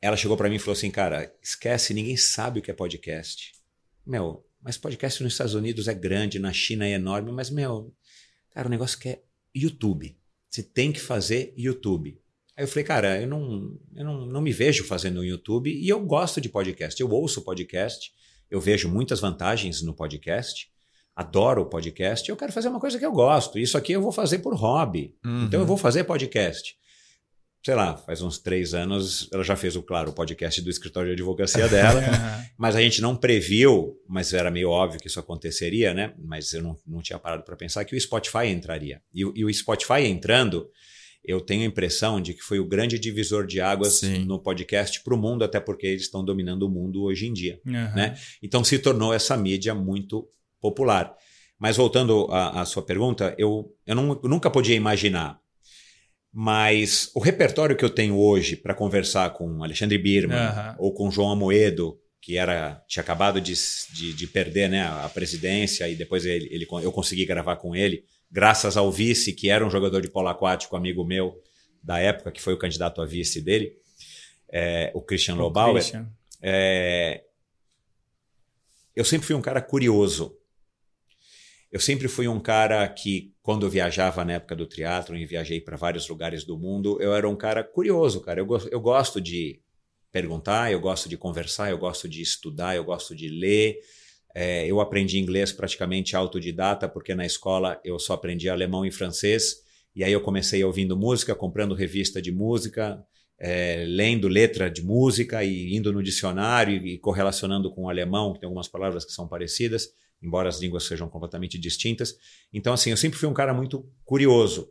Ela 0.00 0.16
chegou 0.16 0.36
para 0.36 0.48
mim 0.48 0.56
e 0.56 0.58
falou 0.58 0.72
assim, 0.72 0.90
cara, 0.90 1.34
esquece, 1.42 1.92
ninguém 1.92 2.16
sabe 2.16 2.60
o 2.60 2.62
que 2.62 2.70
é 2.70 2.74
podcast. 2.74 3.52
Meu, 4.06 4.46
mas 4.62 4.78
podcast 4.78 5.22
nos 5.22 5.32
Estados 5.32 5.54
Unidos 5.54 5.88
é 5.88 5.94
grande, 5.94 6.38
na 6.38 6.52
China 6.52 6.86
é 6.86 6.92
enorme, 6.92 7.32
mas, 7.32 7.50
meu, 7.50 7.92
cara, 8.50 8.68
o 8.68 8.70
negócio 8.70 8.98
que 8.98 9.08
é 9.08 9.22
YouTube. 9.54 10.16
Você 10.48 10.62
tem 10.62 10.92
que 10.92 11.00
fazer 11.00 11.52
YouTube. 11.56 12.20
Aí 12.56 12.64
eu 12.64 12.68
falei, 12.68 12.84
cara, 12.84 13.20
eu 13.20 13.28
não, 13.28 13.78
eu 13.94 14.04
não, 14.04 14.26
não 14.26 14.40
me 14.40 14.50
vejo 14.50 14.82
fazendo 14.84 15.20
um 15.20 15.24
YouTube 15.24 15.70
e 15.70 15.88
eu 15.88 16.00
gosto 16.00 16.40
de 16.40 16.48
podcast. 16.48 16.98
Eu 16.98 17.10
ouço 17.10 17.42
podcast, 17.42 18.10
eu 18.50 18.58
vejo 18.58 18.88
muitas 18.88 19.20
vantagens 19.20 19.82
no 19.82 19.92
podcast, 19.92 20.70
adoro 21.14 21.62
o 21.62 21.66
podcast 21.66 22.26
e 22.26 22.32
eu 22.32 22.36
quero 22.36 22.52
fazer 22.52 22.68
uma 22.68 22.80
coisa 22.80 22.98
que 22.98 23.04
eu 23.04 23.12
gosto. 23.12 23.58
Isso 23.58 23.76
aqui 23.76 23.92
eu 23.92 24.00
vou 24.00 24.10
fazer 24.10 24.38
por 24.38 24.54
hobby. 24.54 25.14
Uhum. 25.22 25.44
Então 25.44 25.60
eu 25.60 25.66
vou 25.66 25.76
fazer 25.76 26.04
podcast. 26.04 26.74
Sei 27.62 27.74
lá, 27.74 27.96
faz 27.96 28.22
uns 28.22 28.38
três 28.38 28.72
anos 28.72 29.28
ela 29.32 29.42
já 29.42 29.56
fez, 29.56 29.76
o 29.76 29.82
claro, 29.82 30.10
o 30.10 30.14
podcast 30.14 30.62
do 30.62 30.70
escritório 30.70 31.08
de 31.08 31.20
advocacia 31.20 31.66
dela. 31.68 32.00
Mas 32.56 32.74
a 32.74 32.80
gente 32.80 33.02
não 33.02 33.14
previu, 33.14 34.00
mas 34.08 34.32
era 34.32 34.50
meio 34.50 34.70
óbvio 34.70 34.98
que 34.98 35.08
isso 35.08 35.20
aconteceria, 35.20 35.92
né? 35.92 36.14
Mas 36.16 36.54
eu 36.54 36.62
não, 36.62 36.78
não 36.86 37.02
tinha 37.02 37.18
parado 37.18 37.42
para 37.42 37.56
pensar 37.56 37.84
que 37.84 37.94
o 37.94 38.00
Spotify 38.00 38.46
entraria. 38.46 39.02
E, 39.12 39.20
e 39.20 39.44
o 39.44 39.52
Spotify 39.52 40.06
entrando, 40.06 40.70
eu 41.26 41.40
tenho 41.40 41.62
a 41.62 41.66
impressão 41.66 42.20
de 42.20 42.32
que 42.34 42.40
foi 42.42 42.58
o 42.60 42.64
grande 42.66 42.98
divisor 42.98 43.46
de 43.46 43.60
águas 43.60 43.94
Sim. 43.94 44.24
no 44.24 44.38
podcast 44.38 45.02
para 45.02 45.14
o 45.14 45.18
mundo, 45.18 45.42
até 45.44 45.58
porque 45.60 45.86
eles 45.86 46.02
estão 46.02 46.24
dominando 46.24 46.62
o 46.62 46.68
mundo 46.70 47.02
hoje 47.02 47.26
em 47.26 47.32
dia. 47.32 47.60
Aham. 47.66 47.94
né? 47.94 48.14
Então 48.42 48.62
se 48.62 48.78
tornou 48.78 49.12
essa 49.12 49.36
mídia 49.36 49.74
muito 49.74 50.28
popular. 50.60 51.14
Mas 51.58 51.76
voltando 51.76 52.26
à, 52.30 52.60
à 52.60 52.64
sua 52.66 52.82
pergunta, 52.84 53.34
eu, 53.38 53.74
eu, 53.86 53.94
não- 53.94 54.20
eu 54.22 54.28
nunca 54.28 54.50
podia 54.50 54.74
imaginar. 54.76 55.38
Mas 56.32 57.10
o 57.14 57.20
repertório 57.20 57.76
que 57.76 57.84
eu 57.84 57.88
tenho 57.90 58.18
hoje 58.18 58.56
para 58.56 58.74
conversar 58.74 59.30
com 59.30 59.62
Alexandre 59.64 59.96
Birman 59.96 60.36
Aham. 60.36 60.76
ou 60.78 60.92
com 60.92 61.10
João 61.10 61.30
Amoedo, 61.30 61.98
que 62.20 62.36
era 62.36 62.82
tinha 62.86 63.02
acabado 63.02 63.40
de, 63.40 63.54
de, 63.94 64.12
de 64.12 64.26
perder 64.26 64.68
né, 64.68 64.82
a 64.82 65.08
presidência 65.08 65.88
e 65.88 65.94
depois 65.94 66.26
ele, 66.26 66.46
ele, 66.50 66.66
eu 66.82 66.92
consegui 66.92 67.24
gravar 67.24 67.56
com 67.56 67.74
ele, 67.74 68.04
graças 68.30 68.76
ao 68.76 68.90
vice, 68.90 69.32
que 69.32 69.48
era 69.48 69.64
um 69.66 69.70
jogador 69.70 70.00
de 70.00 70.10
polo 70.10 70.28
aquático, 70.28 70.76
amigo 70.76 71.04
meu 71.04 71.40
da 71.82 71.98
época, 71.98 72.32
que 72.32 72.42
foi 72.42 72.54
o 72.54 72.58
candidato 72.58 73.00
a 73.00 73.06
vice 73.06 73.40
dele, 73.40 73.76
é, 74.48 74.90
o 74.94 75.00
Christian 75.00 75.36
Lobauer. 75.36 75.74
Christian. 75.74 76.10
É, 76.42 77.24
eu 78.94 79.04
sempre 79.04 79.26
fui 79.26 79.36
um 79.36 79.42
cara 79.42 79.60
curioso. 79.60 80.36
Eu 81.70 81.80
sempre 81.80 82.08
fui 82.08 82.26
um 82.26 82.40
cara 82.40 82.88
que, 82.88 83.34
quando 83.42 83.66
eu 83.66 83.70
viajava 83.70 84.24
na 84.24 84.34
época 84.34 84.56
do 84.56 84.66
teatro 84.66 85.16
e 85.16 85.26
viajei 85.26 85.60
para 85.60 85.76
vários 85.76 86.08
lugares 86.08 86.44
do 86.44 86.56
mundo, 86.56 86.96
eu 87.00 87.14
era 87.14 87.28
um 87.28 87.36
cara 87.36 87.62
curioso, 87.62 88.20
cara. 88.20 88.40
Eu, 88.40 88.46
eu 88.70 88.80
gosto 88.80 89.20
de 89.20 89.60
perguntar, 90.10 90.72
eu 90.72 90.80
gosto 90.80 91.08
de 91.08 91.16
conversar, 91.18 91.70
eu 91.70 91.76
gosto 91.76 92.08
de 92.08 92.22
estudar, 92.22 92.74
eu 92.74 92.84
gosto 92.84 93.14
de 93.14 93.28
ler. 93.28 93.78
É, 94.38 94.66
eu 94.66 94.82
aprendi 94.82 95.18
inglês 95.18 95.50
praticamente 95.50 96.14
autodidata, 96.14 96.86
porque 96.86 97.14
na 97.14 97.24
escola 97.24 97.80
eu 97.82 97.98
só 97.98 98.12
aprendi 98.12 98.50
alemão 98.50 98.84
e 98.84 98.90
francês. 98.90 99.62
E 99.94 100.04
aí 100.04 100.12
eu 100.12 100.20
comecei 100.20 100.62
ouvindo 100.62 100.94
música, 100.94 101.34
comprando 101.34 101.74
revista 101.74 102.20
de 102.20 102.30
música, 102.30 103.02
é, 103.38 103.86
lendo 103.88 104.28
letra 104.28 104.70
de 104.70 104.82
música 104.82 105.42
e 105.42 105.74
indo 105.74 105.90
no 105.90 106.02
dicionário 106.02 106.86
e, 106.86 106.98
correlacionando 106.98 107.70
com 107.70 107.84
o 107.84 107.88
alemão, 107.88 108.34
que 108.34 108.40
tem 108.40 108.46
algumas 108.46 108.68
palavras 108.68 109.06
que 109.06 109.12
são 109.12 109.26
parecidas, 109.26 109.88
embora 110.22 110.50
as 110.50 110.60
línguas 110.60 110.84
sejam 110.84 111.08
completamente 111.08 111.58
distintas. 111.58 112.14
Então, 112.52 112.74
assim, 112.74 112.90
eu 112.90 112.96
sempre 112.98 113.18
fui 113.18 113.30
um 113.30 113.34
cara 113.34 113.54
muito 113.54 113.90
curioso. 114.04 114.68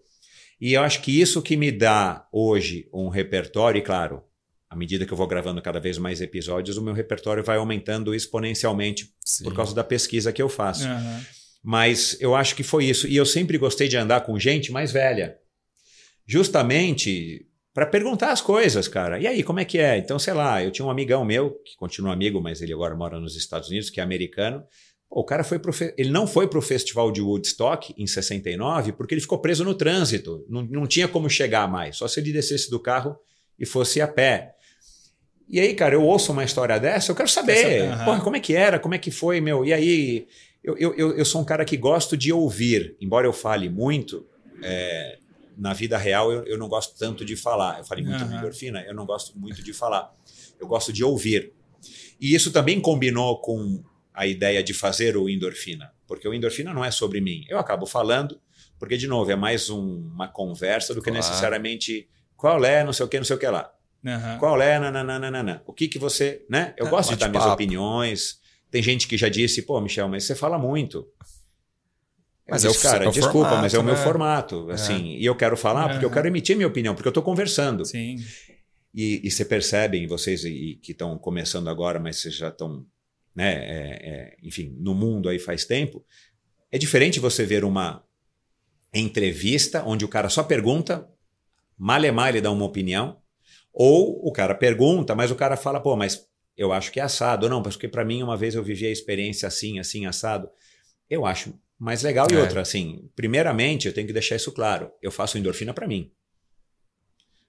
E 0.62 0.74
eu 0.74 0.84
acho 0.84 1.02
que 1.02 1.20
isso 1.20 1.42
que 1.42 1.58
me 1.58 1.72
dá 1.72 2.28
hoje 2.32 2.88
um 2.94 3.10
repertório, 3.10 3.80
e 3.80 3.82
claro, 3.82 4.22
à 4.76 4.78
medida 4.78 5.06
que 5.06 5.14
eu 5.14 5.18
vou 5.18 5.26
gravando 5.26 5.62
cada 5.62 5.80
vez 5.80 5.98
mais 5.98 6.20
episódios, 6.20 6.76
o 6.76 6.82
meu 6.82 6.94
repertório 6.94 7.42
vai 7.42 7.58
aumentando 7.58 8.14
exponencialmente 8.14 9.10
Sim. 9.24 9.46
por 9.46 9.56
causa 9.56 9.74
da 9.74 9.84
pesquisa 9.84 10.34
que 10.34 10.42
eu 10.42 10.50
faço. 10.50 10.86
Aham. 10.86 11.26
Mas 11.64 12.18
eu 12.20 12.36
acho 12.36 12.56
que 12.56 12.62
foi 12.62 12.86
isso. 12.86 13.08
E 13.08 13.16
eu 13.16 13.26
sempre 13.26 13.58
gostei 13.58 13.88
de 13.88 13.98
andar 13.98 14.22
com 14.22 14.38
gente 14.38 14.72
mais 14.72 14.92
velha. 14.92 15.38
Justamente 16.28 17.48
para 17.74 17.86
perguntar 17.86 18.32
as 18.32 18.42
coisas, 18.42 18.88
cara. 18.88 19.20
E 19.20 19.26
aí, 19.26 19.44
como 19.44 19.60
é 19.60 19.66
que 19.66 19.78
é? 19.78 19.98
Então, 19.98 20.20
sei 20.20 20.34
lá, 20.34 20.64
eu 20.64 20.72
tinha 20.72 20.86
um 20.86 20.92
amigão 20.92 21.26
meu, 21.26 21.52
que 21.66 21.76
continua 21.76 22.14
amigo, 22.14 22.42
mas 22.42 22.62
ele 22.62 22.74
agora 22.74 22.96
mora 22.96 23.20
nos 23.20 23.36
Estados 23.36 23.70
Unidos, 23.70 23.90
que 23.90 24.00
é 24.00 24.04
americano. 24.04 24.64
Pô, 25.10 25.22
o 25.22 25.24
cara 25.24 25.44
foi 25.44 25.58
pro 25.58 25.74
ele 25.98 26.10
não 26.10 26.28
foi 26.28 26.48
pro 26.48 26.62
festival 26.62 27.12
de 27.12 27.22
Woodstock 27.22 27.94
em 27.98 28.06
69 28.06 28.92
porque 28.92 29.14
ele 29.14 29.22
ficou 29.22 29.40
preso 29.40 29.64
no 29.64 29.74
trânsito. 29.74 30.46
Não, 30.50 30.62
não 30.64 30.88
tinha 30.88 31.08
como 31.08 31.30
chegar 31.30 31.70
mais, 31.70 31.98
só 31.98 32.08
se 32.08 32.20
ele 32.20 32.32
descesse 32.32 32.70
do 32.70 32.80
carro 32.80 33.18
e 33.58 33.66
fosse 33.66 34.02
a 34.02 34.08
pé. 34.08 34.55
E 35.48 35.60
aí, 35.60 35.74
cara, 35.76 35.96
eu 35.96 36.04
ouço 36.04 36.32
uma 36.32 36.44
história 36.44 36.80
dessa, 36.80 37.12
eu 37.12 37.16
quero 37.16 37.30
saber. 37.30 37.62
Saber, 37.62 37.82
aham. 37.92 38.06
Porra, 38.06 38.22
como 38.22 38.36
é 38.36 38.40
que 38.40 38.56
era? 38.56 38.80
Como 38.80 38.96
é 38.96 38.98
que 38.98 39.12
foi, 39.12 39.40
meu? 39.40 39.64
E 39.64 39.74
aí, 39.74 40.28
eu, 40.64 40.76
eu, 40.78 41.16
eu, 41.16 41.26
sou 41.26 41.42
um 41.42 41.46
cara 41.46 41.64
que 41.64 41.78
gosto 41.78 42.18
de 42.18 42.34
ouvir, 42.34 42.96
embora 43.00 43.28
eu 43.28 43.34
fale 43.34 43.70
muito, 43.70 44.26
é, 44.64 45.20
na 45.56 45.74
vida 45.74 45.98
real 45.98 46.32
eu, 46.32 46.44
eu 46.46 46.58
não 46.58 46.68
gosto 46.68 46.98
tanto 46.98 47.24
de 47.24 47.36
falar. 47.36 47.80
Eu 47.80 47.86
falei 47.86 48.04
muito 48.04 48.24
uhum. 48.24 48.38
endorfina, 48.38 48.84
eu 48.88 48.96
não 48.96 49.06
gosto 49.06 49.38
muito 49.38 49.64
de 49.64 49.74
falar. 49.74 50.12
Eu 50.60 50.68
gosto 50.68 50.92
de 50.92 51.04
ouvir. 51.04 51.54
E 52.20 52.34
isso 52.34 52.52
também 52.52 52.82
combinou 52.82 53.40
com 53.40 53.84
a 54.14 54.26
ideia 54.26 54.64
de 54.64 54.74
fazer 54.74 55.18
o 55.18 55.30
endorfina, 55.30 55.92
porque 56.08 56.28
o 56.28 56.34
endorfina 56.34 56.74
não 56.74 56.84
é 56.84 56.90
sobre 56.90 57.20
mim. 57.20 57.46
Eu 57.50 57.60
acabo 57.60 57.86
falando, 57.86 58.40
porque, 58.80 58.98
de 58.98 59.08
novo, 59.08 59.30
é 59.30 59.36
mais 59.36 59.70
um, 59.70 60.10
uma 60.14 60.28
conversa 60.28 60.94
do 60.94 61.02
que 61.02 61.12
claro. 61.12 61.26
necessariamente 61.26 62.08
qual 62.36 62.64
é, 62.64 62.84
não 62.84 62.94
sei 62.94 63.06
o 63.06 63.10
que, 63.10 63.18
não 63.18 63.26
sei 63.26 63.36
o 63.36 63.40
que 63.40 63.48
lá. 63.48 63.72
Uhum. 64.06 64.38
Qual 64.38 64.62
é, 64.62 64.78
nananana. 64.80 65.64
O 65.66 65.74
que 65.74 65.88
que 65.88 65.98
você, 65.98 66.46
né? 66.48 66.76
Eu 66.78 66.86
é, 66.86 66.90
gosto 66.90 67.10
de 67.10 67.16
dar 67.16 67.28
minhas 67.28 67.46
opiniões. 67.46 68.40
Tem 68.70 68.84
gente 68.84 69.08
que 69.08 69.18
já 69.18 69.28
disse, 69.30 69.64
pô, 69.64 69.82
Michel, 69.82 70.08
mas 70.08 70.26
você 70.26 70.36
fala 70.36 70.60
muito. 70.60 71.08
Mas 72.48 72.64
eu 72.64 72.72
disse, 72.72 72.86
é 72.86 72.90
o, 72.90 72.92
cara, 72.92 73.10
desculpa, 73.10 73.32
formato, 73.32 73.62
mas 73.64 73.74
é 73.74 73.80
o 73.80 73.84
meu 73.84 73.96
né? 73.96 74.04
formato, 74.04 74.70
é. 74.70 74.74
assim, 74.76 75.16
é. 75.16 75.18
e 75.18 75.26
eu 75.26 75.36
quero 75.36 75.58
falar 75.58 75.90
porque 75.90 76.06
eu 76.06 76.12
quero 76.12 76.28
emitir 76.28 76.56
minha 76.56 76.68
opinião, 76.68 76.94
porque 76.94 77.08
eu 77.08 77.12
estou 77.12 77.24
conversando. 77.24 77.84
Sim. 77.84 78.18
E, 78.94 79.22
e 79.24 79.32
você 79.32 79.44
percebem, 79.44 80.06
vocês 80.06 80.46
e, 80.46 80.80
que 80.82 80.92
estão 80.92 81.18
começando 81.18 81.68
agora, 81.70 82.00
mas 82.00 82.18
vocês 82.18 82.36
já 82.36 82.50
estão, 82.50 82.86
né, 83.36 83.54
é, 83.54 84.10
é, 84.10 84.38
enfim, 84.44 84.76
no 84.80 84.94
mundo 84.94 85.28
aí 85.28 85.40
faz 85.40 85.66
tempo, 85.66 86.06
é 86.72 86.78
diferente 86.78 87.20
você 87.20 87.44
ver 87.44 87.64
uma 87.64 88.04
entrevista 88.94 89.84
onde 89.84 90.06
o 90.06 90.08
cara 90.08 90.30
só 90.30 90.44
pergunta, 90.44 91.10
malemar 91.76 92.30
ele 92.30 92.42
dá 92.42 92.52
uma 92.52 92.66
opinião, 92.66 93.20
ou 93.76 94.26
o 94.26 94.32
cara 94.32 94.56
pergunta, 94.56 95.14
mas 95.14 95.30
o 95.30 95.36
cara 95.36 95.58
fala, 95.58 95.82
pô, 95.82 95.98
mas 95.98 96.26
eu 96.56 96.72
acho 96.72 96.92
que 96.92 97.00
é 97.00 97.04
assado. 97.04 97.50
Não, 97.50 97.62
porque 97.62 97.90
para 97.90 98.06
mim 98.06 98.24
uma 98.24 98.38
vez 98.38 98.56
eu 98.56 98.64
vivi 98.64 98.88
a 98.88 98.92
experiência 98.92 99.48
assim, 99.48 99.78
assim, 99.78 100.06
assado. 100.06 100.50
Eu 101.10 101.26
acho 101.26 101.54
mais 101.78 102.02
legal. 102.02 102.26
E 102.32 102.36
é. 102.36 102.40
outra, 102.40 102.62
assim, 102.62 103.10
primeiramente 103.16 103.86
eu 103.88 103.94
tenho 103.94 104.08
que 104.08 104.14
deixar 104.14 104.38
isso 104.38 104.54
claro. 104.54 104.90
Eu 105.02 105.12
faço 105.12 105.38
endorfina 105.38 105.74
para 105.74 105.88
mim. 105.88 106.10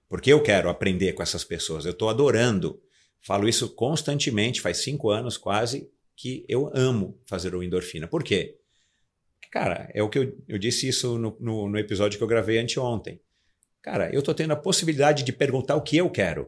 Porque 0.09 0.31
eu 0.31 0.43
quero 0.43 0.69
aprender 0.69 1.13
com 1.13 1.23
essas 1.23 1.45
pessoas. 1.45 1.85
Eu 1.85 1.91
estou 1.91 2.09
adorando. 2.09 2.81
Falo 3.21 3.47
isso 3.47 3.73
constantemente, 3.73 4.61
faz 4.61 4.77
cinco 4.77 5.09
anos 5.09 5.37
quase, 5.37 5.89
que 6.15 6.45
eu 6.47 6.69
amo 6.73 7.19
fazer 7.25 7.55
o 7.55 7.63
endorfina. 7.63 8.07
Por 8.07 8.23
quê? 8.23 8.57
Cara, 9.51 9.89
é 9.93 10.03
o 10.03 10.09
que 10.09 10.19
eu, 10.19 10.37
eu 10.47 10.57
disse 10.57 10.87
isso 10.87 11.17
no, 11.17 11.37
no, 11.39 11.69
no 11.69 11.79
episódio 11.79 12.17
que 12.17 12.23
eu 12.23 12.27
gravei 12.27 12.57
anteontem. 12.57 13.19
Cara, 13.81 14.13
eu 14.13 14.19
estou 14.19 14.33
tendo 14.33 14.51
a 14.53 14.57
possibilidade 14.57 15.23
de 15.23 15.31
perguntar 15.31 15.75
o 15.75 15.81
que 15.81 15.97
eu 15.97 16.09
quero. 16.09 16.47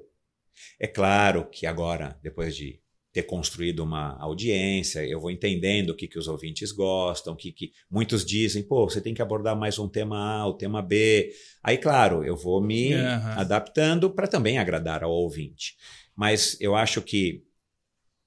É 0.80 0.88
claro 0.88 1.50
que 1.50 1.66
agora, 1.66 2.18
depois 2.22 2.56
de 2.56 2.82
ter 3.12 3.24
construído 3.24 3.80
uma 3.80 4.18
audiência, 4.20 5.06
eu 5.06 5.20
vou 5.20 5.32
entendendo 5.32 5.92
o 5.92 5.96
que, 5.96 6.08
que 6.08 6.20
os 6.20 6.28
ouvintes 6.28 6.72
gostam, 6.72 7.36
que, 7.36 7.52
que 7.52 7.72
muitos 7.90 8.24
dizem, 8.24 8.62
pô, 8.62 8.88
você 8.88 9.02
tem 9.02 9.14
que 9.14 9.22
abordar 9.22 9.58
mais 9.58 9.80
um 9.80 9.88
tema 9.88 10.18
A, 10.18 10.48
o 10.48 10.54
tema 10.54 10.82
B. 10.82 11.32
Aí, 11.64 11.78
claro, 11.78 12.24
eu 12.24 12.36
vou 12.36 12.62
me 12.62 12.94
uhum. 12.94 13.32
adaptando 13.36 14.12
para 14.12 14.28
também 14.28 14.60
agradar 14.60 15.04
ao 15.04 15.12
ouvinte. 15.12 15.76
Mas 16.16 16.56
eu 16.62 16.76
acho 16.76 17.02
que, 17.02 17.44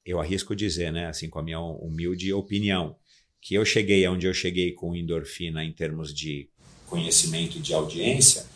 eu 0.04 0.18
arrisco 0.18 0.56
dizer, 0.56 0.92
né, 0.92 1.06
assim, 1.06 1.28
com 1.28 1.38
a 1.38 1.42
minha 1.44 1.60
humilde 1.60 2.32
opinião, 2.32 2.96
que 3.40 3.54
eu 3.54 3.64
cheguei 3.64 4.04
aonde 4.04 4.26
eu 4.26 4.34
cheguei 4.34 4.72
com 4.72 4.96
endorfina 4.96 5.64
em 5.64 5.72
termos 5.72 6.12
de 6.12 6.48
conhecimento 6.86 7.58
de 7.60 7.72
audiência, 7.72 8.46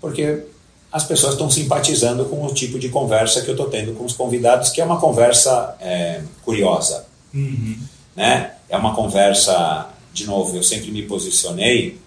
porque 0.00 0.44
as 0.92 1.04
pessoas 1.04 1.34
estão 1.34 1.48
simpatizando 1.48 2.24
com 2.24 2.44
o 2.44 2.52
tipo 2.52 2.78
de 2.78 2.88
conversa 2.88 3.42
que 3.42 3.48
eu 3.48 3.54
estou 3.54 3.68
tendo 3.68 3.92
com 3.92 4.04
os 4.04 4.12
convidados, 4.12 4.70
que 4.70 4.80
é 4.80 4.84
uma 4.84 4.98
conversa 4.98 5.76
é, 5.80 6.22
curiosa. 6.44 7.06
Uhum. 7.32 7.78
Né? 8.16 8.52
É 8.68 8.76
uma 8.76 8.94
conversa, 8.94 9.88
de 10.12 10.26
novo, 10.26 10.56
eu 10.56 10.62
sempre 10.62 10.90
me 10.90 11.02
posicionei 11.02 11.98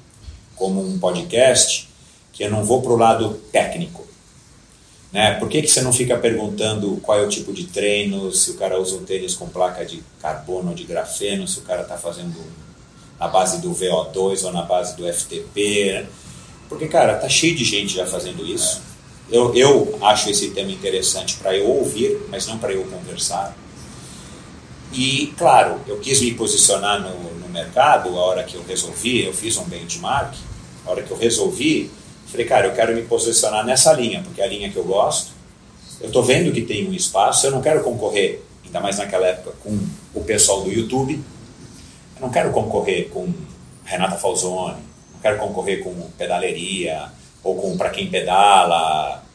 como 0.55 0.81
um 0.81 0.99
podcast 0.99 1.89
que 2.33 2.43
eu 2.43 2.51
não 2.51 2.63
vou 2.63 2.81
para 2.81 2.91
o 2.91 2.97
lado 2.97 3.39
técnico. 3.51 4.05
Né? 5.13 5.35
Por 5.35 5.47
que, 5.47 5.61
que 5.61 5.67
você 5.67 5.81
não 5.81 5.93
fica 5.93 6.17
perguntando 6.17 6.99
qual 7.03 7.19
é 7.19 7.21
o 7.21 7.29
tipo 7.29 7.53
de 7.53 7.65
treino, 7.65 8.31
se 8.33 8.51
o 8.51 8.55
cara 8.55 8.81
usa 8.81 8.95
um 8.95 9.05
tênis 9.05 9.35
com 9.35 9.47
placa 9.47 9.85
de 9.85 10.03
carbono 10.19 10.69
ou 10.69 10.75
de 10.75 10.83
grafeno, 10.83 11.47
se 11.47 11.59
o 11.59 11.61
cara 11.61 11.83
está 11.83 11.95
fazendo 11.95 12.41
na 13.19 13.27
base 13.27 13.61
do 13.61 13.71
VO2 13.71 14.43
ou 14.43 14.51
na 14.51 14.63
base 14.63 14.97
do 14.97 15.07
FTP. 15.07 15.93
Né? 15.93 16.07
Porque, 16.73 16.87
cara, 16.87 17.13
tá 17.13 17.29
cheio 17.29 17.55
de 17.55 17.63
gente 17.63 17.93
já 17.93 18.03
fazendo 18.03 18.43
isso. 18.43 18.81
Eu, 19.29 19.53
eu 19.53 19.95
acho 20.01 20.27
esse 20.31 20.49
tema 20.49 20.71
interessante 20.71 21.35
para 21.35 21.55
eu 21.55 21.67
ouvir, 21.67 22.19
mas 22.29 22.47
não 22.47 22.57
para 22.57 22.73
eu 22.73 22.83
conversar. 22.85 23.55
E, 24.91 25.31
claro, 25.37 25.79
eu 25.87 25.99
quis 25.99 26.19
me 26.21 26.33
posicionar 26.33 26.99
no, 26.99 27.39
no 27.39 27.47
mercado 27.47 28.09
a 28.17 28.21
hora 28.23 28.43
que 28.43 28.55
eu 28.55 28.63
resolvi, 28.67 29.23
eu 29.23 29.31
fiz 29.31 29.55
um 29.57 29.65
benchmark, 29.65 30.33
a 30.83 30.89
hora 30.89 31.03
que 31.03 31.11
eu 31.11 31.17
resolvi, 31.17 31.91
falei, 32.25 32.47
cara, 32.47 32.65
eu 32.65 32.73
quero 32.73 32.95
me 32.95 33.03
posicionar 33.03 33.63
nessa 33.63 33.93
linha, 33.93 34.23
porque 34.23 34.41
é 34.41 34.45
a 34.45 34.47
linha 34.47 34.71
que 34.71 34.77
eu 34.77 34.83
gosto. 34.83 35.31
Eu 36.01 36.07
estou 36.07 36.23
vendo 36.23 36.51
que 36.51 36.63
tem 36.63 36.89
um 36.89 36.93
espaço, 36.93 37.45
eu 37.45 37.51
não 37.51 37.61
quero 37.61 37.83
concorrer, 37.83 38.41
ainda 38.65 38.79
mais 38.79 38.97
naquela 38.97 39.27
época, 39.27 39.55
com 39.63 39.79
o 40.15 40.23
pessoal 40.23 40.61
do 40.61 40.71
YouTube. 40.71 41.23
Eu 42.15 42.21
não 42.21 42.31
quero 42.31 42.51
concorrer 42.51 43.09
com 43.09 43.31
Renata 43.85 44.17
Falzoni, 44.17 44.92
quero 45.23 45.39
concorrer 45.39 45.81
com 45.81 45.93
pedaleria 46.11 47.09
ou 47.41 47.59
com 47.59 47.75
para 47.77 47.89
quem 47.89 48.09
pedala. 48.09 49.25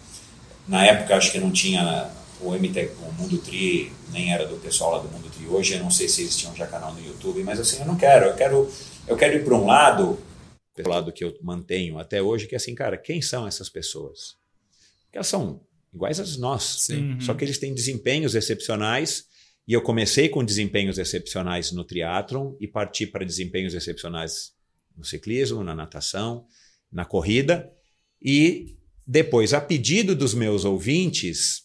Na 0.68 0.86
época 0.86 1.16
acho 1.16 1.32
que 1.32 1.40
não 1.40 1.50
tinha 1.50 2.10
o 2.40 2.52
MT, 2.52 2.92
o 3.02 3.12
Mundo 3.20 3.38
Tri, 3.38 3.90
nem 4.12 4.32
era 4.32 4.46
do 4.46 4.56
pessoal 4.56 4.92
lá 4.92 4.98
do 4.98 5.08
Mundo 5.08 5.28
Tri. 5.30 5.46
Hoje 5.48 5.74
eu 5.74 5.80
não 5.80 5.90
sei 5.90 6.06
se 6.06 6.22
existia 6.22 6.50
já 6.54 6.66
canal 6.66 6.92
no 6.92 7.04
YouTube, 7.04 7.42
mas 7.42 7.58
assim, 7.58 7.80
eu 7.80 7.86
não 7.86 7.96
quero, 7.96 8.26
eu 8.26 8.34
quero 8.34 8.70
eu 9.08 9.16
quero 9.16 9.36
ir 9.36 9.44
para 9.44 9.54
um 9.54 9.64
lado, 9.64 10.18
pelo 10.76 10.90
lado 10.90 11.10
que 11.10 11.24
eu 11.24 11.34
mantenho 11.42 11.98
até 11.98 12.20
hoje, 12.20 12.46
que 12.46 12.54
é 12.54 12.58
assim, 12.58 12.74
cara, 12.74 12.98
quem 12.98 13.22
são 13.22 13.46
essas 13.46 13.70
pessoas? 13.70 14.36
Porque 15.04 15.16
elas 15.16 15.26
são 15.26 15.60
iguais 15.92 16.20
a 16.20 16.38
nós, 16.38 16.62
Sim. 16.62 17.18
só 17.18 17.32
que 17.32 17.42
eles 17.42 17.58
têm 17.58 17.74
desempenhos 17.74 18.34
excepcionais 18.34 19.24
e 19.66 19.72
eu 19.72 19.80
comecei 19.80 20.28
com 20.28 20.44
desempenhos 20.44 20.98
excepcionais 20.98 21.72
no 21.72 21.82
triatlon 21.82 22.52
e 22.60 22.68
parti 22.68 23.06
para 23.06 23.24
desempenhos 23.24 23.72
excepcionais 23.72 24.52
no 24.98 25.04
ciclismo, 25.04 25.62
na 25.62 25.74
natação, 25.74 26.44
na 26.92 27.04
corrida. 27.04 27.72
E 28.20 28.76
depois, 29.06 29.54
a 29.54 29.60
pedido 29.60 30.14
dos 30.14 30.34
meus 30.34 30.64
ouvintes, 30.64 31.62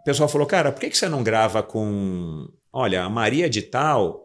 o 0.00 0.04
pessoal 0.04 0.28
falou: 0.28 0.46
Cara, 0.46 0.70
por 0.72 0.80
que, 0.80 0.90
que 0.90 0.96
você 0.96 1.08
não 1.08 1.22
grava 1.22 1.62
com. 1.62 2.48
Olha, 2.72 3.02
a 3.02 3.10
Maria 3.10 3.50
de 3.50 3.62
Tal. 3.62 4.24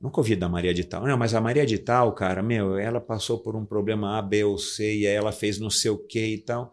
Nunca 0.00 0.20
ouvi 0.20 0.36
da 0.36 0.48
Maria 0.48 0.72
de 0.72 0.84
Tal. 0.84 1.04
Não, 1.04 1.18
mas 1.18 1.34
a 1.34 1.40
Maria 1.40 1.66
de 1.66 1.76
Tal, 1.76 2.14
cara, 2.14 2.40
meu, 2.40 2.78
ela 2.78 3.00
passou 3.00 3.42
por 3.42 3.56
um 3.56 3.66
problema 3.66 4.16
A, 4.16 4.22
B 4.22 4.44
ou 4.44 4.56
C 4.56 4.98
e 4.98 5.06
aí 5.08 5.14
ela 5.14 5.32
fez 5.32 5.58
não 5.58 5.70
sei 5.70 5.90
o 5.90 5.98
que 5.98 6.24
e 6.24 6.38
tal. 6.38 6.72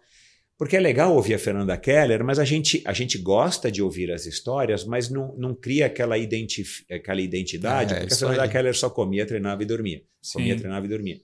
Porque 0.58 0.78
é 0.78 0.80
legal 0.80 1.14
ouvir 1.14 1.34
a 1.34 1.40
Fernanda 1.40 1.78
Keller, 1.78 2.24
mas 2.24 2.40
a 2.40 2.46
gente, 2.46 2.82
a 2.86 2.94
gente 2.94 3.18
gosta 3.18 3.70
de 3.70 3.82
ouvir 3.82 4.12
as 4.12 4.26
histórias, 4.26 4.86
mas 4.86 5.10
não, 5.10 5.36
não 5.38 5.54
cria 5.54 5.88
aquela, 5.88 6.18
identif 6.18 6.86
aquela 6.90 7.20
identidade, 7.20 7.94
é, 7.94 8.00
porque 8.00 8.14
a 8.14 8.18
Fernanda 8.18 8.44
aí. 8.44 8.50
Keller 8.50 8.76
só 8.76 8.90
comia, 8.90 9.26
treinava 9.26 9.62
e 9.64 9.66
dormia. 9.66 10.02
Sim. 10.22 10.40
Comia, 10.40 10.56
treinava 10.56 10.86
e 10.86 10.90
dormia. 10.90 11.22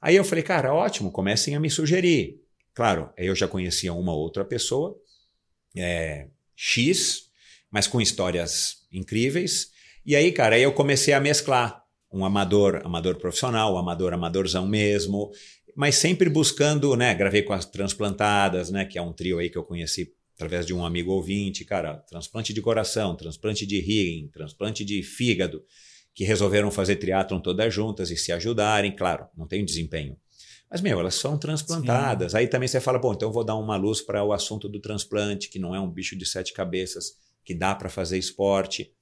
Aí 0.00 0.16
eu 0.16 0.24
falei, 0.24 0.42
cara, 0.42 0.72
ótimo, 0.72 1.10
comecem 1.10 1.54
a 1.54 1.60
me 1.60 1.68
sugerir. 1.68 2.40
Claro, 2.74 3.10
eu 3.16 3.34
já 3.34 3.46
conhecia 3.46 3.92
uma 3.92 4.14
outra 4.14 4.44
pessoa, 4.44 4.96
é, 5.76 6.28
X, 6.54 7.28
mas 7.70 7.86
com 7.86 8.00
histórias 8.00 8.86
incríveis. 8.90 9.70
E 10.04 10.16
aí, 10.16 10.32
cara, 10.32 10.56
aí 10.56 10.62
eu 10.62 10.72
comecei 10.72 11.12
a 11.12 11.20
mesclar 11.20 11.82
um 12.12 12.24
amador, 12.24 12.80
amador 12.84 13.16
profissional, 13.16 13.74
um 13.74 13.78
amador, 13.78 14.14
amadorzão 14.14 14.66
mesmo, 14.66 15.30
mas 15.76 15.96
sempre 15.96 16.30
buscando, 16.30 16.96
né? 16.96 17.14
Gravei 17.14 17.42
com 17.42 17.52
as 17.52 17.66
transplantadas, 17.66 18.70
né? 18.70 18.84
Que 18.86 18.98
é 18.98 19.02
um 19.02 19.12
trio 19.12 19.38
aí 19.38 19.50
que 19.50 19.58
eu 19.58 19.62
conheci 19.62 20.12
através 20.34 20.66
de 20.66 20.74
um 20.74 20.84
amigo 20.84 21.12
ouvinte, 21.12 21.64
cara, 21.64 21.96
transplante 22.08 22.52
de 22.52 22.60
coração, 22.60 23.14
transplante 23.14 23.66
de 23.66 23.80
rim, 23.80 24.28
transplante 24.32 24.84
de 24.84 25.02
fígado, 25.02 25.62
que 26.14 26.24
resolveram 26.24 26.70
fazer 26.70 26.96
triatlon 26.96 27.40
todas 27.40 27.72
juntas 27.72 28.10
e 28.10 28.16
se 28.16 28.32
ajudarem, 28.32 28.94
claro, 28.94 29.26
não 29.36 29.46
tem 29.46 29.64
desempenho. 29.64 30.16
Mas, 30.70 30.80
meu, 30.80 30.98
elas 30.98 31.14
são 31.14 31.38
transplantadas. 31.38 32.32
Sim. 32.32 32.38
Aí 32.38 32.48
também 32.48 32.68
você 32.68 32.80
fala, 32.80 32.98
bom, 32.98 33.12
então 33.12 33.28
eu 33.28 33.32
vou 33.32 33.44
dar 33.44 33.54
uma 33.54 33.76
luz 33.76 34.00
para 34.00 34.24
o 34.24 34.32
assunto 34.32 34.68
do 34.68 34.80
transplante, 34.80 35.48
que 35.48 35.58
não 35.58 35.74
é 35.74 35.80
um 35.80 35.90
bicho 35.90 36.16
de 36.16 36.26
sete 36.26 36.52
cabeças, 36.52 37.12
que 37.44 37.54
dá 37.54 37.74
para 37.74 37.88
fazer 37.88 38.18
esporte. 38.18 38.92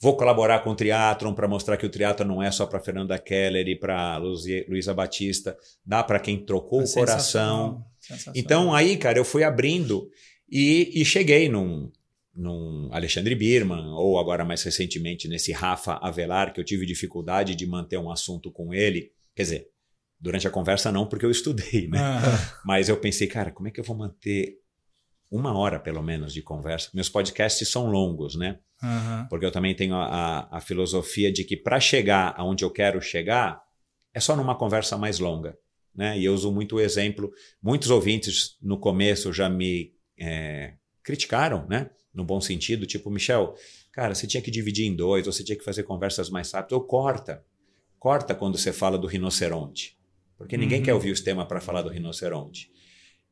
Vou 0.00 0.16
colaborar 0.16 0.60
com 0.60 0.70
o 0.70 0.74
Triathlon 0.74 1.34
para 1.34 1.46
mostrar 1.46 1.76
que 1.76 1.84
o 1.84 1.90
Triathlon 1.90 2.26
não 2.26 2.42
é 2.42 2.50
só 2.50 2.66
para 2.66 2.80
Fernanda 2.80 3.18
Keller 3.18 3.68
e 3.68 3.76
para 3.76 4.16
Luísa 4.16 4.94
Batista, 4.94 5.56
dá 5.84 6.02
para 6.02 6.18
quem 6.18 6.38
trocou 6.44 6.80
é 6.80 6.84
o 6.84 6.92
coração. 6.92 7.84
Então 8.34 8.74
aí, 8.74 8.96
cara, 8.96 9.18
eu 9.18 9.24
fui 9.24 9.44
abrindo 9.44 10.10
e, 10.50 10.90
e 10.94 11.04
cheguei 11.04 11.50
num, 11.50 11.92
num 12.34 12.88
Alexandre 12.92 13.34
Birman, 13.34 13.92
ou 13.92 14.18
agora 14.18 14.44
mais 14.44 14.62
recentemente 14.62 15.28
nesse 15.28 15.52
Rafa 15.52 15.98
Avelar, 16.00 16.52
que 16.52 16.60
eu 16.60 16.64
tive 16.64 16.86
dificuldade 16.86 17.54
de 17.54 17.66
manter 17.66 17.98
um 17.98 18.10
assunto 18.10 18.50
com 18.50 18.72
ele. 18.72 19.12
Quer 19.34 19.42
dizer, 19.42 19.68
durante 20.18 20.48
a 20.48 20.50
conversa 20.50 20.90
não, 20.90 21.06
porque 21.06 21.26
eu 21.26 21.30
estudei, 21.30 21.88
né? 21.88 21.98
Ah. 22.00 22.60
Mas 22.64 22.88
eu 22.88 22.96
pensei, 22.96 23.26
cara, 23.26 23.50
como 23.50 23.68
é 23.68 23.70
que 23.70 23.78
eu 23.78 23.84
vou 23.84 23.96
manter 23.96 24.58
uma 25.30 25.56
hora 25.56 25.78
pelo 25.78 26.02
menos 26.02 26.32
de 26.32 26.42
conversa. 26.42 26.90
Meus 26.92 27.08
podcasts 27.08 27.68
são 27.68 27.86
longos, 27.86 28.34
né? 28.34 28.58
Uhum. 28.82 29.26
Porque 29.28 29.46
eu 29.46 29.52
também 29.52 29.74
tenho 29.74 29.94
a, 29.94 30.48
a, 30.50 30.60
filosofia 30.60 31.30
de 31.30 31.44
que 31.44 31.56
para 31.56 31.78
chegar 31.78 32.34
aonde 32.36 32.64
eu 32.64 32.70
quero 32.70 33.00
chegar, 33.00 33.62
é 34.12 34.18
só 34.18 34.34
numa 34.34 34.56
conversa 34.56 34.96
mais 34.96 35.18
longa. 35.18 35.56
né? 35.94 36.18
E 36.18 36.24
eu 36.24 36.34
uso 36.34 36.50
muito 36.50 36.76
o 36.76 36.80
exemplo. 36.80 37.30
Muitos 37.62 37.90
ouvintes 37.90 38.56
no 38.60 38.78
começo 38.78 39.32
já 39.32 39.48
me 39.48 39.92
é, 40.18 40.74
criticaram, 41.02 41.66
né? 41.68 41.90
No 42.12 42.24
bom 42.24 42.40
sentido, 42.40 42.86
tipo, 42.86 43.08
Michel, 43.08 43.54
cara, 43.92 44.14
você 44.14 44.26
tinha 44.26 44.42
que 44.42 44.50
dividir 44.50 44.86
em 44.86 44.96
dois, 44.96 45.26
ou 45.28 45.32
você 45.32 45.44
tinha 45.44 45.56
que 45.56 45.64
fazer 45.64 45.84
conversas 45.84 46.28
mais 46.28 46.50
rápidas, 46.50 46.72
ou 46.72 46.84
corta. 46.84 47.44
Corta 48.00 48.34
quando 48.34 48.58
você 48.58 48.72
fala 48.72 48.98
do 48.98 49.06
rinoceronte. 49.06 49.96
Porque 50.36 50.56
ninguém 50.56 50.78
uhum. 50.78 50.84
quer 50.84 50.94
ouvir 50.94 51.12
o 51.12 51.22
tema 51.22 51.46
para 51.46 51.60
falar 51.60 51.82
do 51.82 51.90
rinoceronte. 51.90 52.70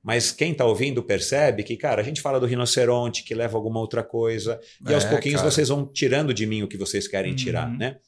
Mas 0.08 0.32
quem 0.32 0.52
está 0.52 0.64
ouvindo 0.64 1.02
percebe 1.02 1.62
que, 1.62 1.76
cara, 1.76 2.00
a 2.00 2.04
gente 2.04 2.22
fala 2.22 2.40
do 2.40 2.46
rinoceronte, 2.46 3.22
que 3.22 3.34
leva 3.34 3.58
alguma 3.58 3.78
outra 3.78 4.02
coisa, 4.02 4.58
e 4.88 4.90
é, 4.90 4.94
aos 4.94 5.04
pouquinhos 5.04 5.42
cara. 5.42 5.50
vocês 5.50 5.68
vão 5.68 5.84
tirando 5.84 6.32
de 6.32 6.46
mim 6.46 6.62
o 6.62 6.66
que 6.66 6.78
vocês 6.78 7.06
querem 7.06 7.32
uhum. 7.32 7.36
tirar, 7.36 7.70
né? 7.70 7.98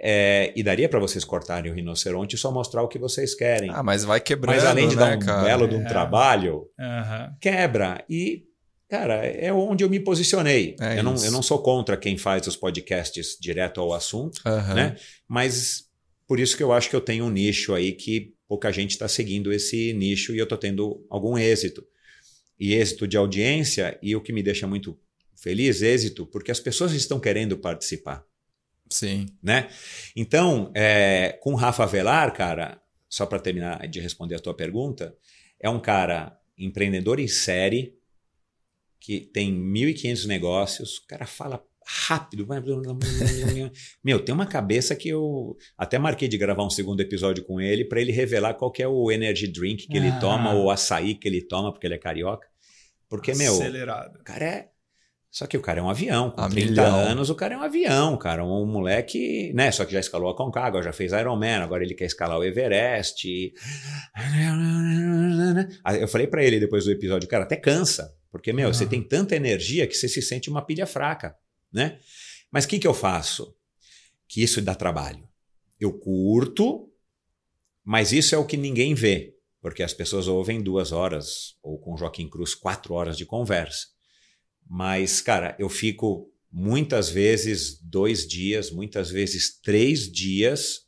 É, 0.00 0.52
e 0.56 0.64
daria 0.64 0.88
para 0.88 0.98
vocês 0.98 1.24
cortarem 1.24 1.70
o 1.70 1.74
rinoceronte 1.76 2.34
e 2.34 2.38
só 2.38 2.50
mostrar 2.50 2.82
o 2.82 2.88
que 2.88 2.98
vocês 2.98 3.36
querem. 3.36 3.70
Ah, 3.72 3.84
mas 3.84 4.02
vai 4.02 4.18
quebrando. 4.18 4.56
Mas 4.56 4.64
além 4.64 4.88
de 4.88 4.96
né, 4.96 5.00
dar 5.00 5.16
um 5.16 5.20
cara? 5.20 5.44
belo 5.44 5.68
de 5.68 5.76
um 5.76 5.82
É. 5.82 5.84
trabalho, 5.84 6.66
Aham. 6.76 7.36
quebra. 7.40 8.04
E, 8.10 8.42
cara, 8.90 9.24
é 9.24 9.52
onde 9.52 9.84
eu 9.84 9.88
me 9.88 10.00
posicionei. 10.00 10.74
É 10.80 10.98
eu, 10.98 11.04
não, 11.04 11.14
eu 11.14 11.30
não 11.30 11.42
sou 11.42 11.62
contra 11.62 11.96
quem 11.96 12.18
faz 12.18 12.48
os 12.48 12.56
podcasts 12.56 13.36
direto 13.40 13.80
ao 13.80 13.92
assunto, 13.92 14.40
Aham. 14.44 14.74
né? 14.74 14.96
Mas 15.28 15.84
por 16.26 16.40
isso 16.40 16.56
que 16.56 16.64
eu 16.64 16.72
acho 16.72 16.90
que 16.90 16.96
eu 16.96 17.00
tenho 17.00 17.26
um 17.26 17.30
nicho 17.30 17.74
aí 17.74 17.92
que 17.92 18.36
pouca 18.48 18.72
gente 18.72 18.92
está 18.92 19.06
seguindo 19.06 19.52
esse 19.52 19.92
nicho 19.92 20.34
e 20.34 20.38
eu 20.38 20.44
estou 20.44 20.58
tendo 20.58 21.06
algum 21.10 21.36
êxito. 21.36 21.86
E 22.58 22.74
êxito 22.74 23.06
de 23.06 23.16
audiência, 23.16 23.96
e 24.02 24.16
o 24.16 24.20
que 24.20 24.32
me 24.32 24.42
deixa 24.42 24.66
muito 24.66 24.98
feliz, 25.36 25.82
êxito, 25.82 26.26
porque 26.26 26.50
as 26.50 26.58
pessoas 26.58 26.92
estão 26.92 27.20
querendo 27.20 27.56
participar 27.56 28.26
Sim. 28.90 29.26
né? 29.42 29.68
Então, 30.16 30.72
é, 30.74 31.38
com 31.40 31.52
o 31.52 31.56
Rafa 31.56 31.86
Velar, 31.86 32.32
cara, 32.32 32.80
só 33.08 33.26
para 33.26 33.38
terminar 33.38 33.86
de 33.86 34.00
responder 34.00 34.34
a 34.34 34.40
tua 34.40 34.54
pergunta, 34.54 35.16
é 35.60 35.68
um 35.68 35.80
cara 35.80 36.38
empreendedor 36.56 37.20
em 37.20 37.28
série, 37.28 37.96
que 39.00 39.20
tem 39.20 39.54
1.500 39.54 40.26
negócios, 40.26 40.98
o 40.98 41.06
cara 41.06 41.26
fala 41.26 41.64
rápido. 41.90 42.46
Meu, 44.04 44.20
tem 44.22 44.34
uma 44.34 44.46
cabeça 44.46 44.94
que 44.94 45.08
eu 45.08 45.56
até 45.76 45.98
marquei 45.98 46.28
de 46.28 46.36
gravar 46.36 46.64
um 46.64 46.70
segundo 46.70 47.00
episódio 47.00 47.42
com 47.44 47.58
ele 47.60 47.84
para 47.84 48.00
ele 48.00 48.12
revelar 48.12 48.54
qual 48.54 48.70
é 48.78 48.86
o 48.86 49.10
energy 49.10 49.48
drink 49.48 49.86
que 49.86 49.96
ele 49.96 50.08
Ah. 50.08 50.18
toma, 50.20 50.52
ou 50.52 50.70
açaí 50.70 51.14
que 51.14 51.26
ele 51.26 51.40
toma, 51.40 51.72
porque 51.72 51.86
ele 51.86 51.94
é 51.94 51.98
carioca. 51.98 52.46
Porque, 53.08 53.34
meu, 53.34 53.54
Acelerado. 53.54 54.18
o 54.20 54.24
cara 54.24 54.44
é. 54.44 54.68
Só 55.30 55.46
que 55.46 55.56
o 55.56 55.60
cara 55.60 55.80
é 55.80 55.82
um 55.82 55.90
avião. 55.90 56.30
Com 56.30 56.40
A 56.40 56.48
30 56.48 56.70
milhão. 56.70 56.94
anos, 57.00 57.30
o 57.30 57.34
cara 57.34 57.54
é 57.54 57.56
um 57.58 57.62
avião, 57.62 58.16
cara. 58.16 58.44
Um 58.44 58.66
moleque, 58.66 59.52
né? 59.54 59.70
Só 59.70 59.84
que 59.84 59.92
já 59.92 60.00
escalou 60.00 60.30
a 60.30 60.36
Concagua, 60.36 60.82
já 60.82 60.92
fez 60.92 61.12
Iron 61.12 61.36
Man, 61.36 61.58
agora 61.62 61.84
ele 61.84 61.94
quer 61.94 62.06
escalar 62.06 62.38
o 62.38 62.44
Everest. 62.44 63.52
Eu 66.00 66.08
falei 66.08 66.26
pra 66.26 66.42
ele 66.42 66.58
depois 66.60 66.84
do 66.84 66.90
episódio, 66.92 67.28
cara, 67.28 67.44
até 67.44 67.56
cansa. 67.56 68.12
Porque, 68.30 68.52
meu, 68.52 68.72
você 68.72 68.84
Ah. 68.84 68.88
tem 68.88 69.02
tanta 69.02 69.34
energia 69.36 69.86
que 69.86 69.94
você 69.94 70.08
se 70.08 70.20
sente 70.20 70.50
uma 70.50 70.64
pilha 70.64 70.86
fraca, 70.86 71.34
né? 71.72 71.98
Mas 72.50 72.64
o 72.64 72.68
que, 72.68 72.78
que 72.78 72.86
eu 72.86 72.94
faço? 72.94 73.54
Que 74.26 74.42
isso 74.42 74.60
dá 74.60 74.74
trabalho. 74.74 75.28
Eu 75.78 75.92
curto, 75.92 76.90
mas 77.84 78.12
isso 78.12 78.34
é 78.34 78.38
o 78.38 78.46
que 78.46 78.56
ninguém 78.56 78.94
vê. 78.94 79.34
Porque 79.60 79.82
as 79.82 79.92
pessoas 79.92 80.28
ouvem 80.28 80.62
duas 80.62 80.92
horas, 80.92 81.56
ou 81.62 81.78
com 81.78 81.96
Joaquim 81.96 82.28
Cruz, 82.28 82.54
quatro 82.54 82.94
horas 82.94 83.16
de 83.16 83.26
conversa. 83.26 83.86
Mas, 84.68 85.20
cara, 85.20 85.56
eu 85.58 85.68
fico 85.68 86.30
muitas 86.50 87.08
vezes 87.08 87.78
dois 87.82 88.26
dias, 88.26 88.70
muitas 88.70 89.10
vezes 89.10 89.60
três 89.60 90.10
dias 90.10 90.86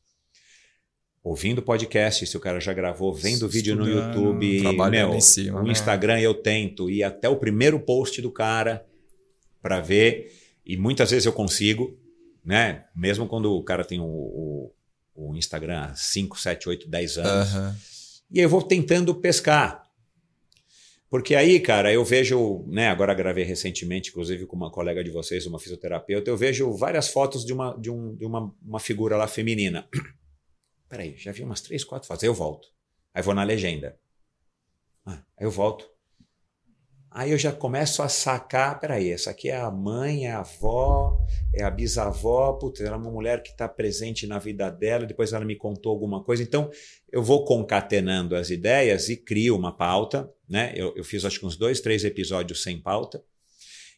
ouvindo 1.23 1.63
podcast. 1.63 2.27
Se 2.27 2.37
o 2.37 2.41
cara 2.41 2.61
já 2.61 2.73
gravou, 2.73 3.15
vendo 3.15 3.49
vídeo 3.49 3.77
no 3.77 3.89
YouTube, 3.89 4.63
meu, 4.91 5.15
em 5.15 5.21
cima, 5.21 5.61
o 5.61 5.65
né? 5.65 5.73
Instagram 5.73 6.21
eu 6.21 6.35
tento 6.35 6.91
ir 6.91 7.03
até 7.03 7.29
o 7.29 7.37
primeiro 7.37 7.79
post 7.81 8.21
do 8.21 8.31
cara 8.31 8.87
para 9.63 9.81
ver. 9.81 10.40
E 10.65 10.77
muitas 10.77 11.11
vezes 11.11 11.27
eu 11.27 11.33
consigo, 11.33 11.99
né? 12.45 12.85
Mesmo 12.95 13.27
quando 13.27 13.53
o 13.53 13.63
cara 13.63 13.85
tem 13.85 14.01
o, 14.01 14.05
o, 14.05 14.75
o 15.15 15.37
Instagram 15.37 15.81
há 15.81 15.95
5, 15.95 16.39
7, 16.39 16.69
8, 16.69 16.89
10 16.89 17.19
anos. 17.19 17.55
Aham. 17.55 17.77
E 18.31 18.39
eu 18.39 18.49
vou 18.49 18.63
tentando 18.63 19.15
pescar. 19.15 19.91
Porque 21.11 21.35
aí, 21.35 21.59
cara, 21.59 21.93
eu 21.93 22.05
vejo, 22.05 22.65
né, 22.69 22.89
agora 22.89 23.13
gravei 23.13 23.43
recentemente, 23.43 24.11
inclusive 24.11 24.47
com 24.47 24.55
uma 24.55 24.71
colega 24.71 25.03
de 25.03 25.11
vocês, 25.11 25.45
uma 25.45 25.59
fisioterapeuta, 25.59 26.31
eu 26.31 26.37
vejo 26.37 26.71
várias 26.73 27.09
fotos 27.09 27.45
de 27.45 27.53
uma, 27.53 27.77
de 27.77 27.91
um, 27.91 28.15
de 28.15 28.25
uma, 28.25 28.55
uma 28.63 28.79
figura 28.79 29.17
lá 29.17 29.27
feminina. 29.27 29.89
Peraí, 30.89 31.17
já 31.17 31.33
vi 31.33 31.43
umas 31.43 31.61
três, 31.61 31.83
quatro 31.83 32.07
fotos. 32.07 32.23
Aí 32.23 32.29
eu 32.29 32.35
volto. 32.35 32.69
Aí 33.13 33.23
vou 33.25 33.35
na 33.35 33.43
legenda. 33.43 33.99
Ah, 35.05 35.21
aí 35.37 35.45
eu 35.45 35.51
volto. 35.51 35.90
Aí 37.13 37.33
eu 37.33 37.39
já 37.39 37.51
começo 37.51 38.03
a 38.03 38.09
sacar, 38.09 38.79
peraí, 38.79 39.11
essa 39.11 39.31
aqui 39.31 39.49
é 39.49 39.57
a 39.57 39.69
mãe, 39.69 40.27
é 40.27 40.31
a 40.31 40.39
avó, 40.39 41.19
é 41.53 41.65
a 41.65 41.71
bisavó, 41.71 42.53
putz, 42.53 42.81
ela 42.81 42.95
é 42.95 42.99
uma 42.99 43.11
mulher 43.11 43.43
que 43.43 43.51
está 43.51 43.69
presente 43.69 44.29
na 44.29 44.39
vida 44.39 44.71
dela, 44.71 45.05
depois 45.05 45.33
ela 45.33 45.45
me 45.45 45.57
contou 45.57 45.91
alguma 45.91 46.23
coisa. 46.23 46.41
Então, 46.41 46.71
eu 47.11 47.21
vou 47.21 47.45
concatenando 47.45 48.37
as 48.37 48.51
ideias 48.51 49.09
e 49.09 49.17
crio 49.17 49.57
uma 49.57 49.77
pauta, 49.77 50.33
né? 50.49 50.73
Eu, 50.77 50.95
eu 50.97 51.03
fiz 51.03 51.25
acho 51.25 51.41
que 51.41 51.47
uns 51.47 51.57
dois, 51.57 51.81
três 51.81 52.05
episódios 52.05 52.63
sem 52.63 52.81
pauta. 52.81 53.21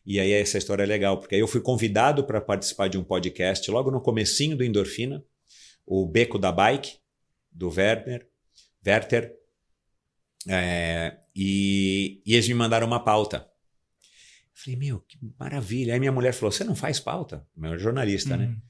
E 0.07 0.19
aí 0.19 0.33
essa 0.33 0.57
história 0.57 0.83
é 0.83 0.87
legal, 0.87 1.19
porque 1.21 1.35
aí 1.35 1.41
eu 1.43 1.47
fui 1.47 1.61
convidado 1.61 2.25
para 2.25 2.41
participar 2.41 2.89
de 2.89 2.97
um 2.97 3.05
podcast 3.05 3.71
logo 3.71 3.91
no 3.91 4.01
comecinho 4.01 4.57
do 4.57 4.65
Endorfina, 4.65 5.23
o 5.87 6.07
Beco 6.07 6.39
da 6.39 6.51
Bike, 6.51 6.97
do 7.51 7.69
Werner, 7.69 8.27
Werther, 8.85 9.37
é, 10.49 11.19
e, 11.35 12.23
e 12.27 12.35
eles 12.35 12.49
me 12.49 12.55
mandaram 12.55 12.87
uma 12.87 13.03
pauta. 13.03 13.49
Falei, 14.55 14.79
meu, 14.79 15.01
que 15.01 15.19
maravilha. 15.39 15.95
Aí 15.95 16.01
minha 16.01 16.13
mulher 16.13 16.33
falou: 16.33 16.53
Você 16.53 16.65
não 16.65 16.77
faz 16.77 17.01
pauta? 17.01 17.47
Meu 17.57 17.79
jornalista, 17.79 18.37
né? 18.37 18.47
Uhum. 18.47 18.61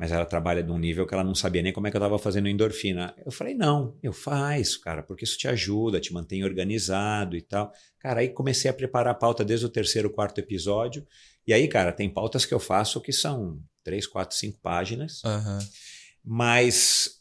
Mas 0.00 0.12
ela 0.12 0.24
trabalha 0.24 0.62
num 0.62 0.78
nível 0.78 1.06
que 1.06 1.12
ela 1.12 1.22
não 1.22 1.34
sabia 1.34 1.60
nem 1.60 1.74
como 1.74 1.86
é 1.86 1.90
que 1.90 1.96
eu 1.96 1.98
estava 1.98 2.18
fazendo 2.18 2.48
endorfina. 2.48 3.14
Eu 3.22 3.30
falei, 3.30 3.52
não, 3.52 3.98
eu 4.02 4.14
faço, 4.14 4.80
cara, 4.80 5.02
porque 5.02 5.24
isso 5.24 5.36
te 5.36 5.46
ajuda, 5.46 6.00
te 6.00 6.10
mantém 6.10 6.42
organizado 6.42 7.36
e 7.36 7.42
tal. 7.42 7.70
Cara, 7.98 8.20
aí 8.20 8.30
comecei 8.30 8.70
a 8.70 8.72
preparar 8.72 9.12
a 9.12 9.14
pauta 9.14 9.44
desde 9.44 9.66
o 9.66 9.68
terceiro, 9.68 10.08
quarto 10.08 10.38
episódio. 10.38 11.06
E 11.46 11.52
aí, 11.52 11.68
cara, 11.68 11.92
tem 11.92 12.08
pautas 12.08 12.46
que 12.46 12.54
eu 12.54 12.58
faço 12.58 12.98
que 12.98 13.12
são 13.12 13.62
três, 13.84 14.06
quatro, 14.06 14.34
cinco 14.34 14.58
páginas. 14.62 15.22
Aham. 15.22 15.58
Mas. 16.24 17.19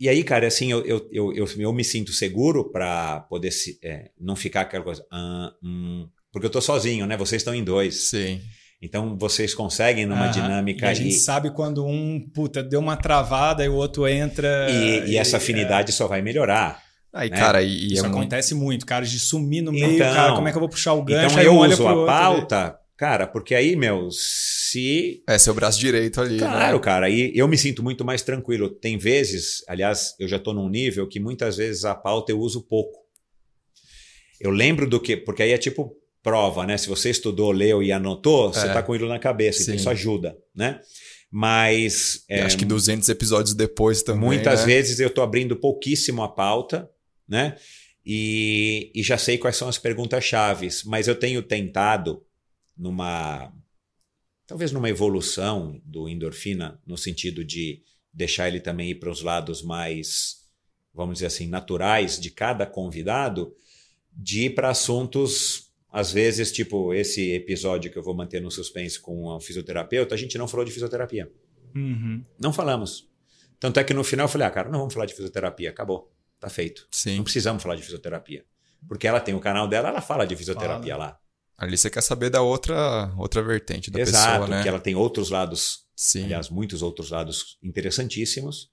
E 0.00 0.08
aí, 0.08 0.22
cara, 0.22 0.46
assim, 0.46 0.70
eu, 0.70 0.84
eu, 0.86 1.08
eu, 1.10 1.32
eu, 1.34 1.46
eu 1.58 1.72
me 1.72 1.82
sinto 1.84 2.12
seguro 2.12 2.70
para 2.70 3.20
poder 3.28 3.50
se, 3.50 3.78
é, 3.82 4.10
não 4.20 4.36
ficar 4.36 4.60
aquela 4.62 4.84
coisa. 4.84 5.04
"Ah, 5.10 5.52
hum", 5.62 6.08
porque 6.32 6.46
eu 6.46 6.50
tô 6.50 6.60
sozinho, 6.60 7.06
né? 7.06 7.16
Vocês 7.16 7.40
estão 7.40 7.54
em 7.54 7.64
dois. 7.64 8.02
Sim. 8.04 8.40
Então 8.80 9.18
vocês 9.18 9.52
conseguem 9.54 10.06
numa 10.06 10.26
Aham. 10.26 10.30
dinâmica 10.30 10.86
E 10.86 10.88
a 10.88 10.94
gente 10.94 11.14
sabe 11.14 11.50
quando 11.50 11.84
um, 11.84 12.20
puta, 12.32 12.62
deu 12.62 12.78
uma 12.78 12.96
travada 12.96 13.64
e 13.64 13.68
o 13.68 13.74
outro 13.74 14.06
entra. 14.06 14.68
e, 14.70 15.10
e 15.10 15.16
essa 15.16 15.38
afinidade 15.38 15.90
só 15.92 16.06
vai 16.06 16.22
melhorar. 16.22 16.80
Aí, 17.12 17.28
Né? 17.28 17.36
cara, 17.36 17.60
e, 17.62 17.68
e 17.68 17.94
Isso 17.94 18.04
é 18.04 18.08
acontece 18.08 18.54
muito, 18.54 18.86
cara, 18.86 19.04
de 19.04 19.18
sumir 19.18 19.62
no 19.62 19.72
meio, 19.72 19.94
Então- 19.96 20.14
cara, 20.14 20.32
como 20.34 20.46
é 20.46 20.52
que 20.52 20.56
eu 20.56 20.60
vou 20.60 20.68
puxar 20.68 20.92
o 20.92 21.02
gancho? 21.02 21.26
Então 21.26 21.38
Aí 21.38 21.46
eu 21.46 21.56
olha 21.56 21.72
uso 21.72 21.82
pro 21.82 21.88
a 21.88 21.94
outro, 21.94 22.06
pauta, 22.06 22.78
cara, 22.98 23.26
porque 23.28 23.54
aí, 23.54 23.76
meu, 23.76 24.10
se. 24.10 25.22
É 25.26 25.38
seu 25.38 25.54
braço 25.54 25.78
direito 25.78 26.20
ali. 26.20 26.38
Claro, 26.38 26.76
né? 26.76 26.82
cara, 26.82 27.06
aí 27.06 27.32
eu 27.34 27.46
me 27.48 27.56
sinto 27.56 27.82
muito 27.82 28.04
mais 28.04 28.20
tranquilo. 28.20 28.68
Tem 28.68 28.98
vezes, 28.98 29.64
aliás, 29.68 30.14
eu 30.18 30.26
já 30.28 30.36
estou 30.36 30.52
num 30.52 30.68
nível 30.68 31.08
que 31.08 31.20
muitas 31.20 31.56
vezes 31.56 31.84
a 31.84 31.94
pauta 31.94 32.32
eu 32.32 32.40
uso 32.40 32.60
pouco. 32.60 32.98
Eu 34.40 34.50
lembro 34.50 34.86
do 34.86 35.00
que. 35.00 35.16
Porque 35.16 35.42
aí 35.42 35.52
é 35.52 35.58
tipo 35.58 35.96
prova, 36.22 36.66
né? 36.66 36.76
Se 36.76 36.88
você 36.88 37.10
estudou, 37.10 37.52
leu 37.52 37.82
e 37.82 37.92
anotou, 37.92 38.52
você 38.52 38.66
É. 38.66 38.72
tá 38.72 38.82
com 38.82 38.94
ele 38.94 39.06
na 39.06 39.18
cabeça, 39.18 39.62
então 39.62 39.74
Sim. 39.74 39.80
isso 39.80 39.88
ajuda, 39.88 40.36
né? 40.54 40.80
Mas. 41.30 42.24
É, 42.28 42.42
acho 42.42 42.58
que 42.58 42.64
200 42.64 43.08
episódios 43.08 43.54
depois 43.54 44.02
também. 44.02 44.24
Muitas 44.24 44.60
né? 44.60 44.66
vezes 44.66 44.98
eu 44.98 45.08
estou 45.08 45.22
abrindo 45.22 45.54
pouquíssimo 45.56 46.22
a 46.22 46.28
pauta, 46.28 46.90
né? 47.28 47.56
E, 48.04 48.90
e 48.94 49.02
já 49.02 49.18
sei 49.18 49.38
quais 49.38 49.56
são 49.56 49.68
as 49.68 49.78
perguntas 49.78 50.24
chaves, 50.24 50.82
mas 50.84 51.06
eu 51.06 51.14
tenho 51.14 51.42
tentado 51.42 52.22
numa 52.78 53.52
talvez 54.46 54.72
numa 54.72 54.88
evolução 54.88 55.80
do 55.84 56.08
endorfina 56.08 56.80
no 56.86 56.96
sentido 56.96 57.44
de 57.44 57.82
deixar 58.12 58.48
ele 58.48 58.60
também 58.60 58.90
ir 58.90 58.94
para 58.94 59.10
os 59.10 59.22
lados 59.22 59.62
mais 59.62 60.38
vamos 60.94 61.14
dizer 61.14 61.26
assim 61.26 61.46
naturais 61.46 62.18
de 62.18 62.30
cada 62.30 62.66
convidado, 62.66 63.54
de 64.12 64.46
ir 64.46 64.54
para 64.54 64.70
assuntos 64.70 65.68
às 65.90 66.12
vezes 66.12 66.52
tipo 66.52 66.92
esse 66.92 67.32
episódio 67.32 67.90
que 67.90 67.98
eu 67.98 68.02
vou 68.02 68.14
manter 68.14 68.40
no 68.40 68.50
suspense 68.50 68.98
com 68.98 69.26
o 69.26 69.40
fisioterapeuta, 69.40 70.14
a 70.14 70.18
gente 70.18 70.36
não 70.36 70.48
falou 70.48 70.64
de 70.64 70.72
fisioterapia. 70.72 71.30
Uhum. 71.74 72.22
Não 72.38 72.52
falamos. 72.52 73.08
Tanto 73.60 73.80
é 73.80 73.84
que 73.84 73.94
no 73.94 74.04
final 74.04 74.24
eu 74.24 74.28
falei, 74.28 74.46
ah, 74.46 74.50
cara, 74.50 74.68
não 74.68 74.78
vamos 74.78 74.94
falar 74.94 75.06
de 75.06 75.14
fisioterapia, 75.14 75.70
acabou, 75.70 76.12
tá 76.38 76.48
feito. 76.48 76.86
Sim. 76.90 77.16
Não 77.16 77.24
precisamos 77.24 77.62
falar 77.62 77.76
de 77.76 77.82
fisioterapia. 77.82 78.44
Porque 78.86 79.06
ela 79.06 79.20
tem 79.20 79.34
o 79.34 79.40
canal 79.40 79.66
dela, 79.66 79.88
ela 79.88 80.00
fala 80.00 80.26
de 80.26 80.36
fisioterapia 80.36 80.96
lá. 80.96 81.18
Ali 81.58 81.76
você 81.76 81.90
quer 81.90 82.02
saber 82.02 82.30
da 82.30 82.40
outra, 82.40 83.12
outra 83.18 83.42
vertente 83.42 83.90
da 83.90 84.00
Exato, 84.00 84.40
pessoa, 84.40 84.48
né? 84.48 84.62
que 84.62 84.68
ela 84.68 84.78
tem 84.78 84.94
outros 84.94 85.28
lados, 85.28 85.80
Sim. 85.94 86.24
aliás, 86.24 86.48
muitos 86.48 86.80
outros 86.82 87.10
lados 87.10 87.58
interessantíssimos. 87.62 88.70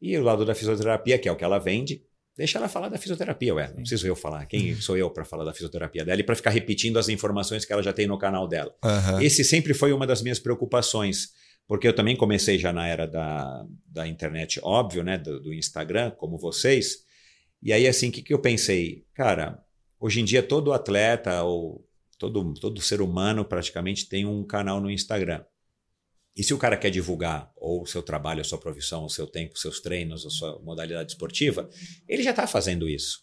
E 0.00 0.16
o 0.16 0.22
lado 0.22 0.44
da 0.44 0.54
fisioterapia, 0.54 1.18
que 1.18 1.28
é 1.28 1.32
o 1.32 1.36
que 1.36 1.44
ela 1.44 1.58
vende, 1.58 2.02
Deixa 2.36 2.58
ela 2.58 2.68
falar 2.68 2.88
da 2.88 2.96
fisioterapia, 2.96 3.54
ué. 3.54 3.68
Não 3.68 3.76
preciso 3.76 4.06
eu 4.06 4.16
falar. 4.16 4.46
Quem 4.46 4.74
sou 4.76 4.96
eu 4.96 5.10
para 5.10 5.24
falar 5.24 5.44
da 5.44 5.52
fisioterapia 5.52 6.04
dela 6.04 6.20
e 6.20 6.24
para 6.24 6.34
ficar 6.34 6.50
repetindo 6.50 6.98
as 6.98 7.08
informações 7.08 7.64
que 7.64 7.72
ela 7.72 7.82
já 7.82 7.92
tem 7.92 8.06
no 8.06 8.18
canal 8.18 8.48
dela? 8.48 8.74
Aham. 8.82 9.22
Esse 9.22 9.44
sempre 9.44 9.74
foi 9.74 9.92
uma 9.92 10.06
das 10.06 10.22
minhas 10.22 10.38
preocupações, 10.38 11.32
porque 11.68 11.86
eu 11.86 11.94
também 11.94 12.16
comecei 12.16 12.58
já 12.58 12.72
na 12.72 12.86
era 12.86 13.06
da, 13.06 13.66
da 13.86 14.08
internet, 14.08 14.58
óbvio, 14.62 15.04
né, 15.04 15.18
do, 15.18 15.40
do 15.40 15.52
Instagram, 15.52 16.10
como 16.12 16.38
vocês. 16.38 17.04
E 17.62 17.70
aí, 17.70 17.86
assim, 17.86 18.08
o 18.08 18.12
que, 18.12 18.22
que 18.22 18.32
eu 18.32 18.38
pensei? 18.38 19.04
Cara, 19.14 19.62
hoje 20.00 20.20
em 20.20 20.24
dia 20.24 20.42
todo 20.42 20.72
atleta 20.72 21.42
ou 21.42 21.86
todo, 22.22 22.54
todo 22.54 22.80
ser 22.80 23.00
humano 23.00 23.44
praticamente 23.44 24.08
tem 24.08 24.24
um 24.24 24.44
canal 24.44 24.80
no 24.80 24.88
Instagram. 24.90 25.44
E 26.36 26.42
se 26.44 26.54
o 26.54 26.58
cara 26.58 26.76
quer 26.76 26.90
divulgar 26.90 27.50
ou 27.56 27.82
o 27.82 27.86
seu 27.86 28.00
trabalho, 28.02 28.40
a 28.40 28.44
sua 28.44 28.58
profissão, 28.58 29.04
o 29.04 29.10
seu 29.10 29.26
tempo, 29.26 29.54
os 29.54 29.60
seus 29.60 29.80
treinos, 29.80 30.24
a 30.24 30.30
sua 30.30 30.58
modalidade 30.62 31.12
esportiva, 31.12 31.68
ele 32.08 32.22
já 32.22 32.30
está 32.30 32.46
fazendo 32.46 32.88
isso. 32.88 33.20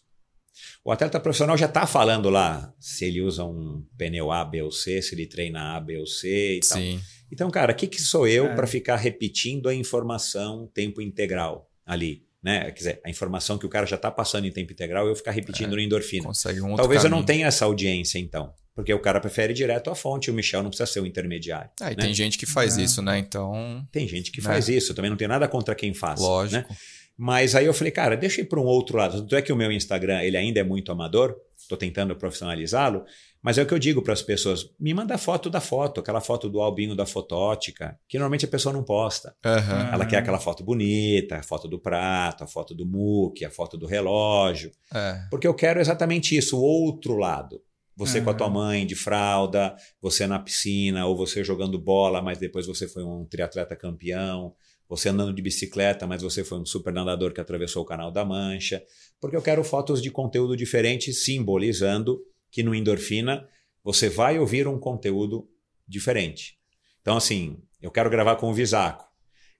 O 0.84 0.92
atleta 0.92 1.18
profissional 1.18 1.56
já 1.56 1.66
está 1.66 1.86
falando 1.86 2.28
lá 2.28 2.72
se 2.78 3.06
ele 3.06 3.22
usa 3.22 3.42
um 3.44 3.84
pneu 3.96 4.30
A, 4.30 4.44
B 4.44 4.62
ou 4.62 4.70
C, 4.70 5.00
se 5.00 5.14
ele 5.14 5.26
treina 5.26 5.76
A, 5.76 5.80
B 5.80 5.98
ou 5.98 6.06
C 6.06 6.56
e 6.58 6.60
tal. 6.60 6.78
Sim. 6.78 7.00
Então, 7.32 7.50
cara, 7.50 7.72
o 7.72 7.74
que, 7.74 7.86
que 7.86 8.00
sou 8.02 8.28
eu 8.28 8.46
É. 8.46 8.54
para 8.54 8.66
ficar 8.66 8.96
repetindo 8.96 9.68
a 9.68 9.74
informação 9.74 10.70
tempo 10.74 11.00
integral 11.00 11.70
ali? 11.86 12.26
Né? 12.42 12.64
Quer 12.70 12.78
dizer, 12.78 13.00
a 13.04 13.10
informação 13.10 13.58
que 13.58 13.66
o 13.66 13.68
cara 13.68 13.86
já 13.86 13.96
está 13.96 14.10
passando 14.10 14.46
em 14.46 14.52
tempo 14.52 14.72
integral, 14.72 15.06
eu 15.06 15.14
ficar 15.16 15.30
repetindo 15.32 15.72
no 15.72 15.80
endorfina. 15.80 16.24
Consegue 16.24 16.60
um 16.60 16.70
outro 16.70 16.78
Talvez 16.78 17.02
eu 17.04 17.10
não 17.10 17.18
caminho. 17.18 17.26
tenha 17.26 17.46
essa 17.46 17.64
audiência, 17.64 18.18
então. 18.18 18.54
Porque 18.80 18.94
o 18.94 18.98
cara 19.00 19.20
prefere 19.20 19.52
ir 19.52 19.56
direto 19.56 19.90
à 19.90 19.94
fonte, 19.94 20.30
o 20.30 20.34
Michel 20.34 20.62
não 20.62 20.70
precisa 20.70 20.86
ser 20.90 21.00
o 21.00 21.06
intermediário. 21.06 21.70
Ah, 21.80 21.92
e 21.92 21.96
né? 21.96 22.02
tem 22.04 22.14
gente 22.14 22.36
que 22.38 22.46
faz 22.46 22.78
É. 22.78 22.82
isso, 22.82 23.02
né? 23.02 23.18
Então, 23.18 23.86
Tem 23.92 24.06
gente 24.08 24.30
que 24.32 24.40
Né? 24.40 24.44
faz 24.46 24.68
isso, 24.68 24.92
eu 24.92 24.96
também 24.96 25.10
não 25.10 25.16
tenho 25.16 25.28
nada 25.28 25.46
contra 25.48 25.74
quem 25.74 25.92
faz. 25.94 26.20
lógico. 26.20 26.68
Né? 26.72 26.76
Mas 27.22 27.54
aí 27.54 27.66
eu 27.66 27.74
falei, 27.74 27.90
cara, 27.90 28.16
deixa 28.16 28.40
eu 28.40 28.44
ir 28.44 28.48
para 28.48 28.58
um 28.58 28.64
outro 28.64 28.96
lado. 28.96 29.18
Tanto 29.20 29.36
é 29.36 29.42
que 29.42 29.52
o 29.52 29.56
meu 29.56 29.70
Instagram 29.70 30.22
ele 30.22 30.38
ainda 30.38 30.58
é 30.60 30.64
muito 30.64 30.90
amador, 30.90 31.36
estou 31.54 31.76
tentando 31.76 32.16
profissionalizá-lo, 32.16 33.04
mas 33.42 33.58
é 33.58 33.62
o 33.62 33.66
que 33.66 33.74
eu 33.74 33.78
digo 33.78 34.00
para 34.00 34.14
as 34.14 34.22
pessoas: 34.22 34.70
me 34.80 34.94
manda 34.94 35.18
foto 35.18 35.50
da 35.50 35.60
foto, 35.60 36.00
aquela 36.00 36.22
foto 36.22 36.48
do 36.48 36.60
albinho 36.62 36.96
da 36.96 37.04
fotótica, 37.04 37.98
que 38.08 38.16
normalmente 38.18 38.46
a 38.46 38.48
pessoa 38.48 38.72
não 38.72 38.82
posta. 38.82 39.34
Aham. 39.44 39.90
Ela 39.92 40.06
quer 40.06 40.16
aquela 40.18 40.38
foto 40.40 40.64
bonita, 40.64 41.36
a 41.36 41.42
foto 41.42 41.68
do 41.68 41.78
prato, 41.78 42.44
a 42.44 42.46
foto 42.46 42.74
do 42.74 42.86
muque, 42.86 43.44
a 43.44 43.50
foto 43.50 43.76
do 43.76 43.86
relógio. 43.86 44.70
É. 44.94 45.20
Porque 45.30 45.46
eu 45.46 45.52
quero 45.54 45.78
exatamente 45.78 46.34
isso, 46.34 46.56
o 46.58 46.62
outro 46.62 47.16
lado. 47.16 47.60
Você 48.00 48.20
com 48.22 48.30
a 48.30 48.34
tua 48.34 48.46
Aham. 48.46 48.54
mãe 48.54 48.86
de 48.86 48.94
fralda, 48.94 49.76
você 50.00 50.26
na 50.26 50.38
piscina, 50.38 51.06
ou 51.06 51.14
você 51.16 51.44
jogando 51.44 51.78
bola, 51.78 52.22
mas 52.22 52.38
depois 52.38 52.66
você 52.66 52.88
foi 52.88 53.04
um 53.04 53.26
triatleta 53.26 53.76
campeão, 53.76 54.54
você 54.88 55.10
andando 55.10 55.32
de 55.34 55.42
bicicleta, 55.42 56.06
mas 56.06 56.22
você 56.22 56.42
foi 56.42 56.58
um 56.58 56.64
super 56.64 56.92
nadador 56.92 57.32
que 57.34 57.40
atravessou 57.40 57.82
o 57.82 57.86
canal 57.86 58.10
da 58.10 58.24
Mancha. 58.24 58.82
Porque 59.20 59.36
eu 59.36 59.42
quero 59.42 59.62
fotos 59.62 60.00
de 60.00 60.10
conteúdo 60.10 60.56
diferente, 60.56 61.12
simbolizando 61.12 62.20
que 62.50 62.62
no 62.62 62.74
endorfina 62.74 63.46
você 63.84 64.08
vai 64.08 64.38
ouvir 64.38 64.66
um 64.66 64.78
conteúdo 64.78 65.46
diferente. 65.86 66.58
Então, 67.02 67.16
assim, 67.16 67.58
eu 67.82 67.90
quero 67.90 68.08
gravar 68.10 68.36
com 68.36 68.48
o 68.50 68.54
Visaco. 68.54 69.04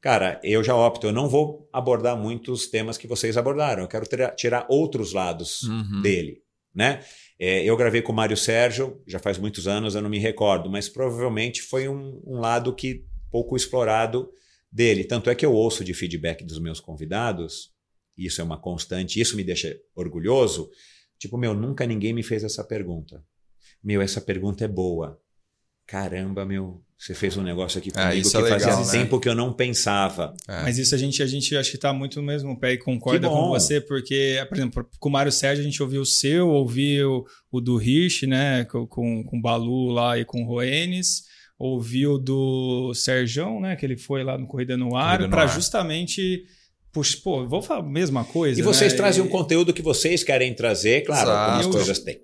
Cara, 0.00 0.40
eu 0.42 0.64
já 0.64 0.74
opto, 0.74 1.06
eu 1.08 1.12
não 1.12 1.28
vou 1.28 1.68
abordar 1.72 2.16
muitos 2.16 2.66
temas 2.68 2.96
que 2.96 3.06
vocês 3.06 3.36
abordaram. 3.36 3.82
Eu 3.82 3.88
quero 3.88 4.06
tira- 4.06 4.30
tirar 4.34 4.66
outros 4.70 5.12
lados 5.12 5.62
Uhum. 5.64 6.00
dele, 6.00 6.42
né? 6.74 7.05
É, 7.38 7.64
eu 7.64 7.76
gravei 7.76 8.02
com 8.02 8.12
o 8.12 8.14
Mário 8.14 8.36
Sérgio, 8.36 9.02
já 9.06 9.18
faz 9.18 9.38
muitos 9.38 9.66
anos, 9.66 9.94
eu 9.94 10.02
não 10.02 10.10
me 10.10 10.18
recordo, 10.18 10.70
mas 10.70 10.88
provavelmente 10.88 11.62
foi 11.62 11.88
um, 11.88 12.20
um 12.26 12.38
lado 12.38 12.74
que 12.74 13.05
pouco 13.30 13.56
explorado 13.56 14.30
dele. 14.70 15.05
Tanto 15.05 15.30
é 15.30 15.34
que 15.34 15.44
eu 15.44 15.52
ouço 15.52 15.84
de 15.84 15.94
feedback 15.94 16.44
dos 16.44 16.59
meus 16.59 16.80
convidados, 16.80 17.72
isso 18.16 18.40
é 18.40 18.44
uma 18.44 18.60
constante, 18.60 19.20
isso 19.20 19.36
me 19.36 19.44
deixa 19.44 19.78
orgulhoso. 19.94 20.70
Tipo, 21.18 21.38
meu, 21.38 21.55
nunca 21.55 21.86
ninguém 21.86 22.12
me 22.12 22.22
fez 22.22 22.44
essa 22.44 22.62
pergunta. 22.62 23.24
Meu, 23.82 24.02
essa 24.02 24.20
pergunta 24.20 24.64
é 24.64 24.68
boa. 24.68 25.20
Caramba, 25.90 26.44
meu, 26.46 26.80
você 26.96 27.14
fez 27.14 27.36
um 27.36 27.42
negócio 27.42 27.78
aqui 27.78 27.90
Ah, 27.96 28.04
comigo 28.10 28.20
isso 28.20 28.30
que 28.30 28.36
é 28.36 28.40
legal, 28.42 28.60
fazia 28.60 28.76
né? 29.00 29.04
tempo 29.04 29.18
que 29.18 29.28
eu 29.28 29.34
não 29.34 29.52
pensava. 29.52 30.32
É. 30.46 30.62
Mas 30.62 30.78
isso 30.78 30.94
a 30.94 30.98
gente, 30.98 31.20
a 31.22 31.26
gente 31.26 31.56
acho 31.56 31.70
que 31.72 31.78
tá 31.78 31.92
muito 31.92 32.20
no 32.20 32.26
mesmo 32.26 32.56
pé 32.60 32.74
e 32.74 32.78
concorda 32.78 33.28
com 33.28 33.48
você, 33.48 33.80
porque, 33.80 34.44
por 34.48 34.56
exemplo, 34.56 34.88
com 35.00 35.08
o 35.08 35.12
Mário 35.12 35.32
Sérgio 35.32 35.62
a 35.62 35.64
gente 35.64 35.82
ouviu 35.82 36.02
o 36.02 36.06
seu, 36.06 36.48
ouviu 36.48 37.24
o 37.50 37.60
do 37.60 37.76
Rich, 37.76 38.26
né, 38.26 38.64
com, 38.66 38.86
com, 38.86 39.24
com 39.24 39.38
o 39.38 39.42
Balu 39.42 39.88
lá 39.90 40.16
e 40.18 40.24
com 40.24 40.42
o 40.42 40.46
Roenes, 40.46 41.24
ouviu 41.58 42.18
do 42.18 42.92
Serjão, 42.94 43.60
né, 43.60 43.74
que 43.74 43.84
ele 43.84 43.96
foi 43.96 44.22
lá 44.22 44.38
no 44.38 44.46
Corrida 44.46 44.76
no 44.76 44.94
Ar, 44.96 45.28
para 45.28 45.42
Ar. 45.42 45.48
justamente, 45.48 46.44
puxa, 46.92 47.18
pô, 47.22 47.46
vou 47.48 47.60
falar 47.62 47.80
a 47.80 47.82
mesma 47.82 48.24
coisa, 48.24 48.60
E 48.60 48.62
vocês 48.62 48.92
né? 48.92 48.96
trazem 48.98 49.24
E- 49.24 49.26
um 49.26 49.30
conteúdo 49.30 49.72
que 49.74 49.82
vocês 49.82 50.22
querem 50.22 50.54
trazer, 50.54 51.02
claro, 51.02 51.28
Exato. 51.30 51.50
algumas 51.52 51.66
coisas 51.74 51.98
têm. 51.98 52.20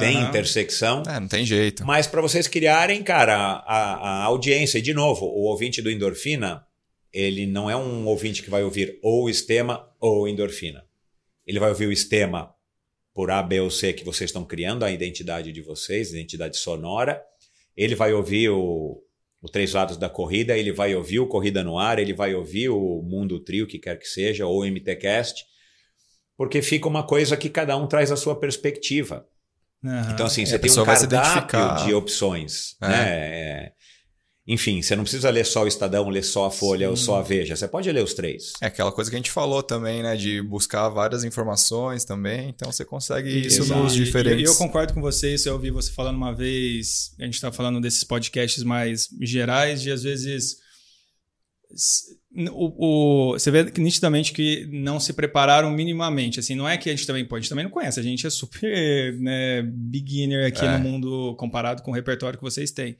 Tem 0.00 0.16
Aham. 0.16 0.28
intersecção, 0.28 1.02
É, 1.06 1.20
não 1.20 1.28
tem 1.28 1.46
jeito. 1.46 1.86
mas 1.86 2.06
para 2.08 2.20
vocês 2.20 2.48
criarem, 2.48 3.02
cara, 3.02 3.36
a, 3.36 3.94
a 3.94 4.24
audiência. 4.24 4.78
E, 4.78 4.82
de 4.82 4.92
novo, 4.92 5.26
o 5.26 5.42
ouvinte 5.44 5.80
do 5.80 5.90
Endorfina, 5.90 6.66
ele 7.12 7.46
não 7.46 7.70
é 7.70 7.76
um 7.76 8.04
ouvinte 8.06 8.42
que 8.42 8.50
vai 8.50 8.64
ouvir 8.64 8.98
ou 9.02 9.30
Estema 9.30 9.88
ou 10.00 10.26
Endorfina. 10.28 10.84
Ele 11.46 11.60
vai 11.60 11.68
ouvir 11.68 11.86
o 11.86 11.92
Estema 11.92 12.52
por 13.14 13.30
A, 13.30 13.42
B 13.42 13.60
ou 13.60 13.70
C 13.70 13.92
que 13.92 14.04
vocês 14.04 14.28
estão 14.28 14.44
criando, 14.44 14.84
a 14.84 14.90
identidade 14.90 15.52
de 15.52 15.62
vocês, 15.62 16.10
identidade 16.10 16.56
sonora. 16.58 17.22
Ele 17.76 17.94
vai 17.94 18.12
ouvir 18.12 18.50
o, 18.50 19.00
o 19.40 19.48
Três 19.48 19.72
Lados 19.72 19.96
da 19.96 20.08
Corrida, 20.08 20.58
ele 20.58 20.72
vai 20.72 20.94
ouvir 20.96 21.20
o 21.20 21.28
Corrida 21.28 21.62
no 21.62 21.78
Ar, 21.78 21.98
ele 22.00 22.12
vai 22.12 22.34
ouvir 22.34 22.70
o 22.70 23.00
Mundo 23.02 23.38
Trio, 23.38 23.66
que 23.66 23.78
quer 23.78 23.98
que 23.98 24.08
seja, 24.08 24.46
ou 24.46 24.62
o 24.62 24.64
MTCast, 24.66 25.44
porque 26.36 26.60
fica 26.60 26.88
uma 26.88 27.06
coisa 27.06 27.36
que 27.36 27.48
cada 27.48 27.76
um 27.76 27.86
traz 27.86 28.10
a 28.10 28.16
sua 28.16 28.34
perspectiva. 28.34 29.26
Aham. 29.88 30.12
Então, 30.12 30.26
assim, 30.26 30.42
É, 30.42 30.46
você 30.46 30.58
tem 30.58 30.70
um 30.70 30.74
cardápio 30.84 31.04
identificar. 31.06 31.84
de 31.86 31.94
opções, 31.94 32.76
É. 32.82 32.88
né? 32.88 33.08
É, 33.08 33.72
Enfim, 34.48 34.80
você 34.80 34.94
não 34.94 35.02
precisa 35.02 35.28
ler 35.28 35.44
só 35.44 35.64
o 35.64 35.66
Estadão, 35.66 36.08
ler 36.08 36.22
só 36.22 36.46
a 36.46 36.50
Folha 36.52 36.88
ou 36.88 36.96
só 36.96 37.18
a 37.18 37.22
Veja. 37.22 37.56
Você 37.56 37.66
pode 37.66 37.90
ler 37.90 38.04
os 38.04 38.14
três. 38.14 38.52
É 38.62 38.66
aquela 38.66 38.92
coisa 38.92 39.10
que 39.10 39.16
a 39.16 39.18
gente 39.18 39.30
falou 39.32 39.60
também, 39.60 40.04
né? 40.04 40.14
De 40.14 40.40
buscar 40.40 40.88
várias 40.88 41.24
informações 41.24 42.04
também. 42.04 42.48
Então 42.50 42.70
você 42.70 42.84
consegue 42.84 43.28
isso 43.44 43.62
Exato. 43.62 43.82
nos 43.82 43.92
diferentes. 43.92 44.42
E 44.42 44.44
eu 44.44 44.54
concordo 44.54 44.94
com 44.94 45.00
você, 45.00 45.34
isso 45.34 45.48
eu 45.48 45.54
ouvi 45.54 45.72
você 45.72 45.90
falando 45.90 46.14
uma 46.14 46.32
vez, 46.32 47.12
a 47.18 47.24
gente 47.24 47.34
está 47.34 47.50
falando 47.50 47.80
desses 47.80 48.04
podcasts 48.04 48.62
mais 48.62 49.08
gerais, 49.20 49.82
de 49.82 49.90
às 49.90 50.04
vezes. 50.04 50.58
O, 52.52 53.30
o- 53.30 53.32
você 53.32 53.50
vê 53.50 53.70
que 53.70 53.80
nitidamente 53.80 54.32
que 54.32 54.68
não 54.70 55.00
se 55.00 55.12
prepararam 55.12 55.70
minimamente. 55.70 56.38
Assim, 56.40 56.54
não 56.54 56.68
é 56.68 56.76
que 56.76 56.90
a 56.90 56.92
gente 56.94 57.06
também 57.06 57.24
pode, 57.24 57.38
a 57.38 57.42
gente 57.42 57.48
também 57.50 57.64
não 57.64 57.70
conhece, 57.70 57.98
a 57.98 58.02
gente 58.02 58.26
é 58.26 58.30
super 58.30 59.14
né, 59.18 59.62
beginner 59.62 60.46
aqui 60.46 60.64
É. 60.64 60.76
no 60.76 60.78
mundo 60.78 61.34
comparado 61.38 61.82
com 61.82 61.90
o 61.90 61.94
repertório 61.94 62.38
que 62.38 62.44
vocês 62.44 62.70
têm. 62.70 62.96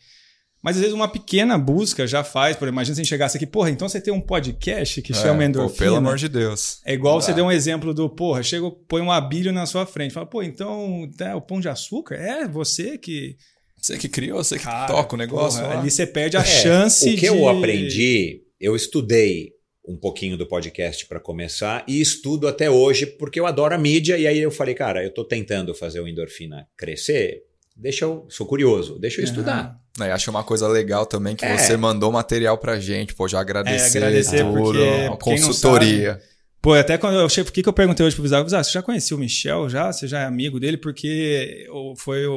Mas 0.62 0.76
às 0.76 0.80
vezes 0.80 0.94
uma 0.96 1.06
pequena 1.06 1.56
busca 1.58 2.06
já 2.06 2.24
faz, 2.24 2.56
por 2.56 2.64
exemplo, 2.64 2.76
imagina 2.76 2.94
se 2.94 3.00
a 3.00 3.04
gente 3.04 3.10
chegasse 3.10 3.36
aqui, 3.36 3.46
porra, 3.46 3.70
então 3.70 3.88
você 3.88 4.00
tem 4.00 4.12
um 4.12 4.20
podcast 4.20 5.00
que 5.02 5.12
É, 5.12 5.14
chama 5.14 5.36
pô, 5.36 5.42
Endorfina. 5.42 5.78
pelo 5.78 5.96
amor 5.96 6.16
de 6.16 6.28
Deus. 6.28 6.80
É 6.84 6.92
igual 6.94 7.20
você 7.20 7.30
dá. 7.30 7.36
deu 7.36 7.44
um 7.44 7.52
exemplo 7.52 7.92
do, 7.94 8.08
porra, 8.08 8.42
chega, 8.42 8.68
põe 8.88 9.00
um 9.02 9.12
abilho 9.12 9.52
na 9.52 9.64
sua 9.66 9.86
frente. 9.86 10.12
Fala, 10.14 10.26
pô, 10.26 10.42
então 10.42 11.08
né, 11.20 11.34
o 11.34 11.40
pão 11.42 11.60
de 11.60 11.68
açúcar 11.68 12.14
é 12.16 12.48
você 12.48 12.96
que. 12.98 13.36
Você 13.80 13.96
que 13.98 14.08
criou, 14.08 14.42
você 14.42 14.58
que 14.58 14.64
Cara, 14.64 14.86
toca 14.92 15.14
o 15.14 15.18
negócio. 15.18 15.60
porra, 15.62 15.78
ali 15.78 15.90
você 15.90 16.04
perde 16.06 16.36
a 16.36 16.40
É, 16.40 16.44
chance 16.44 17.06
O 17.06 17.12
que 17.14 17.20
de. 17.20 17.26
eu 17.26 17.48
aprendi, 17.48 18.40
eu 18.60 18.74
estudei 18.76 19.52
um 19.88 19.96
pouquinho 19.96 20.36
do 20.36 20.46
podcast 20.46 21.06
para 21.06 21.20
começar 21.20 21.84
e 21.86 22.00
estudo 22.00 22.48
até 22.48 22.68
hoje 22.70 23.06
porque 23.06 23.38
eu 23.38 23.46
adoro 23.46 23.74
a 23.74 23.78
mídia. 23.78 24.18
E 24.18 24.26
aí 24.26 24.38
eu 24.40 24.50
falei, 24.50 24.74
cara, 24.74 25.02
eu 25.02 25.08
estou 25.08 25.24
tentando 25.24 25.72
fazer 25.74 26.00
o 26.00 26.08
Endorfina 26.08 26.66
crescer. 26.76 27.42
Deixa 27.76 28.04
eu. 28.04 28.26
Sou 28.28 28.46
curioso, 28.46 28.98
deixa 28.98 29.20
eu 29.20 29.24
Aham. 29.24 29.30
estudar. 29.30 29.80
Né, 29.98 30.10
acho 30.12 30.30
uma 30.30 30.42
coisa 30.42 30.66
legal 30.68 31.06
também 31.06 31.36
que 31.36 31.44
É. 31.44 31.56
você 31.56 31.76
mandou 31.76 32.10
material 32.12 32.58
pra 32.58 32.78
gente, 32.80 33.14
pô, 33.14 33.26
já 33.28 33.40
agradecer, 33.40 33.98
É, 33.98 34.02
agradecer, 34.02 34.38
tudo, 34.44 34.52
porque 34.62 34.82
a 35.06 35.16
consultoria. 35.16 36.20
Pô, 36.60 36.72
até 36.74 36.98
quando 36.98 37.18
eu 37.20 37.28
cheguei, 37.28 37.44
por 37.44 37.52
que, 37.52 37.62
que 37.62 37.68
eu 37.68 37.72
perguntei 37.72 38.04
hoje 38.04 38.16
pro 38.16 38.22
Visaco? 38.24 38.44
Visaco, 38.44 38.64
você 38.64 38.72
já 38.72 38.82
conhecia 38.82 39.16
o 39.16 39.20
Michel 39.20 39.68
já? 39.68 39.92
Você 39.92 40.08
já 40.08 40.20
é 40.22 40.24
amigo 40.24 40.58
dele? 40.58 40.76
Porque 40.76 41.66
foi 41.98 42.26
o, 42.26 42.34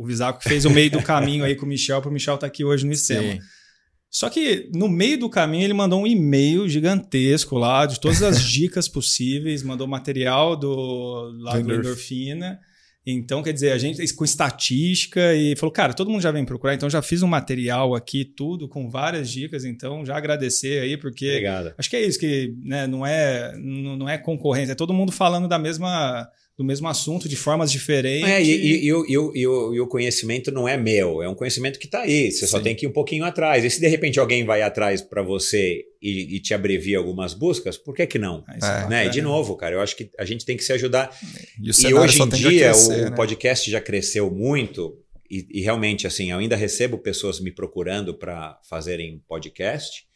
o 0.00 0.04
Visaco 0.04 0.40
que 0.40 0.48
fez 0.48 0.64
o 0.64 0.70
meio 0.70 0.90
do 0.90 1.00
caminho 1.02 1.44
aí 1.44 1.54
com 1.54 1.64
o 1.64 1.68
Michel, 1.68 2.02
pro 2.02 2.10
Michel 2.10 2.34
estar 2.34 2.46
aqui 2.46 2.64
hoje 2.64 2.84
no 2.84 2.92
Estema. 2.92 3.22
Sim. 3.34 3.40
Só 4.10 4.30
que 4.30 4.70
no 4.74 4.88
meio 4.88 5.18
do 5.18 5.28
caminho 5.28 5.64
ele 5.64 5.74
mandou 5.74 6.00
um 6.02 6.06
e-mail 6.06 6.68
gigantesco 6.68 7.56
lá 7.58 7.84
de 7.86 8.00
todas 8.00 8.22
as 8.22 8.42
dicas 8.48 8.88
possíveis, 8.88 9.62
mandou 9.62 9.86
material 9.86 10.56
do 10.56 11.30
lá 11.40 11.56
Do 11.56 11.62
do 11.64 11.72
Endorf- 11.72 11.86
Endorfina. 11.88 12.58
Então, 13.10 13.42
quer 13.42 13.52
dizer, 13.54 13.72
a 13.72 13.78
gente 13.78 14.14
com 14.14 14.24
estatística 14.24 15.34
e 15.34 15.56
falou, 15.56 15.72
cara, 15.72 15.94
todo 15.94 16.10
mundo 16.10 16.20
já 16.20 16.30
vem 16.30 16.44
procurar, 16.44 16.74
então 16.74 16.90
já 16.90 17.00
fiz 17.00 17.22
um 17.22 17.26
material 17.26 17.94
aqui, 17.94 18.22
tudo, 18.22 18.68
com 18.68 18.90
várias 18.90 19.30
dicas, 19.30 19.64
então 19.64 20.04
já 20.04 20.14
agradecer 20.16 20.80
aí, 20.82 20.94
porque 20.96 21.26
Obrigado. 21.30 21.72
acho 21.78 21.88
que 21.88 21.96
é 21.96 22.04
isso 22.04 22.18
que 22.18 22.54
né, 22.62 22.86
não, 22.86 23.06
é, 23.06 23.56
não, 23.56 23.96
não 23.96 24.08
é 24.08 24.18
concorrência, 24.18 24.72
é 24.72 24.74
todo 24.74 24.92
mundo 24.92 25.10
falando 25.10 25.48
da 25.48 25.58
mesma, 25.58 26.28
do 26.58 26.64
mesmo 26.64 26.88
assunto 26.88 27.28
de 27.28 27.36
formas 27.36 27.70
diferentes. 27.70 28.28
É, 28.28 28.42
e, 28.42 28.50
e, 28.50 28.86
e, 28.86 28.92
o, 28.92 29.02
o, 29.02 29.74
e, 29.76 29.80
o, 29.80 29.86
conhecimento 29.86 30.50
não 30.50 30.68
é 30.68 30.76
meu, 30.76 31.22
é 31.22 31.28
um 31.28 31.34
conhecimento 31.34 31.78
que 31.78 31.86
está 31.86 32.00
aí. 32.00 32.32
Você 32.32 32.46
Sim. 32.46 32.46
só 32.48 32.58
tem 32.58 32.74
que 32.74 32.84
ir 32.84 32.88
um 32.88 32.92
pouquinho 32.92 33.24
atrás. 33.24 33.64
E 33.64 33.70
se 33.70 33.80
de 33.80 33.86
repente 33.86 34.18
alguém 34.18 34.44
vai 34.44 34.60
atrás 34.60 35.00
para 35.00 35.22
você 35.22 35.84
e, 36.02 36.40
te 36.40 36.52
abrevia 36.52 36.98
algumas 36.98 37.32
buscas, 37.32 37.76
por 37.76 37.94
que 37.94 38.04
que 38.08 38.18
não? 38.18 38.44
É, 38.48 38.88
né? 38.88 39.06
E 39.06 39.10
de 39.10 39.22
novo, 39.22 39.54
cara, 39.56 39.76
eu 39.76 39.80
acho 39.80 39.94
que 39.94 40.10
a 40.18 40.24
gente 40.24 40.44
tem 40.44 40.56
que 40.56 40.64
se 40.64 40.72
ajudar. 40.72 41.16
E, 41.62 41.94
hoje 41.94 42.20
em 42.20 42.28
dia 42.28 42.72
crescer, 42.72 43.06
o 43.06 43.10
né? 43.10 43.16
podcast 43.16 43.70
já 43.70 43.80
cresceu 43.80 44.28
muito 44.28 44.98
e, 45.30 45.60
realmente 45.60 46.08
assim, 46.08 46.32
eu 46.32 46.38
ainda 46.38 46.56
recebo 46.56 46.98
pessoas 46.98 47.38
me 47.38 47.52
procurando 47.52 48.14
para 48.14 48.58
fazerem 48.68 49.22
podcast 49.28 50.07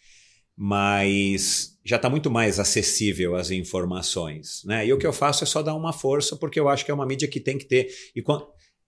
mas 0.57 1.79
já 1.85 1.97
está 1.97 2.09
muito 2.09 2.31
mais 2.31 2.61
acessível 2.61 3.35
as 3.35 3.51
informações. 3.51 4.63
Né? 4.65 4.87
E 4.87 4.93
o 4.93 4.99
que 4.99 5.07
eu 5.07 5.13
faço 5.13 5.45
é 5.45 5.47
só 5.47 5.63
dar 5.63 5.75
uma 5.75 5.93
força, 5.93 6.37
porque 6.37 6.61
eu 6.61 6.69
acho 6.69 6.85
que 6.85 6.91
é 6.91 6.95
uma 6.95 7.07
mídia 7.07 7.29
que 7.29 7.41
tem 7.41 7.59
que 7.59 7.65
ter, 7.65 7.89
e 8.15 8.23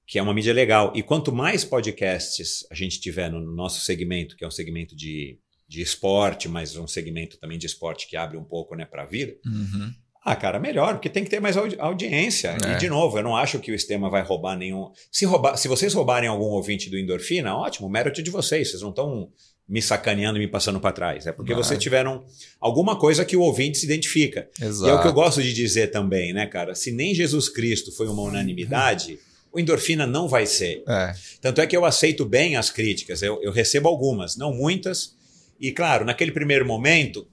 que 0.07 0.19
é 0.19 0.23
uma 0.23 0.35
mídia 0.35 0.53
legal. 0.53 0.93
E 0.95 1.03
quanto 1.03 1.33
mais 1.33 1.65
podcasts 1.65 2.67
a 2.71 2.75
gente 2.75 3.01
tiver 3.01 3.31
no 3.31 3.41
nosso 3.41 3.81
segmento, 3.81 4.37
que 4.37 4.45
é 4.45 4.47
um 4.47 4.51
segmento 4.51 4.95
de, 4.95 5.39
de 5.67 5.81
esporte, 5.81 6.49
mas 6.49 6.77
um 6.77 6.87
segmento 6.87 7.39
também 7.39 7.59
de 7.59 7.67
esporte 7.67 8.07
que 8.07 8.17
abre 8.17 8.37
um 8.37 8.45
pouco 8.45 8.75
né, 8.75 8.85
para 8.85 9.03
a 9.03 9.07
vida. 9.07 9.37
Uhum. 9.45 9.93
Ah, 10.25 10.35
cara, 10.35 10.59
melhor, 10.59 10.95
porque 10.95 11.11
tem 11.11 11.23
que 11.23 11.29
ter 11.29 11.39
mais 11.39 11.55
audi 11.55 11.77
audiência. 11.79 12.57
É. 12.65 12.73
E, 12.73 12.79
de 12.79 12.89
novo, 12.89 13.19
eu 13.19 13.23
não 13.23 13.37
acho 13.37 13.59
que 13.59 13.71
o 13.71 13.79
sistema 13.79 14.09
vai 14.09 14.23
roubar 14.23 14.57
nenhum. 14.57 14.91
Se, 15.13 15.27
roubar, 15.27 15.55
se 15.59 15.69
vocês 15.69 15.93
roubarem 15.93 16.31
algum 16.31 16.47
ouvinte 16.47 16.89
do 16.89 16.99
Endorfina, 16.99 17.55
ótimo, 17.55 17.91
mérito 17.91 18.23
de 18.23 18.31
vocês. 18.31 18.71
Vocês 18.71 18.81
não 18.81 18.89
estão 18.89 19.31
me 19.69 19.81
sacaneando 19.81 20.39
e 20.39 20.41
me 20.41 20.49
passando 20.49 20.79
para 20.79 20.93
trás. 20.93 21.27
É 21.27 21.33
porque 21.33 21.53
ah. 21.53 21.57
vocês 21.57 21.81
tiveram 21.81 22.25
alguma 22.61 22.99
coisa 22.99 23.25
que 23.25 23.37
o 23.37 23.41
ouvinte 23.41 23.79
se 23.79 23.87
identifica. 23.87 24.49
Exato. 24.61 24.89
E 24.89 24.91
é 24.91 24.95
o 24.95 25.01
que 25.01 25.09
eu 25.09 25.13
gosto 25.13 25.43
de 25.43 25.53
dizer 25.53 25.91
também, 25.91 26.33
né, 26.33 26.47
cara? 26.47 26.75
Se 26.75 26.93
nem 26.93 27.15
Jesus 27.15 27.49
Cristo 27.49 27.91
foi 27.91 28.07
uma 28.07 28.23
unanimidade, 28.23 29.19
o 29.51 29.59
endorfina 29.59 30.07
não 30.07 30.29
vai 30.29 30.47
ser. 30.47 30.83
É. 30.87 31.15
Tanto 31.41 31.61
é 31.61 31.67
que 31.67 31.77
eu 31.77 31.85
aceito 31.85 32.25
bem 32.25 32.57
as 32.57 32.71
críticas, 32.71 33.23
eu, 33.23 33.43
eu, 33.43 33.53
recebo 33.53 33.89
algumas, 33.89 34.37
não 34.37 34.53
muitas. 34.53 35.17
E 35.59 35.73
claro, 35.73 36.05
naquele 36.05 36.33
primeiro 36.33 36.67
momento, 36.67 37.27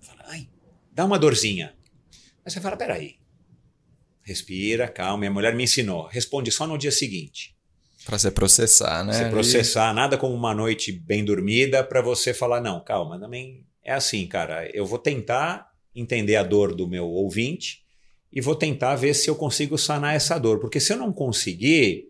fala, 0.00 0.24
ai, 0.26 0.48
dá 0.92 1.04
uma 1.04 1.18
dorzinha. 1.18 1.74
Mas 2.44 2.52
você 2.52 2.60
fala, 2.60 2.76
peraí, 2.76 3.16
respira, 4.22 4.88
calma. 4.88 5.18
Minha 5.18 5.30
mulher 5.30 5.54
me 5.54 5.64
ensinou, 5.64 6.06
responde 6.06 6.50
só 6.50 6.66
no 6.66 6.76
dia 6.76 6.92
seguinte. 6.92 7.55
Para 8.06 8.18
você 8.18 8.30
processar, 8.30 9.04
né? 9.04 9.12
Você 9.12 9.28
processar, 9.30 9.92
nada 9.92 10.16
como 10.16 10.32
uma 10.32 10.54
noite 10.54 10.92
bem 10.92 11.24
dormida 11.24 11.82
para 11.82 12.00
você 12.00 12.32
falar, 12.32 12.60
não, 12.60 12.82
calma, 12.82 13.18
também 13.18 13.66
é 13.82 13.92
assim, 13.92 14.28
cara. 14.28 14.70
Eu 14.72 14.86
vou 14.86 14.98
tentar 14.98 15.68
entender 15.92 16.36
a 16.36 16.44
dor 16.44 16.72
do 16.72 16.86
meu 16.86 17.04
ouvinte 17.04 17.84
e 18.32 18.40
vou 18.40 18.54
tentar 18.54 18.94
ver 18.94 19.12
se 19.12 19.28
eu 19.28 19.34
consigo 19.34 19.76
sanar 19.76 20.14
essa 20.14 20.38
dor. 20.38 20.60
Porque 20.60 20.78
se 20.78 20.92
eu 20.92 20.96
não 20.96 21.12
conseguir, 21.12 22.04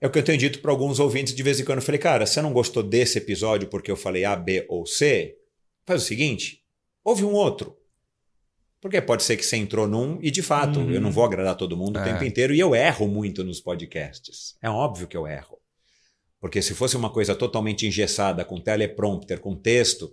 é 0.00 0.06
o 0.06 0.10
que 0.10 0.18
eu 0.18 0.24
tenho 0.24 0.38
dito 0.38 0.60
para 0.60 0.70
alguns 0.70 0.98
ouvintes 0.98 1.34
de 1.34 1.42
vez 1.42 1.60
em 1.60 1.64
quando. 1.64 1.78
Eu 1.78 1.84
falei, 1.84 2.00
cara, 2.00 2.24
você 2.24 2.40
não 2.40 2.52
gostou 2.52 2.82
desse 2.82 3.18
episódio 3.18 3.68
porque 3.68 3.90
eu 3.90 3.96
falei 3.96 4.24
A, 4.24 4.34
B 4.34 4.64
ou 4.70 4.86
C? 4.86 5.36
Faz 5.84 6.02
o 6.02 6.06
seguinte, 6.06 6.62
ouve 7.04 7.24
um 7.24 7.32
outro. 7.34 7.76
Porque 8.84 9.00
pode 9.00 9.22
ser 9.22 9.38
que 9.38 9.46
você 9.46 9.56
entrou 9.56 9.88
num 9.88 10.18
e, 10.20 10.30
de 10.30 10.42
fato, 10.42 10.78
uhum. 10.78 10.90
eu 10.90 11.00
não 11.00 11.10
vou 11.10 11.24
agradar 11.24 11.56
todo 11.56 11.74
mundo 11.74 11.98
é. 11.98 12.02
o 12.02 12.04
tempo 12.04 12.22
inteiro 12.22 12.52
e 12.52 12.60
eu 12.60 12.74
erro 12.74 13.08
muito 13.08 13.42
nos 13.42 13.58
podcasts. 13.58 14.56
É 14.60 14.68
óbvio 14.68 15.06
que 15.06 15.16
eu 15.16 15.26
erro. 15.26 15.56
Porque 16.38 16.60
se 16.60 16.74
fosse 16.74 16.94
uma 16.94 17.08
coisa 17.08 17.34
totalmente 17.34 17.86
engessada, 17.86 18.44
com 18.44 18.60
teleprompter, 18.60 19.40
com 19.40 19.56
texto, 19.56 20.12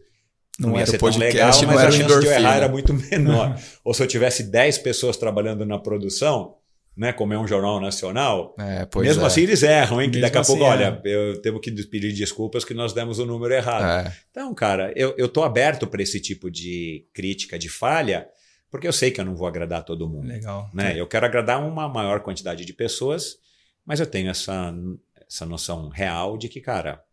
não, 0.57 0.69
não 0.69 0.79
ia 0.79 0.85
ser 0.85 0.99
tão 0.99 1.09
legal, 1.09 1.49
mas 1.67 1.81
a 1.81 1.91
chance 1.91 2.01
endorfina. 2.01 2.21
de 2.21 2.27
eu 2.27 2.31
errar 2.31 2.55
era 2.55 2.69
muito 2.69 2.93
menor. 3.11 3.59
Ou 3.83 3.93
se 3.93 4.03
eu 4.03 4.07
tivesse 4.07 4.43
10 4.43 4.77
pessoas 4.77 5.17
trabalhando 5.17 5.65
na 5.65 5.77
produção, 5.77 6.55
né, 6.95 7.11
como 7.11 7.33
é 7.33 7.37
um 7.37 7.45
jornal 7.45 7.81
nacional, 7.81 8.55
é, 8.57 8.87
mesmo 9.01 9.23
é. 9.23 9.25
assim 9.25 9.41
eles 9.41 9.63
erram, 9.63 10.01
hein? 10.01 10.09
Que 10.09 10.21
daqui 10.21 10.37
a 10.37 10.39
assim 10.39 10.53
pouco, 10.53 10.63
é. 10.63 10.69
olha, 10.69 11.01
eu 11.03 11.41
temos 11.41 11.59
que 11.59 11.71
pedir 11.87 12.13
desculpas 12.13 12.63
que 12.63 12.73
nós 12.73 12.93
demos 12.93 13.19
o 13.19 13.25
número 13.25 13.53
errado. 13.53 14.07
É. 14.07 14.15
Então, 14.29 14.53
cara, 14.53 14.93
eu, 14.95 15.13
eu 15.17 15.27
tô 15.27 15.43
aberto 15.43 15.85
para 15.87 16.01
esse 16.01 16.21
tipo 16.21 16.49
de 16.49 17.05
crítica, 17.13 17.59
de 17.59 17.67
falha, 17.67 18.29
porque 18.71 18.87
eu 18.87 18.93
sei 18.93 19.11
que 19.11 19.19
eu 19.19 19.25
não 19.25 19.35
vou 19.35 19.45
agradar 19.45 19.83
todo 19.83 20.09
mundo. 20.09 20.29
Legal. 20.29 20.69
Né? 20.73 20.93
É. 20.93 20.99
Eu 20.99 21.05
quero 21.05 21.25
agradar 21.25 21.61
uma 21.61 21.89
maior 21.89 22.21
quantidade 22.21 22.63
de 22.63 22.73
pessoas, 22.73 23.37
mas 23.85 23.99
eu 23.99 24.07
tenho 24.07 24.29
essa, 24.29 24.73
essa 25.27 25.45
noção 25.45 25.89
real 25.89 26.37
de 26.37 26.47
que, 26.47 26.61
cara, 26.61 27.03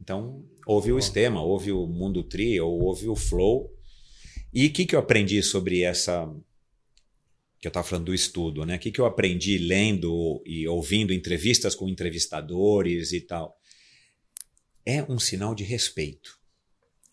então 0.00 0.44
ouve 0.66 0.92
o 0.92 0.98
Estema, 0.98 1.40
ouve 1.40 1.70
o 1.70 1.86
Mundo 1.86 2.24
Tri, 2.24 2.60
ou 2.60 2.82
ouve 2.82 3.08
o 3.08 3.14
Flow. 3.14 3.72
E 4.52 4.66
o 4.66 4.72
que, 4.72 4.84
que 4.84 4.96
eu 4.96 5.00
aprendi 5.00 5.40
sobre 5.40 5.82
essa. 5.82 6.26
Que 7.60 7.66
eu 7.66 7.70
estava 7.70 7.86
falando 7.86 8.06
do 8.06 8.14
estudo, 8.14 8.64
né? 8.64 8.76
O 8.76 8.78
que, 8.78 8.90
que 8.90 9.00
eu 9.00 9.06
aprendi 9.06 9.58
lendo 9.58 10.42
e 10.44 10.66
ouvindo 10.66 11.12
entrevistas 11.12 11.74
com 11.74 11.88
entrevistadores 11.88 13.12
e 13.12 13.20
tal? 13.20 13.56
É 14.86 15.02
um 15.02 15.18
sinal 15.18 15.54
de 15.54 15.64
respeito. 15.64 16.37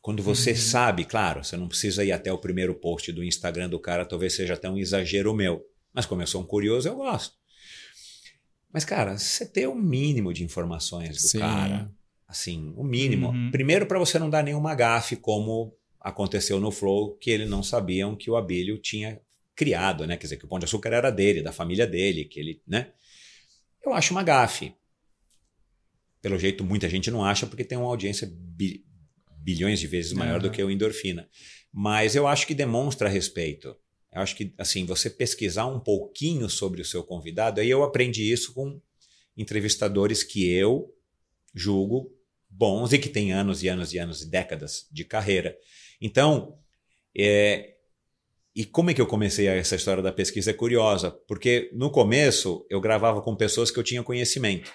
Quando 0.06 0.22
você 0.22 0.52
uhum. 0.52 0.56
sabe, 0.56 1.04
claro, 1.04 1.44
você 1.44 1.58
não 1.58 1.68
precisa 1.68 2.06
ir 2.06 2.12
até 2.12 2.32
o 2.32 2.38
primeiro 2.38 2.76
post 2.76 3.12
do 3.12 3.24
Instagram 3.24 3.68
do 3.68 3.80
cara, 3.80 4.06
talvez 4.06 4.36
seja 4.36 4.54
até 4.54 4.70
um 4.70 4.78
exagero 4.78 5.34
meu. 5.34 5.66
Mas 5.92 6.06
como 6.06 6.22
eu 6.22 6.28
sou 6.28 6.44
um 6.44 6.46
curioso, 6.46 6.88
eu 6.88 6.96
gosto. 6.96 7.34
Mas, 8.72 8.86
cara, 8.86 9.18
você 9.18 9.48
ter 9.48 9.66
o 9.66 9.72
um 9.72 9.76
mínimo 9.76 10.32
de 10.32 10.44
informações 10.44 11.10
do 11.24 11.28
Sim. 11.30 11.40
cara, 11.40 11.92
assim, 12.28 12.72
o 12.78 12.84
mínimo. 12.84 13.30
Uhum. 13.30 13.50
Primeiro, 13.50 13.88
para 13.88 13.98
você 13.98 14.20
não 14.20 14.30
dar 14.30 14.44
nenhuma 14.44 14.76
gafe, 14.76 15.16
como 15.16 15.76
aconteceu 16.00 16.60
no 16.60 16.70
Flow, 16.70 17.18
que 17.18 17.32
eles 17.32 17.50
não 17.50 17.64
sabiam 17.64 18.16
que 18.16 18.30
o 18.30 18.38
Abílio 18.38 18.78
tinha 18.78 19.20
criado, 19.56 20.06
né? 20.06 20.18
Quer 20.18 20.28
dizer, 20.28 20.38
que 20.38 20.46
o 20.46 20.48
Pão 20.48 20.60
de 20.60 20.66
Açúcar 20.66 20.94
era 20.94 21.10
dele, 21.10 21.42
da 21.42 21.52
família 21.52 21.88
dele, 21.88 22.26
que 22.26 22.40
ele, 22.40 22.62
né? 22.68 22.92
Eu 23.84 23.92
acho 23.92 24.14
uma 24.14 24.22
gafe. 24.22 24.72
Pelo 26.22 26.38
jeito, 26.38 26.64
muita 26.64 26.88
gente 26.88 27.10
não 27.10 27.26
acha, 27.26 27.48
porque 27.48 27.64
tem 27.64 27.76
uma 27.76 27.88
audiência 27.88 28.32
bilhões 29.46 29.80
de 29.80 29.86
vezes 29.86 30.12
maior 30.12 30.38
uhum. 30.38 30.42
do 30.42 30.52
que 30.52 30.64
o 30.64 30.72
endorfina. 30.72 31.30
Mas 31.72 32.16
eu 32.16 32.28
acho 32.28 32.48
que 32.48 32.56
demonstra 32.56 33.08
respeito. 33.08 33.78
Eu 34.12 34.22
acho 34.22 34.36
que, 34.36 34.54
assim, 34.58 34.86
você 34.86 35.10
pesquisar 35.10 35.68
um 35.68 35.80
pouquinho 35.80 36.50
sobre 36.50 36.82
o 36.82 36.86
seu 36.86 37.04
convidado, 37.04 37.62
aí 37.62 37.70
eu 37.70 37.84
aprendi 37.84 38.32
isso 38.32 38.54
com 38.54 38.82
entrevistadores 39.38 40.24
que 40.24 40.50
eu 40.50 40.92
julgo 41.54 42.12
bons 42.50 42.92
e 42.92 42.98
que 42.98 43.10
têm 43.10 43.34
anos 43.34 43.62
e 43.62 43.68
anos 43.68 43.94
e 43.94 44.00
anos 44.00 44.22
e 44.24 44.30
décadas 44.30 44.88
de 44.92 45.04
carreira. 45.04 45.56
Então, 46.02 46.58
é, 47.16 47.76
e 48.56 48.66
como 48.66 48.90
é 48.90 48.94
que 48.94 49.02
eu 49.02 49.08
comecei 49.08 49.48
essa 49.48 49.76
história 49.76 50.02
da 50.02 50.14
pesquisa? 50.14 50.52
É 50.52 50.54
curiosa, 50.54 51.12
porque 51.28 51.70
no 51.74 51.92
começo 51.92 52.66
eu 52.70 52.80
gravava 52.82 53.22
com 53.22 53.36
pessoas 53.36 53.70
que 53.70 53.78
eu 53.78 53.84
tinha 53.84 54.02
conhecimento. 54.02 54.72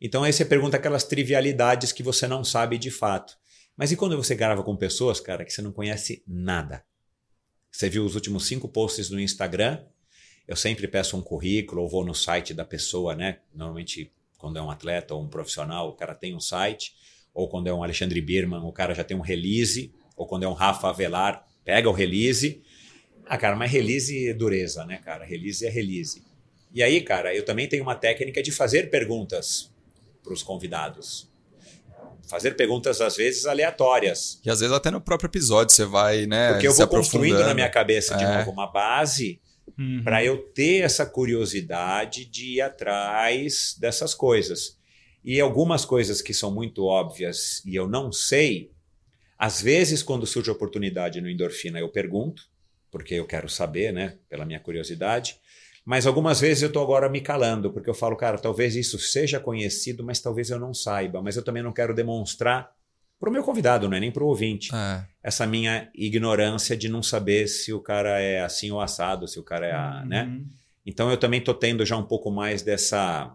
Então 0.00 0.22
aí 0.22 0.32
você 0.32 0.44
pergunta 0.44 0.76
aquelas 0.76 1.02
trivialidades 1.02 1.90
que 1.90 2.02
você 2.02 2.28
não 2.28 2.44
sabe 2.44 2.78
de 2.78 2.90
fato. 2.90 3.36
Mas 3.76 3.92
e 3.92 3.96
quando 3.96 4.16
você 4.16 4.34
grava 4.34 4.62
com 4.62 4.74
pessoas, 4.74 5.20
cara, 5.20 5.44
que 5.44 5.52
você 5.52 5.60
não 5.60 5.70
conhece 5.70 6.22
nada? 6.26 6.82
Você 7.70 7.90
viu 7.90 8.06
os 8.06 8.14
últimos 8.14 8.46
cinco 8.46 8.68
posts 8.68 9.10
no 9.10 9.20
Instagram? 9.20 9.84
Eu 10.48 10.56
sempre 10.56 10.88
peço 10.88 11.14
um 11.14 11.20
currículo 11.20 11.82
ou 11.82 11.88
vou 11.88 12.04
no 12.04 12.14
site 12.14 12.54
da 12.54 12.64
pessoa, 12.64 13.14
né? 13.14 13.40
Normalmente, 13.52 14.10
quando 14.38 14.58
é 14.58 14.62
um 14.62 14.70
atleta 14.70 15.14
ou 15.14 15.22
um 15.22 15.28
profissional, 15.28 15.90
o 15.90 15.92
cara 15.92 16.14
tem 16.14 16.34
um 16.34 16.40
site. 16.40 16.94
Ou 17.34 17.48
quando 17.48 17.66
é 17.66 17.74
um 17.74 17.82
Alexandre 17.82 18.18
Birman, 18.22 18.60
o 18.60 18.72
cara 18.72 18.94
já 18.94 19.04
tem 19.04 19.14
um 19.14 19.20
release. 19.20 19.92
Ou 20.16 20.26
quando 20.26 20.44
é 20.44 20.48
um 20.48 20.54
Rafa 20.54 20.88
Avelar, 20.88 21.46
pega 21.62 21.90
o 21.90 21.92
release. 21.92 22.62
Ah, 23.26 23.36
cara, 23.36 23.56
mas 23.56 23.70
release 23.70 24.28
é 24.28 24.32
dureza, 24.32 24.86
né, 24.86 24.96
cara? 25.04 25.22
Release 25.26 25.66
é 25.66 25.68
release. 25.68 26.24
E 26.72 26.82
aí, 26.82 27.02
cara, 27.02 27.34
eu 27.34 27.44
também 27.44 27.68
tenho 27.68 27.82
uma 27.82 27.94
técnica 27.94 28.42
de 28.42 28.52
fazer 28.52 28.88
perguntas 28.88 29.70
para 30.22 30.32
os 30.32 30.42
convidados 30.42 31.28
fazer 32.26 32.52
perguntas 32.52 33.00
às 33.00 33.16
vezes 33.16 33.46
aleatórias. 33.46 34.40
E 34.44 34.50
às 34.50 34.60
vezes 34.60 34.74
até 34.74 34.90
no 34.90 35.00
próprio 35.00 35.28
episódio 35.28 35.74
você 35.74 35.84
vai, 35.84 36.26
né? 36.26 36.52
Porque 36.52 36.68
eu 36.68 36.74
vou 36.74 36.88
construindo 36.88 37.40
na 37.40 37.54
minha 37.54 37.68
cabeça 37.68 38.16
de 38.16 38.24
é. 38.24 38.38
novo 38.38 38.50
uma 38.50 38.66
base 38.66 39.40
uhum. 39.78 40.02
para 40.02 40.24
eu 40.24 40.38
ter 40.38 40.82
essa 40.82 41.06
curiosidade 41.06 42.24
de 42.24 42.56
ir 42.56 42.60
atrás 42.60 43.76
dessas 43.78 44.14
coisas. 44.14 44.76
E 45.24 45.40
algumas 45.40 45.84
coisas 45.84 46.22
que 46.22 46.32
são 46.32 46.52
muito 46.52 46.84
óbvias 46.84 47.62
e 47.64 47.74
eu 47.74 47.88
não 47.88 48.12
sei, 48.12 48.70
às 49.38 49.60
vezes 49.60 50.02
quando 50.02 50.26
surge 50.26 50.50
a 50.50 50.52
oportunidade 50.52 51.20
no 51.20 51.28
endorfina 51.28 51.80
eu 51.80 51.88
pergunto, 51.88 52.44
porque 52.90 53.14
eu 53.14 53.26
quero 53.26 53.48
saber, 53.48 53.92
né, 53.92 54.16
pela 54.28 54.44
minha 54.46 54.60
curiosidade. 54.60 55.36
Mas 55.86 56.04
algumas 56.04 56.40
vezes 56.40 56.64
eu 56.64 56.66
estou 56.66 56.82
agora 56.82 57.08
me 57.08 57.20
calando, 57.20 57.72
porque 57.72 57.88
eu 57.88 57.94
falo, 57.94 58.16
cara, 58.16 58.36
talvez 58.36 58.74
isso 58.74 58.98
seja 58.98 59.38
conhecido, 59.38 60.04
mas 60.04 60.20
talvez 60.20 60.50
eu 60.50 60.58
não 60.58 60.74
saiba. 60.74 61.22
Mas 61.22 61.36
eu 61.36 61.44
também 61.44 61.62
não 61.62 61.72
quero 61.72 61.94
demonstrar 61.94 62.68
para 63.20 63.30
o 63.30 63.32
meu 63.32 63.44
convidado, 63.44 63.88
não 63.88 63.96
é 63.96 64.00
nem 64.00 64.10
para 64.10 64.24
o 64.24 64.26
ouvinte, 64.26 64.74
é. 64.74 65.04
essa 65.22 65.46
minha 65.46 65.88
ignorância 65.94 66.76
de 66.76 66.88
não 66.88 67.02
saber 67.02 67.46
se 67.46 67.72
o 67.72 67.80
cara 67.80 68.20
é 68.20 68.42
assim 68.42 68.70
ou 68.70 68.80
assado, 68.80 69.28
se 69.28 69.38
o 69.38 69.44
cara 69.44 69.66
é, 69.66 69.72
a, 69.72 70.00
uhum. 70.02 70.08
né? 70.08 70.40
Então 70.84 71.08
eu 71.08 71.16
também 71.16 71.38
estou 71.38 71.54
tendo 71.54 71.86
já 71.86 71.96
um 71.96 72.04
pouco 72.04 72.30
mais 72.30 72.62
dessa 72.62 73.34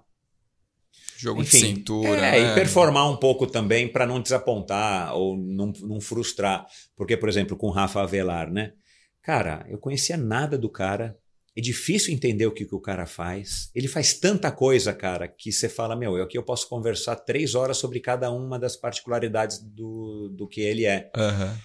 jogo 1.18 1.42
Enfim, 1.42 1.58
de 1.58 1.66
cintura. 1.66 2.10
É, 2.18 2.32
né? 2.32 2.52
e 2.52 2.56
performar 2.56 3.10
um 3.10 3.16
pouco 3.16 3.48
também 3.48 3.88
para 3.88 4.06
não 4.06 4.22
desapontar 4.22 5.16
ou 5.16 5.38
não, 5.38 5.72
não 5.82 6.02
frustrar. 6.02 6.66
Porque, 6.96 7.16
por 7.16 7.30
exemplo, 7.30 7.56
com 7.56 7.68
o 7.68 7.72
Rafa 7.72 8.02
Avelar, 8.02 8.52
né? 8.52 8.74
Cara, 9.22 9.66
eu 9.70 9.78
conhecia 9.78 10.18
nada 10.18 10.58
do 10.58 10.70
cara, 10.70 11.16
é 11.56 11.62
difícil 11.62 12.14
entender 12.14 12.46
o 12.46 12.52
que, 12.52 12.66
que 12.66 12.76
o 12.76 12.80
cara 12.80 13.06
faz. 13.06 13.70
Ele 13.76 13.88
faz 13.88 14.14
tanta 14.14 14.52
coisa, 14.52 14.94
cara, 14.94 15.28
que 15.28 15.52
você 15.52 15.68
fala, 15.68 15.96
meu, 15.96 16.18
eu 16.18 16.24
aqui 16.24 16.38
eu 16.38 16.44
posso 16.44 16.68
conversar 16.70 17.16
três 17.18 17.56
horas 17.56 17.78
sobre 17.78 18.00
cada 18.00 18.32
uma 18.32 18.58
das 18.58 18.76
particularidades 18.76 19.60
do, 19.60 20.30
do 20.30 20.48
que 20.48 20.62
ele 20.62 20.86
é. 20.86 21.10
Aham. 21.16 21.58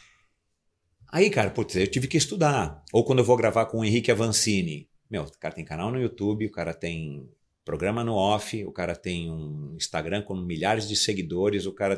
Aí, 1.12 1.30
cara, 1.30 1.50
putz, 1.50 1.76
eu 1.76 1.86
tive 1.86 2.08
que 2.08 2.16
estudar. 2.16 2.82
Ou 2.92 3.04
quando 3.04 3.20
eu 3.20 3.24
vou 3.24 3.36
gravar 3.36 3.66
com 3.66 3.78
o 3.78 3.84
Henrique 3.84 4.10
Avancini. 4.10 4.88
Meu, 5.08 5.22
o 5.22 5.38
cara 5.38 5.54
tem 5.54 5.64
canal 5.64 5.90
no 5.92 6.00
YouTube, 6.00 6.46
o 6.46 6.50
cara 6.50 6.74
tem 6.74 7.28
programa 7.64 8.02
no 8.02 8.14
off, 8.14 8.64
o 8.64 8.72
cara 8.72 8.94
tem 8.96 9.30
um 9.30 9.74
Instagram 9.76 10.22
com 10.22 10.34
milhares 10.34 10.88
de 10.88 10.96
seguidores, 10.96 11.64
o 11.64 11.72
cara 11.72 11.96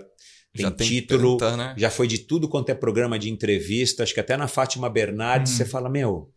tem, 0.52 0.62
Já 0.64 0.70
tem 0.70 0.86
título, 0.88 1.36
tanta, 1.38 1.56
né? 1.56 1.74
já 1.78 1.90
foi 1.90 2.06
de 2.06 2.18
tudo 2.18 2.48
quanto 2.48 2.68
é 2.70 2.74
programa 2.74 3.18
de 3.18 3.30
entrevista, 3.30 4.02
acho 4.02 4.12
que 4.14 4.20
até 4.20 4.36
na 4.36 4.46
Fátima 4.48 4.88
Bernardes 4.90 5.52
Hum. 5.52 5.56
você 5.56 5.64
fala, 5.64 5.88
meu, 5.88 6.30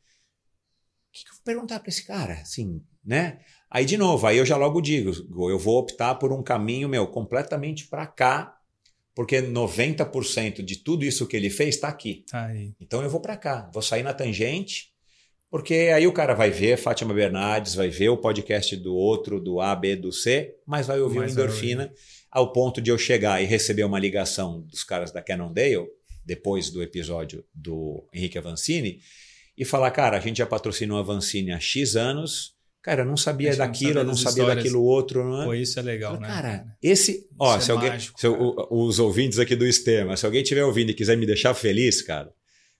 que, 1.12 1.24
que 1.24 1.30
eu 1.30 1.36
vou 1.36 1.44
perguntar 1.44 1.80
para 1.80 1.90
esse 1.90 2.06
cara? 2.06 2.34
Assim, 2.36 2.82
né? 3.06 3.40
Aí, 3.70 3.86
de 3.86 3.98
novo, 3.98 4.28
aí 4.28 4.38
eu 4.38 4.46
já 4.46 4.58
logo 4.58 4.82
digo, 4.82 5.12
eu 5.50 5.58
vou 5.58 5.78
optar 5.78 6.16
por 6.16 6.32
um 6.34 6.44
caminho, 6.44 6.90
meu, 6.90 7.08
completamente 7.08 7.88
para 7.88 8.06
cá, 8.06 8.58
porque 9.16 9.42
90% 9.42 10.62
de 10.62 10.78
tudo 10.78 11.06
isso 11.06 11.28
que 11.28 11.36
ele 11.36 11.50
fez 11.50 11.76
está 11.76 11.88
aqui. 11.88 12.26
Aí. 12.34 12.74
Então 12.80 13.02
eu 13.02 13.10
vou 13.10 13.22
para 13.22 13.38
cá, 13.38 13.70
vou 13.74 13.82
sair 13.82 14.04
na 14.04 14.14
tangente, 14.14 14.92
porque 15.50 15.92
aí 15.94 16.08
o 16.08 16.14
cara 16.14 16.34
vai 16.34 16.50
ver 16.50 16.78
Fátima 16.78 17.14
Bernardes, 17.14 17.76
vai 17.76 17.90
ver 17.90 18.10
o 18.10 18.18
podcast 18.18 18.76
do 18.78 18.96
outro, 18.96 19.40
do 19.40 19.60
A, 19.60 19.76
B, 19.76 19.98
do 19.98 20.12
C, 20.12 20.56
mas 20.66 20.88
vai 20.88 21.00
ouvir 21.02 21.20
Mas 21.20 21.34
endorfina, 21.34 21.94
ao 22.30 22.54
ponto 22.54 22.82
de 22.82 22.90
eu 22.90 22.98
chegar 22.98 23.42
e 23.42 23.46
receber 23.46 23.84
uma 23.84 24.00
ligação 24.00 24.62
dos 24.62 24.84
caras 24.84 25.12
da 25.12 25.22
Cannondale, 25.22 25.88
depois 26.26 26.70
do 26.70 26.82
episódio 26.82 27.44
do 27.54 28.08
Henrique 28.14 28.38
Avancini, 28.38 29.00
e 29.58 29.66
falar, 29.66 29.92
cara, 29.92 30.18
a 30.18 30.20
gente 30.20 30.38
já 30.38 30.46
patrocinou 30.46 30.98
a 30.98 31.02
Avancini 31.02 31.52
há 31.52 31.60
X 31.60 31.96
anos, 31.96 32.54
cara, 32.82 33.02
eu 33.04 33.06
não 33.06 33.16
sabia 33.18 33.56
daquilo, 33.56 33.90
sabia 33.90 34.02
eu 34.02 34.06
não 34.06 34.16
sabia 34.16 34.30
histórias. 34.44 34.56
daquilo 34.64 34.84
outro, 34.84 35.24
não 35.24 35.42
é? 35.42 35.46
Pô, 35.46 35.54
isso 35.54 35.80
é 35.80 35.84
legal, 35.84 36.14
Falei, 36.16 36.28
né? 36.30 36.36
Cara, 36.36 36.66
esse. 36.82 37.28
Ó, 37.40 37.56
Isso 37.58 37.66
se 37.66 37.72
é 37.72 37.74
alguém. 37.76 37.90
mágico, 37.90 38.20
se 38.20 38.26
eu- 38.28 38.68
os 38.72 38.98
ouvintes 39.00 39.38
aqui 39.40 39.56
do 39.56 39.68
Estema, 39.68 40.18
se 40.18 40.26
alguém 40.26 40.42
estiver 40.42 40.64
ouvindo 40.66 40.90
e 40.90 40.94
quiser 40.94 41.16
me 41.18 41.26
deixar 41.26 41.54
feliz, 41.54 42.02
cara, 42.02 42.32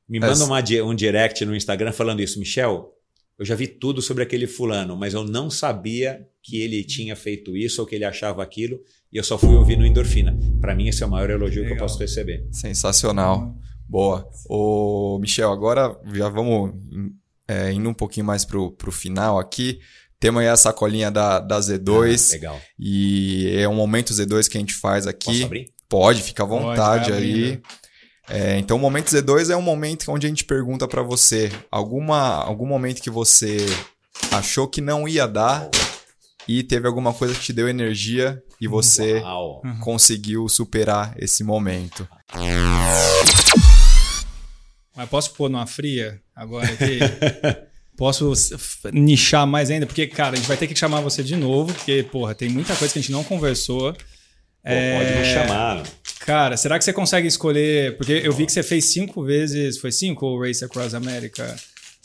me 0.10 0.20
Mas- 0.20 0.40
manda 0.40 0.46
uma 0.46 0.64
um 0.86 0.96
direct 0.96 1.46
no 1.46 1.56
Instagram 1.56 1.92
falando 1.92 2.22
isso. 2.22 2.40
Michel, 2.40 2.92
eu 3.38 3.46
já 3.46 3.56
vi 3.56 3.68
tudo 3.68 4.02
sobre 4.02 4.24
aquele 4.24 4.46
fulano, 4.48 4.96
mas 4.98 5.14
eu 5.14 5.24
não 5.24 5.50
sabia 5.50 6.28
que 6.44 6.60
ele 6.62 6.84
tinha 6.84 7.16
feito 7.16 7.56
isso 7.56 7.82
ou 7.82 7.88
que 7.88 7.96
ele 7.96 8.06
achava 8.06 8.42
aquilo, 8.44 8.80
e 9.12 9.18
eu 9.18 9.24
só 9.24 9.38
fui 9.38 9.56
ouvir 9.56 9.78
no 9.78 9.86
endorfina. 9.86 10.38
Pra 10.60 10.74
mim, 10.76 10.88
esse 10.88 11.02
é 11.04 11.06
o 11.06 11.10
maior 11.10 11.30
elogio 11.30 11.62
que 11.64 11.70
eu 11.70 11.74
Legal. 11.74 11.88
posso 11.88 12.00
receber. 12.00 12.46
Sensacional. 12.52 13.56
Boa. 13.92 14.26
Ô, 14.48 15.20
Michel, 15.20 15.52
agora 15.52 15.94
já 16.14 16.30
vamos 16.30 16.72
é, 17.46 17.74
indo 17.74 17.90
um 17.90 17.94
pouquinho 17.94 18.26
mais 18.26 18.46
pro, 18.46 18.72
pro 18.72 18.90
final 18.90 19.38
aqui. 19.38 19.82
Temos 20.18 20.42
aí 20.42 20.48
a 20.48 20.56
sacolinha 20.56 21.12
da, 21.12 21.40
da 21.42 21.60
Z2 21.60 22.30
Ah, 22.30 22.32
legal. 22.32 22.62
e 22.80 23.54
é 23.58 23.68
um 23.68 23.76
momento 23.76 24.14
Z2 24.14 24.48
que 24.48 24.58
a 24.58 24.62
gente 24.62 24.74
faz 24.74 25.06
aqui. 25.06 25.26
Posso 25.26 25.46
abrir? 25.46 25.74
Pode, 25.90 26.22
fica 26.24 26.42
à 26.44 26.48
Pode, 26.48 26.64
vontade 26.64 27.12
vai 27.12 27.20
aí. 27.20 27.62
É, 28.30 28.58
então, 28.58 28.78
o 28.78 28.80
momento 28.80 29.10
Z2 29.10 29.50
é 29.50 29.58
um 29.58 29.62
momento 29.62 30.10
onde 30.10 30.26
a 30.26 30.30
gente 30.30 30.46
pergunta 30.46 30.88
pra 30.88 31.04
você 31.04 31.52
alguma, 31.70 32.36
algum 32.46 32.66
momento 32.66 33.02
que 33.02 33.10
você 33.10 33.58
achou 34.32 34.70
que 34.70 34.80
não 34.80 35.06
ia 35.06 35.28
dar 35.28 35.70
e 36.48 36.64
teve 36.64 36.88
alguma 36.88 37.14
coisa 37.14 37.34
que 37.34 37.42
te 37.42 37.52
deu 37.52 37.68
energia 37.68 38.42
e 38.62 38.70
você 38.70 39.20
Uau. 39.20 39.62
conseguiu 39.82 40.48
superar 40.48 41.14
esse 41.18 41.44
momento. 41.44 42.08
Mas 44.96 45.10
posso 45.10 45.34
pôr 45.34 45.50
numa 45.50 45.66
fria 45.66 46.22
agora 46.36 46.68
aqui? 46.68 47.00
posso 47.98 48.32
nichar 48.92 49.48
mais 49.48 49.70
ainda? 49.72 49.86
Porque, 49.86 50.08
cara, 50.08 50.34
a 50.34 50.36
gente 50.36 50.48
vai 50.48 50.58
ter 50.58 50.68
que 50.68 50.76
chamar 50.76 51.02
você 51.02 51.24
de 51.24 51.36
novo, 51.36 51.74
porque, 51.74 52.04
porra, 52.12 52.36
tem 52.36 52.50
muita 52.50 52.76
coisa 52.76 52.92
que 52.92 53.00
a 53.00 53.02
gente 53.02 53.12
não 53.12 53.24
conversou. 53.24 53.94
Pô, 53.94 54.70
Pode 54.70 55.20
me 55.20 55.26
chamar. 55.26 55.84
Cara, 56.20 56.56
será 56.56 56.78
que 56.78 56.86
você 56.86 56.94
consegue 56.94 57.28
escolher? 57.28 57.98
Porque 57.98 58.22
eu 58.24 58.32
vi 58.32 58.46
que 58.46 58.52
você 58.52 58.62
fez 58.62 58.86
cinco 58.86 59.24
vezes. 59.24 59.80
Foi 59.80 59.92
cinco 59.92 60.26
ou 60.26 60.40
Race 60.40 60.64
Across 60.64 60.94
America? 60.94 61.56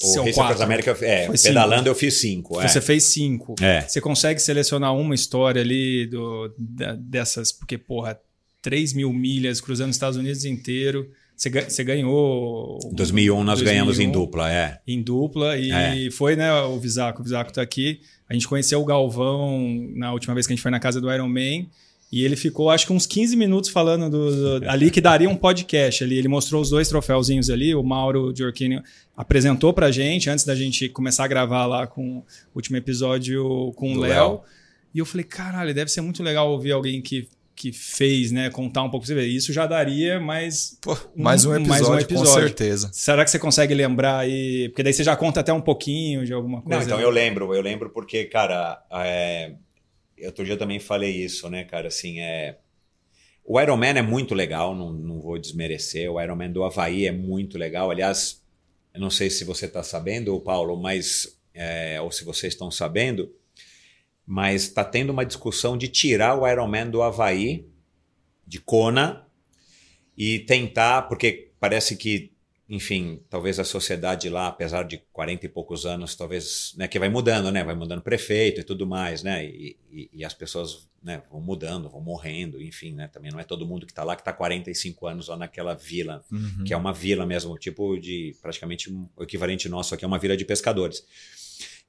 O 0.03 0.23
Race 0.23 0.41
Across 0.41 0.61
América, 0.61 0.97
é, 1.03 1.27
Foi 1.27 1.39
pedalando 1.39 1.89
eu 1.89 1.95
fiz 1.95 2.15
cinco. 2.15 2.61
É. 2.61 2.69
Você 2.69 2.81
fez 2.81 3.05
cinco. 3.05 3.55
É. 3.61 3.83
Você 3.83 4.01
consegue 4.01 4.41
selecionar 4.41 4.95
uma 4.95 5.15
história 5.15 5.63
ali 5.63 6.07
do, 6.07 6.55
dessas, 6.99 7.53
porque, 7.53 7.79
porra, 7.79 8.19
3 8.63 8.93
mil 8.95 9.13
milhas 9.13 9.61
cruzando 9.61 9.91
os 9.91 9.97
Estados 9.97 10.19
Unidos 10.19 10.45
inteiro. 10.45 11.11
Você, 11.37 11.51
ga- 11.51 11.69
você 11.69 11.85
ganhou. 11.85 12.79
Em 12.91 12.95
2001 12.95 13.45
nós 13.45 13.61
ganhamos 13.61 13.99
em 14.01 14.11
2001. 14.11 14.13
dupla, 14.13 14.51
é. 14.53 14.79
Em 14.87 15.03
dupla. 15.03 15.57
E 15.59 15.71
É. 16.07 16.11
foi, 16.11 16.35
né, 16.37 16.51
o 16.63 16.79
Visaco. 16.81 17.21
O 17.21 17.25
Visaco 17.25 17.53
tá 17.53 17.61
aqui. 17.63 18.01
A 18.29 18.33
gente 18.35 18.49
conheceu 18.49 18.81
o 18.81 18.85
Galvão 18.85 19.69
na 19.95 20.13
última 20.13 20.35
vez 20.35 20.47
que 20.47 20.53
a 20.53 20.57
gente 20.57 20.63
foi 20.63 20.71
na 20.71 20.81
casa 20.81 21.01
do 21.01 21.13
Iron 21.13 21.29
Man. 21.29 21.67
E 22.11 22.25
ele 22.25 22.37
ficou, 22.37 22.71
acho 22.71 22.87
que 22.87 22.93
uns 22.93 23.05
15 23.05 23.37
minutos 23.37 23.69
falando 23.69 24.09
do, 24.09 24.61
do- 24.61 24.67
ali 24.71 24.91
que 24.91 25.01
daria 25.01 25.29
um 25.29 25.37
podcast 25.37 26.03
ali. 26.05 26.17
Ele 26.17 26.29
mostrou 26.29 26.63
os 26.63 26.71
dois 26.71 26.89
troféuzinhos 26.89 27.51
ali. 27.51 27.75
O 27.75 27.83
Mauro 27.83 28.33
Giorchini 28.35 28.81
apresentou 29.17 29.73
pra 29.75 29.91
gente 29.91 30.31
antes 30.31 30.45
da 30.45 30.55
gente 30.55 30.89
começar 30.89 31.25
a 31.25 31.29
gravar 31.29 31.67
lá 31.67 31.87
com 31.87 32.19
o 32.19 32.25
último 32.55 32.77
episódio 32.77 33.73
com 33.77 33.93
o 33.93 33.99
Léo. 34.01 34.11
Léo. 34.31 34.41
E 34.95 34.99
eu 34.99 35.05
falei, 35.05 35.25
caralho, 35.25 35.75
deve 35.75 35.91
ser 35.91 36.01
muito 36.01 36.23
legal 36.23 36.51
ouvir 36.51 36.73
alguém 36.73 37.03
que, 37.03 37.29
que 37.57 37.73
fez, 37.73 38.31
né? 38.31 38.51
Contar 38.51 38.83
um 38.83 38.91
pouco. 38.91 39.07
Você 39.07 39.15
vê, 39.15 39.27
isso 39.27 39.53
já 39.53 39.67
daria, 39.67 40.21
mas 40.21 40.79
Pô, 40.83 40.97
mais 41.17 41.45
um 41.47 41.51
Um- 41.51 41.57
episódio, 41.57 41.69
mais 41.69 41.83
um 41.89 41.93
com 42.07 42.15
episódio. 42.15 42.33
certeza. 42.49 42.91
será 42.93 43.25
que 43.25 43.31
você 43.31 43.39
consegue 43.39 43.73
lembrar 43.75 44.19
aí? 44.19 44.69
Porque 44.69 44.83
daí 44.83 44.93
você 44.93 45.03
já 45.03 45.17
conta 45.17 45.41
até 45.41 45.53
um 45.53 45.61
pouquinho 45.61 46.25
de 46.25 46.33
alguma 46.33 46.61
coisa. 46.63 46.79
Não, 46.79 46.87
então 46.87 47.01
eu 47.01 47.09
lembro, 47.11 47.55
eu 47.55 47.63
lembro 47.63 47.91
porque, 47.91 48.27
cara, 48.27 48.85
é, 48.93 49.55
outro 50.27 50.45
dia 50.45 50.55
eu 50.55 50.59
também 50.59 50.79
falei 50.79 51.11
isso, 51.25 51.49
né, 51.49 51.65
cara, 51.65 51.89
assim, 51.89 52.21
é... 52.21 52.59
O 53.49 53.61
Ironman 53.61 53.97
é 53.99 54.03
muito 54.03 54.35
legal, 54.35 54.75
não, 54.75 54.93
não 54.93 55.21
vou 55.21 55.39
desmerecer, 55.39 56.11
o 56.11 56.21
Ironman 56.21 56.51
do 56.51 56.65
Havaí 56.65 57.07
é 57.07 57.13
muito 57.13 57.57
legal, 57.57 57.91
aliás, 57.91 58.43
eu 58.93 59.01
não 59.01 59.09
sei 59.09 59.31
se 59.31 59.45
você 59.45 59.67
está 59.67 59.83
sabendo, 59.85 60.39
Paulo, 60.41 60.77
mas, 60.77 61.39
é, 61.55 62.01
ou 62.01 62.11
se 62.11 62.25
vocês 62.25 62.53
estão 62.53 62.71
sabendo, 62.73 63.31
mas 64.27 64.65
está 64.65 64.85
tendo 64.85 65.11
uma 65.11 65.25
discussão 65.25 65.77
de 65.79 65.87
tirar 65.89 66.37
o 66.39 66.47
Ironman 66.49 66.91
do 66.91 67.03
Havaí, 67.03 67.69
de 68.47 68.61
Kona, 68.61 69.27
e 70.17 70.41
tentar, 70.41 71.03
porque 71.03 71.53
parece 71.61 71.97
que, 71.97 72.33
enfim, 72.69 73.21
talvez 73.29 73.59
a 73.61 73.65
sociedade 73.65 74.29
lá, 74.29 74.49
apesar 74.49 74.83
de 74.83 74.99
40 75.13 75.47
e 75.47 75.49
poucos 75.49 75.85
anos, 75.87 76.17
talvez, 76.17 76.75
né, 76.77 76.89
que 76.89 76.99
vai 76.99 77.09
mudando, 77.09 77.53
né, 77.53 77.63
vai 77.63 77.75
mudando 77.75 78.03
prefeito 78.03 78.61
e 78.61 78.65
tudo 78.65 78.87
mais, 78.87 79.23
né, 79.23 79.45
e, 79.45 79.77
e, 79.93 80.11
e 80.13 80.25
as 80.25 80.33
pessoas, 80.35 80.89
né, 81.03 81.23
vão 81.31 81.41
mudando, 81.41 81.89
vão 81.89 82.01
morrendo, 82.01 82.61
enfim, 82.61 82.93
né, 82.95 83.09
também 83.09 83.31
não 83.31 83.39
é 83.39 83.45
todo 83.45 83.67
mundo 83.67 83.87
que 83.87 83.93
está 83.93 84.03
lá 84.03 84.17
que 84.17 84.23
está 84.23 84.33
45 84.33 85.07
anos 85.07 85.29
lá 85.29 85.37
naquela 85.37 85.75
vila, 85.75 86.25
Uhum. 86.33 86.65
que 86.65 86.73
é 86.73 86.77
uma 86.77 86.93
vila 86.93 87.27
mesmo, 87.27 87.57
tipo 87.59 87.97
de, 87.99 88.35
praticamente 88.41 88.91
o 88.91 89.23
equivalente 89.23 89.69
nosso 89.69 89.95
aqui 89.95 90.05
é 90.05 90.09
uma 90.09 90.19
vila 90.19 90.37
de 90.37 90.45
pescadores. 90.45 91.05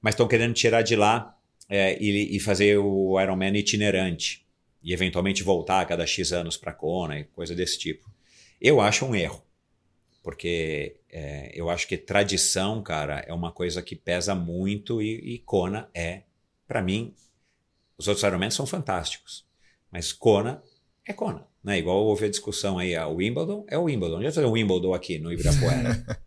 Mas 0.01 0.14
estão 0.14 0.27
querendo 0.27 0.53
tirar 0.53 0.81
de 0.84 0.95
lá 0.95 1.35
é, 1.69 2.02
e, 2.02 2.35
e 2.35 2.39
fazer 2.39 2.77
o 2.77 3.19
Ironman 3.19 3.56
itinerante 3.57 4.45
e 4.81 4.94
eventualmente 4.94 5.44
voltar 5.44 5.81
a 5.81 5.85
cada 5.85 6.06
X 6.06 6.31
anos 6.31 6.56
para 6.56 6.73
Kona 6.73 7.19
e 7.19 7.23
coisa 7.26 7.56
desse 7.56 7.77
tipo. 7.77 8.10
Eu 8.60 8.80
acho 8.80 9.06
um 9.06 9.15
erro, 9.15 9.44
porque 10.23 10.98
é, 11.10 11.52
eu 11.53 11.69
acho 11.69 11.88
que 11.88 11.98
tradição, 11.98 12.81
cara, 12.81 13.23
é 13.27 13.34
uma 13.34 13.52
coisa 13.52 13.81
que 13.81 13.95
pesa 13.95 14.34
muito 14.34 15.02
e, 15.02 15.35
e 15.35 15.39
Kona 15.39 15.89
é, 15.94 16.23
para 16.68 16.81
mim, 16.81 17.14
os 17.98 18.07
outros 18.07 18.23
Ironman 18.23 18.52
são 18.52 18.65
fantásticos, 18.65 19.45
mas 19.91 20.11
Kona 20.11 20.64
é 21.06 21.14
Kona. 21.14 21.48
Né? 21.64 21.80
Igual 21.80 22.06
houve 22.06 22.26
a 22.26 22.30
discussão 22.30 22.77
aí, 22.77 22.95
a 22.95 23.07
Wimbledon 23.07 23.65
é 23.68 23.77
o 23.77 23.84
Wimbledon. 23.84 24.22
Já 24.22 24.31
fazer 24.31 24.45
o 24.45 24.52
Wimbledon 24.52 24.94
aqui 24.94 25.18
no 25.18 25.31
Ibirapuera. 25.31 26.06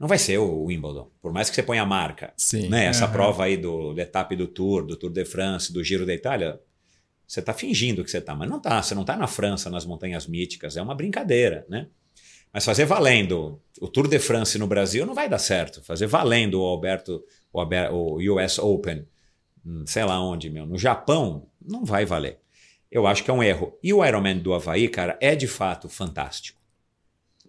Não 0.00 0.08
vai 0.08 0.18
ser 0.18 0.38
o 0.38 0.64
Wimbledon, 0.64 1.10
por 1.20 1.30
mais 1.30 1.50
que 1.50 1.54
você 1.56 1.62
ponha 1.62 1.82
a 1.82 1.86
marca 1.86 2.32
Sim. 2.34 2.70
né? 2.70 2.86
Essa 2.86 3.04
Aham. 3.04 3.12
prova 3.12 3.44
aí 3.44 3.58
do 3.58 3.92
etapa 4.00 4.34
do 4.34 4.46
Tour, 4.46 4.86
do 4.86 4.96
Tour 4.96 5.10
de 5.10 5.26
France, 5.26 5.70
do 5.70 5.84
Giro 5.84 6.06
da 6.06 6.14
Itália, 6.14 6.58
você 7.26 7.40
está 7.40 7.52
fingindo 7.52 8.02
que 8.02 8.10
você 8.10 8.16
está, 8.18 8.34
mas 8.34 8.48
não 8.48 8.56
está. 8.56 8.82
Você 8.82 8.94
não 8.94 9.02
está 9.02 9.14
na 9.14 9.26
França, 9.26 9.68
nas 9.68 9.84
montanhas 9.84 10.26
míticas. 10.26 10.76
É 10.76 10.82
uma 10.82 10.94
brincadeira, 10.94 11.66
né? 11.68 11.86
Mas 12.52 12.64
fazer 12.64 12.86
valendo 12.86 13.60
o 13.80 13.86
Tour 13.86 14.08
de 14.08 14.18
France 14.18 14.58
no 14.58 14.66
Brasil 14.66 15.04
não 15.06 15.14
vai 15.14 15.28
dar 15.28 15.38
certo. 15.38 15.82
Fazer 15.84 16.06
valendo 16.06 16.60
o 16.60 16.64
Alberto, 16.64 17.22
o, 17.52 17.60
Aber- 17.60 17.92
o 17.92 18.16
US 18.34 18.58
Open, 18.58 19.06
hum, 19.64 19.84
sei 19.86 20.04
lá 20.04 20.20
onde, 20.20 20.48
meu, 20.50 20.66
no 20.66 20.78
Japão, 20.78 21.46
não 21.64 21.84
vai 21.84 22.04
valer. 22.06 22.40
Eu 22.90 23.06
acho 23.06 23.22
que 23.22 23.30
é 23.30 23.34
um 23.34 23.42
erro. 23.42 23.78
E 23.82 23.92
o 23.92 24.04
Ironman 24.04 24.38
do 24.38 24.52
Havaí, 24.54 24.88
cara, 24.88 25.16
é 25.20 25.36
de 25.36 25.46
fato 25.46 25.88
fantástico. 25.88 26.58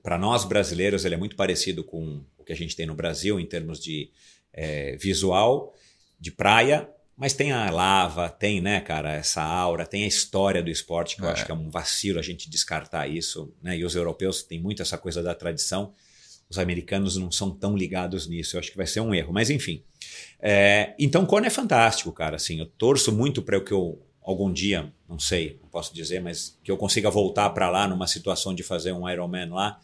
Para 0.03 0.17
nós 0.17 0.43
brasileiros, 0.43 1.05
ele 1.05 1.15
é 1.15 1.17
muito 1.17 1.35
parecido 1.35 1.83
com 1.83 2.21
que 2.51 2.61
a 2.61 2.63
gente 2.65 2.75
tem 2.75 2.85
no 2.85 2.93
Brasil 2.95 3.39
em 3.39 3.45
termos 3.45 3.79
de 3.79 4.09
é, 4.53 4.95
visual, 4.97 5.73
de 6.19 6.31
praia, 6.31 6.89
mas 7.15 7.33
tem 7.33 7.51
a 7.51 7.69
lava, 7.71 8.29
tem, 8.29 8.59
né, 8.61 8.81
cara, 8.81 9.13
essa 9.13 9.41
aura, 9.41 9.85
tem 9.85 10.03
a 10.03 10.07
história 10.07 10.61
do 10.61 10.69
esporte, 10.69 11.15
que 11.15 11.21
eu 11.21 11.29
É. 11.29 11.31
acho 11.31 11.45
que 11.45 11.51
é 11.51 11.55
um 11.55 11.69
vacilo 11.69 12.19
a 12.19 12.21
gente 12.21 12.49
descartar 12.49 13.07
isso, 13.07 13.53
né? 13.61 13.77
E 13.77 13.85
os 13.85 13.95
europeus 13.95 14.43
têm 14.43 14.59
muito 14.59 14.81
essa 14.81 14.97
coisa 14.97 15.21
da 15.23 15.33
tradição. 15.35 15.93
os 16.49 16.57
americanos 16.59 17.15
não 17.15 17.31
são 17.31 17.49
tão 17.49 17.77
ligados 17.77 18.27
nisso. 18.27 18.57
Eu 18.57 18.59
acho 18.59 18.71
que 18.71 18.75
vai 18.77 18.85
ser 18.85 18.99
um 18.99 19.15
erro. 19.15 19.31
Mas 19.31 19.49
enfim. 19.49 19.81
É, 20.41 20.93
então, 20.99 21.25
Kona 21.25 21.47
é 21.47 21.49
fantástico, 21.49 22.11
cara. 22.11 22.35
Assim, 22.35 22.59
eu 22.59 22.65
torço 22.65 23.09
muito 23.13 23.41
para 23.41 23.57
que 23.61 23.71
eu 23.71 24.05
algum 24.21 24.51
dia, 24.51 24.91
não 25.07 25.17
sei, 25.17 25.57
não 25.61 25.69
posso 25.69 25.93
dizer, 25.95 26.19
mas 26.21 26.59
que 26.61 26.69
eu 26.69 26.75
consiga 26.75 27.09
voltar 27.09 27.49
para 27.51 27.69
lá 27.69 27.87
numa 27.87 28.05
situação 28.05 28.53
de 28.53 28.63
fazer 28.63 28.91
um 28.91 29.09
Ironman 29.09 29.49
lá. 29.49 29.79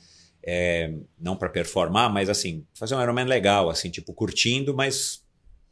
É, 0.49 0.93
não 1.19 1.35
para 1.35 1.49
performar, 1.49 2.09
mas 2.09 2.29
assim, 2.29 2.65
fazer 2.73 2.95
um 2.95 3.01
Ironman 3.01 3.25
legal, 3.25 3.69
assim, 3.69 3.89
tipo, 3.89 4.13
curtindo, 4.13 4.73
mas 4.73 5.21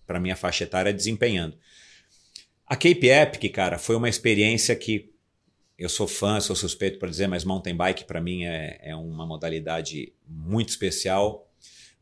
para 0.05 0.19
minha 0.19 0.35
faixa 0.35 0.65
etária 0.65 0.93
desempenhando. 0.93 1.57
A 2.67 2.75
Cape 2.75 3.07
Epic, 3.07 3.53
cara, 3.53 3.77
foi 3.77 3.95
uma 3.95 4.09
experiência 4.09 4.75
que 4.75 5.15
eu 5.77 5.89
sou 5.89 6.07
fã, 6.07 6.39
sou 6.39 6.55
suspeito 6.55 6.97
para 6.97 7.09
dizer, 7.09 7.27
mas 7.27 7.43
mountain 7.43 7.75
bike 7.75 8.05
para 8.05 8.21
mim 8.21 8.45
é, 8.45 8.79
é 8.81 8.95
uma 8.95 9.25
modalidade 9.25 10.13
muito 10.27 10.69
especial, 10.69 11.49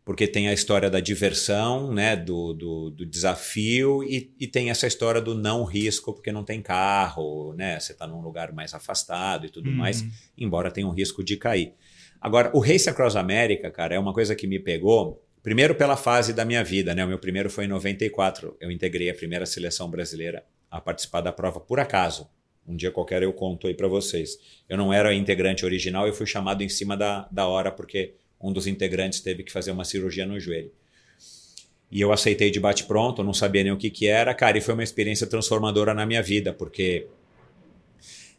porque 0.05 0.27
tem 0.27 0.47
a 0.47 0.53
história 0.53 0.89
da 0.89 0.99
diversão, 0.99 1.91
né, 1.91 2.15
do, 2.15 2.53
do, 2.53 2.89
do 2.91 3.05
desafio 3.05 4.03
e, 4.03 4.33
e, 4.39 4.47
tem 4.47 4.69
essa 4.69 4.85
história 4.85 5.21
do 5.21 5.33
não 5.33 5.63
risco, 5.63 6.13
porque 6.13 6.31
não 6.31 6.43
tem 6.43 6.61
carro, 6.61 7.53
né, 7.53 7.79
você 7.79 7.93
está 7.93 8.05
num 8.05 8.21
lugar 8.21 8.51
mais 8.51 8.73
afastado 8.73 9.45
e 9.45 9.49
tudo 9.49 9.69
uhum. 9.69 9.75
mais, 9.75 10.03
embora 10.37 10.71
tenha 10.71 10.87
um 10.87 10.91
risco 10.91 11.23
de 11.23 11.37
cair. 11.37 11.73
Agora, 12.23 12.49
o 12.53 12.59
Race 12.61 12.89
Across 12.89 13.17
America, 13.17 13.69
cara, 13.69 13.95
é 13.95 13.99
uma 13.99 14.13
coisa 14.13 14.33
que 14.33 14.47
me 14.47 14.57
pegou, 14.57 15.21
primeiro 15.43 15.75
pela 15.75 15.97
fase 15.97 16.31
da 16.31 16.45
minha 16.45 16.63
vida, 16.63 16.95
né, 16.95 17.03
o 17.03 17.07
meu 17.09 17.19
primeiro 17.19 17.49
foi 17.49 17.65
em 17.65 17.67
94, 17.67 18.55
eu 18.61 18.71
integrei 18.71 19.09
a 19.09 19.13
primeira 19.13 19.45
seleção 19.45 19.89
brasileira 19.89 20.45
a 20.71 20.79
participar 20.79 21.19
da 21.19 21.33
prova 21.33 21.59
por 21.59 21.81
acaso, 21.81 22.29
um 22.65 22.77
dia 22.77 22.91
qualquer 22.91 23.23
eu 23.23 23.33
conto 23.33 23.67
aí 23.67 23.73
para 23.73 23.89
vocês. 23.89 24.39
Eu 24.69 24.77
não 24.77 24.93
era 24.93 25.13
integrante 25.13 25.65
original, 25.65 26.07
eu 26.07 26.13
fui 26.13 26.25
chamado 26.25 26.63
em 26.63 26.69
cima 26.69 26.95
da, 26.95 27.27
da 27.29 27.45
hora 27.45 27.69
porque 27.69 28.13
um 28.39 28.53
dos 28.53 28.67
integrantes 28.67 29.19
teve 29.19 29.43
que 29.43 29.51
fazer 29.51 29.71
uma 29.71 29.83
cirurgia 29.83 30.25
no 30.25 30.39
joelho. 30.39 30.71
E 31.91 31.99
eu 31.99 32.13
aceitei 32.13 32.49
de 32.49 32.59
bate-pronto, 32.61 33.21
não 33.21 33.33
sabia 33.33 33.63
nem 33.63 33.73
o 33.73 33.77
que, 33.77 33.89
que 33.89 34.07
era, 34.07 34.33
cara, 34.33 34.57
e 34.57 34.61
foi 34.61 34.75
uma 34.75 34.83
experiência 34.83 35.27
transformadora 35.27 35.93
na 35.93 36.05
minha 36.05 36.23
vida, 36.23 36.53
porque 36.53 37.05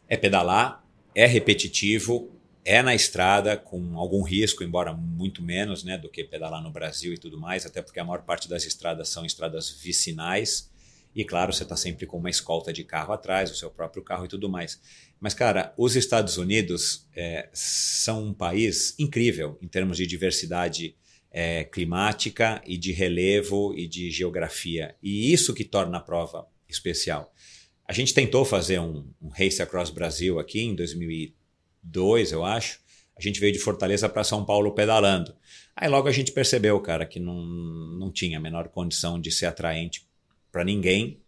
é 0.09 0.17
pedalar, 0.17 0.83
é 1.13 1.27
repetitivo, 1.27 2.34
é 2.65 2.81
na 2.81 2.95
estrada, 2.95 3.55
com 3.55 3.97
algum 3.97 4.23
risco, 4.23 4.63
embora 4.63 4.91
muito 4.91 5.41
menos 5.41 5.83
né, 5.83 5.97
do 5.97 6.09
que 6.09 6.23
pedalar 6.23 6.61
no 6.61 6.71
Brasil 6.71 7.13
e 7.13 7.17
tudo 7.17 7.39
mais, 7.39 7.65
até 7.65 7.81
porque 7.81 7.99
a 7.99 8.03
maior 8.03 8.23
parte 8.23 8.49
das 8.49 8.65
estradas 8.65 9.07
são 9.07 9.23
estradas 9.23 9.69
vicinais 9.69 10.69
e 11.15 11.23
claro, 11.23 11.53
você 11.53 11.63
está 11.63 11.77
sempre 11.77 12.05
com 12.05 12.17
uma 12.17 12.29
escolta 12.29 12.73
de 12.73 12.83
carro 12.83 13.13
atrás, 13.13 13.49
o 13.49 13.55
seu 13.55 13.71
próprio 13.71 14.03
carro 14.03 14.25
e 14.25 14.27
tudo 14.27 14.49
mais. 14.49 14.81
Mas, 15.17 15.33
cara, 15.33 15.73
os 15.77 15.95
Estados 15.95 16.37
Unidos 16.37 17.07
é, 17.15 17.47
são 17.53 18.25
um 18.25 18.33
país 18.33 18.93
incrível 18.99 19.57
em 19.61 19.67
termos 19.67 19.95
de 19.95 20.05
diversidade 20.05 20.93
é, 21.31 21.63
climática 21.63 22.61
e 22.65 22.77
de 22.77 22.91
relevo 22.91 23.73
e 23.77 23.87
de 23.87 24.11
geografia. 24.11 24.93
E 25.01 25.31
isso 25.31 25.53
que 25.53 25.63
torna 25.63 25.99
a 25.99 26.01
prova 26.01 26.45
especial. 26.67 27.33
A 27.87 27.93
gente 27.93 28.13
tentou 28.13 28.43
fazer 28.43 28.79
um, 28.79 29.07
um 29.21 29.29
Race 29.29 29.61
Across 29.61 29.91
Brasil 29.91 30.37
aqui 30.37 30.59
em 30.59 30.75
2002, 31.85 32.31
eu 32.31 32.43
acho. 32.43 32.79
A 33.17 33.21
gente 33.21 33.39
veio 33.39 33.53
de 33.53 33.59
Fortaleza 33.59 34.09
para 34.09 34.23
São 34.23 34.43
Paulo 34.43 34.73
pedalando. 34.73 35.33
Aí 35.75 35.89
logo 35.89 36.07
a 36.07 36.11
gente 36.11 36.31
percebeu, 36.31 36.79
cara, 36.79 37.05
que 37.05 37.19
não, 37.19 37.45
não 37.45 38.11
tinha 38.11 38.37
a 38.37 38.41
menor 38.41 38.69
condição 38.69 39.19
de 39.19 39.31
ser 39.31 39.45
atraente 39.45 40.07
para 40.51 40.63
ninguém, 40.63 41.19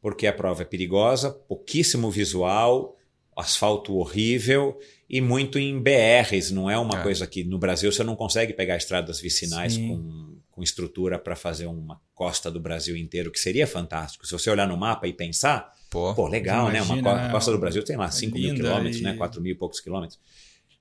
porque 0.00 0.26
a 0.26 0.32
prova 0.32 0.62
é 0.62 0.64
perigosa, 0.64 1.30
pouquíssimo 1.30 2.10
visual, 2.10 2.96
asfalto 3.36 3.96
horrível 3.96 4.78
e 5.08 5.20
muito 5.20 5.58
em 5.58 5.80
BRs. 5.80 6.50
Não 6.50 6.70
é 6.70 6.78
uma 6.78 7.00
é. 7.00 7.02
coisa 7.02 7.26
que 7.26 7.44
no 7.44 7.58
Brasil 7.58 7.90
você 7.90 8.04
não 8.04 8.16
consegue 8.16 8.52
pegar 8.52 8.76
estradas 8.76 9.20
vicinais 9.20 9.76
com, 9.76 10.36
com 10.50 10.62
estrutura 10.62 11.18
para 11.18 11.36
fazer 11.36 11.66
uma 11.66 12.00
costa 12.14 12.50
do 12.50 12.60
Brasil 12.60 12.96
inteiro, 12.96 13.30
que 13.30 13.40
seria 13.40 13.66
fantástico. 13.66 14.26
Se 14.26 14.32
você 14.32 14.50
olhar 14.50 14.68
no 14.68 14.76
mapa 14.76 15.06
e 15.06 15.12
pensar, 15.12 15.72
pô, 15.94 16.12
pô 16.12 16.26
legal, 16.26 16.68
imagina, 16.68 16.96
né? 16.96 17.00
Uma 17.00 17.30
costa 17.30 17.52
do 17.52 17.58
Brasil 17.58 17.84
tem 17.84 17.96
lá 17.96 18.10
5 18.10 18.36
mil 18.36 18.52
quilômetros, 18.52 19.00
e... 19.00 19.02
né? 19.04 19.14
4 19.14 19.40
mil 19.40 19.52
e 19.52 19.54
poucos 19.54 19.78
quilômetros. 19.78 20.18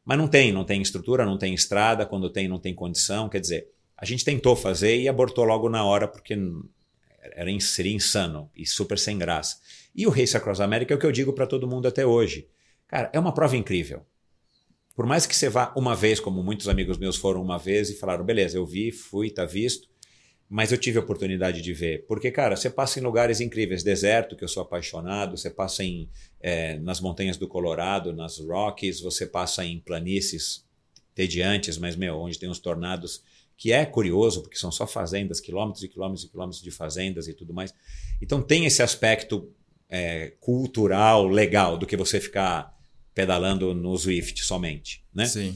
Mas 0.03 0.17
não 0.17 0.27
tem, 0.27 0.51
não 0.51 0.63
tem 0.63 0.81
estrutura, 0.81 1.23
não 1.23 1.37
tem 1.37 1.53
estrada, 1.53 2.03
quando 2.03 2.29
tem, 2.31 2.47
não 2.47 2.59
tem 2.59 2.73
condição. 2.73 3.29
Quer 3.29 3.39
dizer, 3.39 3.67
a 3.95 4.05
gente 4.05 4.25
tentou 4.25 4.55
fazer 4.55 4.99
e 4.99 5.07
abortou 5.07 5.45
logo 5.45 5.69
na 5.69 5.85
hora, 5.85 6.07
porque 6.07 6.35
era, 7.35 7.59
seria 7.59 7.93
insano 7.93 8.49
e 8.55 8.65
super 8.65 8.97
sem 8.97 9.17
graça. 9.17 9.57
E 9.95 10.07
o 10.07 10.09
Race 10.09 10.35
Across 10.35 10.59
America 10.59 10.93
é 10.93 10.97
o 10.97 10.99
que 10.99 11.05
eu 11.05 11.11
digo 11.11 11.31
para 11.31 11.45
todo 11.45 11.67
mundo 11.67 11.87
até 11.87 12.05
hoje. 12.05 12.47
Cara, 12.87 13.09
é 13.13 13.19
uma 13.19 13.33
prova 13.33 13.55
incrível. 13.55 14.01
Por 14.95 15.05
mais 15.05 15.25
que 15.25 15.35
você 15.35 15.47
vá 15.47 15.71
uma 15.77 15.95
vez, 15.95 16.19
como 16.19 16.43
muitos 16.43 16.67
amigos 16.67 16.97
meus 16.97 17.15
foram 17.15 17.41
uma 17.41 17.57
vez 17.57 17.89
e 17.89 17.95
falaram, 17.95 18.25
beleza, 18.25 18.57
eu 18.57 18.65
vi, 18.65 18.91
fui, 18.91 19.29
tá 19.29 19.45
visto, 19.45 19.87
mas 20.49 20.71
eu 20.71 20.77
tive 20.77 20.97
a 20.97 21.01
oportunidade 21.01 21.61
de 21.61 21.73
ver. 21.73 22.05
Porque, 22.07 22.29
cara, 22.29 22.55
você 22.55 22.69
passa 22.69 22.99
em 22.99 23.03
lugares 23.03 23.41
incríveis, 23.41 23.83
deserto, 23.83 24.35
que 24.35 24.43
eu 24.43 24.47
sou 24.47 24.61
apaixonado, 24.61 25.37
você 25.37 25.49
passa 25.49 25.83
em, 25.83 26.09
é, 26.39 26.77
nas 26.79 26.99
montanhas 26.99 27.37
do 27.37 27.47
Colorado, 27.47 28.13
nas 28.13 28.37
Rockies, 28.39 28.99
você 28.99 29.25
passa 29.25 29.65
em 29.65 29.79
planícies 29.79 30.65
tediantes, 31.15 31.77
mas, 31.77 31.95
meu, 31.95 32.17
onde 32.17 32.37
tem 32.37 32.49
os 32.49 32.59
tornados 32.59 33.23
que 33.57 33.71
é 33.71 33.85
curioso, 33.85 34.41
porque 34.41 34.57
são 34.57 34.71
só 34.71 34.85
fazendas, 34.85 35.39
quilômetros 35.39 35.83
e 35.83 35.87
quilômetros 35.87 36.25
e 36.25 36.29
quilômetros 36.29 36.61
de 36.61 36.71
fazendas 36.71 37.27
e 37.27 37.33
tudo 37.33 37.53
mais. 37.53 37.73
Então 38.21 38.41
tem 38.41 38.65
esse 38.65 38.81
aspecto 38.81 39.49
é, 39.89 40.33
cultural 40.39 41.27
legal 41.27 41.77
do 41.77 41.85
que 41.85 41.95
você 41.95 42.19
ficar 42.19 42.77
pedalando 43.13 43.73
no 43.73 43.97
Swift 43.97 44.43
somente, 44.43 45.03
né? 45.13 45.25
Sim. 45.25 45.55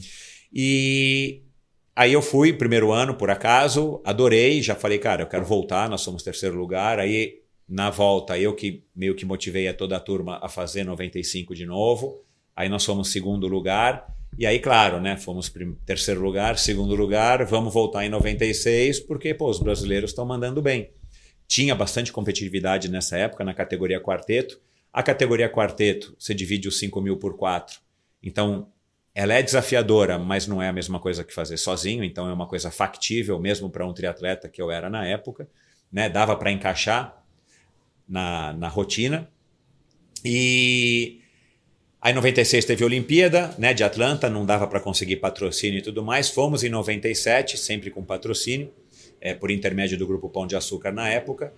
E 0.52 1.42
aí 1.98 2.12
eu 2.12 2.22
fui 2.22 2.52
primeiro 2.52 2.92
ano 2.92 3.12
por 3.12 3.28
acaso, 3.28 4.00
adorei, 4.04 4.62
já 4.62 4.76
falei, 4.76 4.98
cara, 4.98 5.22
eu 5.22 5.26
quero 5.26 5.44
voltar, 5.44 5.90
nós 5.90 6.00
somos 6.00 6.22
terceiro 6.22 6.56
lugar. 6.56 7.00
Aí 7.00 7.40
na 7.68 7.90
volta 7.90 8.38
eu 8.38 8.54
que 8.54 8.84
meio 8.94 9.16
que 9.16 9.26
motivei 9.26 9.66
a 9.66 9.74
toda 9.74 9.96
a 9.96 10.00
turma 10.00 10.38
a 10.40 10.48
fazer 10.48 10.84
95 10.84 11.56
de 11.56 11.66
novo. 11.66 12.22
Aí 12.54 12.68
nós 12.68 12.84
fomos 12.84 13.10
segundo 13.10 13.48
lugar. 13.48 14.14
E 14.38 14.46
aí, 14.46 14.60
claro, 14.60 15.00
né, 15.00 15.16
fomos 15.16 15.52
terceiro 15.84 16.20
lugar, 16.20 16.56
segundo 16.56 16.94
lugar, 16.94 17.44
vamos 17.44 17.74
voltar 17.74 18.06
em 18.06 18.08
96, 18.08 19.00
porque 19.00 19.34
pô, 19.34 19.50
os 19.50 19.58
brasileiros 19.58 20.10
estão 20.10 20.24
mandando 20.24 20.62
bem. 20.62 20.90
Tinha 21.48 21.74
bastante 21.74 22.12
competitividade 22.12 22.88
nessa 22.88 23.18
época 23.18 23.42
na 23.42 23.52
categoria 23.52 24.00
quarteto. 24.00 24.60
A 24.92 25.02
categoria 25.02 25.48
quarteto, 25.48 26.14
você 26.16 26.32
divide 26.32 26.68
os 26.68 26.78
5 26.78 27.00
mil 27.00 27.16
por 27.16 27.36
4. 27.36 27.80
Então, 28.22 28.68
ela 29.18 29.34
é 29.34 29.42
desafiadora, 29.42 30.16
mas 30.16 30.46
não 30.46 30.62
é 30.62 30.68
a 30.68 30.72
mesma 30.72 31.00
coisa 31.00 31.24
que 31.24 31.34
fazer 31.34 31.56
sozinho. 31.56 32.04
Então, 32.04 32.28
é 32.28 32.32
uma 32.32 32.46
coisa 32.46 32.70
factível 32.70 33.36
mesmo 33.40 33.68
para 33.68 33.84
um 33.84 33.92
triatleta 33.92 34.48
que 34.48 34.62
eu 34.62 34.70
era 34.70 34.88
na 34.88 35.04
época. 35.04 35.48
Né? 35.90 36.08
Dava 36.08 36.36
para 36.36 36.52
encaixar 36.52 37.20
na, 38.08 38.52
na 38.52 38.68
rotina. 38.68 39.28
E 40.24 41.20
Aí 42.00 42.12
em 42.12 42.14
96 42.14 42.64
teve 42.64 42.84
a 42.84 42.86
Olimpíada, 42.86 43.52
né, 43.58 43.74
de 43.74 43.82
Atlanta, 43.82 44.30
não 44.30 44.46
dava 44.46 44.68
para 44.68 44.78
conseguir 44.78 45.16
patrocínio 45.16 45.80
e 45.80 45.82
tudo 45.82 46.00
mais. 46.00 46.30
Fomos 46.30 46.62
em 46.62 46.68
97, 46.68 47.58
sempre 47.58 47.90
com 47.90 48.04
patrocínio, 48.04 48.72
é, 49.20 49.34
por 49.34 49.50
intermédio 49.50 49.98
do 49.98 50.06
grupo 50.06 50.28
Pão 50.28 50.46
de 50.46 50.54
Açúcar 50.54 50.92
na 50.92 51.08
época. 51.08 51.52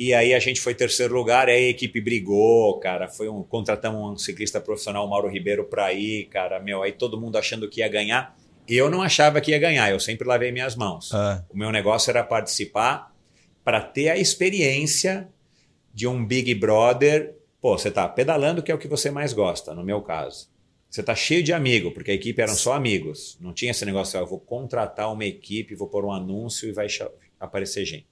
E 0.00 0.14
aí 0.14 0.32
a 0.32 0.38
gente 0.38 0.62
foi 0.62 0.74
terceiro 0.74 1.12
lugar, 1.12 1.48
aí 1.48 1.66
a 1.66 1.68
equipe 1.68 2.00
brigou, 2.00 2.78
cara. 2.78 3.06
Foi 3.06 3.28
um 3.28 3.42
contratamos 3.42 4.12
um 4.12 4.16
ciclista 4.16 4.58
profissional, 4.58 5.06
Mauro 5.06 5.28
Ribeiro, 5.28 5.64
para 5.64 5.92
ir, 5.92 6.24
cara. 6.30 6.58
Meu, 6.58 6.82
aí 6.82 6.92
todo 6.92 7.20
mundo 7.20 7.36
achando 7.36 7.68
que 7.68 7.80
ia 7.80 7.88
ganhar. 7.88 8.34
Eu 8.66 8.88
não 8.88 9.02
achava 9.02 9.40
que 9.40 9.50
ia 9.50 9.58
ganhar, 9.58 9.90
eu 9.90 10.00
sempre 10.00 10.26
lavei 10.26 10.52
minhas 10.52 10.74
mãos. 10.74 11.12
Ah. 11.12 11.44
O 11.50 11.56
meu 11.56 11.70
negócio 11.70 12.08
era 12.08 12.24
participar 12.24 13.14
para 13.62 13.80
ter 13.80 14.08
a 14.08 14.16
experiência 14.16 15.28
de 15.92 16.06
um 16.06 16.24
Big 16.24 16.54
Brother 16.54 17.34
Pô, 17.60 17.76
você 17.76 17.88
está 17.88 18.08
pedalando, 18.08 18.62
que 18.62 18.72
é 18.72 18.74
o 18.74 18.78
que 18.78 18.88
você 18.88 19.10
mais 19.10 19.34
gosta, 19.34 19.74
no 19.74 19.84
meu 19.84 20.00
caso. 20.00 20.48
Você 20.88 21.02
está 21.02 21.14
cheio 21.14 21.42
de 21.42 21.52
amigo, 21.52 21.90
porque 21.92 22.10
a 22.10 22.14
equipe 22.14 22.40
eram 22.40 22.54
só 22.54 22.72
amigos. 22.72 23.36
Não 23.38 23.52
tinha 23.52 23.70
esse 23.70 23.84
negócio, 23.84 24.18
ah, 24.18 24.22
eu 24.22 24.26
vou 24.26 24.40
contratar 24.40 25.12
uma 25.12 25.26
equipe, 25.26 25.74
vou 25.74 25.86
pôr 25.86 26.06
um 26.06 26.10
anúncio 26.10 26.68
e 26.68 26.72
vai 26.72 26.86
aparecer 27.38 27.84
gente. 27.84 28.06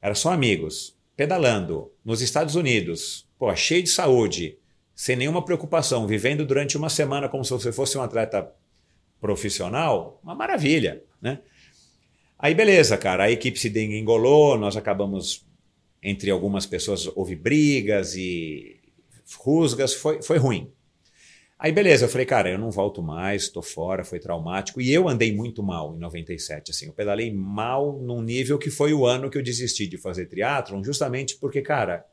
Era 0.00 0.14
só 0.14 0.32
amigos. 0.32 0.96
Pedalando 1.18 1.90
nos 2.04 2.22
Estados 2.22 2.54
Unidos, 2.54 3.26
pô, 3.36 3.52
cheio 3.56 3.82
de 3.82 3.88
saúde, 3.88 4.56
sem 4.94 5.16
nenhuma 5.16 5.44
preocupação, 5.44 6.06
vivendo 6.06 6.46
durante 6.46 6.76
uma 6.76 6.88
semana 6.88 7.28
como 7.28 7.44
se 7.44 7.50
você 7.50 7.72
fosse 7.72 7.98
um 7.98 8.02
atleta 8.02 8.48
profissional, 9.20 10.20
uma 10.22 10.36
maravilha, 10.36 11.02
né? 11.20 11.40
Aí 12.38 12.54
beleza, 12.54 12.96
cara, 12.96 13.24
a 13.24 13.30
equipe 13.32 13.58
se 13.58 13.68
engolou, 13.96 14.56
nós 14.56 14.76
acabamos 14.76 15.44
entre 16.00 16.30
algumas 16.30 16.66
pessoas 16.66 17.10
houve 17.16 17.34
brigas 17.34 18.14
e 18.14 18.78
rusgas, 19.40 19.94
foi, 19.94 20.22
foi 20.22 20.38
ruim. 20.38 20.70
Aí 21.58 21.72
beleza, 21.72 22.04
eu 22.04 22.08
falei, 22.08 22.24
cara, 22.24 22.48
eu 22.48 22.58
não 22.58 22.70
volto 22.70 23.02
mais, 23.02 23.44
estou 23.44 23.62
fora, 23.62 24.04
foi 24.04 24.20
traumático. 24.20 24.80
E 24.80 24.92
eu 24.92 25.08
andei 25.08 25.34
muito 25.34 25.62
mal 25.62 25.94
em 25.96 25.98
97, 25.98 26.70
assim, 26.70 26.86
eu 26.86 26.92
pedalei 26.92 27.34
mal 27.34 27.98
num 28.00 28.22
nível 28.22 28.58
que 28.58 28.70
foi 28.70 28.92
o 28.92 29.04
ano 29.04 29.28
que 29.28 29.36
eu 29.36 29.42
desisti 29.42 29.88
de 29.88 29.98
fazer 29.98 30.26
triatlon, 30.26 30.84
justamente 30.84 31.36
porque, 31.36 31.60
cara, 31.60 32.04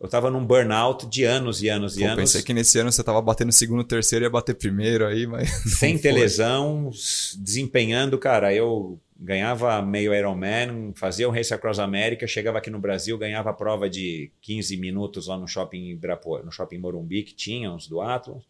eu 0.00 0.06
estava 0.06 0.30
num 0.30 0.44
burnout 0.44 1.06
de 1.06 1.24
anos 1.24 1.62
e 1.62 1.68
anos 1.68 1.96
e 1.96 2.00
Pô, 2.00 2.06
anos. 2.06 2.16
Pensei 2.16 2.42
que 2.42 2.54
nesse 2.54 2.78
ano 2.78 2.90
você 2.90 3.02
estava 3.02 3.20
batendo 3.20 3.52
segundo, 3.52 3.84
terceiro, 3.84 4.24
ia 4.24 4.30
bater 4.30 4.54
primeiro 4.54 5.06
aí, 5.06 5.26
mas. 5.26 5.50
Sem 5.78 5.96
ter 5.98 6.12
lesão, 6.12 6.90
desempenhando, 7.38 8.18
cara. 8.18 8.54
Eu 8.54 8.98
ganhava 9.18 9.80
meio 9.82 10.14
Ironman, 10.14 10.92
fazia 10.94 11.28
o 11.28 11.30
Race 11.30 11.54
Across 11.54 11.78
America, 11.78 12.26
chegava 12.26 12.58
aqui 12.58 12.70
no 12.70 12.78
Brasil, 12.78 13.16
ganhava 13.16 13.50
a 13.50 13.54
prova 13.54 13.88
de 13.88 14.30
15 14.42 14.76
minutos 14.76 15.28
lá 15.28 15.38
no 15.38 15.46
shopping 15.46 15.90
Ibirapuera, 15.90 16.44
no 16.44 16.50
shopping 16.50 16.78
Morumbi, 16.78 17.22
que 17.22 17.34
tinha 17.34 17.70
uns 17.70 17.86
do 17.86 18.00
Atlas. 18.00 18.42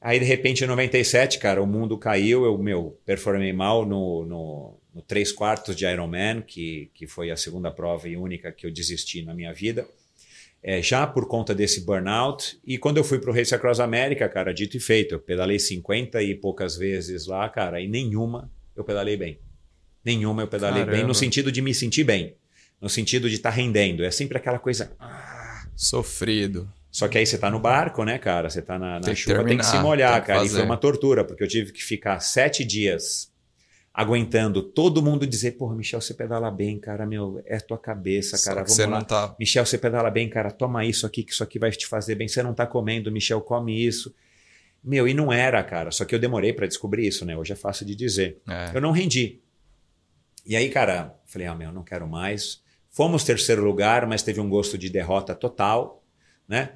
Aí, 0.00 0.18
de 0.18 0.24
repente, 0.24 0.62
em 0.62 0.66
97, 0.66 1.38
cara, 1.38 1.62
o 1.62 1.66
mundo 1.66 1.96
caiu, 1.96 2.44
eu, 2.44 2.56
meu, 2.58 2.98
performei 3.04 3.52
mal 3.52 3.86
no, 3.86 4.24
no, 4.24 4.80
no 4.94 5.02
3 5.02 5.32
quartos 5.32 5.74
de 5.74 5.86
Ironman, 5.86 6.42
que, 6.42 6.90
que 6.94 7.06
foi 7.06 7.30
a 7.30 7.36
segunda 7.36 7.70
prova 7.70 8.08
e 8.08 8.16
única 8.16 8.52
que 8.52 8.66
eu 8.66 8.72
desisti 8.72 9.22
na 9.22 9.34
minha 9.34 9.52
vida. 9.52 9.86
É, 10.62 10.82
já 10.82 11.06
por 11.06 11.28
conta 11.28 11.54
desse 11.54 11.82
burnout. 11.82 12.58
E 12.64 12.76
quando 12.76 12.96
eu 12.96 13.04
fui 13.04 13.18
para 13.18 13.30
o 13.30 13.34
Race 13.34 13.54
Across 13.54 13.80
America, 13.80 14.28
cara, 14.28 14.52
dito 14.52 14.76
e 14.76 14.80
feito, 14.80 15.14
eu 15.14 15.20
pedalei 15.20 15.58
50 15.58 16.22
e 16.22 16.34
poucas 16.34 16.76
vezes 16.76 17.26
lá, 17.26 17.48
cara, 17.48 17.80
e 17.80 17.86
nenhuma 17.86 18.50
eu 18.74 18.84
pedalei 18.84 19.16
bem. 19.16 19.38
Nenhuma 20.04 20.42
eu 20.42 20.48
pedalei 20.48 20.80
Caramba. 20.80 20.96
bem 20.98 21.06
no 21.06 21.14
sentido 21.14 21.50
de 21.50 21.62
me 21.62 21.74
sentir 21.74 22.04
bem, 22.04 22.36
no 22.80 22.88
sentido 22.88 23.28
de 23.28 23.36
estar 23.36 23.50
tá 23.50 23.56
rendendo. 23.56 24.04
É 24.04 24.10
sempre 24.10 24.36
aquela 24.36 24.58
coisa. 24.58 24.94
Ah. 24.98 25.66
Sofrido. 25.74 26.72
Só 26.96 27.08
que 27.08 27.18
aí 27.18 27.26
você 27.26 27.36
tá 27.36 27.50
no 27.50 27.60
barco, 27.60 28.04
né, 28.04 28.16
cara? 28.16 28.48
Você 28.48 28.62
tá 28.62 28.78
na, 28.78 28.94
na 28.94 29.00
Tem 29.00 29.14
chuva, 29.14 29.44
tem 29.44 29.58
que 29.58 29.64
se 29.64 29.72
terminar, 29.72 29.86
molhar, 29.86 30.20
que 30.22 30.28
cara. 30.28 30.38
E 30.38 30.42
fazer. 30.44 30.56
foi 30.56 30.64
uma 30.64 30.78
tortura, 30.78 31.24
porque 31.26 31.44
eu 31.44 31.46
tive 31.46 31.70
que 31.70 31.84
ficar 31.84 32.20
sete 32.20 32.64
dias 32.64 33.30
aguentando 33.92 34.62
todo 34.62 35.02
mundo 35.02 35.26
dizer, 35.26 35.58
porra, 35.58 35.74
Michel, 35.74 36.00
você 36.00 36.14
pedala 36.14 36.50
bem, 36.50 36.78
cara, 36.78 37.04
meu, 37.04 37.42
é 37.44 37.60
tua 37.60 37.76
cabeça, 37.76 38.42
cara, 38.42 38.62
vamos 38.62 38.72
você 38.72 38.86
lá. 38.86 38.96
não 38.98 39.04
tá. 39.04 39.36
Michel, 39.38 39.66
você 39.66 39.76
pedala 39.76 40.10
bem, 40.10 40.26
cara, 40.30 40.50
toma 40.50 40.86
isso 40.86 41.04
aqui, 41.04 41.22
que 41.22 41.32
isso 41.32 41.42
aqui 41.42 41.58
vai 41.58 41.70
te 41.70 41.86
fazer 41.86 42.14
bem. 42.14 42.28
Você 42.28 42.42
não 42.42 42.54
tá 42.54 42.66
comendo, 42.66 43.12
Michel, 43.12 43.42
come 43.42 43.78
isso. 43.78 44.14
Meu, 44.82 45.06
e 45.06 45.12
não 45.12 45.30
era, 45.30 45.62
cara. 45.62 45.90
Só 45.90 46.02
que 46.06 46.14
eu 46.14 46.18
demorei 46.18 46.54
para 46.54 46.66
descobrir 46.66 47.06
isso, 47.06 47.26
né? 47.26 47.36
Hoje 47.36 47.52
é 47.52 47.56
fácil 47.56 47.84
de 47.84 47.94
dizer. 47.94 48.40
É. 48.48 48.70
Eu 48.74 48.80
não 48.80 48.90
rendi. 48.90 49.42
E 50.46 50.56
aí, 50.56 50.70
cara, 50.70 51.14
falei, 51.26 51.46
ah, 51.46 51.54
meu, 51.54 51.70
não 51.70 51.84
quero 51.84 52.08
mais. 52.08 52.62
Fomos 52.88 53.22
terceiro 53.22 53.62
lugar, 53.62 54.06
mas 54.06 54.22
teve 54.22 54.40
um 54.40 54.48
gosto 54.48 54.78
de 54.78 54.88
derrota 54.88 55.34
total, 55.34 56.02
né? 56.48 56.70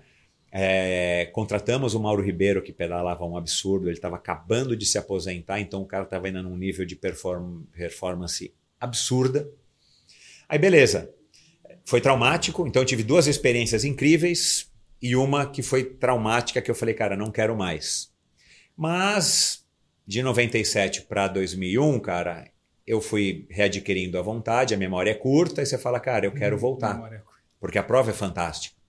É, 0.52 1.26
contratamos 1.32 1.94
o 1.94 2.00
Mauro 2.00 2.22
Ribeiro, 2.22 2.62
que 2.62 2.72
pedalava 2.72 3.24
um 3.24 3.36
absurdo, 3.36 3.86
ele 3.86 3.96
estava 3.96 4.16
acabando 4.16 4.76
de 4.76 4.84
se 4.84 4.98
aposentar, 4.98 5.60
então 5.60 5.82
o 5.82 5.86
cara 5.86 6.04
estava 6.04 6.26
ainda 6.26 6.42
num 6.42 6.56
nível 6.56 6.84
de 6.84 6.96
perform 6.96 7.62
performance 7.72 8.52
absurda. 8.80 9.48
Aí, 10.48 10.58
beleza. 10.58 11.14
Foi 11.84 12.00
traumático, 12.00 12.66
então 12.66 12.82
eu 12.82 12.86
tive 12.86 13.02
duas 13.02 13.26
experiências 13.26 13.84
incríveis 13.84 14.70
e 15.00 15.16
uma 15.16 15.46
que 15.46 15.62
foi 15.62 15.84
traumática, 15.84 16.60
que 16.60 16.70
eu 16.70 16.74
falei, 16.74 16.94
cara, 16.94 17.16
não 17.16 17.30
quero 17.30 17.56
mais. 17.56 18.12
Mas 18.76 19.64
de 20.06 20.22
97 20.22 21.02
para 21.02 21.28
2001, 21.28 22.00
cara, 22.00 22.50
eu 22.86 23.00
fui 23.00 23.46
readquirindo 23.48 24.18
a 24.18 24.22
vontade, 24.22 24.74
a 24.74 24.76
memória 24.76 25.10
é 25.10 25.14
curta, 25.14 25.62
e 25.62 25.66
você 25.66 25.78
fala, 25.78 26.00
cara, 26.00 26.26
eu 26.26 26.32
quero 26.32 26.58
voltar, 26.58 26.94
Memória. 26.94 27.22
porque 27.60 27.78
a 27.78 27.82
prova 27.82 28.10
é 28.10 28.14
fantástica. 28.14 28.79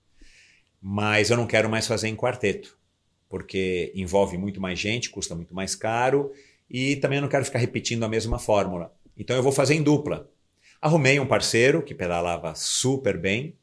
Mas 0.82 1.30
eu 1.30 1.36
não 1.36 1.46
quero 1.46 1.70
mais 1.70 1.86
fazer 1.86 2.08
em 2.08 2.16
quarteto, 2.16 2.76
porque 3.28 3.92
envolve 3.94 4.36
muito 4.36 4.60
mais 4.60 4.78
gente, 4.78 5.10
custa 5.10 5.34
muito 5.34 5.54
mais 5.54 5.76
caro, 5.76 6.32
e 6.68 6.96
também 6.96 7.18
eu 7.18 7.22
não 7.22 7.28
quero 7.28 7.44
ficar 7.44 7.60
repetindo 7.60 8.02
a 8.02 8.08
mesma 8.08 8.38
fórmula. 8.38 8.92
Então 9.16 9.36
eu 9.36 9.42
vou 9.42 9.52
fazer 9.52 9.74
em 9.74 9.82
dupla. 9.82 10.28
Arrumei 10.80 11.20
um 11.20 11.26
parceiro 11.26 11.82
que 11.82 11.94
pedalava 11.94 12.54
super 12.56 13.16
bem, 13.16 13.54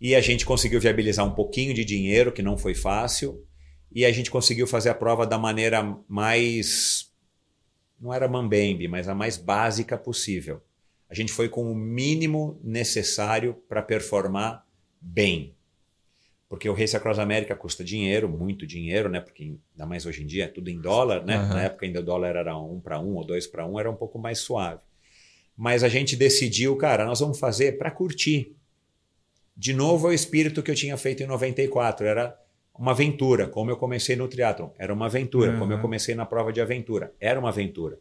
e 0.00 0.14
a 0.14 0.20
gente 0.20 0.46
conseguiu 0.46 0.80
viabilizar 0.80 1.26
um 1.26 1.34
pouquinho 1.34 1.74
de 1.74 1.84
dinheiro, 1.84 2.32
que 2.32 2.42
não 2.42 2.56
foi 2.56 2.74
fácil, 2.74 3.44
e 3.92 4.04
a 4.04 4.12
gente 4.12 4.30
conseguiu 4.30 4.66
fazer 4.66 4.90
a 4.90 4.94
prova 4.94 5.26
da 5.26 5.38
maneira 5.38 5.82
mais. 6.08 7.10
Não 7.98 8.12
era 8.12 8.28
mambembe, 8.28 8.88
mas 8.88 9.08
a 9.08 9.14
mais 9.14 9.38
básica 9.38 9.96
possível. 9.96 10.62
A 11.08 11.14
gente 11.14 11.32
foi 11.32 11.48
com 11.48 11.70
o 11.70 11.74
mínimo 11.74 12.60
necessário 12.62 13.54
para 13.68 13.80
performar 13.80 14.66
bem. 15.00 15.55
Porque 16.48 16.68
o 16.68 16.72
Race 16.74 16.96
Across 16.96 17.18
America 17.18 17.56
custa 17.56 17.82
dinheiro, 17.82 18.28
muito 18.28 18.66
dinheiro, 18.66 19.08
né? 19.08 19.20
Porque 19.20 19.42
ainda 19.72 19.86
mais 19.86 20.06
hoje 20.06 20.22
em 20.22 20.26
dia 20.26 20.44
é 20.44 20.48
tudo 20.48 20.68
em 20.70 20.80
dólar, 20.80 21.24
né? 21.24 21.38
Uhum. 21.38 21.48
Na 21.48 21.62
época 21.64 21.84
ainda 21.86 22.00
o 22.00 22.02
dólar 22.04 22.36
era 22.36 22.56
um 22.56 22.78
para 22.80 23.00
um 23.00 23.14
ou 23.14 23.24
dois 23.24 23.46
para 23.46 23.66
um, 23.66 23.80
era 23.80 23.90
um 23.90 23.96
pouco 23.96 24.18
mais 24.18 24.38
suave. 24.38 24.80
Mas 25.56 25.82
a 25.82 25.88
gente 25.88 26.14
decidiu, 26.14 26.76
cara, 26.76 27.04
nós 27.04 27.18
vamos 27.18 27.38
fazer 27.38 27.78
para 27.78 27.90
curtir. 27.90 28.54
De 29.56 29.72
novo, 29.72 30.06
é 30.06 30.10
o 30.10 30.12
espírito 30.12 30.62
que 30.62 30.70
eu 30.70 30.74
tinha 30.74 30.96
feito 30.96 31.22
em 31.22 31.26
94. 31.26 32.06
Era 32.06 32.38
uma 32.78 32.92
aventura, 32.92 33.48
como 33.48 33.70
eu 33.70 33.76
comecei 33.76 34.14
no 34.14 34.28
triatlon. 34.28 34.68
Era 34.78 34.92
uma 34.92 35.06
aventura, 35.06 35.52
Uhum. 35.52 35.58
como 35.58 35.72
eu 35.72 35.80
comecei 35.80 36.14
na 36.14 36.26
prova 36.26 36.52
de 36.52 36.60
aventura. 36.60 37.12
Era 37.18 37.40
uma 37.40 37.48
aventura. 37.48 37.98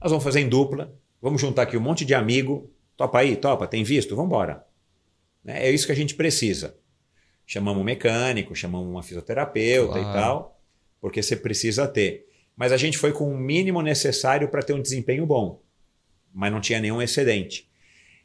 Nós 0.00 0.10
vamos 0.10 0.24
fazer 0.24 0.40
em 0.40 0.48
dupla, 0.48 0.92
vamos 1.20 1.40
juntar 1.40 1.62
aqui 1.62 1.76
um 1.76 1.80
monte 1.80 2.04
de 2.04 2.14
amigo. 2.14 2.70
Topa 2.96 3.18
aí, 3.18 3.36
topa, 3.36 3.66
tem 3.66 3.84
visto? 3.84 4.16
Vamos 4.16 4.30
embora. 4.30 4.66
É 5.44 5.70
isso 5.70 5.86
que 5.86 5.92
a 5.92 5.96
gente 5.96 6.14
precisa. 6.14 6.76
Chamamos 7.46 7.80
um 7.80 7.84
mecânico, 7.84 8.54
chamamos 8.54 8.88
uma 8.88 9.02
fisioterapeuta 9.02 9.92
Claro. 10.00 10.08
e 10.10 10.12
tal, 10.12 10.60
porque 11.00 11.22
você 11.22 11.36
precisa 11.36 11.86
ter. 11.86 12.26
Mas 12.56 12.72
a 12.72 12.76
gente 12.76 12.98
foi 12.98 13.12
com 13.12 13.30
o 13.30 13.36
mínimo 13.38 13.80
necessário 13.82 14.48
para 14.48 14.62
ter 14.62 14.72
um 14.72 14.82
desempenho 14.82 15.24
bom, 15.26 15.62
mas 16.34 16.50
não 16.50 16.60
tinha 16.60 16.80
nenhum 16.80 17.00
excedente. 17.00 17.70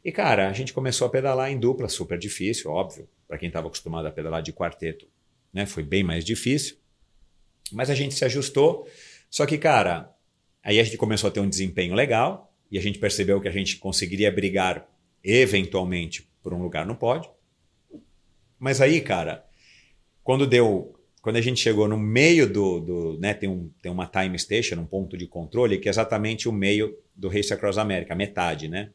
E 0.04 0.10
cara, 0.10 0.48
a 0.48 0.52
gente 0.52 0.72
começou 0.72 1.06
a 1.06 1.10
pedalar 1.10 1.52
em 1.52 1.58
dupla, 1.58 1.88
super 1.88 2.18
difícil, 2.18 2.70
óbvio, 2.70 3.08
para 3.28 3.38
quem 3.38 3.46
estava 3.46 3.68
acostumado 3.68 4.06
a 4.06 4.10
pedalar 4.10 4.42
de 4.42 4.52
quarteto, 4.52 5.06
né? 5.52 5.64
Foi 5.66 5.82
bem 5.84 6.02
mais 6.02 6.24
difícil. 6.24 6.76
Mas 7.70 7.88
a 7.88 7.94
gente 7.94 8.14
se 8.14 8.24
ajustou. 8.24 8.88
Só 9.30 9.46
que, 9.46 9.56
cara, 9.56 10.10
aí 10.62 10.80
a 10.80 10.82
gente 10.84 10.96
começou 10.96 11.28
a 11.28 11.30
ter 11.30 11.40
um 11.40 11.48
desempenho 11.48 11.94
legal 11.94 12.52
e 12.70 12.76
a 12.78 12.82
gente 12.82 12.98
percebeu 12.98 13.40
que 13.40 13.48
a 13.48 13.52
gente 13.52 13.76
conseguiria 13.76 14.30
brigar 14.32 14.86
eventualmente 15.22 16.28
por 16.42 16.52
um 16.52 16.60
lugar 16.62 16.84
no 16.84 16.96
pódio. 16.96 17.30
Mas 18.62 18.80
aí, 18.80 19.00
cara, 19.00 19.44
quando 20.22 20.46
deu. 20.46 20.94
Quando 21.20 21.36
a 21.36 21.40
gente 21.40 21.60
chegou 21.60 21.88
no 21.88 21.98
meio 21.98 22.48
do. 22.48 22.78
do 22.78 23.18
né, 23.18 23.34
tem, 23.34 23.48
um, 23.48 23.68
tem 23.82 23.90
uma 23.90 24.06
time 24.06 24.38
station, 24.38 24.76
um 24.76 24.86
ponto 24.86 25.16
de 25.16 25.26
controle, 25.26 25.78
que 25.78 25.88
é 25.88 25.90
exatamente 25.90 26.48
o 26.48 26.52
meio 26.52 26.96
do 27.12 27.28
Race 27.28 27.52
Across 27.52 27.78
America, 27.78 28.14
metade, 28.14 28.68
né? 28.68 28.90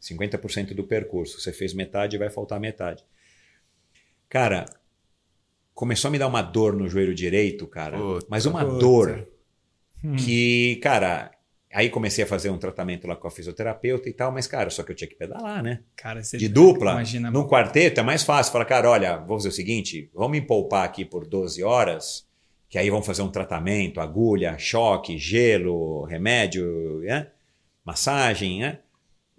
50% 0.00 0.74
do 0.74 0.82
percurso. 0.82 1.40
Você 1.40 1.52
fez 1.52 1.72
metade, 1.72 2.18
vai 2.18 2.30
faltar 2.30 2.58
metade. 2.58 3.04
Cara, 4.28 4.64
começou 5.72 6.08
a 6.08 6.10
me 6.10 6.18
dar 6.18 6.26
uma 6.26 6.42
dor 6.42 6.74
no 6.74 6.88
joelho 6.88 7.14
direito, 7.14 7.64
cara. 7.68 7.96
Puta, 7.96 8.26
mas 8.28 8.44
uma 8.44 8.64
puta. 8.64 8.78
dor 8.78 9.28
Hum. 10.04 10.16
que, 10.16 10.76
cara, 10.82 11.30
aí 11.72 11.88
comecei 11.88 12.24
a 12.24 12.26
fazer 12.26 12.50
um 12.50 12.58
tratamento 12.58 13.06
lá 13.06 13.16
com 13.16 13.26
a 13.26 13.30
fisioterapeuta 13.30 14.08
e 14.08 14.12
tal, 14.12 14.30
mas, 14.30 14.46
cara, 14.46 14.70
só 14.70 14.82
que 14.82 14.92
eu 14.92 14.96
tinha 14.96 15.08
que 15.08 15.14
pedalar, 15.14 15.62
né? 15.62 15.80
Cara, 15.96 16.22
você 16.22 16.36
De 16.36 16.48
dupla, 16.48 16.92
Imagina. 16.92 17.30
num 17.30 17.46
quarteto 17.46 18.00
é 18.00 18.02
mais 18.02 18.22
fácil. 18.22 18.52
Fala, 18.52 18.64
cara, 18.64 18.90
olha, 18.90 19.16
vou 19.18 19.38
fazer 19.38 19.48
o 19.48 19.52
seguinte, 19.52 20.10
vamos 20.14 20.32
me 20.32 20.40
poupar 20.40 20.84
aqui 20.84 21.04
por 21.04 21.26
12 21.26 21.62
horas, 21.62 22.26
que 22.68 22.78
aí 22.78 22.90
vamos 22.90 23.06
fazer 23.06 23.22
um 23.22 23.30
tratamento, 23.30 24.00
agulha, 24.00 24.56
choque, 24.58 25.18
gelo, 25.18 26.04
remédio, 26.04 27.00
né? 27.00 27.28
massagem, 27.84 28.60
né? 28.60 28.78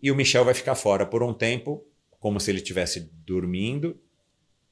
E 0.01 0.11
o 0.11 0.15
Michel 0.15 0.43
vai 0.43 0.53
ficar 0.53 0.75
fora 0.75 1.05
por 1.05 1.23
um 1.23 1.33
tempo, 1.33 1.85
como 2.19 2.39
se 2.39 2.51
ele 2.51 2.57
estivesse 2.57 3.11
dormindo, 3.25 3.99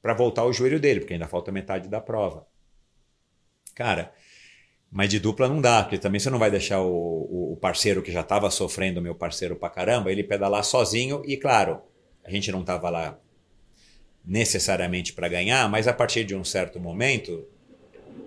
para 0.00 0.14
voltar 0.14 0.44
o 0.44 0.52
joelho 0.52 0.80
dele, 0.80 1.00
porque 1.00 1.14
ainda 1.14 1.28
falta 1.28 1.52
metade 1.52 1.88
da 1.88 2.00
prova. 2.00 2.46
Cara, 3.74 4.12
mas 4.92 5.08
de 5.08 5.18
dupla 5.18 5.48
não 5.48 5.58
dá, 5.60 5.82
porque 5.82 5.96
também 5.96 6.20
você 6.20 6.28
não 6.28 6.38
vai 6.38 6.50
deixar 6.50 6.80
o, 6.82 7.52
o- 7.52 7.56
parceiro 7.62 8.02
que 8.02 8.10
já 8.12 8.20
estava 8.20 8.50
sofrendo, 8.50 9.00
meu 9.00 9.14
parceiro 9.14 9.56
pra 9.56 9.70
caramba, 9.70 10.10
ele 10.12 10.22
pedalar 10.22 10.62
sozinho. 10.64 11.22
E 11.24 11.36
claro, 11.36 11.80
a 12.24 12.30
gente 12.30 12.50
não 12.52 12.60
estava 12.60 12.90
lá 12.90 13.18
necessariamente 14.24 15.12
para 15.12 15.28
ganhar, 15.28 15.68
mas 15.70 15.88
a 15.88 15.92
partir 15.92 16.24
de 16.24 16.34
um 16.34 16.44
certo 16.44 16.78
momento, 16.80 17.46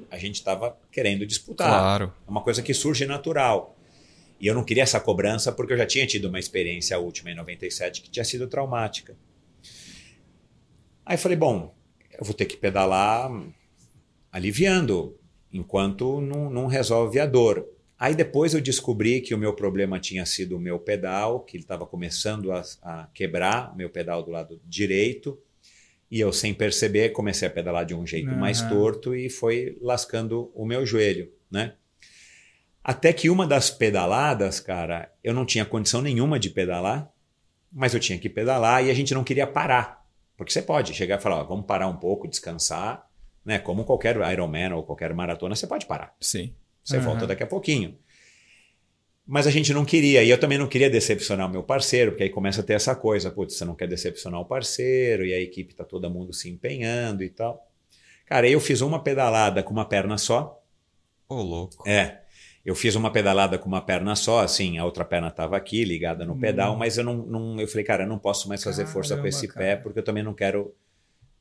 a 0.09 0.17
gente 0.17 0.35
estava 0.35 0.77
querendo 0.91 1.25
disputar. 1.25 1.67
Claro. 1.67 2.13
É 2.25 2.29
uma 2.31 2.41
coisa 2.41 2.61
que 2.61 2.73
surge 2.73 3.05
natural. 3.05 3.75
E 4.39 4.47
eu 4.47 4.55
não 4.55 4.63
queria 4.63 4.83
essa 4.83 4.99
cobrança 4.99 5.51
porque 5.51 5.73
eu 5.73 5.77
já 5.77 5.85
tinha 5.85 6.05
tido 6.07 6.25
uma 6.29 6.39
experiência 6.39 6.97
última 6.97 7.29
em 7.31 7.35
97 7.35 8.01
que 8.01 8.09
tinha 8.09 8.23
sido 8.25 8.47
traumática. 8.47 9.15
Aí 11.05 11.17
falei, 11.17 11.37
bom, 11.37 11.73
eu 12.17 12.25
vou 12.25 12.33
ter 12.33 12.45
que 12.45 12.57
pedalar 12.57 13.29
aliviando, 14.31 15.17
enquanto 15.55 16.19
não, 16.19 16.49
não 16.49 16.67
resolve 16.67 17.19
a 17.19 17.25
dor. 17.25 17.65
Aí 17.97 18.13
depois 18.13 18.53
eu 18.53 18.59
descobri 18.59 19.21
que 19.21 19.33
o 19.33 19.37
meu 19.37 19.53
problema 19.53 19.99
tinha 19.99 20.25
sido 20.25 20.57
o 20.57 20.59
meu 20.59 20.77
pedal, 20.77 21.39
que 21.39 21.55
ele 21.55 21.63
estava 21.63 21.85
começando 21.85 22.51
a, 22.51 22.61
a 22.83 23.07
quebrar, 23.13 23.75
meu 23.75 23.89
pedal 23.89 24.21
do 24.21 24.31
lado 24.31 24.59
direito. 24.65 25.39
E 26.11 26.19
eu, 26.19 26.31
sem 26.33 26.53
perceber, 26.53 27.09
comecei 27.09 27.47
a 27.47 27.51
pedalar 27.51 27.85
de 27.85 27.95
um 27.95 28.05
jeito 28.05 28.35
mais 28.35 28.59
Aham. 28.59 28.69
torto 28.69 29.15
e 29.15 29.29
foi 29.29 29.77
lascando 29.81 30.51
o 30.53 30.65
meu 30.65 30.85
joelho, 30.85 31.31
né? 31.49 31.75
Até 32.83 33.11
que 33.11 33.29
uma 33.29 33.47
das 33.47 33.71
pedaladas, 33.71 34.59
cara, 34.59 35.11
eu 35.23 35.33
não 35.33 35.45
tinha 35.45 35.65
condição 35.65 36.01
nenhuma 36.01 36.37
de 36.37 36.51
pedalar, 36.51 37.09
mas 37.73 37.93
eu 37.93 37.99
tinha 37.99 38.19
que 38.19 38.29
pedalar 38.29 38.85
e 38.85 38.91
a 38.91 38.93
gente 38.93 39.13
não 39.13 39.23
queria 39.23 39.47
parar. 39.47 40.05
Porque 40.37 40.51
você 40.51 40.61
pode 40.61 40.93
chegar 40.93 41.17
e 41.17 41.21
falar, 41.21 41.37
ó, 41.37 41.43
vamos 41.43 41.65
parar 41.65 41.87
um 41.87 41.97
pouco, 41.97 42.27
descansar, 42.27 43.09
né? 43.45 43.59
Como 43.59 43.83
qualquer 43.85 44.15
Ironman 44.31 44.73
ou 44.73 44.83
qualquer 44.83 45.13
maratona, 45.13 45.55
você 45.55 45.67
pode 45.67 45.85
parar. 45.85 46.15
Sim. 46.19 46.53
Você 46.83 46.97
Uhum. 46.97 47.03
volta 47.03 47.27
daqui 47.27 47.43
a 47.43 47.47
pouquinho. 47.47 47.97
Mas 49.27 49.47
a 49.47 49.51
gente 49.51 49.73
não 49.73 49.83
queria, 49.83 50.23
e 50.23 50.29
eu 50.29 50.39
também 50.39 50.57
não 50.57 50.67
queria 50.67 50.89
decepcionar 50.89 51.47
o 51.47 51.51
meu 51.51 51.63
parceiro, 51.63 52.11
porque 52.11 52.23
aí 52.23 52.29
começa 52.29 52.61
a 52.61 52.63
ter 52.63 52.73
essa 52.73 52.95
coisa, 52.95 53.31
putz, 53.31 53.55
você 53.55 53.65
não 53.65 53.73
quer 53.73 53.87
decepcionar 53.87 54.39
o 54.39 54.45
parceiro, 54.45 55.25
e 55.25 55.33
a 55.33 55.39
equipe 55.41 55.73
tá 55.73 55.83
todo 55.83 56.07
mundo 56.11 56.31
se 56.31 56.47
empenhando 56.49 57.23
e 57.23 57.29
tal. 57.29 57.67
Cara, 58.27 58.47
eu 58.47 58.59
fiz 58.59 58.81
uma 58.81 59.01
pedalada 59.01 59.63
com 59.63 59.71
uma 59.71 59.85
perna 59.85 60.17
só. 60.19 60.61
Ô, 61.27 61.41
louco. 61.41 61.87
É. 61.89 62.21
Eu 62.63 62.75
fiz 62.75 62.95
uma 62.95 63.11
pedalada 63.11 63.57
com 63.57 63.67
uma 63.67 63.81
perna 63.81 64.15
só, 64.15 64.41
assim, 64.41 64.77
a 64.77 64.85
outra 64.85 65.03
perna 65.05 65.29
estava 65.29 65.57
aqui, 65.57 65.83
ligada 65.83 66.23
no 66.25 66.35
pedal, 66.37 66.75
mas 66.75 66.97
eu 66.97 67.03
não, 67.03 67.15
não- 67.17 67.59
eu 67.59 67.67
falei, 67.67 67.83
cara, 67.83 68.03
eu 68.03 68.07
não 68.07 68.17
posso 68.19 68.47
mais 68.47 68.63
fazer 68.63 68.85
força 68.87 69.09
com 69.15 69.21
Caramba, 69.21 69.29
esse 69.29 69.47
cara. 69.47 69.59
pé, 69.59 69.75
porque 69.75 69.99
eu 69.99 70.03
também 70.03 70.23
não 70.23 70.33
quero 70.35 70.73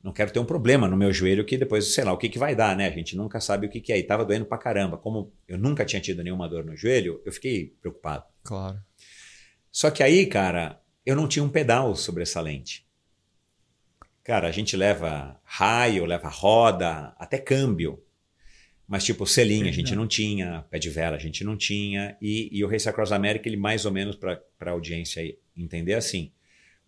não 0.05 0.13
quero 0.13 0.31
ter 0.31 0.37
um 0.37 0.45
problema 0.45 0.87
no 0.87 0.95
meu 0.95 1.11
joelho 1.11 1.43
que 1.43 1.57
depois, 1.57 1.91
sei 1.91 2.03
lá, 2.03 2.13
o 2.13 2.17
que, 2.17 2.29
que 2.29 2.37
vai 2.37 2.55
dar, 2.55 2.77
né? 2.77 2.87
A 2.87 2.91
gente 2.91 3.17
nunca 3.17 3.41
sabe 3.41 3.65
o 3.65 3.69
que, 3.71 3.81
que 3.81 3.91
é. 3.91 3.97
E 3.97 4.03
tava 4.03 4.23
doendo 4.23 4.45
pra 4.45 4.55
caramba. 4.55 4.99
Como 4.99 5.33
eu 5.47 5.57
nunca 5.57 5.83
tinha 5.83 5.99
tido 5.99 6.23
nenhuma 6.23 6.47
dor 6.47 6.63
no 6.63 6.77
joelho, 6.77 7.19
eu 7.25 7.31
fiquei 7.31 7.75
preocupado. 7.81 8.23
Claro. 8.43 8.79
Só 9.71 9.89
que 9.89 10.03
aí, 10.03 10.27
cara, 10.27 10.79
eu 11.03 11.15
não 11.15 11.27
tinha 11.27 11.43
um 11.43 11.49
pedal 11.49 11.95
sobressalente. 11.95 12.85
Cara, 14.23 14.47
a 14.47 14.51
gente 14.51 14.77
leva 14.77 15.41
raio, 15.43 16.05
leva 16.05 16.29
roda, 16.29 17.15
até 17.17 17.39
câmbio. 17.39 17.99
Mas, 18.87 19.03
tipo, 19.03 19.25
selinho 19.25 19.67
a 19.67 19.71
gente 19.71 19.95
não 19.95 20.07
tinha, 20.07 20.67
pé 20.69 20.77
de 20.77 20.91
vela 20.91 21.15
a 21.15 21.19
gente 21.19 21.43
não 21.43 21.57
tinha. 21.57 22.15
E, 22.21 22.47
e 22.55 22.63
o 22.63 22.67
Race 22.67 22.87
Across 22.87 23.11
America, 23.11 23.49
ele 23.49 23.57
mais 23.57 23.87
ou 23.87 23.91
menos, 23.91 24.15
para 24.15 24.39
a 24.59 24.69
audiência 24.69 25.23
entender 25.57 25.95
assim: 25.95 26.31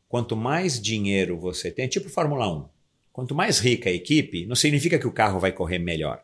quanto 0.08 0.36
mais 0.36 0.80
dinheiro 0.80 1.40
você 1.40 1.72
tem, 1.72 1.86
é 1.86 1.88
tipo 1.88 2.10
Fórmula 2.10 2.48
1. 2.48 2.77
Quanto 3.18 3.34
mais 3.34 3.58
rica 3.58 3.90
a 3.90 3.92
equipe, 3.92 4.46
não 4.46 4.56
significa 4.56 5.00
que 5.00 5.08
o 5.08 5.12
carro 5.12 5.40
vai 5.40 5.52
correr 5.52 5.80
melhor. 5.80 6.24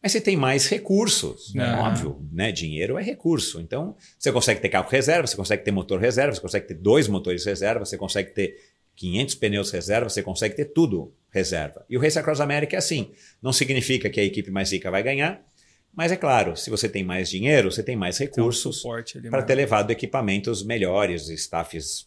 Mas 0.00 0.12
você 0.12 0.20
tem 0.20 0.36
mais 0.36 0.68
recursos, 0.68 1.52
né? 1.52 1.64
Ah. 1.64 1.80
óbvio, 1.80 2.24
né? 2.32 2.52
Dinheiro 2.52 2.96
é 2.96 3.02
recurso. 3.02 3.60
Então, 3.60 3.96
você 4.16 4.30
consegue 4.30 4.60
ter 4.60 4.68
carro 4.68 4.88
reserva, 4.88 5.26
você 5.26 5.34
consegue 5.34 5.64
ter 5.64 5.72
motor 5.72 5.98
reserva, 5.98 6.32
você 6.32 6.40
consegue 6.40 6.68
ter 6.68 6.74
dois 6.74 7.08
motores 7.08 7.44
reserva, 7.44 7.84
você 7.84 7.98
consegue 7.98 8.30
ter 8.30 8.56
500 8.94 9.34
pneus 9.34 9.72
reserva, 9.72 10.08
você 10.08 10.22
consegue 10.22 10.54
ter 10.54 10.66
tudo 10.66 11.12
reserva. 11.28 11.84
E 11.90 11.96
o 11.96 12.00
Race 12.00 12.16
Across 12.16 12.40
America 12.40 12.76
é 12.76 12.78
assim. 12.78 13.10
Não 13.42 13.52
significa 13.52 14.08
que 14.08 14.20
a 14.20 14.24
equipe 14.24 14.48
mais 14.48 14.70
rica 14.70 14.88
vai 14.92 15.02
ganhar, 15.02 15.44
mas 15.92 16.12
é 16.12 16.16
claro, 16.16 16.56
se 16.56 16.70
você 16.70 16.88
tem 16.88 17.02
mais 17.02 17.28
dinheiro, 17.28 17.72
você 17.72 17.82
tem 17.82 17.96
mais 17.96 18.20
um 18.20 18.22
recursos 18.22 18.86
ali 18.86 19.22
para 19.22 19.30
maior. 19.30 19.42
ter 19.44 19.56
levado 19.56 19.90
equipamentos 19.90 20.62
melhores, 20.62 21.28
staffs, 21.30 22.06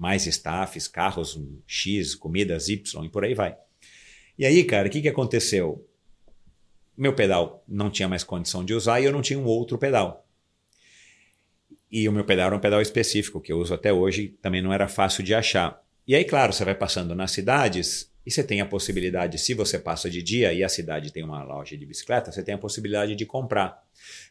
mais 0.00 0.26
staffs, 0.26 0.88
carros 0.88 1.38
X, 1.66 2.14
comidas 2.14 2.70
Y 2.70 3.04
e 3.04 3.08
por 3.10 3.22
aí 3.22 3.34
vai. 3.34 3.54
E 4.38 4.46
aí, 4.46 4.64
cara, 4.64 4.88
o 4.88 4.90
que, 4.90 5.02
que 5.02 5.08
aconteceu? 5.10 5.86
Meu 6.96 7.14
pedal 7.14 7.62
não 7.68 7.90
tinha 7.90 8.08
mais 8.08 8.24
condição 8.24 8.64
de 8.64 8.72
usar 8.72 9.02
e 9.02 9.04
eu 9.04 9.12
não 9.12 9.20
tinha 9.20 9.38
um 9.38 9.44
outro 9.44 9.76
pedal. 9.76 10.26
E 11.92 12.08
o 12.08 12.12
meu 12.12 12.24
pedal 12.24 12.46
era 12.46 12.56
um 12.56 12.60
pedal 12.60 12.80
específico, 12.80 13.42
que 13.42 13.52
eu 13.52 13.58
uso 13.58 13.74
até 13.74 13.92
hoje, 13.92 14.38
também 14.40 14.62
não 14.62 14.72
era 14.72 14.88
fácil 14.88 15.22
de 15.22 15.34
achar. 15.34 15.78
E 16.08 16.14
aí, 16.14 16.24
claro, 16.24 16.50
você 16.50 16.64
vai 16.64 16.74
passando 16.74 17.14
nas 17.14 17.32
cidades 17.32 18.10
e 18.24 18.30
você 18.30 18.42
tem 18.42 18.62
a 18.62 18.66
possibilidade, 18.66 19.38
se 19.38 19.52
você 19.52 19.78
passa 19.78 20.08
de 20.08 20.22
dia 20.22 20.50
e 20.54 20.64
a 20.64 20.68
cidade 20.70 21.12
tem 21.12 21.22
uma 21.22 21.42
loja 21.42 21.76
de 21.76 21.84
bicicleta, 21.84 22.32
você 22.32 22.42
tem 22.42 22.54
a 22.54 22.58
possibilidade 22.58 23.14
de 23.14 23.26
comprar. 23.26 23.82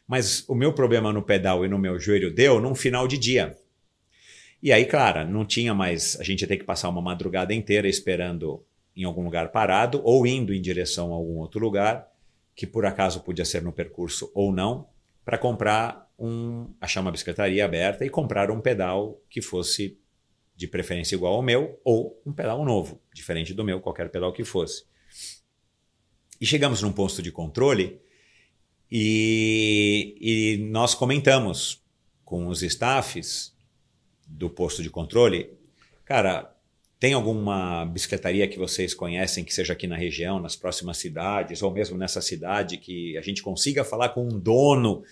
Mas 0.04 0.44
o 0.48 0.54
meu 0.56 0.72
problema 0.72 1.12
no 1.12 1.22
pedal 1.22 1.64
e 1.64 1.68
no 1.68 1.78
meu 1.78 1.96
joelho 1.96 2.34
deu 2.34 2.60
num 2.60 2.74
final 2.74 3.06
de 3.06 3.16
dia. 3.16 3.56
E 4.62 4.72
aí, 4.72 4.84
claro, 4.84 5.26
não 5.28 5.44
tinha 5.44 5.72
mais. 5.72 6.18
A 6.20 6.22
gente 6.22 6.42
ia 6.42 6.48
ter 6.48 6.58
que 6.58 6.64
passar 6.64 6.88
uma 6.88 7.00
madrugada 7.00 7.54
inteira 7.54 7.88
esperando 7.88 8.64
em 8.94 9.04
algum 9.04 9.24
lugar 9.24 9.50
parado 9.50 10.00
ou 10.04 10.26
indo 10.26 10.52
em 10.52 10.60
direção 10.60 11.12
a 11.12 11.16
algum 11.16 11.38
outro 11.38 11.60
lugar, 11.60 12.08
que 12.54 12.66
por 12.66 12.84
acaso 12.84 13.20
podia 13.20 13.44
ser 13.44 13.62
no 13.62 13.72
percurso 13.72 14.30
ou 14.34 14.52
não, 14.52 14.86
para 15.24 15.38
comprar 15.38 16.10
um. 16.18 16.68
achar 16.80 17.00
uma 17.00 17.10
bicicletaria 17.10 17.64
aberta 17.64 18.04
e 18.04 18.10
comprar 18.10 18.50
um 18.50 18.60
pedal 18.60 19.20
que 19.30 19.40
fosse 19.40 19.98
de 20.54 20.66
preferência 20.68 21.14
igual 21.14 21.34
ao 21.34 21.42
meu 21.42 21.80
ou 21.82 22.20
um 22.26 22.32
pedal 22.32 22.62
novo, 22.62 23.00
diferente 23.14 23.54
do 23.54 23.64
meu, 23.64 23.80
qualquer 23.80 24.10
pedal 24.10 24.30
que 24.30 24.44
fosse. 24.44 24.84
E 26.38 26.44
chegamos 26.44 26.82
num 26.82 26.92
posto 26.92 27.22
de 27.22 27.32
controle 27.32 27.98
e, 28.90 30.16
e 30.20 30.64
nós 30.70 30.94
comentamos 30.94 31.82
com 32.24 32.46
os 32.46 32.62
staffs 32.62 33.49
do 34.30 34.48
posto 34.48 34.82
de 34.82 34.88
controle, 34.88 35.50
cara, 36.04 36.54
tem 36.98 37.14
alguma 37.14 37.86
bicicletaria 37.86 38.46
que 38.46 38.58
vocês 38.58 38.94
conhecem 38.94 39.42
que 39.42 39.54
seja 39.54 39.72
aqui 39.72 39.86
na 39.86 39.96
região, 39.96 40.38
nas 40.38 40.54
próximas 40.54 40.98
cidades, 40.98 41.62
ou 41.62 41.70
mesmo 41.70 41.96
nessa 41.96 42.20
cidade, 42.20 42.76
que 42.76 43.16
a 43.16 43.22
gente 43.22 43.42
consiga 43.42 43.82
falar 43.82 44.10
com 44.10 44.24
um 44.24 44.38
dono 44.38 45.02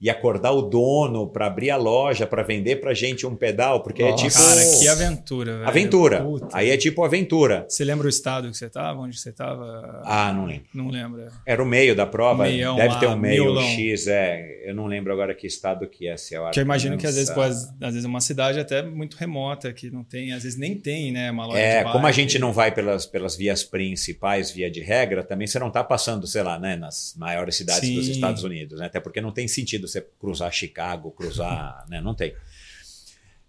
e 0.00 0.08
acordar 0.08 0.52
o 0.52 0.62
dono 0.62 1.28
para 1.28 1.46
abrir 1.46 1.70
a 1.70 1.76
loja, 1.76 2.26
para 2.26 2.42
vender 2.42 2.76
para 2.76 2.94
gente 2.94 3.26
um 3.26 3.36
pedal, 3.36 3.82
porque 3.82 4.02
Nossa. 4.02 4.26
é 4.26 4.28
tipo. 4.28 4.42
Cara, 4.42 4.78
que 4.78 4.88
aventura, 4.88 5.52
velho. 5.52 5.68
Aventura. 5.68 6.22
Puta. 6.24 6.48
Aí 6.52 6.70
é 6.70 6.76
tipo 6.76 7.04
aventura. 7.04 7.66
Você 7.68 7.84
lembra 7.84 8.06
o 8.06 8.10
estado 8.10 8.50
que 8.50 8.56
você 8.56 8.70
tava? 8.70 8.98
Onde 9.00 9.18
você 9.18 9.30
tava? 9.30 10.00
Ah, 10.04 10.32
não 10.32 10.46
lembro. 10.46 10.64
Não 10.72 10.88
lembra. 10.88 11.28
Era 11.44 11.62
o 11.62 11.66
meio 11.66 11.94
da 11.94 12.06
prova. 12.06 12.44
Meião 12.44 12.76
Deve 12.76 12.98
ter 12.98 13.08
um 13.08 13.16
meio 13.16 13.44
miolão. 13.44 13.62
X, 13.62 14.06
é. 14.06 14.62
Eu 14.64 14.74
não 14.74 14.86
lembro 14.86 15.12
agora 15.12 15.34
que 15.34 15.46
estado 15.46 15.86
que 15.86 16.08
é. 16.08 16.16
Se 16.16 16.34
é 16.34 16.40
o 16.40 16.44
Porque 16.44 16.60
eu 16.60 16.64
imagino 16.64 16.96
que 16.96 17.06
às 17.06 17.16
vezes, 17.16 17.30
Arkansas. 17.30 17.66
pode, 17.66 17.84
às 17.84 17.92
vezes 17.92 18.04
é 18.04 18.08
uma 18.08 18.20
cidade 18.20 18.58
até 18.58 18.82
muito 18.82 19.16
remota, 19.16 19.70
que 19.72 19.90
não 19.90 20.02
tem, 20.02 20.32
às 20.32 20.44
vezes 20.44 20.58
nem 20.58 20.74
tem, 20.76 21.12
né? 21.12 21.30
Uma 21.30 21.46
loja 21.46 21.58
É, 21.58 21.84
como 21.84 22.06
a 22.06 22.12
gente 22.12 22.38
não 22.38 22.52
vai 22.52 22.72
pelas, 22.72 23.04
pelas 23.04 23.36
vias 23.36 23.62
principais, 23.62 24.50
via 24.50 24.70
de 24.70 24.80
regra, 24.80 25.22
também 25.22 25.46
você 25.46 25.58
não 25.58 25.68
está 25.68 25.84
passando, 25.84 26.26
sei 26.26 26.42
lá, 26.42 26.58
né, 26.58 26.76
nas 26.76 27.14
maiores 27.18 27.56
cidades 27.56 27.90
dos 27.90 28.06
Sim. 28.06 28.12
Estados 28.12 28.44
Unidos, 28.44 28.80
né? 28.80 28.86
Até 28.86 28.98
porque 28.98 29.20
não 29.20 29.32
tem 29.32 29.46
sentido 29.46 29.89
você 29.90 30.00
cruzar 30.18 30.52
Chicago, 30.52 31.10
cruzar, 31.10 31.84
né? 31.90 32.00
Não 32.00 32.14
tem. 32.14 32.34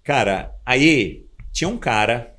Cara, 0.03 0.53
aí 0.65 1.25
tinha 1.51 1.67
um 1.67 1.77
cara 1.77 2.35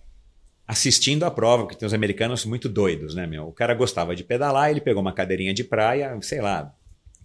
assistindo 0.67 1.25
a 1.25 1.31
prova, 1.31 1.65
porque 1.65 1.77
tem 1.79 1.87
os 1.87 1.95
americanos 1.95 2.45
muito 2.45 2.69
doidos, 2.69 3.15
né, 3.15 3.27
meu? 3.27 3.49
O 3.49 3.53
cara 3.53 3.75
gostava 3.75 4.17
de 4.17 4.25
pedalar, 4.25 4.71
ele 4.71 4.81
pegou 4.81 5.03
uma 5.03 5.13
cadeirinha 5.13 5.53
de 5.53 5.63
praia, 5.65 6.17
sei 6.23 6.41
lá, 6.41 6.75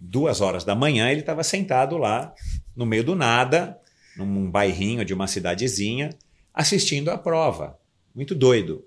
duas 0.00 0.40
horas 0.40 0.64
da 0.64 0.74
manhã, 0.74 1.10
ele 1.10 1.20
estava 1.20 1.42
sentado 1.42 1.96
lá, 1.96 2.34
no 2.76 2.84
meio 2.84 3.02
do 3.02 3.14
nada, 3.16 3.78
num 4.16 4.50
bairrinho 4.50 5.04
de 5.04 5.14
uma 5.14 5.26
cidadezinha, 5.26 6.10
assistindo 6.52 7.10
a 7.10 7.16
prova. 7.18 7.78
Muito 8.14 8.34
doido. 8.34 8.84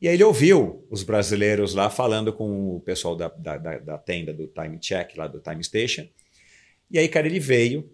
E 0.00 0.08
aí 0.08 0.14
ele 0.14 0.24
ouviu 0.24 0.86
os 0.90 1.02
brasileiros 1.02 1.74
lá 1.74 1.90
falando 1.90 2.32
com 2.32 2.76
o 2.76 2.80
pessoal 2.80 3.14
da, 3.16 3.28
da, 3.28 3.56
da- 3.58 3.78
da 3.78 3.98
tenda 3.98 4.32
do 4.32 4.46
Time 4.46 4.78
Check, 4.78 5.16
lá 5.16 5.26
do 5.26 5.40
Time 5.40 5.62
Station. 5.62 6.06
E 6.90 6.98
aí, 6.98 7.08
cara, 7.08 7.26
ele 7.26 7.40
veio 7.40 7.90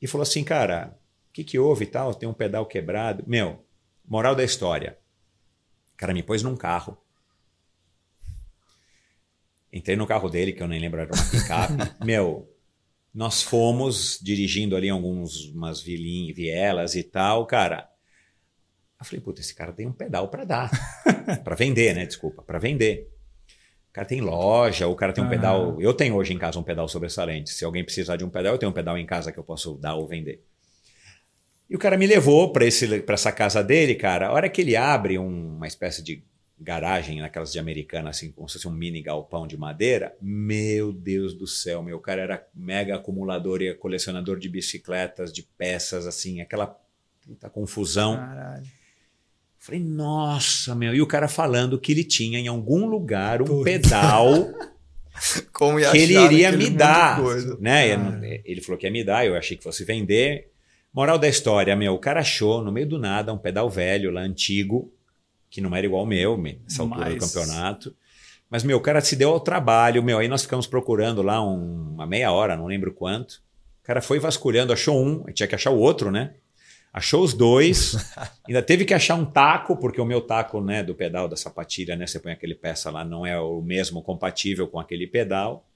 e 0.00 0.06
falou 0.06 0.22
assim, 0.22 0.44
cara, 0.44 0.98
o 1.28 1.32
que, 1.32 1.44
que 1.44 1.58
houve 1.58 1.84
e 1.84 1.88
tal? 1.88 2.14
Tem 2.14 2.28
um 2.28 2.34
pedal 2.34 2.66
quebrado. 2.66 3.24
Meu, 3.26 3.64
moral 4.06 4.34
da 4.34 4.44
história. 4.44 4.98
O 5.94 5.96
cara 5.96 6.12
me 6.12 6.22
pôs 6.22 6.42
num 6.42 6.56
carro. 6.56 6.98
Entrei 9.72 9.96
no 9.96 10.06
carro 10.06 10.28
dele, 10.28 10.52
que 10.52 10.62
eu 10.62 10.68
nem 10.68 10.80
lembro, 10.80 11.00
era 11.00 11.12
uma 11.14 11.30
picape. 11.30 11.74
Meu, 12.04 12.52
nós 13.14 13.42
fomos 13.42 14.18
dirigindo 14.20 14.74
ali 14.74 14.88
algumas 14.88 15.44
umas 15.46 15.80
vilinhas, 15.80 16.36
vielas 16.36 16.94
e 16.94 17.02
tal, 17.02 17.46
cara. 17.46 17.88
Eu 18.98 19.06
falei, 19.06 19.20
puta, 19.20 19.40
esse 19.40 19.54
cara 19.54 19.72
tem 19.72 19.86
um 19.86 19.92
pedal 19.92 20.28
para 20.28 20.44
dar. 20.44 20.70
para 21.44 21.54
vender, 21.54 21.94
né? 21.94 22.04
Desculpa, 22.04 22.42
para 22.42 22.58
vender. 22.58 23.08
O 23.90 23.92
cara 23.92 24.06
tem 24.06 24.20
loja, 24.20 24.86
o 24.86 24.94
cara 24.94 25.12
tem 25.12 25.22
um 25.22 25.26
Ah. 25.26 25.30
pedal. 25.30 25.80
Eu 25.80 25.92
tenho 25.92 26.14
hoje 26.14 26.32
em 26.32 26.38
casa 26.38 26.58
um 26.58 26.62
pedal 26.62 26.86
sobressalente. 26.88 27.50
Se 27.50 27.64
alguém 27.64 27.84
precisar 27.84 28.16
de 28.16 28.24
um 28.24 28.30
pedal, 28.30 28.52
eu 28.54 28.58
tenho 28.58 28.70
um 28.70 28.74
pedal 28.74 28.96
em 28.96 29.04
casa 29.04 29.32
que 29.32 29.38
eu 29.38 29.42
posso 29.44 29.74
dar 29.76 29.94
ou 29.96 30.06
vender. 30.06 30.44
E 31.68 31.74
o 31.74 31.78
cara 31.78 31.96
me 31.98 32.06
levou 32.06 32.52
para 32.52 32.64
essa 32.66 33.32
casa 33.32 33.62
dele, 33.64 33.94
cara. 33.96 34.28
A 34.28 34.32
hora 34.32 34.48
que 34.48 34.60
ele 34.60 34.76
abre 34.76 35.18
um- 35.18 35.56
uma 35.56 35.66
espécie 35.66 36.02
de 36.02 36.22
garagem, 36.58 37.20
naquelas 37.20 37.50
de 37.52 37.58
americana, 37.58 38.10
assim, 38.10 38.30
como 38.30 38.48
se 38.48 38.54
fosse 38.54 38.68
um 38.68 38.72
mini 38.72 39.00
galpão 39.02 39.46
de 39.46 39.56
madeira, 39.56 40.14
meu 40.20 40.92
Deus 40.92 41.32
do 41.34 41.46
céu, 41.46 41.82
meu 41.82 41.98
cara 41.98 42.20
era 42.22 42.46
mega 42.54 42.94
acumulador 42.96 43.62
e 43.62 43.74
colecionador 43.74 44.38
de 44.38 44.48
bicicletas, 44.48 45.32
de 45.32 45.42
peças, 45.42 46.06
assim, 46.06 46.40
aquela 46.40 46.78
confusão. 47.52 48.16
Caralho. 48.16 48.66
Falei, 49.70 49.84
nossa, 49.84 50.74
meu. 50.74 50.92
E 50.92 51.00
o 51.00 51.06
cara 51.06 51.28
falando 51.28 51.78
que 51.78 51.92
ele 51.92 52.02
tinha 52.02 52.40
em 52.40 52.48
algum 52.48 52.86
lugar 52.86 53.40
um 53.40 53.44
Puta. 53.44 53.64
pedal 53.64 54.52
que 55.92 55.96
ele 55.98 56.18
iria 56.18 56.50
me 56.50 56.68
dar. 56.70 57.20
Né? 57.60 57.94
Ah. 57.94 58.20
Ele 58.44 58.60
falou 58.60 58.76
que 58.76 58.86
ia 58.86 58.90
me 58.92 59.04
dar, 59.04 59.24
eu 59.24 59.36
achei 59.36 59.56
que 59.56 59.62
fosse 59.62 59.84
vender. 59.84 60.50
Moral 60.92 61.18
da 61.18 61.28
história, 61.28 61.76
meu, 61.76 61.94
o 61.94 61.98
cara 62.00 62.18
achou 62.18 62.64
no 62.64 62.72
meio 62.72 62.88
do 62.88 62.98
nada 62.98 63.32
um 63.32 63.38
pedal 63.38 63.70
velho 63.70 64.10
lá, 64.10 64.22
antigo, 64.22 64.92
que 65.48 65.60
não 65.60 65.76
era 65.76 65.86
igual 65.86 66.00
ao 66.00 66.06
meu, 66.06 66.36
nessa 66.36 66.82
altura 66.82 67.04
do 67.10 67.20
Mas- 67.20 67.32
campeonato. 67.32 67.94
Mas, 68.50 68.64
meu, 68.64 68.78
o 68.78 68.80
cara 68.80 69.00
se 69.00 69.14
deu 69.14 69.30
ao 69.30 69.38
trabalho, 69.38 70.02
meu. 70.02 70.18
Aí 70.18 70.26
nós 70.26 70.42
ficamos 70.42 70.66
procurando 70.66 71.22
lá 71.22 71.40
um- 71.40 71.92
uma 71.94 72.06
meia 72.08 72.32
hora, 72.32 72.56
não 72.56 72.66
lembro 72.66 72.92
quanto. 72.92 73.34
O 73.84 73.86
cara 73.86 74.02
foi 74.02 74.18
vasculhando, 74.18 74.72
achou 74.72 75.00
um, 75.00 75.22
tinha 75.32 75.46
que 75.46 75.54
achar 75.54 75.70
o 75.70 75.78
outro, 75.78 76.10
né? 76.10 76.32
Achou 76.92 77.22
os 77.22 77.32
dois, 77.32 77.94
ainda 78.46 78.62
teve 78.62 78.84
que 78.84 78.92
achar 78.92 79.14
um 79.14 79.24
taco, 79.24 79.76
porque 79.76 80.00
o 80.00 80.04
meu 80.04 80.20
taco 80.20 80.60
né, 80.60 80.82
do 80.82 80.94
pedal 80.94 81.28
da 81.28 81.36
sapatilha, 81.36 81.94
né? 81.94 82.06
Você 82.06 82.18
põe 82.18 82.32
aquele 82.32 82.54
peça 82.54 82.90
lá, 82.90 83.04
não 83.04 83.24
é 83.24 83.38
o 83.38 83.62
mesmo 83.62 84.02
compatível 84.02 84.66
com 84.66 84.80
aquele 84.80 85.06
pedal. 85.06 85.68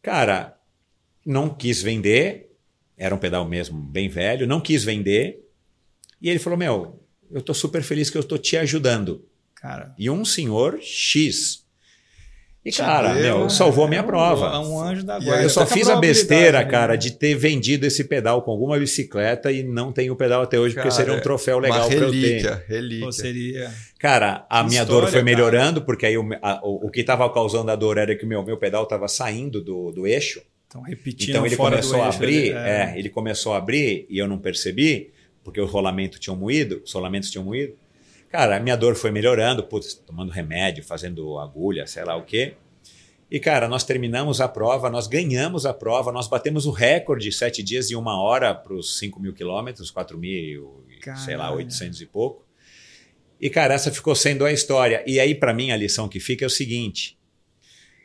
Cara, 0.00 0.56
não 1.26 1.48
quis 1.48 1.82
vender, 1.82 2.56
era 2.96 3.14
um 3.14 3.18
pedal 3.18 3.44
mesmo 3.48 3.80
bem 3.80 4.08
velho, 4.08 4.46
não 4.46 4.60
quis 4.60 4.84
vender. 4.84 5.44
E 6.22 6.28
ele 6.28 6.38
falou: 6.38 6.58
Meu, 6.58 7.00
eu 7.30 7.42
tô 7.42 7.52
super 7.52 7.82
feliz 7.82 8.08
que 8.08 8.18
eu 8.18 8.24
tô 8.24 8.38
te 8.38 8.56
ajudando. 8.56 9.24
Cara. 9.54 9.94
E 9.98 10.08
um 10.08 10.24
senhor 10.24 10.78
X 10.80 11.66
e, 12.68 12.72
cara, 12.72 13.14
meu, 13.14 13.48
salvou 13.50 13.84
a 13.84 13.88
minha 13.88 14.00
é 14.00 14.04
um, 14.04 14.06
prova. 14.06 14.46
É 14.54 14.58
um 14.58 14.80
anjo 14.80 15.04
da 15.04 15.18
guarda. 15.18 15.42
Eu 15.42 15.50
só 15.50 15.66
fiz 15.66 15.88
a 15.88 15.96
besteira, 15.96 16.58
né? 16.58 16.64
cara, 16.64 16.96
de 16.96 17.10
ter 17.12 17.34
vendido 17.34 17.86
esse 17.86 18.04
pedal 18.04 18.42
com 18.42 18.50
alguma 18.50 18.78
bicicleta 18.78 19.50
e 19.50 19.62
não 19.62 19.92
tenho 19.92 20.12
o 20.12 20.16
pedal 20.16 20.42
até 20.42 20.58
hoje, 20.58 20.74
porque 20.74 20.88
Cara, 20.88 21.00
seria 21.00 21.14
um 21.14 21.20
troféu 21.20 21.58
legal 21.58 21.80
Uma 21.80 21.86
pra 21.88 21.96
eu 21.96 22.10
ter. 22.10 22.16
relíquia, 22.20 22.64
relíquia. 22.68 23.04
Pô, 23.06 23.12
seria. 23.12 23.70
Cara, 23.98 24.46
a 24.48 24.62
minha 24.62 24.82
História, 24.82 25.00
dor 25.02 25.10
foi 25.10 25.20
cara. 25.20 25.24
melhorando, 25.24 25.82
porque 25.82 26.06
aí 26.06 26.16
o, 26.18 26.28
a- 26.42 26.60
o, 26.62 26.86
o 26.86 26.90
que 26.90 27.00
estava 27.00 27.28
causando 27.32 27.70
a 27.70 27.76
dor 27.76 27.98
era 27.98 28.14
que 28.14 28.24
o 28.24 28.28
meu, 28.28 28.42
meu 28.44 28.56
pedal 28.56 28.84
estava 28.84 29.08
saindo 29.08 29.60
do, 29.62 29.90
do 29.92 30.06
eixo. 30.06 30.40
Então, 30.68 30.82
repetindo 30.82 31.30
Então 31.30 31.46
ele 31.46 31.56
fora 31.56 31.76
do 31.76 31.82
começou 31.82 32.02
a 32.02 32.06
eixo, 32.06 32.18
abrir, 32.18 32.36
ele- 32.48 32.54
é, 32.54 32.94
ele 32.96 33.08
começou 33.08 33.54
a 33.54 33.56
abrir 33.56 34.06
e 34.10 34.18
eu 34.18 34.28
não 34.28 34.38
percebi, 34.38 35.10
porque 35.42 35.60
o 35.60 35.64
rolamento 35.66 36.18
tinha 36.18 36.36
moído, 36.36 36.82
os 36.84 36.92
rolamentos 36.92 37.30
tinham 37.30 37.44
moído. 37.44 37.72
Cara, 38.28 38.56
a 38.56 38.60
minha 38.60 38.76
dor 38.76 38.94
foi 38.94 39.10
melhorando, 39.10 39.62
putz, 39.64 39.94
tomando 39.94 40.30
remédio, 40.30 40.84
fazendo 40.84 41.38
agulha, 41.38 41.86
sei 41.86 42.04
lá 42.04 42.14
o 42.16 42.24
quê. 42.24 42.54
E, 43.30 43.38
cara, 43.38 43.68
nós 43.68 43.84
terminamos 43.84 44.40
a 44.40 44.48
prova, 44.48 44.88
nós 44.88 45.06
ganhamos 45.06 45.66
a 45.66 45.74
prova, 45.74 46.10
nós 46.10 46.28
batemos 46.28 46.64
o 46.64 46.70
recorde 46.70 47.30
sete 47.30 47.62
dias 47.62 47.90
e 47.90 47.96
uma 47.96 48.20
hora 48.20 48.54
para 48.54 48.72
os 48.72 48.98
5 48.98 49.20
mil 49.20 49.34
quilômetros, 49.34 49.90
4 49.90 50.16
mil, 50.16 50.84
e, 50.88 51.04
sei 51.18 51.36
lá, 51.36 51.44
Caralho. 51.44 51.58
800 51.58 52.00
e 52.00 52.06
pouco. 52.06 52.46
E, 53.40 53.50
cara, 53.50 53.74
essa 53.74 53.92
ficou 53.92 54.14
sendo 54.14 54.44
a 54.44 54.52
história. 54.52 55.04
E 55.06 55.20
aí, 55.20 55.34
para 55.34 55.52
mim, 55.52 55.70
a 55.70 55.76
lição 55.76 56.08
que 56.08 56.18
fica 56.18 56.44
é 56.44 56.46
o 56.46 56.50
seguinte: 56.50 57.18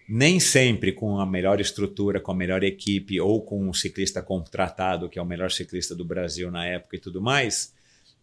nem 0.08 0.40
sempre 0.40 0.91
com 0.91 1.20
a 1.20 1.26
melhor 1.26 1.60
estrutura, 1.62 2.20
com 2.20 2.32
a 2.32 2.36
melhor 2.36 2.64
equipe 2.64 3.20
ou 3.20 3.41
com 3.41 3.68
um 3.68 3.74
ciclista 3.74 4.22
contratado, 4.22 5.10
que 5.10 5.18
é 5.18 5.22
o 5.22 5.26
melhor 5.26 5.52
ciclista 5.52 5.95
do 5.95 6.06
Brasil 6.06 6.52
na 6.52 6.66
época 6.66 6.98
e 6.98 7.00
tudo 7.00 7.22
mais, 7.22 7.73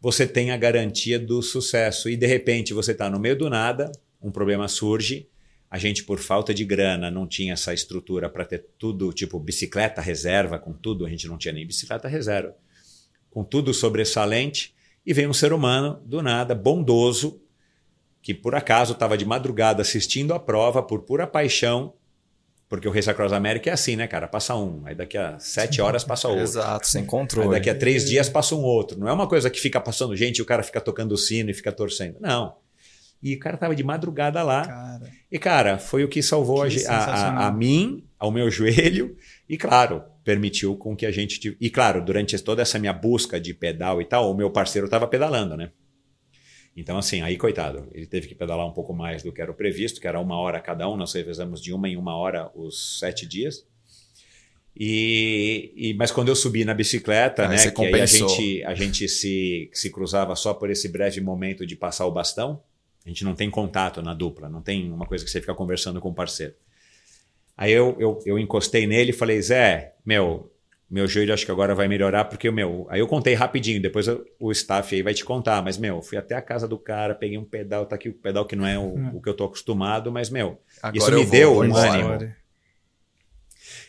você 0.00 0.26
tem 0.26 0.50
a 0.50 0.56
garantia 0.56 1.18
do 1.18 1.42
sucesso. 1.42 2.08
E 2.08 2.16
de 2.16 2.26
repente 2.26 2.72
você 2.72 2.92
está 2.92 3.10
no 3.10 3.20
meio 3.20 3.36
do 3.36 3.50
nada, 3.50 3.92
um 4.20 4.30
problema 4.30 4.66
surge. 4.66 5.28
A 5.70 5.78
gente, 5.78 6.02
por 6.02 6.18
falta 6.18 6.52
de 6.52 6.64
grana, 6.64 7.10
não 7.10 7.26
tinha 7.28 7.52
essa 7.52 7.72
estrutura 7.72 8.28
para 8.28 8.44
ter 8.44 8.66
tudo, 8.76 9.12
tipo 9.12 9.38
bicicleta 9.38 10.00
reserva, 10.00 10.58
com 10.58 10.72
tudo. 10.72 11.06
A 11.06 11.08
gente 11.08 11.28
não 11.28 11.38
tinha 11.38 11.54
nem 11.54 11.66
bicicleta 11.66 12.08
reserva, 12.08 12.56
com 13.30 13.44
tudo 13.44 13.72
sobressalente. 13.72 14.74
E 15.06 15.12
vem 15.12 15.28
um 15.28 15.32
ser 15.32 15.52
humano, 15.52 16.02
do 16.04 16.22
nada, 16.22 16.54
bondoso, 16.54 17.40
que 18.20 18.34
por 18.34 18.54
acaso 18.54 18.94
estava 18.94 19.16
de 19.16 19.24
madrugada 19.24 19.82
assistindo 19.82 20.34
a 20.34 20.40
prova 20.40 20.82
por 20.82 21.02
pura 21.02 21.26
paixão, 21.26 21.94
porque 22.70 22.88
o 22.88 22.90
Race 22.90 23.10
Across 23.10 23.32
America 23.34 23.68
é 23.68 23.72
assim, 23.74 23.96
né, 23.96 24.06
cara? 24.06 24.26
Passa 24.28 24.54
um, 24.54 24.80
aí 24.86 24.94
daqui 24.94 25.18
a 25.18 25.38
sete 25.40 25.82
horas 25.82 26.04
passa 26.04 26.28
outro. 26.28 26.42
Exato, 26.44 26.86
sem 26.86 27.02
Aí 27.02 27.06
controle. 27.06 27.50
daqui 27.50 27.68
a 27.68 27.74
três 27.74 28.08
dias 28.08 28.28
passa 28.30 28.54
um 28.54 28.62
outro. 28.62 28.98
Não 28.98 29.08
é 29.08 29.12
uma 29.12 29.26
coisa 29.28 29.50
que 29.50 29.60
fica 29.60 29.78
passando 29.80 30.16
gente 30.16 30.38
e 30.38 30.42
o 30.42 30.46
cara 30.46 30.62
fica 30.62 30.80
tocando 30.80 31.12
o 31.12 31.18
sino 31.18 31.50
e 31.50 31.54
fica 31.54 31.72
torcendo. 31.72 32.16
Não. 32.20 32.56
E 33.22 33.34
o 33.34 33.38
cara 33.38 33.58
tava 33.58 33.74
de 33.74 33.82
madrugada 33.84 34.42
lá. 34.42 34.64
Cara, 34.66 35.10
E, 35.30 35.38
cara, 35.38 35.76
foi 35.78 36.04
o 36.04 36.08
que 36.08 36.22
salvou 36.22 36.62
a, 36.62 36.68
Que 36.68 36.86
a- 36.86 36.96
a- 36.96 37.46
a 37.48 37.52
mim, 37.52 38.04
ao 38.18 38.30
meu 38.30 38.48
joelho, 38.50 39.14
e, 39.48 39.58
claro, 39.58 40.02
permitiu 40.24 40.74
com 40.76 40.96
que 40.96 41.04
a 41.04 41.10
gente. 41.10 41.56
E, 41.60 41.68
claro, 41.70 42.02
durante 42.02 42.38
toda 42.38 42.62
essa 42.62 42.78
minha 42.78 42.92
busca 42.94 43.38
de 43.40 43.52
pedal 43.52 44.00
e 44.00 44.04
tal, 44.06 44.30
o 44.30 44.34
meu 44.34 44.48
parceiro 44.50 44.86
estava 44.86 45.06
pedalando, 45.06 45.54
né? 45.56 45.70
Então, 46.76 46.96
assim, 46.96 47.20
aí, 47.20 47.36
coitado, 47.36 47.88
ele 47.92 48.06
teve 48.06 48.28
que 48.28 48.34
pedalar 48.34 48.66
um 48.66 48.72
pouco 48.72 48.92
mais 48.94 49.22
do 49.22 49.32
que 49.32 49.40
era 49.42 49.50
o 49.50 49.54
previsto, 49.54 50.00
que 50.00 50.06
era 50.06 50.20
uma 50.20 50.38
hora 50.38 50.60
cada 50.60 50.88
um, 50.88 50.96
nós 50.96 51.12
revezamos 51.12 51.60
de 51.60 51.72
uma 51.72 51.88
em 51.88 51.96
uma 51.96 52.16
hora 52.16 52.50
os 52.54 52.98
sete 52.98 53.26
dias. 53.26 53.66
E, 54.76 55.72
e- 55.76 55.94
mas 55.94 56.10
quando 56.10 56.28
eu 56.28 56.36
subi 56.36 56.64
na 56.64 56.72
bicicleta, 56.72 57.46
Aí 57.46 57.56
né, 57.56 57.70
que 57.70 57.84
aí 57.84 58.00
a 58.00 58.06
compensou. 58.06 58.28
gente, 58.28 58.64
a 58.64 58.74
gente 58.74 59.08
se, 59.08 59.68
se 59.72 59.90
cruzava 59.90 60.34
só 60.36 60.54
por 60.54 60.70
esse 60.70 60.88
breve 60.88 61.20
momento 61.20 61.66
de 61.66 61.76
passar 61.76 62.06
o 62.06 62.12
bastão, 62.12 62.62
a 63.04 63.08
gente 63.08 63.24
não 63.24 63.34
tem 63.34 63.50
contato 63.50 64.00
na 64.00 64.14
dupla, 64.14 64.48
não 64.48 64.62
tem 64.62 64.90
uma 64.92 65.06
coisa 65.06 65.24
que 65.24 65.30
você 65.30 65.40
fica 65.40 65.54
conversando 65.54 66.00
com 66.00 66.10
o 66.10 66.14
parceiro. 66.14 66.54
Aí 67.56 67.72
eu, 67.72 67.94
eu, 67.98 68.22
eu 68.24 68.38
encostei 68.38 68.86
nele 68.86 69.10
e 69.10 69.14
falei, 69.14 69.40
Zé, 69.42 69.92
meu, 70.04 70.50
meu 70.90 71.06
joelho 71.06 71.32
acho 71.32 71.44
que 71.46 71.52
agora 71.52 71.74
vai 71.74 71.86
melhorar, 71.86 72.24
porque, 72.24 72.50
meu, 72.50 72.86
aí 72.90 72.98
eu 73.00 73.06
contei 73.06 73.32
rapidinho, 73.34 73.80
depois 73.80 74.08
eu- 74.08 74.24
o 74.40 74.50
staff 74.50 74.92
aí 74.94 75.02
vai 75.02 75.14
te 75.14 75.24
contar, 75.24 75.62
mas, 75.62 75.78
meu, 75.78 76.02
fui 76.02 76.18
até 76.18 76.34
a 76.34 76.42
casa 76.42 76.66
do 76.66 76.76
cara, 76.78 77.14
peguei 77.14 77.38
um 77.38 77.44
pedal, 77.44 77.86
tá 77.86 77.94
aqui 77.94 78.08
o 78.08 78.12
pedal 78.14 78.44
que 78.44 78.56
não 78.56 78.66
é 78.66 78.76
o, 78.78 78.96
o 79.14 79.22
que 79.22 79.28
eu 79.28 79.34
tô 79.34 79.44
acostumado, 79.44 80.10
mas, 80.10 80.28
meu, 80.30 80.60
Agora 80.82 80.96
isso 80.98 81.10
me 81.12 81.24
vou, 81.24 81.30
deu 81.30 81.52
um 81.52 81.76
ânimo. 81.76 82.08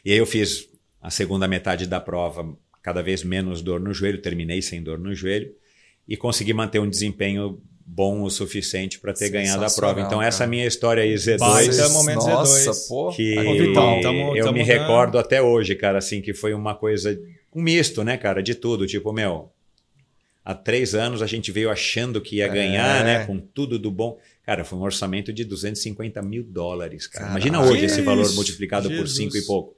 E 0.06 0.12
aí 0.12 0.18
eu 0.18 0.26
fiz 0.26 0.70
a 1.02 1.10
segunda 1.10 1.48
metade 1.48 1.88
da 1.88 2.00
prova, 2.00 2.56
cada 2.84 3.02
vez 3.02 3.24
menos 3.24 3.62
dor 3.62 3.80
no 3.80 3.94
joelho, 3.94 4.22
terminei 4.22 4.62
sem 4.62 4.82
dor 4.82 5.00
no 5.00 5.14
joelho 5.16 5.54
e 6.08 6.16
consegui 6.18 6.54
manter 6.54 6.80
um 6.80 6.90
desempenho 6.90 7.62
bom 7.94 8.24
o 8.24 8.30
suficiente 8.30 9.00
para 9.00 9.14
ter 9.14 9.30
ganhado 9.30 9.66
a 9.66 9.70
prova. 9.70 10.00
Então 10.00 10.20
Sensacional, 10.20 10.24
essa 10.28 10.38
cara. 10.40 10.50
minha 10.50 10.66
história 10.66 11.04
aí 11.04 11.14
Z2 11.14 11.38
Baita 11.40 11.90
momento 11.90 12.16
Nossa, 12.26 12.72
Z2. 12.72 12.88
pô. 12.88 13.12
que 13.12 13.36
tamo- 13.36 13.56
eu 14.38 14.46
tamo 14.46 14.58
me 14.58 14.64
dando- 14.64 14.80
recordo 14.80 15.18
até 15.20 15.42
hoje, 15.42 15.76
cara, 15.76 15.98
assim 15.98 16.22
que 16.22 16.34
foi 16.34 16.54
uma 16.54 16.74
coisa 16.74 17.20
um 17.54 17.62
misto, 17.62 18.02
né, 18.04 18.16
cara, 18.18 18.42
de 18.42 18.56
tudo, 18.56 18.88
tipo 18.88 19.12
meu. 19.12 19.52
Há 20.44 20.56
três 20.56 20.96
anos 20.96 21.22
a 21.22 21.28
gente 21.28 21.52
veio 21.52 21.70
achando 21.70 22.20
que 22.22 22.38
ia 22.38 22.46
É. 22.46 22.50
ganhar, 22.50 23.04
né? 23.04 23.26
Com 23.26 23.38
tudo 23.40 23.78
do 23.78 23.92
bom. 23.92 24.18
Cara, 24.44 24.64
foi 24.64 24.80
um 24.80 24.82
orçamento 24.82 25.32
de 25.32 25.44
250 25.44 26.22
mil 26.22 26.44
dólares, 26.44 27.06
cara. 27.08 27.26
Caralho. 27.28 27.48
Imagina 27.48 27.62
hoje 27.72 27.86
esse 27.86 28.02
valor 28.02 28.34
multiplicado 28.34 28.88
por 28.90 28.96
Jesus. 29.06 29.16
cinco 29.18 29.38
e 29.38 29.42
pouco. 29.44 29.76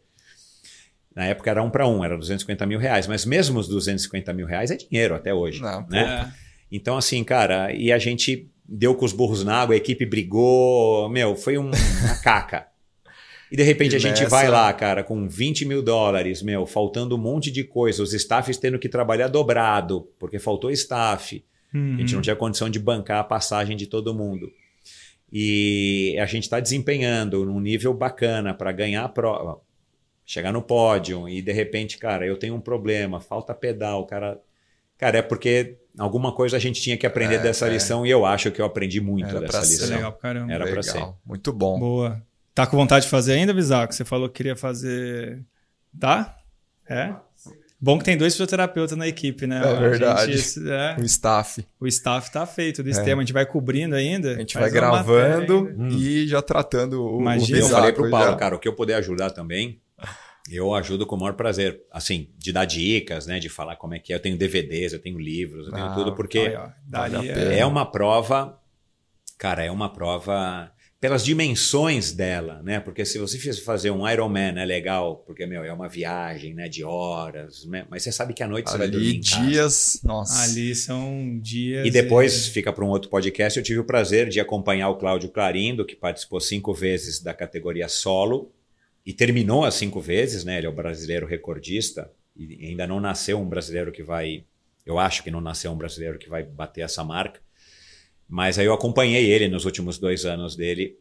Na 1.16 1.26
época 1.26 1.50
era 1.52 1.62
um 1.62 1.70
para 1.70 1.86
um, 1.88 2.04
era 2.04 2.18
250 2.18 2.66
mil 2.66 2.80
reais. 2.80 3.08
Mas 3.08 3.26
mesmo 3.26 3.60
os 3.60 3.68
250 3.68 4.32
mil 4.34 4.46
reais 4.48 4.72
é 4.72 4.78
dinheiro 4.78 5.14
até 5.16 5.34
hoje. 5.34 5.62
Não, 5.62 5.86
né? 5.90 6.30
É. 6.40 6.43
Então, 6.76 6.98
assim, 6.98 7.24
cara, 7.24 7.72
e 7.74 7.92
a 7.92 8.00
gente 8.00 8.50
deu 8.68 8.96
com 8.96 9.06
os 9.06 9.14
burros 9.14 9.44
na 9.44 9.58
água, 9.58 9.76
a 9.76 9.78
equipe 9.78 10.06
brigou, 10.06 11.08
meu, 11.10 11.36
foi 11.36 11.58
um- 11.58 11.70
uma 11.70 11.72
caca. 12.24 12.68
E 13.52 13.56
de 13.56 13.62
repente 13.62 13.94
E 13.94 13.96
a 13.98 14.00
gente 14.00 14.18
nessa- 14.24 14.30
vai 14.30 14.48
lá, 14.48 14.74
cara, 14.74 15.04
com 15.04 15.28
20 15.30 15.64
mil 15.66 15.84
dólares, 15.84 16.42
meu, 16.42 16.66
faltando 16.66 17.16
um 17.16 17.20
monte 17.20 17.52
de 17.52 17.64
coisa, 17.64 18.02
os 18.02 18.12
staffs 18.14 18.58
tendo 18.58 18.80
que 18.80 18.90
trabalhar 18.90 19.28
dobrado, 19.28 20.10
porque 20.18 20.40
faltou 20.40 20.72
staff. 20.72 21.44
A 21.74 21.78
gente 22.00 22.16
não 22.16 22.22
tinha 22.22 22.36
condição 22.36 22.70
de 22.70 22.80
bancar 22.80 23.20
a 23.20 23.24
passagem 23.24 23.78
de 23.78 23.86
todo 23.88 24.14
mundo. 24.14 24.52
E 25.32 26.16
a 26.20 26.26
gente 26.26 26.44
está 26.44 26.60
desempenhando 26.60 27.44
num 27.46 27.60
nível 27.60 27.94
bacana 27.94 28.54
para 28.54 28.72
ganhar 28.72 29.04
a 29.04 29.10
prova, 29.10 29.60
chegar 30.26 30.52
no 30.52 30.62
pódio, 30.62 31.28
e 31.28 31.42
de 31.42 31.52
repente, 31.52 31.98
cara, 31.98 32.26
eu 32.26 32.38
tenho 32.38 32.56
um 32.56 32.62
problema, 32.62 33.20
falta 33.20 33.54
pedal, 33.54 34.06
cara. 34.06 34.40
Cara, 34.98 35.18
é 35.18 35.22
porque 35.22 35.78
alguma 35.98 36.32
coisa 36.34 36.58
a 36.58 36.60
gente 36.60 36.82
tinha 36.82 36.98
que 36.98 37.06
aprender 37.06 37.36
É, 37.36 37.40
dessa 37.40 37.68
é. 37.68 37.70
lição 37.70 38.06
e 38.06 38.10
eu 38.10 38.26
acho 38.26 38.52
que 38.52 38.62
eu 38.62 38.66
aprendi 38.66 39.00
muito 39.02 39.28
Era 39.30 39.40
dessa 39.42 39.52
pra 39.52 39.62
ser. 39.64 39.74
É 39.74 39.78
lição. 39.78 39.96
legal 39.96 40.12
pra 40.12 40.22
caramba. 40.22 40.54
Era 40.54 40.66
pra 40.66 40.82
Legal. 40.82 40.84
ser. 40.84 41.14
Muito 41.26 41.54
bom. 41.54 41.80
Boa. 41.80 42.22
Tá 42.56 42.66
com 42.68 42.78
vontade 42.78 43.06
de 43.06 43.12
fazer 43.12 43.34
ainda, 43.34 43.54
Bisaco? 43.54 43.94
Você 43.94 44.06
falou 44.06 44.28
que 44.30 44.36
queria 44.36 44.56
fazer. 44.56 45.42
Tá? 46.00 46.36
É? 46.90 47.14
Bom 47.80 47.98
que 47.98 48.06
tem 48.06 48.16
dois 48.16 48.34
fisioterapeutas 48.34 48.98
na 48.98 49.08
equipe, 49.08 49.46
né? 49.46 49.58
É 49.62 49.68
A 49.68 49.74
verdade. 49.74 50.38
gente- 50.38 50.70
é, 50.70 50.96
O 51.02 51.04
staff. 51.04 51.66
o 51.82 51.88
staff 51.88 52.32
tá 52.32 52.46
feito 52.46 52.82
desse 52.82 53.02
É. 53.02 53.04
tema. 53.04 53.22
A 53.22 53.26
gente 53.26 53.34
vai 53.34 53.46
cobrindo 53.46 53.94
ainda. 53.96 54.32
A 54.32 54.38
gente 54.38 54.58
vai 54.58 54.70
gravando 54.70 55.70
e 55.92 56.26
já 56.28 56.42
tratando 56.42 57.04
o, 57.04 57.20
Imagina. 57.20 57.58
o 57.60 57.62
Eu 57.62 57.68
falei 57.70 57.92
pro 57.92 58.10
Paulo, 58.10 58.32
já. 58.32 58.36
cara, 58.38 58.56
o 58.56 58.60
que 58.60 58.68
eu 58.70 58.74
puder 58.74 58.96
ajudar 58.96 59.32
também, 59.32 59.82
eu 60.52 60.74
ajudo 60.76 61.06
com 61.06 61.16
o 61.16 61.20
maior 61.20 61.34
prazer. 61.34 61.82
Assim, 61.92 62.30
de 62.38 62.52
dar 62.52 62.66
dicas, 62.66 63.26
né? 63.26 63.40
De 63.40 63.50
falar 63.50 63.76
como 63.76 63.94
é 63.96 64.00
que 64.00 64.12
é. 64.12 64.16
Eu 64.16 64.20
tenho 64.20 64.38
DVDs, 64.38 64.94
eu 64.94 65.00
tenho 65.00 65.18
livros, 65.18 65.68
eu 65.68 65.74
tenho 65.74 65.86
Ah, 65.86 65.94
tudo, 65.96 66.16
porque 66.16 66.40
Aí, 66.40 66.56
ó, 66.56 66.70
Vale 66.88 67.16
a 67.16 67.20
daria- 67.20 67.34
pena. 67.34 67.54
é 67.54 67.66
uma 67.66 67.86
prova. 67.86 68.60
Cara, 69.38 69.64
é 69.64 69.72
uma 69.72 69.92
prova 69.92 70.72
pelas 71.02 71.26
dimensões 71.26 72.14
dela, 72.14 72.62
né? 72.64 72.80
Porque 72.80 73.04
se 73.04 73.18
você 73.18 73.38
fizer 73.38 73.62
fazer 73.62 73.92
um 73.92 74.08
Ironman 74.10 74.58
é 74.58 74.64
legal, 74.64 75.18
porque, 75.28 75.46
meu, 75.46 75.62
é 75.62 75.74
uma 75.74 75.90
viagem, 75.90 76.54
né? 76.54 76.70
De 76.70 76.82
horas, 76.84 77.66
né? 77.66 77.86
Mas 77.90 78.04
você 78.04 78.12
sabe 78.12 78.34
que 78.34 78.42
à 78.42 78.48
noite 78.48 78.70
você 78.72 78.78
vai 78.78 78.88
dormir 78.88 79.08
Ali 79.10 79.18
em 79.18 79.22
casa. 79.22 79.46
dias, 79.46 80.00
nossa. 80.04 80.44
Ali 80.44 80.74
são 80.76 81.38
dias. 81.42 81.86
E 81.86 81.92
depois 81.92 82.48
fica 82.48 82.72
para 82.72 82.86
um 82.86 82.90
outro 82.90 83.10
podcast. 83.10 83.58
Eu 83.60 83.64
tive 83.66 83.80
o 83.80 83.84
prazer 83.84 84.30
de 84.30 84.40
acompanhar 84.40 84.88
o 84.90 84.96
Cláudio 84.96 85.30
Clarindo, 85.30 85.86
que 85.86 85.96
participou 85.96 86.40
cinco 86.40 86.74
vezes 86.74 87.22
da 87.22 87.34
categoria 87.34 87.90
solo 87.90 88.50
e 89.06 89.14
terminou 89.14 89.66
as 89.66 89.76
cinco 89.76 90.00
vezes, 90.00 90.44
né? 90.44 90.58
Ele 90.58 90.68
é 90.68 90.70
o 90.70 90.74
brasileiro 90.74 91.26
recordista 91.26 92.12
e 92.36 92.68
ainda 92.68 92.88
não 92.88 93.00
nasceu 93.00 93.40
um 93.40 93.48
brasileiro 93.48 93.92
que 93.92 94.04
vai. 94.04 94.46
Eu 94.86 95.00
acho 95.00 95.24
que 95.24 95.32
não 95.32 95.42
nasceu 95.42 95.72
um 95.72 95.78
brasileiro 95.78 96.18
que 96.18 96.30
vai 96.30 96.44
bater 96.44 96.82
essa 96.82 97.04
marca. 97.04 97.40
Mas 98.28 98.58
aí 98.58 98.66
eu 98.66 98.74
acompanhei 98.74 99.32
ele 99.32 99.48
nos 99.48 99.66
últimos 99.66 99.98
dois 99.98 100.26
anos 100.26 100.56
dele 100.56 100.98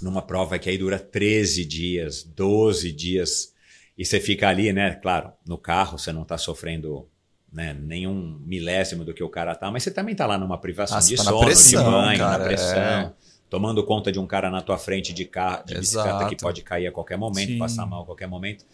numa 0.00 0.20
prova 0.20 0.58
que 0.58 0.68
aí 0.68 0.76
dura 0.76 0.98
13 0.98 1.64
dias, 1.64 2.22
12 2.24 2.92
dias. 2.92 3.52
E 3.96 4.04
você 4.04 4.18
fica 4.20 4.48
ali, 4.48 4.72
né? 4.72 4.94
Claro, 4.96 5.32
no 5.46 5.56
carro 5.56 5.98
você 5.98 6.12
não 6.12 6.22
está 6.22 6.36
sofrendo 6.36 7.08
né, 7.52 7.76
nenhum 7.78 8.38
milésimo 8.44 9.04
do 9.04 9.12
que 9.12 9.22
o 9.22 9.28
cara 9.28 9.54
tá, 9.54 9.70
mas 9.70 9.82
você 9.82 9.90
também 9.90 10.14
tá 10.14 10.26
lá 10.26 10.38
numa 10.38 10.58
privação 10.58 10.98
de 10.98 11.16
tá 11.16 11.24
sono, 11.24 11.44
pressão, 11.44 11.84
de 11.84 11.90
banho, 11.90 12.18
cara, 12.18 12.38
na 12.38 12.44
pressão, 12.44 12.78
é. 12.78 13.12
Tomando 13.52 13.84
conta 13.84 14.10
de 14.10 14.18
um 14.18 14.26
cara 14.26 14.50
na 14.50 14.62
tua 14.62 14.78
frente 14.78 15.12
de 15.12 15.26
carro, 15.26 15.62
de 15.66 15.74
bicicleta 15.74 16.20
que 16.20 16.24
Exato. 16.24 16.36
pode 16.38 16.62
cair 16.62 16.86
a 16.86 16.90
qualquer 16.90 17.18
momento, 17.18 17.48
Sim. 17.48 17.58
passar 17.58 17.84
mal 17.84 18.00
a 18.00 18.06
qualquer 18.06 18.26
momento. 18.26 18.64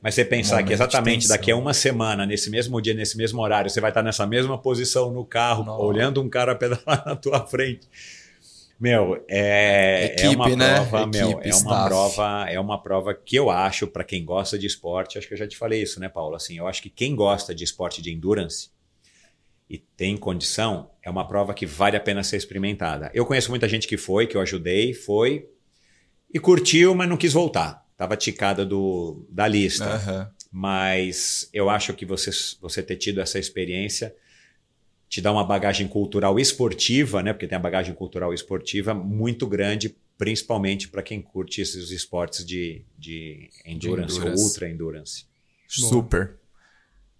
Mas 0.00 0.14
você 0.14 0.24
pensar 0.24 0.52
Momento 0.52 0.68
que 0.68 0.72
exatamente 0.74 1.26
daqui 1.26 1.50
a 1.50 1.56
uma 1.56 1.74
semana, 1.74 2.24
nesse 2.24 2.48
mesmo 2.48 2.80
dia, 2.80 2.94
nesse 2.94 3.16
mesmo 3.16 3.42
horário, 3.42 3.68
você 3.68 3.80
vai 3.80 3.90
estar 3.90 4.00
nessa 4.00 4.24
mesma 4.24 4.56
posição 4.56 5.10
no 5.10 5.24
carro, 5.24 5.64
Nossa. 5.64 5.82
olhando 5.82 6.22
um 6.22 6.28
cara 6.28 6.54
pedalar 6.54 7.02
na 7.04 7.16
tua 7.16 7.44
frente. 7.44 7.88
Meu, 8.78 9.24
é, 9.28 10.04
é 10.04 10.04
Equipe, 10.14 10.36
uma 10.36 10.48
né? 10.54 10.74
prova, 10.74 11.06
meu, 11.08 11.30
Equipe, 11.32 11.48
é 11.48 11.54
uma 11.54 11.58
staff. 11.58 11.88
prova, 11.88 12.46
é 12.48 12.60
uma 12.60 12.80
prova 12.80 13.14
que 13.14 13.34
eu 13.34 13.50
acho 13.50 13.88
para 13.88 14.04
quem 14.04 14.24
gosta 14.24 14.56
de 14.56 14.68
esporte, 14.68 15.18
acho 15.18 15.26
que 15.26 15.34
eu 15.34 15.38
já 15.38 15.48
te 15.48 15.56
falei 15.56 15.82
isso, 15.82 15.98
né, 15.98 16.08
Paulo? 16.08 16.36
Assim, 16.36 16.56
eu 16.56 16.68
acho 16.68 16.80
que 16.80 16.90
quem 16.90 17.16
gosta 17.16 17.52
de 17.52 17.64
esporte 17.64 18.00
de 18.00 18.12
endurance 18.12 18.70
e 19.72 19.78
tem 19.78 20.18
condição, 20.18 20.90
é 21.02 21.08
uma 21.08 21.26
prova 21.26 21.54
que 21.54 21.64
vale 21.64 21.96
a 21.96 22.00
pena 22.00 22.22
ser 22.22 22.36
experimentada. 22.36 23.10
Eu 23.14 23.24
conheço 23.24 23.48
muita 23.48 23.66
gente 23.66 23.88
que 23.88 23.96
foi, 23.96 24.26
que 24.26 24.36
eu 24.36 24.40
ajudei, 24.42 24.92
foi 24.92 25.48
e 26.32 26.38
curtiu, 26.38 26.94
mas 26.94 27.08
não 27.08 27.16
quis 27.16 27.32
voltar. 27.32 27.82
Tava 27.96 28.14
ticada 28.14 28.66
do, 28.66 29.24
da 29.30 29.48
lista 29.48 29.86
Aham. 29.86 30.30
mas 30.52 31.48
eu 31.54 31.70
acho 31.70 31.94
que 31.94 32.04
você, 32.04 32.30
você 32.60 32.82
ter 32.82 32.96
tido 32.96 33.18
essa 33.18 33.38
experiência 33.38 34.14
te 35.08 35.22
dá 35.22 35.32
uma 35.32 35.44
bagagem 35.44 35.88
cultural 35.88 36.38
esportiva, 36.38 37.22
né? 37.22 37.32
Porque 37.32 37.46
tem 37.46 37.56
a 37.56 37.60
bagagem 37.60 37.94
cultural 37.94 38.34
esportiva 38.34 38.92
muito 38.92 39.46
grande, 39.46 39.96
principalmente 40.18 40.86
para 40.88 41.02
quem 41.02 41.22
curte 41.22 41.62
esses 41.62 41.90
esportes 41.90 42.44
de, 42.44 42.84
de 42.98 43.48
endurance, 43.64 44.16
endurance. 44.16 44.42
ou 44.42 44.46
ultra 44.46 44.68
endurance. 44.68 45.26
Super. 45.66 46.36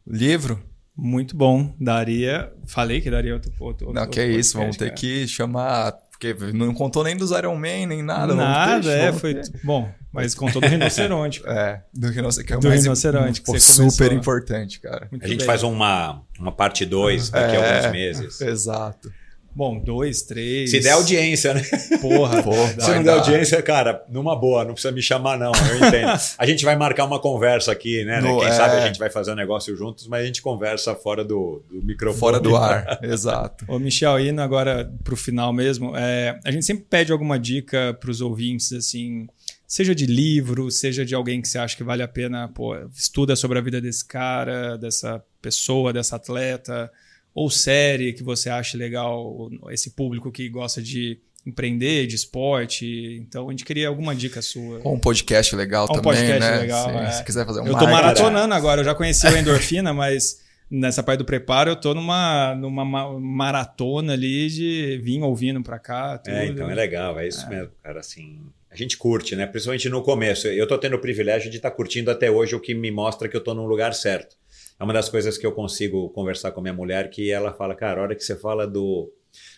Livro? 0.06 0.62
Muito 0.96 1.36
bom. 1.36 1.74
Daria. 1.80 2.52
Falei 2.66 3.00
que 3.00 3.10
daria 3.10 3.32
outro. 3.34 3.52
outro 3.60 3.92
Não, 3.92 4.02
outro 4.02 4.10
que 4.10 4.20
é 4.20 4.26
isso, 4.28 4.58
vamos 4.58 4.76
ter 4.76 4.86
cara. 4.86 4.96
que 4.96 5.26
chamar. 5.26 5.92
Porque 6.10 6.34
não 6.52 6.72
contou 6.72 7.02
nem 7.02 7.16
dos 7.16 7.32
Iron 7.32 7.56
Man, 7.56 7.86
nem 7.88 8.00
nada. 8.02 8.32
Nada, 8.34 8.82
ter- 8.82 8.98
é, 8.98 9.12
foi. 9.12 9.34
ter- 9.34 9.50
Bom, 9.64 9.90
mas 10.12 10.34
contou 10.36 10.60
do 10.62 10.68
rinoceronte. 10.68 11.42
É, 11.48 11.80
do 11.92 12.08
rinoceronte, 12.10 12.46
que 12.46 12.52
é 12.52 12.56
o 12.56 12.60
Do 12.60 12.68
mais 12.68 12.82
rinoceronte 12.84 13.40
que 13.42 13.58
super 13.60 13.80
começou. 13.80 14.12
importante, 14.18 14.78
cara. 14.80 15.08
Muito 15.10 15.24
A 15.24 15.26
gente 15.28 15.38
bem. 15.38 15.46
faz 15.46 15.64
uma, 15.64 16.22
uma 16.38 16.52
parte 16.52 16.86
2 16.86 17.30
daqui 17.30 17.56
a 17.56 17.58
É, 17.60 17.76
alguns 17.78 17.92
meses. 17.92 18.40
Exato. 18.40 19.10
Bom, 19.54 19.78
dois, 19.78 20.22
três. 20.22 20.70
Se 20.70 20.80
der 20.80 20.92
audiência, 20.92 21.52
né? 21.52 21.62
Porra, 22.00 22.40
vai 22.42 22.68
Se 22.68 22.90
não 22.90 23.02
dar. 23.02 23.02
der 23.02 23.10
audiência, 23.18 23.60
cara, 23.62 24.02
numa 24.08 24.34
boa, 24.34 24.64
não 24.64 24.72
precisa 24.72 24.92
me 24.92 25.02
chamar, 25.02 25.38
não. 25.38 25.52
Eu 25.52 25.76
entendo. 25.88 26.18
A 26.38 26.46
gente 26.46 26.64
vai 26.64 26.74
marcar 26.74 27.04
uma 27.04 27.18
conversa 27.20 27.70
aqui, 27.70 28.04
né? 28.04 28.20
No- 28.20 28.38
Quem 28.40 28.48
é. 28.48 28.52
sabe 28.52 28.76
a 28.76 28.86
gente 28.86 28.98
vai 28.98 29.10
fazer 29.10 29.32
um 29.32 29.34
negócio 29.34 29.76
juntos, 29.76 30.06
mas 30.06 30.22
a 30.22 30.26
gente 30.26 30.40
conversa 30.40 30.94
fora 30.94 31.22
do, 31.24 31.62
do 31.70 31.82
microfone. 31.82 32.18
Fora 32.20 32.40
do 32.40 32.56
ar. 32.56 32.98
Exato. 33.04 33.64
Ô, 33.68 33.78
Michel, 33.78 34.18
indo 34.20 34.40
agora 34.40 34.90
pro 35.04 35.16
final 35.16 35.52
mesmo, 35.52 35.94
é, 35.96 36.38
a 36.44 36.50
gente 36.50 36.64
sempre 36.64 36.86
pede 36.88 37.12
alguma 37.12 37.38
dica 37.38 37.94
para 38.00 38.10
os 38.10 38.20
ouvintes, 38.22 38.72
assim, 38.72 39.26
seja 39.66 39.94
de 39.94 40.06
livro, 40.06 40.70
seja 40.70 41.04
de 41.04 41.14
alguém 41.14 41.42
que 41.42 41.48
você 41.48 41.58
acha 41.58 41.76
que 41.76 41.84
vale 41.84 42.02
a 42.02 42.08
pena, 42.08 42.48
pô, 42.48 42.74
estuda 42.94 43.36
sobre 43.36 43.58
a 43.58 43.60
vida 43.62 43.80
desse 43.80 44.04
cara, 44.06 44.76
dessa 44.78 45.22
pessoa, 45.42 45.92
dessa 45.92 46.16
atleta, 46.16 46.90
ou 47.34 47.48
série 47.50 48.12
que 48.12 48.22
você 48.22 48.50
acha 48.50 48.76
legal, 48.76 49.50
esse 49.70 49.90
público 49.90 50.30
que 50.30 50.48
gosta 50.48 50.82
de 50.82 51.18
empreender, 51.46 52.06
de 52.06 52.14
esporte. 52.14 53.18
Então, 53.20 53.48
a 53.48 53.50
gente 53.50 53.64
queria 53.64 53.88
alguma 53.88 54.14
dica 54.14 54.40
sua. 54.40 54.80
Ou 54.84 54.94
um 54.94 54.98
podcast 54.98 55.54
legal 55.56 55.84
Um 55.84 55.88
também, 55.88 56.02
podcast 56.02 56.40
né? 56.40 56.58
legal, 56.60 56.88
Sim, 56.90 56.96
é. 56.98 57.10
Se 57.10 57.24
quiser 57.24 57.44
fazer 57.46 57.60
um 57.60 57.66
Eu 57.66 57.72
tô 57.72 57.84
marketing. 57.86 57.92
maratonando 58.22 58.54
agora, 58.54 58.80
eu 58.80 58.84
já 58.84 58.94
conheci 58.94 59.26
o 59.26 59.36
endorfina, 59.36 59.92
mas 59.94 60.40
nessa 60.70 61.02
parte 61.02 61.18
do 61.18 61.24
preparo 61.24 61.70
eu 61.70 61.76
tô 61.76 61.94
numa, 61.94 62.54
numa 62.54 62.84
ma- 62.84 63.18
maratona 63.18 64.12
ali 64.12 64.48
de 64.48 65.00
vir 65.02 65.20
ouvindo 65.22 65.62
pra 65.62 65.78
cá. 65.78 66.18
Tudo. 66.18 66.32
É, 66.34 66.46
então 66.46 66.70
é 66.70 66.74
legal, 66.74 67.18
é 67.18 67.26
isso 67.26 67.48
mesmo, 67.48 67.70
cara. 67.82 67.98
Assim, 68.00 68.38
a 68.70 68.76
gente 68.76 68.96
curte, 68.96 69.34
né? 69.34 69.44
Principalmente 69.46 69.88
no 69.88 70.00
começo. 70.02 70.46
Eu 70.46 70.66
tô 70.68 70.78
tendo 70.78 70.96
o 70.96 71.00
privilégio 71.00 71.50
de 71.50 71.56
estar 71.56 71.70
curtindo 71.72 72.10
até 72.10 72.30
hoje, 72.30 72.54
o 72.54 72.60
que 72.60 72.72
me 72.74 72.90
mostra 72.90 73.28
que 73.28 73.36
eu 73.36 73.42
tô 73.42 73.52
no 73.52 73.66
lugar 73.66 73.94
certo. 73.94 74.36
É 74.82 74.84
uma 74.84 74.92
das 74.92 75.08
coisas 75.08 75.38
que 75.38 75.46
eu 75.46 75.52
consigo 75.52 76.08
conversar 76.10 76.50
com 76.50 76.58
a 76.58 76.62
minha 76.64 76.74
mulher, 76.74 77.08
que 77.08 77.30
ela 77.30 77.52
fala, 77.54 77.72
cara, 77.72 78.00
a 78.00 78.02
hora 78.02 78.16
que 78.16 78.24
você 78.24 78.34
fala 78.34 78.66
do, 78.66 79.12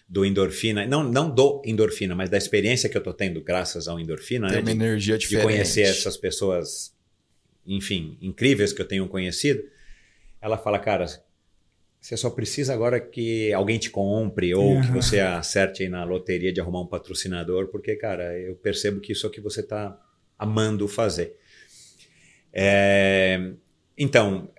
do 0.07 0.23
endorfina, 0.23 0.87
não, 0.87 1.03
não 1.03 1.31
do 1.35 1.63
endorfina, 1.65 2.15
mas 2.15 2.29
da 2.29 2.37
experiência 2.37 2.91
que 2.91 2.97
eu 2.99 3.03
tô 3.03 3.11
tendo 3.15 3.41
graças 3.43 3.89
ao 3.89 3.99
endorfina, 3.99 4.49
Tem 4.49 4.59
né? 4.59 4.61
uma 4.61 4.71
De- 4.71 4.77
energia 4.77 5.17
de 5.17 5.27
diferente. 5.27 5.47
conhecer 5.47 5.81
essas 5.81 6.19
pessoas, 6.19 6.95
enfim, 7.67 8.19
incríveis 8.21 8.71
que 8.75 8.83
eu 8.83 8.87
tenho 8.87 9.09
conhecido, 9.09 9.65
ela 10.43 10.59
fala, 10.59 10.79
cara, 10.79 11.07
você 11.99 12.19
só 12.19 12.29
precisa 12.29 12.75
agora 12.75 13.01
que 13.01 13.51
alguém 13.55 13.79
te 13.79 13.89
compre 13.89 14.55
ou 14.55 14.79
que 14.79 14.89
Uhum. 14.89 14.93
você 14.93 15.21
acerte 15.21 15.85
aí 15.85 15.89
na 15.89 16.05
loteria 16.05 16.53
de 16.53 16.61
arrumar 16.61 16.83
um 16.83 16.87
patrocinador, 16.87 17.69
porque, 17.69 17.97
cara, 17.97 18.39
eu 18.39 18.57
percebo 18.57 19.01
que 19.01 19.13
isso 19.13 19.25
é 19.25 19.31
o 19.31 19.33
que 19.33 19.41
você 19.41 19.61
está 19.61 19.99
amando 20.39 20.87
fazer. 20.87 21.35
É, 22.53 23.53
então, 23.97 24.51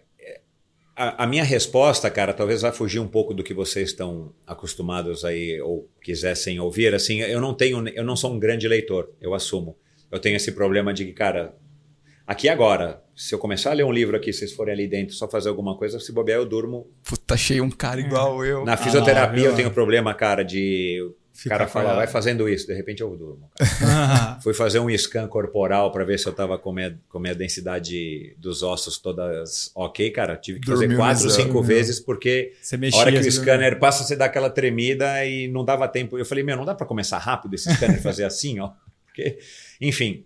a, 0.95 1.23
a 1.23 1.27
minha 1.27 1.43
resposta, 1.43 2.09
cara, 2.09 2.33
talvez 2.33 2.61
vai 2.61 2.71
fugir 2.71 2.99
um 2.99 3.07
pouco 3.07 3.33
do 3.33 3.43
que 3.43 3.53
vocês 3.53 3.89
estão 3.89 4.33
acostumados 4.47 5.25
aí 5.25 5.59
ou 5.61 5.89
quisessem 6.01 6.59
ouvir. 6.59 6.93
Assim, 6.95 7.19
eu 7.19 7.41
não 7.41 7.53
tenho, 7.53 7.87
eu 7.89 8.03
não 8.03 8.15
sou 8.15 8.33
um 8.33 8.39
grande 8.39 8.67
leitor, 8.67 9.11
eu 9.19 9.33
assumo. 9.33 9.77
Eu 10.09 10.19
tenho 10.19 10.37
esse 10.37 10.53
problema 10.53 10.93
de 10.93 11.05
que, 11.05 11.11
cara, 11.11 11.53
aqui 12.25 12.47
agora, 12.47 13.03
se 13.13 13.35
eu 13.35 13.39
começar 13.39 13.71
a 13.71 13.73
ler 13.73 13.83
um 13.83 13.91
livro 13.91 14.15
aqui, 14.15 14.31
vocês 14.31 14.53
forem 14.53 14.73
ali 14.73 14.87
dentro 14.87 15.13
só 15.15 15.27
fazer 15.27 15.49
alguma 15.49 15.77
coisa, 15.77 15.99
se 15.99 16.13
bobear 16.13 16.39
eu 16.39 16.45
durmo. 16.45 16.87
Puta, 17.03 17.33
achei 17.33 17.59
um 17.59 17.69
cara 17.69 17.99
igual 17.99 18.45
eu. 18.45 18.63
Na 18.63 18.77
fisioterapia 18.77 19.41
viu? 19.41 19.51
eu 19.51 19.55
tenho 19.55 19.71
problema, 19.71 20.13
cara, 20.13 20.43
de 20.43 21.13
o 21.45 21.49
cara 21.49 21.67
fala, 21.67 21.95
vai 21.95 22.07
fazendo 22.07 22.47
isso, 22.47 22.67
de 22.67 22.73
repente 22.73 23.01
eu 23.01 23.15
durmo. 23.15 23.49
cara. 23.57 24.39
Fui 24.43 24.53
fazer 24.53 24.79
um 24.79 24.89
scan 24.97 25.27
corporal 25.27 25.91
para 25.91 26.05
ver 26.05 26.17
se 26.17 26.27
eu 26.27 26.33
tava 26.33 26.57
com 26.57 26.71
minha, 26.71 26.97
com 27.09 27.19
minha 27.19 27.35
densidade 27.35 28.35
dos 28.37 28.63
ossos 28.63 28.97
todas 28.97 29.71
ok, 29.75 30.09
cara. 30.11 30.37
Tive 30.37 30.59
que 30.59 30.67
fazer 30.67 30.87
Dormiu 30.87 30.97
no 30.97 31.03
quatro, 31.03 31.27
exame, 31.27 31.43
cinco 31.43 31.61
né? 31.61 31.67
vezes 31.67 31.99
porque 31.99 32.53
a 32.93 32.97
hora 32.97 33.11
que 33.11 33.17
o 33.19 33.31
scanner 33.31 33.79
passa, 33.79 34.03
você 34.03 34.15
dá 34.15 34.25
aquela 34.25 34.49
tremida 34.49 35.25
e 35.25 35.47
não 35.47 35.65
dava 35.65 35.87
tempo. 35.87 36.17
Eu 36.17 36.25
falei, 36.25 36.43
meu, 36.43 36.55
não 36.55 36.65
dá 36.65 36.73
para 36.73 36.85
começar 36.85 37.17
rápido 37.17 37.55
esse 37.55 37.73
scanner 37.73 38.01
fazer 38.01 38.23
assim, 38.25 38.59
ó. 38.59 38.71
Porque, 39.05 39.37
enfim. 39.81 40.25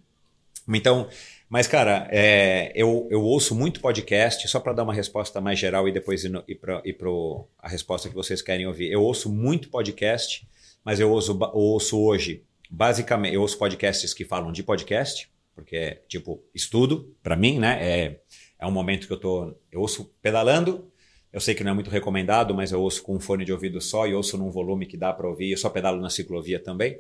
Então, 0.68 1.08
mas, 1.50 1.66
cara, 1.66 2.08
é, 2.12 2.72
eu, 2.76 3.08
eu 3.10 3.24
ouço 3.24 3.56
muito 3.56 3.82
podcast, 3.82 4.48
só 4.48 4.60
para 4.60 4.72
dar 4.72 4.84
uma 4.84 4.94
resposta 4.94 5.42
mais 5.42 5.58
geral 5.58 5.88
e 5.88 5.92
depois 5.92 6.24
ir, 6.24 6.32
ir 6.48 6.56
para 6.94 7.12
a 7.58 7.68
resposta 7.68 8.08
que 8.08 8.14
vocês 8.14 8.40
querem 8.40 8.68
ouvir. 8.68 8.92
Eu 8.92 9.02
ouço 9.02 9.32
muito 9.32 9.68
podcast, 9.70 10.48
mas 10.84 11.00
eu 11.00 11.12
ouço, 11.12 11.38
ouço 11.54 12.00
hoje, 12.00 12.44
basicamente, 12.70 13.34
eu 13.34 13.42
ouço 13.42 13.58
podcasts 13.58 14.14
que 14.14 14.26
falam 14.26 14.52
de 14.52 14.64
podcast, 14.64 15.30
porque 15.56 15.76
é 15.76 16.02
tipo 16.08 16.44
estudo, 16.54 17.16
para 17.22 17.36
mim, 17.36 17.60
né? 17.60 17.78
É, 17.82 18.20
é 18.60 18.68
um 18.68 18.72
momento 18.72 19.08
que 19.08 19.14
eu 19.14 19.20
tô. 19.20 19.56
Eu 19.72 19.82
ouço 19.82 20.14
pedalando. 20.22 20.90
Eu 21.32 21.40
sei 21.40 21.54
que 21.54 21.64
não 21.64 21.72
é 21.72 21.74
muito 21.74 21.92
recomendado, 21.92 22.56
mas 22.56 22.72
eu 22.72 22.82
ouço 22.82 23.04
com 23.04 23.16
um 23.16 23.20
fone 23.20 23.46
de 23.46 23.54
ouvido 23.54 23.80
só 23.80 24.08
e 24.08 24.16
ouço 24.16 24.38
num 24.38 24.50
volume 24.50 24.86
que 24.86 24.98
dá 24.98 25.14
para 25.14 25.28
ouvir. 25.28 25.52
Eu 25.52 25.58
só 25.58 25.70
pedalo 25.70 26.02
na 26.02 26.10
ciclovia 26.10 26.60
também. 26.60 27.00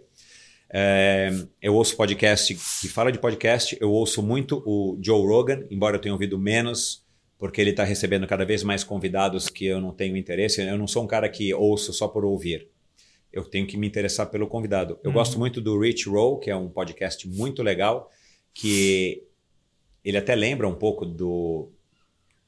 É, 0.71 1.31
eu 1.59 1.73
ouço 1.73 1.97
podcast 1.97 2.53
que 2.53 2.87
fala 2.87 3.11
de 3.11 3.17
podcast. 3.17 3.75
Eu 3.81 3.91
ouço 3.91 4.21
muito 4.21 4.61
o 4.65 4.97
Joe 5.01 5.25
Rogan, 5.25 5.65
embora 5.71 5.97
eu 5.97 6.01
tenha 6.01 6.13
ouvido 6.13 6.37
menos, 6.37 7.03
porque 7.39 7.59
ele 7.59 7.71
está 7.71 7.83
recebendo 7.83 8.27
cada 8.27 8.45
vez 8.45 8.61
mais 8.61 8.83
convidados 8.83 9.49
que 9.49 9.65
eu 9.65 9.81
não 9.81 9.91
tenho 9.91 10.15
interesse. 10.15 10.61
Eu 10.61 10.77
não 10.77 10.87
sou 10.87 11.03
um 11.03 11.07
cara 11.07 11.27
que 11.27 11.51
ouço 11.53 11.91
só 11.91 12.07
por 12.07 12.23
ouvir. 12.23 12.67
Eu 13.31 13.43
tenho 13.43 13.67
que 13.67 13.77
me 13.77 13.87
interessar 13.87 14.29
pelo 14.29 14.47
convidado. 14.47 14.99
Eu 15.03 15.09
Uhum. 15.09 15.13
gosto 15.13 15.37
muito 15.39 15.61
do 15.61 15.79
Rich 15.79 16.09
Roll, 16.09 16.39
que 16.39 16.49
é 16.49 16.55
um 16.55 16.69
podcast 16.69 17.27
muito 17.27 17.61
legal, 17.63 18.11
que 18.53 19.23
ele 20.03 20.17
até 20.17 20.35
lembra 20.35 20.67
um 20.67 20.75
pouco 20.75 21.05
do 21.05 21.69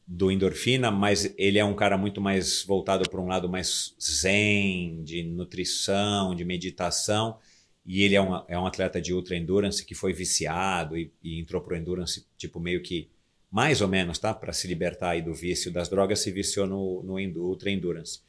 do 0.08 0.30
endorfina, 0.30 0.92
mas 0.92 1.34
ele 1.38 1.58
é 1.58 1.64
um 1.64 1.74
cara 1.74 1.98
muito 1.98 2.20
mais 2.20 2.64
voltado 2.66 3.10
para 3.10 3.22
um 3.22 3.28
lado 3.28 3.48
mais 3.48 3.96
zen, 4.02 5.02
de 5.04 5.24
nutrição, 5.24 6.36
de 6.36 6.44
meditação. 6.44 7.38
E 7.86 8.04
ele 8.04 8.16
é 8.16 8.22
um, 8.22 8.36
é 8.48 8.60
um 8.60 8.66
atleta 8.66 9.00
de 9.02 9.14
ultra 9.14 9.38
endurance 9.38 9.86
que 9.86 9.96
foi 9.96 10.12
viciado 10.12 10.98
e, 10.98 11.12
e 11.24 11.40
entrou 11.40 11.62
pro 11.62 11.78
endurance, 11.78 12.26
tipo, 12.38 12.60
meio 12.60 12.82
que, 12.82 13.10
mais 13.50 13.80
ou 13.80 13.88
menos, 13.88 14.20
tá? 14.20 14.34
Para 14.34 14.52
se 14.52 14.68
libertar 14.68 15.12
aí 15.12 15.22
do 15.22 15.34
vício 15.34 15.72
das 15.72 15.88
drogas, 15.88 16.20
se 16.20 16.30
viciou 16.32 16.68
no, 16.68 17.02
no 17.04 17.16
ultra 17.42 17.72
endurance. 17.72 18.20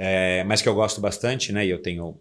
É, 0.00 0.44
mas 0.44 0.62
que 0.62 0.68
eu 0.68 0.74
gosto 0.76 1.00
bastante, 1.00 1.52
né? 1.52 1.66
E 1.66 1.70
eu 1.70 1.82
tenho 1.82 2.16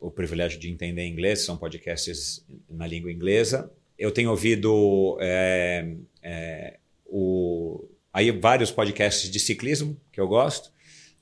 o 0.00 0.10
privilégio 0.10 0.58
de 0.58 0.68
entender 0.68 1.06
inglês, 1.06 1.44
são 1.44 1.56
podcasts 1.56 2.44
na 2.68 2.84
língua 2.84 3.12
inglesa. 3.12 3.70
Eu 3.96 4.10
tenho 4.10 4.30
ouvido 4.30 5.16
é, 5.20 5.94
é, 6.20 6.78
o, 7.06 7.88
aí 8.12 8.32
vários 8.32 8.72
podcasts 8.72 9.30
de 9.30 9.38
ciclismo 9.38 9.96
que 10.10 10.20
eu 10.20 10.26
gosto. 10.26 10.72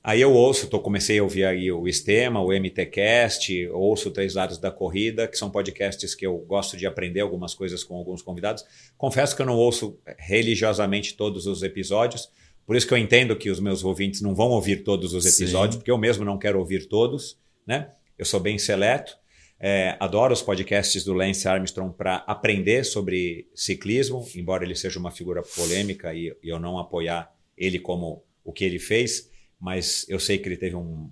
Aí 0.03 0.19
eu 0.19 0.33
ouço, 0.33 0.67
tô, 0.67 0.79
comecei 0.79 1.19
a 1.19 1.23
ouvir 1.23 1.45
aí 1.45 1.71
o 1.71 1.87
Estema, 1.87 2.41
o 2.41 2.51
MTcast, 2.51 3.67
ouço 3.67 4.09
Três 4.09 4.33
Lados 4.33 4.57
da 4.57 4.71
Corrida, 4.71 5.27
que 5.27 5.37
são 5.37 5.51
podcasts 5.51 6.15
que 6.15 6.25
eu 6.25 6.35
gosto 6.39 6.75
de 6.75 6.87
aprender 6.87 7.19
algumas 7.19 7.53
coisas 7.53 7.83
com 7.83 7.95
alguns 7.95 8.23
convidados. 8.23 8.65
Confesso 8.97 9.35
que 9.35 9.43
eu 9.43 9.45
não 9.45 9.55
ouço 9.55 9.99
religiosamente 10.17 11.15
todos 11.15 11.45
os 11.45 11.61
episódios, 11.61 12.31
Por 12.65 12.75
isso 12.75 12.87
que 12.87 12.93
eu 12.93 12.97
entendo 12.97 13.35
que 13.35 13.49
os 13.49 13.59
meus 13.59 13.83
ouvintes 13.83 14.21
não 14.21 14.33
vão 14.33 14.49
ouvir 14.49 14.83
todos 14.83 15.13
os 15.13 15.25
episódios, 15.25 15.75
Sim. 15.75 15.79
porque 15.79 15.91
eu 15.91 15.97
mesmo 15.97 16.23
não 16.23 16.37
quero 16.37 16.59
ouvir 16.59 16.87
todos, 16.87 17.37
né? 17.65 17.91
Eu 18.17 18.25
sou 18.25 18.39
bem 18.39 18.57
seleto. 18.57 19.17
É, 19.59 19.95
adoro 19.99 20.33
os 20.33 20.41
podcasts 20.41 21.03
do 21.03 21.13
Lance 21.13 21.47
Armstrong 21.47 21.95
para 21.95 22.17
aprender 22.27 22.83
sobre 22.83 23.47
ciclismo, 23.53 24.27
embora 24.35 24.63
ele 24.63 24.75
seja 24.75 24.97
uma 24.97 25.11
figura 25.11 25.43
polêmica 25.43 26.13
e, 26.15 26.35
e, 26.41 26.49
eu 26.49 26.59
não 26.59 26.79
apoiar 26.79 27.31
ele 27.55 27.77
como 27.77 28.23
o 28.43 28.51
que 28.51 28.65
ele 28.65 28.79
fez, 28.79 29.29
mas 29.59 30.03
eu 30.09 30.19
sei 30.19 30.39
que 30.39 30.49
ele 30.49 30.57
teve 30.57 30.75
um 30.75 31.11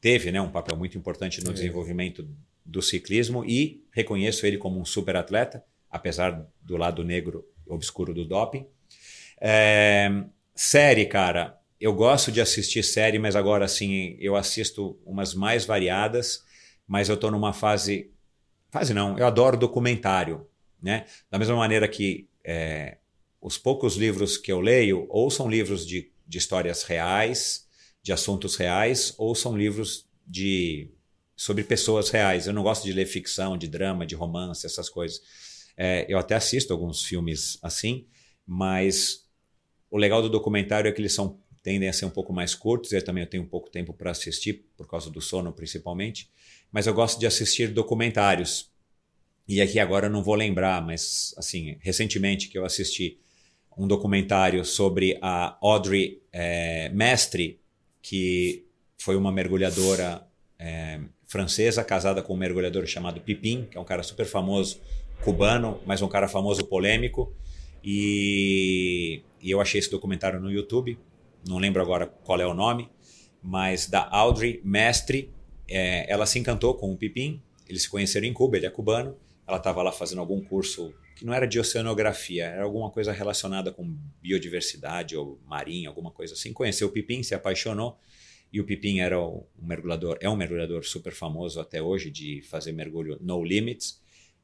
teve 0.00 0.30
né, 0.30 0.40
um 0.40 0.50
papel 0.50 0.76
muito 0.76 0.96
importante 0.96 1.42
no 1.44 1.50
é. 1.50 1.52
desenvolvimento 1.52 2.26
do 2.64 2.80
ciclismo 2.80 3.44
e 3.44 3.84
reconheço 3.90 4.46
ele 4.46 4.56
como 4.56 4.80
um 4.80 4.84
super 4.84 5.16
atleta, 5.16 5.62
apesar 5.90 6.46
do 6.62 6.76
lado 6.76 7.04
negro 7.04 7.44
obscuro 7.66 8.14
do 8.14 8.24
doping. 8.24 8.66
É, 9.40 10.24
série, 10.60 11.06
cara, 11.06 11.58
eu 11.80 11.92
gosto 11.94 12.30
de 12.30 12.40
assistir 12.40 12.82
série, 12.82 13.18
mas 13.18 13.34
agora 13.36 13.64
assim 13.64 14.16
eu 14.20 14.36
assisto 14.36 14.98
umas 15.04 15.34
mais 15.34 15.64
variadas 15.64 16.44
mas 16.90 17.08
eu 17.08 17.14
estou 17.14 17.30
numa 17.30 17.52
fase. 17.52 18.10
Fase 18.68 18.92
não, 18.92 19.16
eu 19.16 19.24
adoro 19.24 19.56
documentário. 19.56 20.44
Né? 20.82 21.06
Da 21.30 21.38
mesma 21.38 21.54
maneira 21.54 21.86
que 21.86 22.28
é, 22.44 22.98
os 23.40 23.56
poucos 23.56 23.94
livros 23.94 24.36
que 24.36 24.50
eu 24.50 24.60
leio, 24.60 25.06
ou 25.08 25.30
são 25.30 25.48
livros 25.48 25.86
de, 25.86 26.10
de 26.26 26.38
histórias 26.38 26.82
reais, 26.82 27.68
de 28.02 28.12
assuntos 28.12 28.56
reais, 28.56 29.14
ou 29.16 29.36
são 29.36 29.56
livros 29.56 30.08
de 30.26 30.90
sobre 31.36 31.62
pessoas 31.62 32.10
reais. 32.10 32.48
Eu 32.48 32.52
não 32.52 32.64
gosto 32.64 32.82
de 32.82 32.92
ler 32.92 33.06
ficção, 33.06 33.56
de 33.56 33.68
drama, 33.68 34.04
de 34.04 34.16
romance, 34.16 34.66
essas 34.66 34.88
coisas. 34.88 35.20
É, 35.76 36.06
eu 36.08 36.18
até 36.18 36.34
assisto 36.34 36.72
alguns 36.72 37.04
filmes 37.04 37.56
assim, 37.62 38.04
mas 38.44 39.28
o 39.90 39.98
legal 39.98 40.22
do 40.22 40.28
documentário 40.28 40.88
é 40.88 40.92
que 40.92 41.00
eles 41.00 41.12
são 41.12 41.38
tendem 41.62 41.90
a 41.90 41.92
ser 41.92 42.06
um 42.06 42.10
pouco 42.10 42.32
mais 42.32 42.54
curtos. 42.54 42.90
Eu 42.92 43.04
também 43.04 43.26
tenho 43.26 43.44
pouco 43.44 43.68
tempo 43.68 43.92
para 43.92 44.10
assistir 44.10 44.64
por 44.76 44.88
causa 44.88 45.10
do 45.10 45.20
sono, 45.20 45.52
principalmente 45.52 46.30
mas 46.72 46.86
eu 46.86 46.94
gosto 46.94 47.18
de 47.18 47.26
assistir 47.26 47.68
documentários. 47.68 48.70
E 49.46 49.60
aqui 49.60 49.80
agora 49.80 50.06
eu 50.06 50.10
não 50.10 50.22
vou 50.22 50.34
lembrar, 50.34 50.84
mas 50.84 51.34
assim, 51.36 51.76
recentemente 51.80 52.48
que 52.48 52.56
eu 52.56 52.64
assisti 52.64 53.18
um 53.76 53.86
documentário 53.86 54.64
sobre 54.64 55.18
a 55.20 55.56
Audrey 55.60 56.22
é, 56.32 56.88
Mestre, 56.90 57.58
que 58.00 58.64
foi 58.98 59.16
uma 59.16 59.32
mergulhadora 59.32 60.24
é, 60.58 61.00
francesa 61.26 61.82
casada 61.82 62.22
com 62.22 62.34
um 62.34 62.36
mergulhador 62.36 62.86
chamado 62.86 63.20
Pipim, 63.20 63.66
que 63.70 63.76
é 63.76 63.80
um 63.80 63.84
cara 63.84 64.02
super 64.02 64.26
famoso, 64.26 64.80
cubano, 65.24 65.80
mas 65.84 66.02
um 66.02 66.08
cara 66.08 66.28
famoso 66.28 66.64
polêmico. 66.66 67.34
E, 67.82 69.22
e 69.40 69.50
eu 69.50 69.60
achei 69.60 69.78
esse 69.78 69.90
documentário 69.90 70.40
no 70.40 70.50
YouTube, 70.50 70.98
não 71.46 71.58
lembro 71.58 71.80
agora 71.80 72.06
qual 72.06 72.40
é 72.40 72.46
o 72.46 72.54
nome, 72.54 72.88
mas 73.42 73.86
da 73.86 74.06
Audrey 74.10 74.60
Mestre, 74.64 75.30
é, 75.68 76.10
ela 76.10 76.26
se 76.26 76.38
encantou 76.38 76.74
com 76.74 76.92
o 76.92 76.96
Pipim, 76.96 77.42
eles 77.68 77.82
se 77.82 77.90
conheceram 77.90 78.26
em 78.26 78.32
Cuba, 78.32 78.56
ele 78.56 78.66
é 78.66 78.70
cubano, 78.70 79.16
ela 79.46 79.56
estava 79.56 79.82
lá 79.82 79.92
fazendo 79.92 80.20
algum 80.20 80.40
curso 80.40 80.92
que 81.16 81.24
não 81.24 81.34
era 81.34 81.46
de 81.46 81.58
oceanografia, 81.60 82.46
era 82.46 82.64
alguma 82.64 82.90
coisa 82.90 83.12
relacionada 83.12 83.72
com 83.72 83.96
biodiversidade 84.22 85.16
ou 85.16 85.38
marinha, 85.46 85.88
alguma 85.88 86.10
coisa 86.10 86.34
assim. 86.34 86.52
Conheceu 86.52 86.88
o 86.88 86.90
Pipim, 86.90 87.22
se 87.22 87.34
apaixonou, 87.34 87.98
e 88.52 88.60
o 88.60 88.64
Pipim 88.64 89.00
era 89.00 89.20
um 89.20 89.44
mergulhador, 89.60 90.18
é 90.20 90.28
um 90.28 90.36
mergulhador 90.36 90.84
super 90.84 91.12
famoso 91.12 91.60
até 91.60 91.80
hoje 91.80 92.10
de 92.10 92.42
fazer 92.42 92.72
mergulho 92.72 93.18
no 93.20 93.44
limits, 93.44 93.99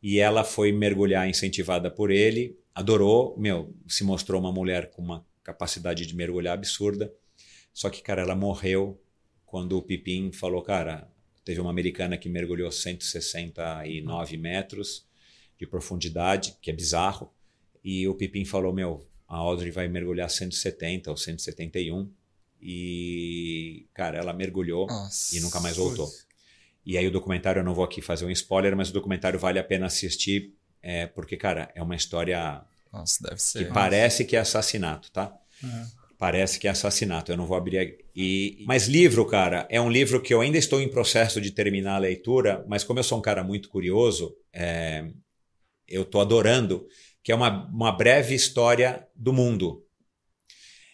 e 0.08 0.18
ela 0.18 0.44
foi 0.44 0.72
mergulhar 0.72 1.28
incentivada 1.28 1.90
por 1.90 2.10
ele, 2.10 2.58
adorou, 2.74 3.36
meu, 3.38 3.74
se 3.88 4.04
mostrou 4.04 4.40
uma 4.40 4.52
mulher 4.52 4.90
com 4.90 5.02
uma 5.02 5.26
capacidade 5.42 6.06
de 6.06 6.14
mergulhar 6.14 6.54
absurda. 6.54 7.12
Só 7.72 7.90
que, 7.90 8.02
cara, 8.02 8.22
ela 8.22 8.34
morreu 8.34 9.00
quando 9.44 9.76
o 9.76 9.82
Pipim 9.82 10.32
falou, 10.32 10.62
cara, 10.62 11.08
Teve 11.46 11.60
uma 11.60 11.70
americana 11.70 12.18
que 12.18 12.28
mergulhou 12.28 12.72
169 12.72 14.36
metros 14.36 15.06
de 15.56 15.64
profundidade, 15.64 16.56
que 16.60 16.72
é 16.72 16.74
bizarro. 16.74 17.32
E 17.84 18.08
o 18.08 18.16
Pipim 18.16 18.44
falou: 18.44 18.72
Meu, 18.72 19.06
a 19.28 19.36
Audrey 19.36 19.70
vai 19.70 19.86
mergulhar 19.86 20.28
170 20.28 21.08
ou 21.08 21.16
171. 21.16 22.10
E, 22.60 23.86
cara, 23.94 24.18
ela 24.18 24.32
mergulhou 24.32 24.88
Nossa. 24.88 25.36
e 25.36 25.40
nunca 25.40 25.60
mais 25.60 25.76
voltou. 25.76 26.10
E 26.86 26.96
aí 26.96 27.06
o 27.06 27.10
documentário, 27.10 27.60
eu 27.60 27.64
não 27.64 27.74
vou 27.74 27.84
aqui 27.84 28.00
fazer 28.00 28.24
um 28.24 28.30
spoiler, 28.30 28.76
mas 28.76 28.90
o 28.90 28.92
documentário 28.92 29.38
vale 29.38 29.58
a 29.58 29.64
pena 29.64 29.86
assistir, 29.86 30.54
é, 30.80 31.06
porque, 31.06 31.36
cara, 31.36 31.70
é 31.74 31.82
uma 31.82 31.96
história 31.96 32.62
Nossa, 32.92 33.28
deve 33.28 33.42
ser. 33.42 33.58
que 33.58 33.64
Nossa. 33.64 33.74
parece 33.74 34.24
que 34.24 34.36
é 34.36 34.38
assassinato, 34.38 35.10
tá? 35.10 35.36
Uhum 35.62 35.86
parece 36.18 36.58
que 36.58 36.66
é 36.66 36.70
assassinato. 36.70 37.30
Eu 37.30 37.36
não 37.36 37.46
vou 37.46 37.56
abrir. 37.56 38.04
E, 38.14 38.64
mas 38.66 38.88
livro, 38.88 39.24
cara, 39.26 39.66
é 39.70 39.80
um 39.80 39.90
livro 39.90 40.20
que 40.20 40.32
eu 40.32 40.40
ainda 40.40 40.58
estou 40.58 40.80
em 40.80 40.88
processo 40.88 41.40
de 41.40 41.50
terminar 41.50 41.96
a 41.96 42.00
leitura, 42.00 42.64
mas 42.68 42.84
como 42.84 42.98
eu 42.98 43.04
sou 43.04 43.18
um 43.18 43.22
cara 43.22 43.44
muito 43.44 43.68
curioso, 43.68 44.34
é, 44.52 45.10
eu 45.86 46.02
estou 46.02 46.20
adorando, 46.20 46.86
que 47.22 47.32
é 47.32 47.34
uma, 47.34 47.66
uma 47.68 47.92
breve 47.92 48.34
história 48.34 49.06
do 49.14 49.32
mundo. 49.32 49.84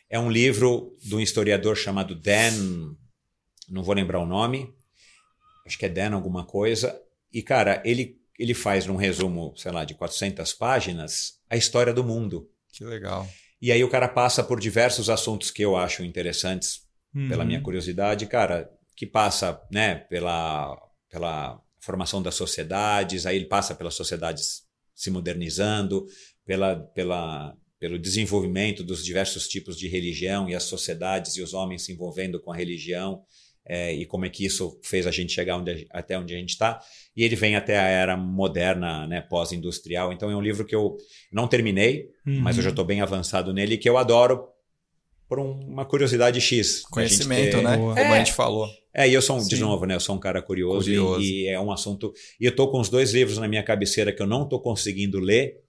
É 0.09 0.19
um 0.19 0.31
livro 0.31 0.97
de 1.01 1.15
um 1.15 1.21
historiador 1.21 1.77
chamado 1.77 2.15
Dan, 2.15 2.95
não 3.69 3.83
vou 3.83 3.95
lembrar 3.95 4.21
o 4.21 4.27
nome, 4.27 4.75
acho 5.67 5.79
que 5.79 5.87
é 5.87 5.89
Dan 5.89 6.15
alguma 6.15 6.45
coisa. 6.45 7.01
E, 7.33 7.43
cara, 7.43 7.83
ele, 7.85 8.21
ele 8.39 8.55
faz 8.55 8.87
num 8.87 8.97
resumo, 8.97 9.55
sei 9.57 9.73
lá, 9.73 9.85
de 9.85 9.95
400 9.95 10.53
páginas, 10.55 11.39
a 11.49 11.57
história 11.57 11.93
do 11.93 12.05
mundo. 12.05 12.51
Que 12.73 12.85
legal. 12.85 13.29
E 13.61 13.71
aí 13.71 13.83
o 13.85 13.89
cara 13.89 14.09
passa 14.09 14.43
por 14.43 14.59
diversos 14.59 15.09
assuntos 15.09 15.51
que 15.51 15.63
eu 15.63 15.77
acho 15.77 16.05
interessantes, 16.05 16.83
uhum. 17.15 17.29
pela 17.29 17.45
minha 17.45 17.61
curiosidade, 17.61 18.27
cara, 18.27 18.69
que 18.97 19.07
passa, 19.07 19.61
né, 19.71 19.95
pela, 19.95 20.77
pela 21.09 21.61
formação 21.81 22.23
das 22.23 22.35
sociedades, 22.35 23.25
aí 23.25 23.37
ele 23.37 23.47
passa 23.47 23.75
pelas 23.75 23.95
sociedades 23.95 24.63
se 24.95 25.11
modernizando, 25.11 26.07
pela, 26.45 26.77
pela, 26.77 27.57
pelo 27.79 27.99
desenvolvimento 27.99 28.83
dos 28.83 29.05
diversos 29.05 29.49
tipos 29.49 29.77
de 29.77 29.89
religião 29.89 30.49
e 30.49 30.55
as 30.55 30.65
sociedades 30.65 31.37
e 31.37 31.43
os 31.43 31.55
homens 31.55 31.83
se 31.83 31.93
envolvendo 31.93 32.41
com 32.41 32.53
a 32.53 32.57
religião 32.57 33.25
é, 33.65 33.93
e 33.93 34.05
como 34.05 34.25
é 34.25 34.29
que 34.29 34.45
isso 34.45 34.79
fez 34.83 35.07
a 35.07 35.11
gente 35.11 35.33
chegar 35.33 35.57
onde, 35.57 35.87
até 35.91 36.19
onde 36.19 36.35
a 36.35 36.39
gente 36.39 36.51
está. 36.51 36.81
E 37.17 37.23
ele 37.23 37.37
vem 37.37 37.57
até 37.57 37.79
a 37.79 37.87
era 37.87 38.17
moderna, 38.17 39.07
né, 39.07 39.21
pós-industrial. 39.21 40.13
Então 40.13 40.31
é 40.31 40.37
um 40.37 40.41
livro 40.41 40.65
que 40.65 40.75
eu 40.75 40.97
não 41.33 41.47
terminei, 41.47 42.09
uhum. 42.27 42.41
mas 42.41 42.57
eu 42.57 42.63
já 42.63 42.71
estou 42.71 42.85
bem 42.85 43.01
avançado 43.01 43.53
nele, 43.53 43.79
que 43.79 43.89
eu 43.89 43.97
adoro 43.97 44.49
por 45.29 45.39
uma 45.39 45.85
curiosidade 45.85 46.41
X. 46.41 46.83
Conhecimento, 46.91 47.57
ter... 47.57 47.63
né? 47.63 47.77
Como 47.77 47.99
é, 47.99 48.09
a 48.09 48.19
gente 48.19 48.33
falou. 48.33 48.69
É, 48.95 49.09
e 49.09 49.15
eu 49.15 49.23
sou, 49.23 49.41
Sim. 49.41 49.49
de 49.49 49.61
novo, 49.61 49.87
né? 49.87 49.95
Eu 49.95 50.01
sou 50.01 50.15
um 50.15 50.21
cara 50.21 50.43
curioso, 50.43 50.85
curioso. 50.85 51.23
E, 51.23 51.45
e, 51.45 51.49
é 51.49 51.59
um 51.59 51.73
assunto. 51.73 52.13
E 52.39 52.45
eu 52.45 52.51
estou 52.51 52.71
com 52.71 52.81
os 52.81 52.91
dois 52.91 53.13
livros 53.15 53.39
na 53.39 53.49
minha 53.49 53.63
cabeceira 53.63 54.13
que 54.13 54.21
eu 54.21 54.27
não 54.27 54.43
estou 54.43 54.61
conseguindo 54.61 55.19
ler, 55.19 55.63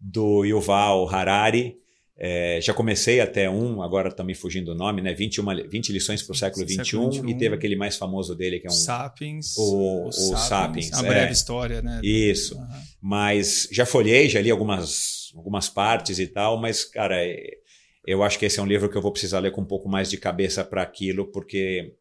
do 0.00 0.44
Yuval 0.44 1.08
Harari 1.08 1.76
é, 2.20 2.60
já 2.60 2.74
comecei 2.74 3.20
até 3.20 3.48
um, 3.48 3.80
agora 3.80 4.08
está 4.08 4.24
me 4.24 4.34
fugindo 4.34 4.72
o 4.72 4.74
nome, 4.74 5.00
né? 5.00 5.14
21, 5.14 5.68
20 5.68 5.92
lições 5.92 6.20
para 6.20 6.32
o 6.32 6.36
século 6.36 6.68
XXI, 6.68 7.22
e 7.28 7.34
teve 7.36 7.54
aquele 7.54 7.76
mais 7.76 7.96
famoso 7.96 8.34
dele, 8.34 8.58
que 8.58 8.66
é 8.66 8.70
um. 8.70 8.74
Sapiens. 8.74 9.56
O, 9.56 10.06
o, 10.06 10.08
o 10.08 10.12
Sapiens. 10.12 10.92
A 10.92 11.02
breve 11.02 11.28
é. 11.28 11.32
história, 11.32 11.80
né? 11.80 12.00
Isso. 12.02 12.56
Uhum. 12.56 12.66
Mas 13.00 13.68
já 13.70 13.86
folhei, 13.86 14.28
já 14.28 14.40
li 14.40 14.50
algumas, 14.50 15.32
algumas 15.36 15.68
partes 15.68 16.18
e 16.18 16.26
tal, 16.26 16.60
mas, 16.60 16.84
cara, 16.84 17.24
é, 17.24 17.38
eu 18.04 18.24
acho 18.24 18.36
que 18.36 18.46
esse 18.46 18.58
é 18.58 18.62
um 18.62 18.66
livro 18.66 18.90
que 18.90 18.96
eu 18.96 19.02
vou 19.02 19.12
precisar 19.12 19.38
ler 19.38 19.52
com 19.52 19.60
um 19.60 19.66
pouco 19.66 19.88
mais 19.88 20.10
de 20.10 20.16
cabeça 20.16 20.64
para 20.64 20.82
aquilo, 20.82 21.30
porque 21.30 21.94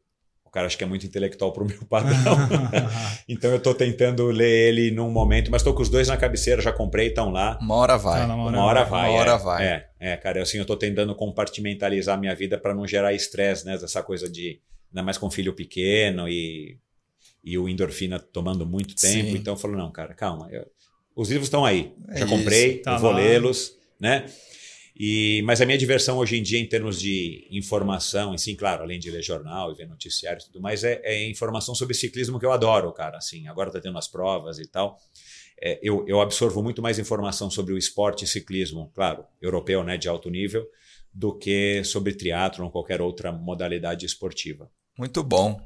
o 0.48 0.52
cara 0.52 0.66
acho 0.66 0.78
que 0.78 0.84
é 0.84 0.88
muito 0.88 1.06
intelectual 1.06 1.52
para 1.52 1.64
o 1.64 1.68
meu 1.68 1.84
padrão. 1.90 2.16
então 3.28 3.52
eu 3.52 3.58
estou 3.58 3.74
tentando 3.74 4.26
ler 4.28 4.70
ele 4.70 4.92
num 4.92 5.12
momento, 5.12 5.52
mas 5.52 5.62
estou 5.62 5.74
com 5.74 5.82
os 5.82 5.90
dois 5.90 6.08
na 6.08 6.16
cabeceira, 6.16 6.62
já 6.62 6.72
comprei, 6.72 7.08
estão 7.08 7.30
lá. 7.30 7.60
Uma 7.62 7.76
hora 7.76 7.98
vai. 7.98 8.26
Tá, 8.26 8.34
uma 8.34 8.44
hora, 8.46 8.58
uma 8.58 8.66
hora 8.66 8.84
vai. 8.86 9.10
Uma 9.10 9.20
hora 9.20 9.32
é, 9.32 9.38
vai. 9.38 9.66
É, 9.66 9.90
é, 10.00 10.18
cara, 10.18 10.42
assim, 10.42 10.58
eu 10.58 10.62
estou 10.62 10.78
tentando 10.78 11.14
compartimentalizar 11.14 12.18
a 12.18 12.20
minha 12.20 12.34
vida 12.34 12.58
para 12.58 12.74
não 12.74 12.88
gerar 12.88 13.14
estresse, 13.14 13.66
né? 13.66 13.78
Dessa 13.78 14.02
coisa 14.02 14.30
de. 14.30 14.60
Ainda 14.90 15.04
mais 15.04 15.18
com 15.18 15.30
filho 15.30 15.54
pequeno 15.54 16.30
e, 16.30 16.78
e 17.44 17.58
o 17.58 17.68
endorfina 17.68 18.18
tomando 18.18 18.66
muito 18.66 18.96
tempo. 18.96 19.32
Sim. 19.32 19.36
Então 19.36 19.54
eu 19.54 19.58
falo, 19.58 19.76
não, 19.76 19.92
cara, 19.92 20.14
calma. 20.14 20.48
Eu, 20.50 20.66
os 21.14 21.30
livros 21.30 21.48
estão 21.48 21.66
aí. 21.66 21.94
É 22.08 22.20
já 22.20 22.26
comprei, 22.26 22.78
tá 22.78 22.98
vou 22.98 23.12
lê-los, 23.12 23.74
né? 24.00 24.26
E, 25.00 25.44
mas 25.44 25.62
a 25.62 25.66
minha 25.66 25.78
diversão 25.78 26.18
hoje 26.18 26.38
em 26.38 26.42
dia, 26.42 26.60
em 26.60 26.66
termos 26.66 27.00
de 27.00 27.48
informação, 27.52 28.36
sim, 28.36 28.56
claro, 28.56 28.82
além 28.82 29.00
de 29.00 29.12
ler 29.12 29.22
jornal 29.22 29.72
e 29.72 29.76
ver 29.76 29.88
noticiário 29.88 30.42
e 30.42 30.46
tudo 30.46 30.60
mais, 30.60 30.84
é, 30.84 31.00
é 31.04 31.30
informação 31.30 31.76
sobre 31.76 31.94
ciclismo 31.94 32.40
que 32.40 32.46
eu 32.46 32.52
adoro, 32.52 32.92
cara. 32.92 33.18
Assim, 33.18 33.48
agora 33.48 33.70
tá 33.70 33.80
tendo 33.80 33.98
as 33.98 34.08
provas 34.08 34.58
e 34.58 34.66
tal. 34.66 35.00
É, 35.62 35.80
eu, 35.84 36.04
eu 36.08 36.20
absorvo 36.20 36.64
muito 36.64 36.82
mais 36.82 36.98
informação 36.98 37.50
sobre 37.50 37.74
o 37.74 37.78
esporte 37.78 38.26
e 38.26 38.28
ciclismo, 38.28 38.92
claro, 38.96 39.24
europeu, 39.40 39.84
né, 39.84 39.98
de 39.98 40.08
alto 40.08 40.32
nível, 40.32 40.68
do 41.14 41.38
que 41.38 41.84
sobre 41.84 42.14
triatlo 42.14 42.66
ou 42.66 42.72
qualquer 42.72 43.00
outra 43.00 43.32
modalidade 43.32 44.06
esportiva. 44.06 44.70
Muito 44.98 45.24
bom. 45.24 45.62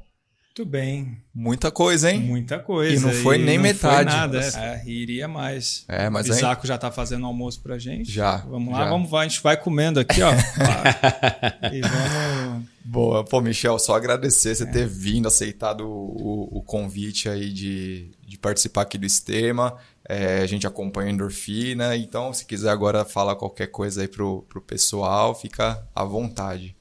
Muito 0.54 0.68
bem. 0.68 1.16
Muita 1.34 1.70
coisa, 1.70 2.10
hein? 2.10 2.20
Muita 2.20 2.58
coisa. 2.58 2.94
E 2.94 3.00
não 3.00 3.10
foi 3.22 3.38
nem 3.38 3.56
não 3.56 3.62
metade. 3.62 4.10
Foi 4.10 4.18
nada, 4.18 4.38
é, 4.38 4.82
iria 4.84 5.26
mais. 5.26 5.82
É, 5.88 6.10
mas 6.10 6.28
o 6.28 6.30
Isaco 6.30 6.66
já 6.66 6.76
tá 6.76 6.90
fazendo 6.90 7.24
almoço 7.24 7.62
pra 7.62 7.78
gente. 7.78 8.12
Já. 8.12 8.36
Vamos 8.36 8.70
lá, 8.70 8.84
já. 8.84 8.90
vamos 8.90 9.10
lá. 9.10 9.20
A 9.20 9.22
gente 9.22 9.42
vai 9.42 9.56
comendo 9.56 9.98
aqui, 9.98 10.20
ó. 10.20 10.30
e 11.72 11.80
vamos. 11.80 12.64
Boa. 12.84 13.24
Pô, 13.24 13.40
Michel, 13.40 13.78
só 13.78 13.94
agradecer 13.96 14.54
você 14.54 14.64
é. 14.64 14.66
ter 14.66 14.86
vindo, 14.86 15.26
aceitado 15.26 15.88
o, 15.88 16.58
o, 16.58 16.62
convite 16.62 17.30
aí 17.30 17.50
de, 17.50 18.10
de 18.26 18.36
participar 18.36 18.82
aqui 18.82 18.98
do 18.98 19.08
Sistema. 19.08 19.78
É, 20.06 20.40
a 20.42 20.46
gente 20.46 20.66
acompanha 20.66 21.08
a 21.08 21.12
endorfina, 21.12 21.96
então 21.96 22.30
se 22.34 22.44
quiser 22.44 22.68
agora 22.68 23.06
falar 23.06 23.36
qualquer 23.36 23.68
coisa 23.68 24.02
aí 24.02 24.08
pro, 24.08 24.42
pro 24.50 24.60
pessoal, 24.60 25.34
fica 25.34 25.82
à 25.94 26.04
vontade. 26.04 26.76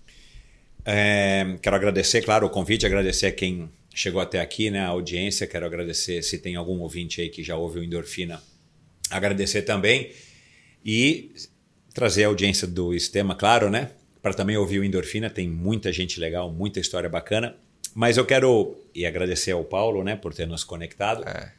É, 0.86 1.58
quero 1.62 1.76
agradecer, 1.76 2.22
claro, 2.22 2.48
o 2.48 2.50
convite, 2.50 2.86
agradecer 2.86 3.28
a 3.28 3.32
quem 3.32 3.70
chegou 3.94 4.22
até 4.22 4.40
aqui, 4.40 4.70
né, 4.70 4.80
a 4.80 4.88
audiência. 4.88 5.46
Quero 5.48 5.66
agradecer 5.66 6.22
se 6.24 6.38
tem 6.38 6.56
algum 6.56 6.80
ouvinte 6.80 7.22
aí 7.22 7.30
que 7.30 7.44
já 7.44 7.56
ouve 7.56 7.80
o 7.80 7.84
Endorfina, 7.84 8.42
agradecer 9.10 9.64
também 9.64 10.12
e 10.84 11.32
trazer 11.94 12.24
a 12.24 12.28
audiência 12.28 12.68
do 12.68 12.94
Sistema, 12.94 13.36
claro, 13.36 13.70
né, 13.70 13.92
para 14.22 14.34
também 14.34 14.58
ouvir 14.58 14.80
o 14.80 14.84
Endorfina. 14.84 15.30
Tem 15.30 15.48
muita 15.48 15.92
gente 15.92 16.20
legal, 16.20 16.52
muita 16.52 16.80
história 16.80 17.10
bacana. 17.10 17.56
Mas 17.94 18.16
eu 18.16 18.26
quero 18.26 18.78
e 18.96 19.06
agradecer 19.06 19.52
ao 19.52 19.66
Paulo, 19.66 20.04
né, 20.04 20.16
por 20.16 20.34
ter 20.34 20.48
nos 20.48 20.64
conectado. 20.64 21.28
É. 21.28 21.52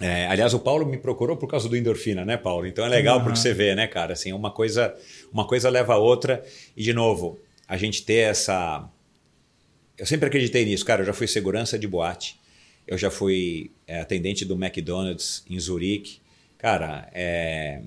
É, 0.00 0.26
aliás, 0.26 0.52
o 0.54 0.58
Paulo 0.58 0.84
me 0.84 0.98
procurou 0.98 1.36
por 1.36 1.46
causa 1.46 1.68
do 1.68 1.76
endorfina, 1.76 2.24
né, 2.24 2.36
Paulo? 2.36 2.66
Então 2.66 2.84
é 2.84 2.88
legal 2.88 3.18
uhum. 3.18 3.24
porque 3.24 3.38
você 3.38 3.54
vê, 3.54 3.76
né, 3.76 3.86
cara? 3.86 4.12
Assim, 4.12 4.32
uma 4.32 4.50
coisa, 4.50 4.94
uma 5.32 5.46
coisa 5.46 5.68
leva 5.68 5.94
a 5.94 5.98
outra. 5.98 6.44
E 6.76 6.82
de 6.82 6.92
novo, 6.92 7.40
a 7.68 7.76
gente 7.76 8.04
ter 8.04 8.30
essa. 8.30 8.88
Eu 9.96 10.06
sempre 10.06 10.26
acreditei 10.26 10.64
nisso, 10.64 10.84
cara. 10.84 11.02
Eu 11.02 11.06
já 11.06 11.12
fui 11.12 11.26
segurança 11.26 11.78
de 11.78 11.86
boate, 11.86 12.38
eu 12.86 12.98
já 12.98 13.10
fui 13.10 13.70
é, 13.86 14.00
atendente 14.00 14.44
do 14.44 14.54
McDonald's 14.54 15.44
em 15.48 15.58
Zurique. 15.58 16.20
Cara, 16.58 17.10
é... 17.12 17.82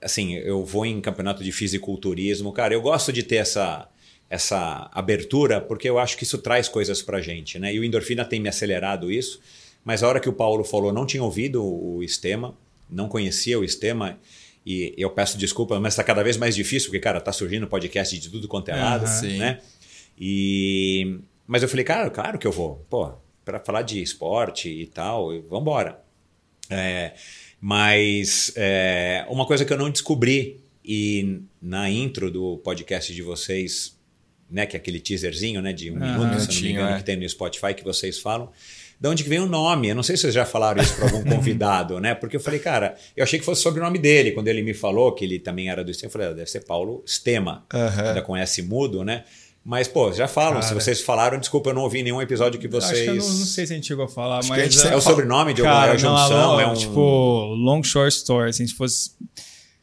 assim, 0.00 0.34
eu 0.34 0.64
vou 0.64 0.86
em 0.86 1.00
campeonato 1.00 1.42
de 1.42 1.52
fisiculturismo. 1.52 2.52
Cara, 2.52 2.74
eu 2.74 2.80
gosto 2.80 3.12
de 3.12 3.22
ter 3.22 3.36
essa, 3.36 3.88
essa 4.30 4.88
abertura 4.92 5.60
porque 5.60 5.88
eu 5.88 5.98
acho 5.98 6.16
que 6.16 6.24
isso 6.24 6.38
traz 6.38 6.68
coisas 6.68 7.02
pra 7.02 7.20
gente, 7.20 7.58
né? 7.58 7.74
E 7.74 7.80
o 7.80 7.84
endorfina 7.84 8.24
tem 8.24 8.40
me 8.40 8.48
acelerado 8.48 9.10
isso. 9.10 9.40
Mas 9.84 10.02
a 10.02 10.08
hora 10.08 10.20
que 10.20 10.28
o 10.28 10.32
Paulo 10.32 10.64
falou, 10.64 10.92
não 10.92 11.06
tinha 11.06 11.22
ouvido 11.22 11.64
o 11.64 12.02
Estema, 12.02 12.56
não 12.90 13.08
conhecia 13.08 13.58
o 13.58 13.64
Estema. 13.64 14.18
E 14.66 14.92
eu 14.98 15.08
peço 15.10 15.38
desculpa, 15.38 15.78
mas 15.78 15.92
está 15.92 16.02
cada 16.02 16.24
vez 16.24 16.36
mais 16.36 16.56
difícil, 16.56 16.88
porque, 16.88 16.98
cara, 16.98 17.20
tá 17.20 17.32
surgindo 17.32 17.68
podcast 17.68 18.18
de 18.18 18.28
tudo 18.28 18.48
quanto 18.48 18.68
é 18.70 18.74
lado, 18.74 19.06
uhum. 19.06 19.38
né? 19.38 19.60
E... 20.18 21.20
Mas 21.46 21.62
eu 21.62 21.68
falei, 21.68 21.84
cara, 21.84 22.10
claro 22.10 22.36
que 22.36 22.46
eu 22.46 22.50
vou. 22.50 22.84
Pô, 22.90 23.12
para 23.44 23.60
falar 23.60 23.82
de 23.82 24.02
esporte 24.02 24.68
e 24.68 24.86
tal, 24.86 25.28
vamos 25.42 25.60
embora. 25.60 26.00
É, 26.68 27.12
mas 27.60 28.52
é, 28.56 29.24
uma 29.28 29.46
coisa 29.46 29.64
que 29.64 29.72
eu 29.72 29.78
não 29.78 29.88
descobri, 29.88 30.60
e 30.84 31.42
na 31.60 31.88
intro 31.88 32.30
do 32.30 32.58
podcast 32.58 33.14
de 33.14 33.22
vocês, 33.22 33.96
né, 34.50 34.66
que 34.66 34.76
é 34.76 34.78
aquele 34.78 35.00
teaserzinho 35.00 35.62
né, 35.62 35.72
de 35.72 35.90
um 35.90 35.94
uhum, 35.94 36.00
minuto, 36.00 36.40
se 36.40 36.54
não 36.54 36.62
me 36.62 36.70
engano, 36.72 36.94
é. 36.94 36.98
que 36.98 37.04
tem 37.04 37.16
no 37.16 37.28
Spotify, 37.28 37.74
que 37.74 37.84
vocês 37.84 38.18
falam, 38.18 38.50
de 38.98 39.08
onde 39.08 39.22
que 39.22 39.28
vem 39.28 39.40
o 39.40 39.46
nome. 39.46 39.88
Eu 39.88 39.94
não 39.94 40.02
sei 40.02 40.16
se 40.16 40.22
vocês 40.22 40.34
já 40.34 40.46
falaram 40.46 40.82
isso 40.82 40.94
para 40.96 41.04
algum 41.04 41.22
convidado, 41.28 42.00
né? 42.00 42.14
Porque 42.14 42.36
eu 42.36 42.40
falei, 42.40 42.58
cara, 42.58 42.96
eu 43.16 43.22
achei 43.22 43.38
que 43.38 43.44
fosse 43.44 43.62
sobre 43.62 43.80
o 43.80 43.84
nome 43.84 43.98
dele. 43.98 44.32
Quando 44.32 44.48
ele 44.48 44.62
me 44.62 44.74
falou 44.74 45.12
que 45.12 45.24
ele 45.24 45.38
também 45.38 45.68
era 45.68 45.84
do 45.84 45.92
Stema, 45.92 46.08
eu 46.08 46.12
falei, 46.12 46.28
ah, 46.28 46.32
deve 46.32 46.50
ser 46.50 46.60
Paulo 46.60 47.02
Stema. 47.06 47.64
Uhum. 47.72 48.08
Ainda 48.08 48.22
conhece 48.22 48.62
mudo, 48.62 49.04
né? 49.04 49.24
Mas, 49.68 49.88
pô, 49.88 50.12
já 50.12 50.28
falam. 50.28 50.60
Cara, 50.60 50.62
se 50.66 50.74
vocês 50.74 51.00
falaram, 51.00 51.40
desculpa, 51.40 51.70
eu 51.70 51.74
não 51.74 51.82
ouvi 51.82 52.00
nenhum 52.00 52.22
episódio 52.22 52.58
que 52.58 52.68
vocês. 52.68 52.92
Acho 52.92 53.02
que 53.02 53.08
eu 53.08 53.16
não, 53.16 53.26
não 53.26 53.46
sei 53.46 53.66
se 53.66 53.72
a 53.72 53.76
gente 53.76 53.88
chegou 53.88 54.04
a 54.04 54.08
falar, 54.08 54.38
acho 54.38 54.48
mas. 54.48 54.84
é 54.84 54.94
o 54.94 55.00
sobrenome 55.00 55.52
de 55.52 55.60
alguma 55.60 55.80
cara, 55.80 55.98
junção? 55.98 56.30
Não, 56.30 56.60
é 56.60 56.66
um... 56.68 56.74
Tipo, 56.74 57.52
Long 57.56 57.82
Short 57.82 58.16
Story. 58.16 58.52
Se 58.52 58.62
a 58.62 58.66
gente 58.66 58.76
fosse. 58.76 59.10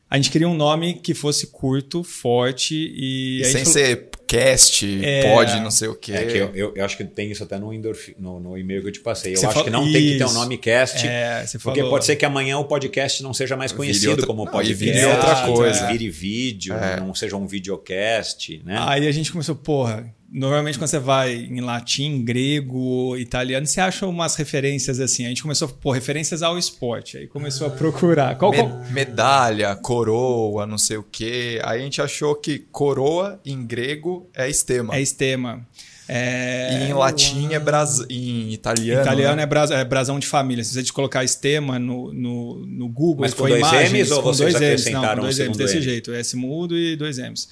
A 0.09 0.15
gente 0.15 0.31
queria 0.31 0.47
um 0.47 0.55
nome 0.55 0.93
que 0.93 1.13
fosse 1.13 1.47
curto, 1.47 2.01
forte 2.01 2.73
e. 2.73 3.41
e 3.41 3.45
sem 3.45 3.65
falou... 3.65 3.73
ser 3.73 4.09
cast, 4.33 4.99
é, 5.03 5.33
pode, 5.33 5.59
não 5.59 5.69
sei 5.69 5.87
o 5.87 5.95
quê. 5.95 6.13
É 6.13 6.25
que 6.25 6.37
eu, 6.37 6.51
eu, 6.55 6.73
eu, 6.75 6.85
acho 6.85 6.97
que 6.97 7.03
tem 7.03 7.31
isso 7.31 7.43
até 7.43 7.57
no, 7.59 7.71
no, 8.17 8.39
no 8.39 8.57
e-mail 8.57 8.81
que 8.81 8.87
eu 8.87 8.91
te 8.91 8.99
passei. 8.99 9.33
Eu 9.33 9.37
você 9.37 9.45
acho 9.45 9.53
fala... 9.53 9.65
que 9.65 9.71
não 9.71 9.83
isso. 9.83 9.93
tem 9.93 10.01
que 10.01 10.17
ter 10.17 10.25
um 10.25 10.33
nome 10.33 10.57
cast, 10.57 11.07
é, 11.07 11.45
porque 11.61 11.79
falou. 11.79 11.89
pode 11.89 12.05
ser 12.05 12.15
que 12.15 12.25
amanhã 12.25 12.57
o 12.57 12.65
podcast 12.65 13.21
não 13.21 13.33
seja 13.33 13.55
mais 13.55 13.71
conhecido 13.71 14.11
outra... 14.11 14.25
como 14.25 14.45
não, 14.45 14.51
podcast. 14.51 14.83
Vire 14.83 15.05
outra 15.05 15.45
coisa. 15.45 15.87
Vire 15.87 16.09
vídeo, 16.09 16.73
É. 16.73 16.99
não 16.99 17.13
seja 17.13 17.37
um 17.37 17.47
videocast, 17.47 18.61
né? 18.65 18.77
Aí 18.87 19.07
a 19.07 19.11
gente 19.11 19.31
começou, 19.31 19.55
porra, 19.55 20.11
Normalmente, 20.33 20.79
quando 20.79 20.89
você 20.89 20.97
vai 20.97 21.35
em 21.35 21.61
latim, 21.61 22.25
grego, 22.25 23.15
italiano, 23.15 23.67
você 23.67 23.79
acha 23.79 24.07
umas 24.07 24.35
referências 24.35 24.99
assim. 24.99 25.27
A 25.27 25.29
gente 25.29 25.43
começou, 25.43 25.67
pô, 25.67 25.91
referências 25.91 26.41
ao 26.41 26.57
esporte. 26.57 27.17
Aí 27.17 27.27
começou 27.27 27.67
a 27.67 27.69
procurar. 27.69 28.35
Qual, 28.35 28.51
Me 28.51 28.57
qual... 28.57 28.83
Medalha, 28.89 29.75
coroa, 29.75 30.65
não 30.65 30.79
sei 30.79 30.97
o 30.97 31.03
quê. 31.03 31.61
Aí 31.63 31.81
a 31.81 31.83
gente 31.83 32.01
achou 32.01 32.33
que 32.33 32.57
coroa 32.57 33.39
em 33.45 33.63
grego 33.63 34.27
é 34.33 34.49
estema. 34.49 34.95
É 34.95 35.01
estema. 35.01 35.63
É... 36.09 36.79
E 36.79 36.89
em 36.89 36.93
latim 36.93 37.53
é 37.53 37.59
bras... 37.59 38.03
em 38.09 38.51
italiano. 38.51 39.03
Italiano 39.03 39.35
né? 39.35 39.43
é, 39.43 39.45
bras... 39.45 39.69
é 39.69 39.85
brasão 39.85 40.17
de 40.17 40.25
família. 40.25 40.63
Se 40.63 40.73
você 40.73 40.91
colocar 40.91 41.23
estema 41.23 41.77
no, 41.77 42.11
no, 42.11 42.65
no 42.65 42.89
Google, 42.89 43.21
Mas 43.21 43.35
com 43.35 43.41
foi 43.41 43.51
dois 43.51 43.61
imagens, 43.61 43.91
M's 43.91 44.11
ou 44.11 44.23
com 44.23 44.33
vocês 44.33 44.53
dois 44.53 44.63
M's, 44.63 44.81
acrescentaram 44.81 45.07
não, 45.07 45.15
com 45.15 45.21
dois 45.21 45.39
um 45.39 45.43
M's 45.43 45.57
segundo 45.57 45.57
desse 45.57 45.77
M? 45.77 45.83
jeito, 45.83 46.11
S 46.11 46.35
mudo 46.35 46.75
e 46.75 46.95
dois 46.95 47.19
M's. 47.19 47.47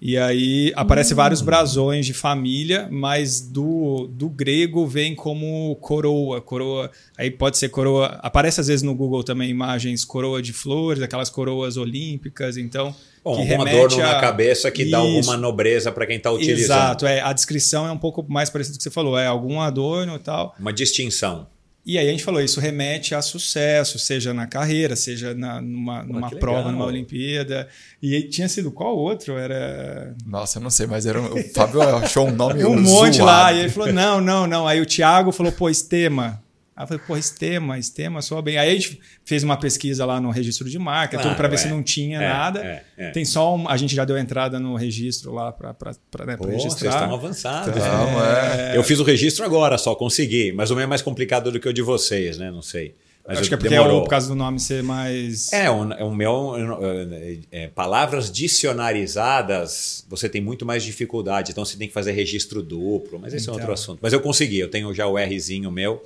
E 0.00 0.18
aí 0.18 0.72
aparece 0.76 1.14
vários 1.14 1.40
brasões 1.40 2.04
de 2.04 2.12
família, 2.12 2.88
mas 2.90 3.40
do, 3.40 4.06
do 4.12 4.28
grego 4.28 4.86
vem 4.86 5.14
como 5.14 5.74
coroa, 5.76 6.42
coroa. 6.42 6.90
Aí 7.16 7.30
pode 7.30 7.56
ser 7.56 7.70
coroa. 7.70 8.18
Aparece 8.20 8.60
às 8.60 8.66
vezes 8.66 8.82
no 8.82 8.94
Google 8.94 9.24
também 9.24 9.48
imagens 9.48 10.04
coroa 10.04 10.42
de 10.42 10.52
flores, 10.52 11.02
aquelas 11.02 11.30
coroas 11.30 11.76
olímpicas, 11.76 12.56
então 12.56 12.94
Bom, 13.24 13.36
que 13.36 13.40
algum 13.40 13.64
remete 13.64 13.76
adorno 13.76 14.02
a... 14.02 14.12
na 14.12 14.20
cabeça 14.20 14.70
que 14.70 14.84
dá 14.84 14.98
Isso. 14.98 15.16
alguma 15.16 15.36
nobreza 15.38 15.90
para 15.90 16.06
quem 16.06 16.16
está 16.16 16.30
utilizando. 16.30 16.76
Exato, 16.78 17.06
é, 17.06 17.20
a 17.20 17.32
descrição 17.32 17.86
é 17.86 17.92
um 17.92 17.98
pouco 17.98 18.24
mais 18.28 18.50
parecida 18.50 18.74
com 18.74 18.76
o 18.76 18.78
que 18.78 18.84
você 18.84 18.90
falou, 18.90 19.18
é 19.18 19.26
algum 19.26 19.60
adorno 19.60 20.16
e 20.16 20.18
tal. 20.18 20.54
Uma 20.58 20.72
distinção. 20.72 21.46
E 21.86 21.98
aí 21.98 22.08
a 22.08 22.10
gente 22.10 22.24
falou, 22.24 22.40
isso 22.40 22.60
remete 22.60 23.14
a 23.14 23.20
sucesso, 23.20 23.98
seja 23.98 24.32
na 24.32 24.46
carreira, 24.46 24.96
seja 24.96 25.34
na, 25.34 25.60
numa, 25.60 26.02
numa 26.02 26.30
que 26.30 26.36
prova, 26.36 26.58
legal. 26.58 26.72
numa 26.72 26.86
Olimpíada. 26.86 27.68
E 28.02 28.22
tinha 28.22 28.48
sido 28.48 28.72
qual 28.72 28.96
outro? 28.96 29.36
Era 29.36 30.14
Nossa, 30.24 30.58
eu 30.58 30.62
não 30.62 30.70
sei, 30.70 30.86
mas 30.86 31.04
era 31.04 31.20
um... 31.20 31.34
o 31.34 31.44
Fábio 31.52 31.82
achou 31.82 32.28
um 32.28 32.30
nome 32.30 32.64
um 32.64 32.80
monte 32.80 33.18
zoado. 33.18 33.24
lá. 33.24 33.52
E 33.52 33.60
ele 33.60 33.68
falou: 33.68 33.92
não, 33.92 34.20
não, 34.20 34.46
não. 34.46 34.66
Aí 34.66 34.80
o 34.80 34.86
Thiago 34.86 35.30
falou, 35.30 35.52
pô, 35.52 35.68
Estema. 35.68 36.42
Aí 36.76 36.82
eu 36.82 36.88
falei, 36.88 37.02
pô, 37.06 37.16
Estema, 37.16 37.78
Estema 37.78 38.20
soa 38.20 38.42
bem. 38.42 38.58
Aí 38.58 38.68
a 38.70 38.74
gente 38.74 38.98
fez 39.24 39.44
uma 39.44 39.56
pesquisa 39.56 40.04
lá 40.04 40.20
no 40.20 40.30
registro 40.30 40.68
de 40.68 40.78
marca, 40.78 41.16
Claro, 41.16 41.28
tudo 41.28 41.36
para 41.36 41.46
ver 41.46 41.54
é. 41.54 41.58
se 41.58 41.68
não 41.68 41.82
tinha 41.82 42.20
É, 42.20 42.28
nada. 42.28 42.64
é, 42.64 42.82
é. 42.98 43.10
Tem 43.10 43.24
só 43.24 43.54
um, 43.54 43.68
a 43.68 43.76
gente 43.76 43.94
já 43.94 44.04
deu 44.04 44.18
entrada 44.18 44.58
no 44.58 44.74
registro 44.74 45.32
lá 45.32 45.52
para 45.52 45.70
né, 45.70 46.36
Pô, 46.36 46.44
pra 46.44 46.52
vocês 46.52 46.64
registrar. 46.64 46.90
estão 47.02 47.14
avançados. 47.14 47.68
Então, 47.76 48.20
né? 48.20 48.76
Eu 48.76 48.82
fiz 48.82 48.98
o 48.98 49.04
registro 49.04 49.44
agora, 49.44 49.78
só 49.78 49.94
consegui. 49.94 50.50
Mas 50.52 50.70
o 50.70 50.74
meu 50.74 50.82
é 50.82 50.86
mais 50.86 51.00
complicado 51.02 51.52
do 51.52 51.60
que 51.60 51.68
o 51.68 51.72
de 51.72 51.82
vocês, 51.82 52.38
né? 52.38 52.50
Não 52.50 52.62
sei. 52.62 52.94
Mas 53.26 53.38
Acho 53.38 53.48
que 53.48 53.54
é 53.54 53.56
porque 53.56 53.74
é 53.74 53.78
demorou. 53.78 54.00
o, 54.00 54.02
por 54.04 54.10
causa 54.10 54.28
do 54.28 54.34
nome 54.34 54.60
ser 54.60 54.82
mais. 54.82 55.50
É, 55.50 55.70
o, 55.70 55.80
o 56.08 56.14
meu. 56.14 56.54
é, 57.10 57.38
é, 57.64 57.68
palavras 57.68 58.30
dicionarizadas, 58.30 60.04
você 60.08 60.28
tem 60.28 60.40
muito 60.40 60.66
mais 60.66 60.82
dificuldade. 60.82 61.50
Então 61.52 61.64
você 61.64 61.76
tem 61.76 61.88
que 61.88 61.94
fazer 61.94 62.12
registro 62.12 62.62
duplo. 62.62 63.18
Mas 63.18 63.32
esse 63.32 63.44
é 63.44 63.50
Então. 63.50 63.54
outro 63.54 63.72
assunto. 63.72 63.98
Mas 64.02 64.12
eu 64.12 64.20
consegui, 64.20 64.58
eu 64.58 64.68
tenho 64.70 64.92
já 64.92 65.06
o 65.06 65.16
Rzinho 65.16 65.70
meu. 65.70 66.02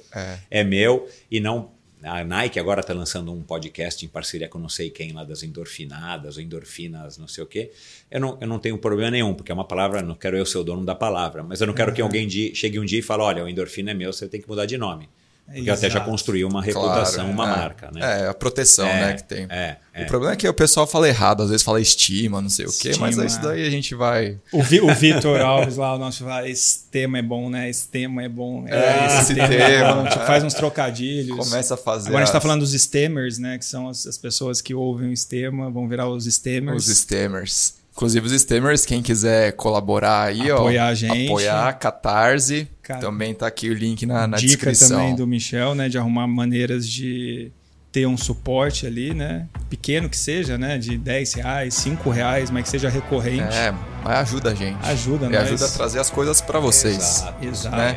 É. 0.51 0.63
meu. 0.65 1.09
E 1.31 1.41
não. 1.41 1.71
A 2.01 2.23
Nike 2.23 2.61
agora 2.61 2.81
está 2.81 2.95
lançando 2.95 3.33
um 3.33 3.43
podcast 3.43 4.05
em 4.05 4.09
parceria 4.09 4.49
com 4.49 4.57
não 4.61 4.69
sei 4.69 4.89
quem 4.89 5.11
lá 5.11 5.25
das 5.25 5.43
endorfinadas, 5.43 6.37
ou 6.37 6.43
endorfinas, 6.43 7.19
não 7.19 7.27
sei 7.27 7.43
o 7.43 7.47
quê. 7.47 7.73
Eu 8.09 8.21
não, 8.21 8.39
eu 8.41 8.47
não 8.47 8.61
tenho 8.61 8.79
problema 8.79 9.11
nenhum, 9.11 9.35
porque 9.35 9.51
é 9.51 9.55
uma 9.55 9.65
palavra, 9.65 10.01
não 10.01 10.15
quero 10.15 10.37
eu 10.37 10.47
ser 10.47 10.59
o 10.59 10.63
dono 10.63 10.85
da 10.85 10.95
palavra, 10.95 11.43
mas 11.43 11.61
eu 11.61 11.67
não 11.67 11.75
quero 11.75 11.93
que 11.93 12.01
alguém 12.01 12.29
di- 12.29 12.55
chegue 12.55 12.79
um 12.79 12.85
dia 12.85 13.01
e 13.01 13.03
fale: 13.03 13.23
olha, 13.25 13.43
o 13.45 13.49
endorfina 13.49 13.91
é 13.91 13.95
meu, 13.95 14.13
você 14.13 14.29
tem 14.29 14.41
que 14.41 14.49
mudar 14.49 14.65
de 14.65 14.79
nome. 14.79 15.09
Porque 15.51 15.71
eu 15.71 15.75
até 15.75 15.89
já 15.89 15.97
Exato. 15.97 16.11
construí 16.11 16.45
uma 16.45 16.63
reputação, 16.63 17.25
Claro, 17.25 17.31
uma 17.33 17.45
é. 17.45 17.57
marca, 17.57 17.91
né? 17.91 18.01
É, 18.25 18.29
a 18.29 18.35
proteção, 18.35 18.87
É, 18.87 19.01
né, 19.07 19.13
que 19.15 19.25
tem. 19.25 19.47
É, 19.49 19.77
é. 19.95 20.03
O 20.03 20.07
problema 20.07 20.35
é 20.35 20.37
que 20.37 20.47
o 20.47 20.53
pessoal 20.53 20.87
fala 20.87 21.09
errado, 21.09 21.43
às 21.43 21.49
vezes 21.49 21.63
fala 21.65 21.81
estima, 21.81 22.41
não 22.43 22.51
sei 22.51 22.67
o 22.67 22.69
quê, 22.73 22.91
mas 23.01 23.11
Estima. 23.17 23.25
isso 23.25 23.41
daí 23.41 23.67
a 23.67 23.71
gente 23.71 23.95
vai. 23.95 24.39
O, 24.53 24.63
Vi- 24.63 24.81
o 24.83 24.95
Vitor 24.95 25.41
Alves 25.41 25.77
lá, 25.79 25.95
o 25.95 25.99
nosso, 25.99 26.23
fala, 26.23 26.47
esse 26.47 26.85
tema 26.91 27.19
é 27.19 27.23
bom, 27.23 27.49
né? 27.49 27.69
Esse 27.71 27.89
tema 27.89 28.23
é 28.23 28.29
bom. 28.29 28.67
É, 28.69 29.07
esse 29.21 29.41
é 29.41 29.49
tema, 29.49 29.95
bom. 29.95 30.05
Tipo, 30.09 30.23
é. 30.23 30.27
faz 30.27 30.45
uns 30.45 30.53
trocadilhos. 30.55 31.37
Começa 31.49 31.75
a 31.75 31.77
fazer. 31.79 32.09
Agora 32.09 32.23
a 32.23 32.27
gente 32.27 32.29
está 32.29 32.39
as- 32.39 32.45
falando 32.45 32.61
dos 32.61 32.73
stemmers, 32.75 33.39
né? 33.39 33.57
Que 33.57 33.65
são 33.65 33.89
as, 33.89 34.07
as 34.07 34.19
pessoas 34.19 34.61
que 34.61 34.75
ouvem 34.75 35.09
o 35.11 35.17
stema, 35.17 35.71
vão 35.71 35.89
virar 35.89 36.09
os 36.09 36.27
stemmers. 36.27 36.87
Os 36.87 36.95
stemmers. 36.99 37.78
Inclusive 37.99 38.27
os 38.29 38.33
stemmers, 38.43 38.87
quem 38.87 39.03
quiser 39.03 39.51
colaborar 39.55 40.29
aí, 40.29 40.53
ó. 40.53 40.59
Apoiar 40.59 40.87
a 40.87 40.95
gente. 40.95 41.27
Apoiar, 41.27 41.73
Catarse. 41.81 42.69
Cara, 42.81 43.01
também 43.01 43.35
tá 43.35 43.49
aqui 43.49 43.69
o 43.69 43.75
link 43.75 44.07
na, 44.07 44.25
na 44.29 44.37
Dica 44.37 44.47
descrição. 44.51 44.99
também 45.01 45.17
do 45.17 45.27
Michel, 45.27 45.75
né? 45.75 45.89
De 45.89 45.99
arrumar 45.99 46.29
maneiras 46.29 46.89
de 46.89 47.51
ter 47.91 48.07
um 48.07 48.17
suporte 48.17 48.87
ali, 48.87 49.13
né? 49.13 49.49
Pequeno 49.69 50.09
que 50.09 50.17
seja, 50.17 50.57
né? 50.57 50.79
De 50.79 50.97
10 50.97 51.33
reais, 51.35 51.75
5 51.75 52.09
reais, 52.09 52.53
mas 52.53 52.63
que 52.63 52.69
seja 52.71 52.89
recorrente. 52.89 53.53
É, 53.57 53.75
mas 54.05 54.19
ajuda 54.21 54.53
a 54.53 54.55
gente. 54.55 54.79
Ajuda 54.87 55.27
E 55.27 55.31
nós. 55.31 55.43
ajuda 55.49 55.67
a 55.67 55.69
trazer 55.69 55.99
as 55.99 56.09
coisas 56.09 56.41
pra 56.41 56.61
vocês. 56.61 56.97
Exato. 56.97 57.45
Exato. 57.45 57.77
né? 57.77 57.97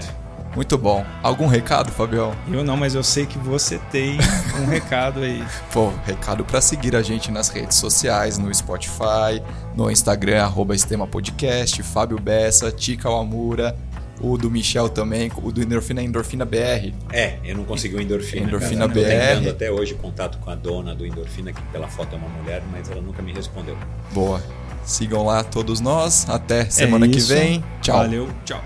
Muito 0.56 0.78
bom. 0.78 1.06
Algum 1.24 1.48
recado, 1.48 1.92
Fabião? 1.92 2.34
Eu 2.52 2.64
não, 2.64 2.76
mas 2.76 2.94
eu 2.94 3.04
sei 3.04 3.26
que 3.26 3.38
você 3.38 3.78
tem 3.92 4.18
um 4.62 4.66
recado 4.66 5.22
aí. 5.22 5.44
Pô, 5.72 5.92
recado 6.06 6.44
para 6.44 6.60
seguir 6.60 6.96
a 6.96 7.02
gente 7.02 7.32
nas 7.32 7.50
redes 7.50 7.78
sociais, 7.78 8.38
no 8.38 8.54
Spotify, 8.54 9.42
no 9.76 9.90
Instagram, 9.90 10.44
arroba 10.44 10.76
Estema 10.76 11.08
Podcast, 11.08 11.82
Fábio 11.84 12.20
Bessa, 12.20 12.72
Tica 12.72 13.10
Amura, 13.10 13.76
o 14.20 14.38
do 14.38 14.52
Michel 14.52 14.90
também, 14.90 15.32
o 15.42 15.52
do 15.52 15.62
Endorfina 15.62 16.04
Endorfina 16.04 16.46
BR. 16.46 16.94
É, 17.12 17.38
eu 17.44 17.56
não 17.56 17.64
consegui 17.64 17.96
o 17.96 18.02
Endorfina. 18.02 18.46
Endorfina 18.46 18.88
cara. 18.88 18.94
BR. 18.94 19.00
Eu 19.00 19.06
tô 19.06 19.28
tentando 19.28 19.50
até 19.50 19.72
hoje 19.72 19.96
contato 19.96 20.38
com 20.40 20.50
a 20.50 20.56
dona 20.56 20.94
do 20.94 21.06
Endorfina, 21.06 21.54
que 21.54 21.62
pela 21.72 21.88
foto 21.88 22.16
é 22.16 22.18
uma 22.18 22.30
mulher, 22.30 22.62
mas 22.72 22.90
ela 22.90 23.02
nunca 23.02 23.22
me 23.22 23.34
respondeu. 23.34 23.78
Boa. 24.12 24.42
Sigam 24.84 25.26
lá 25.26 25.44
todos 25.44 25.80
nós. 25.80 26.28
Até 26.30 26.66
semana 26.66 27.06
é 27.06 27.10
que 27.10 27.20
vem. 27.22 27.64
Tchau. 27.82 27.98
Valeu. 27.98 28.30
Tchau. 28.46 28.62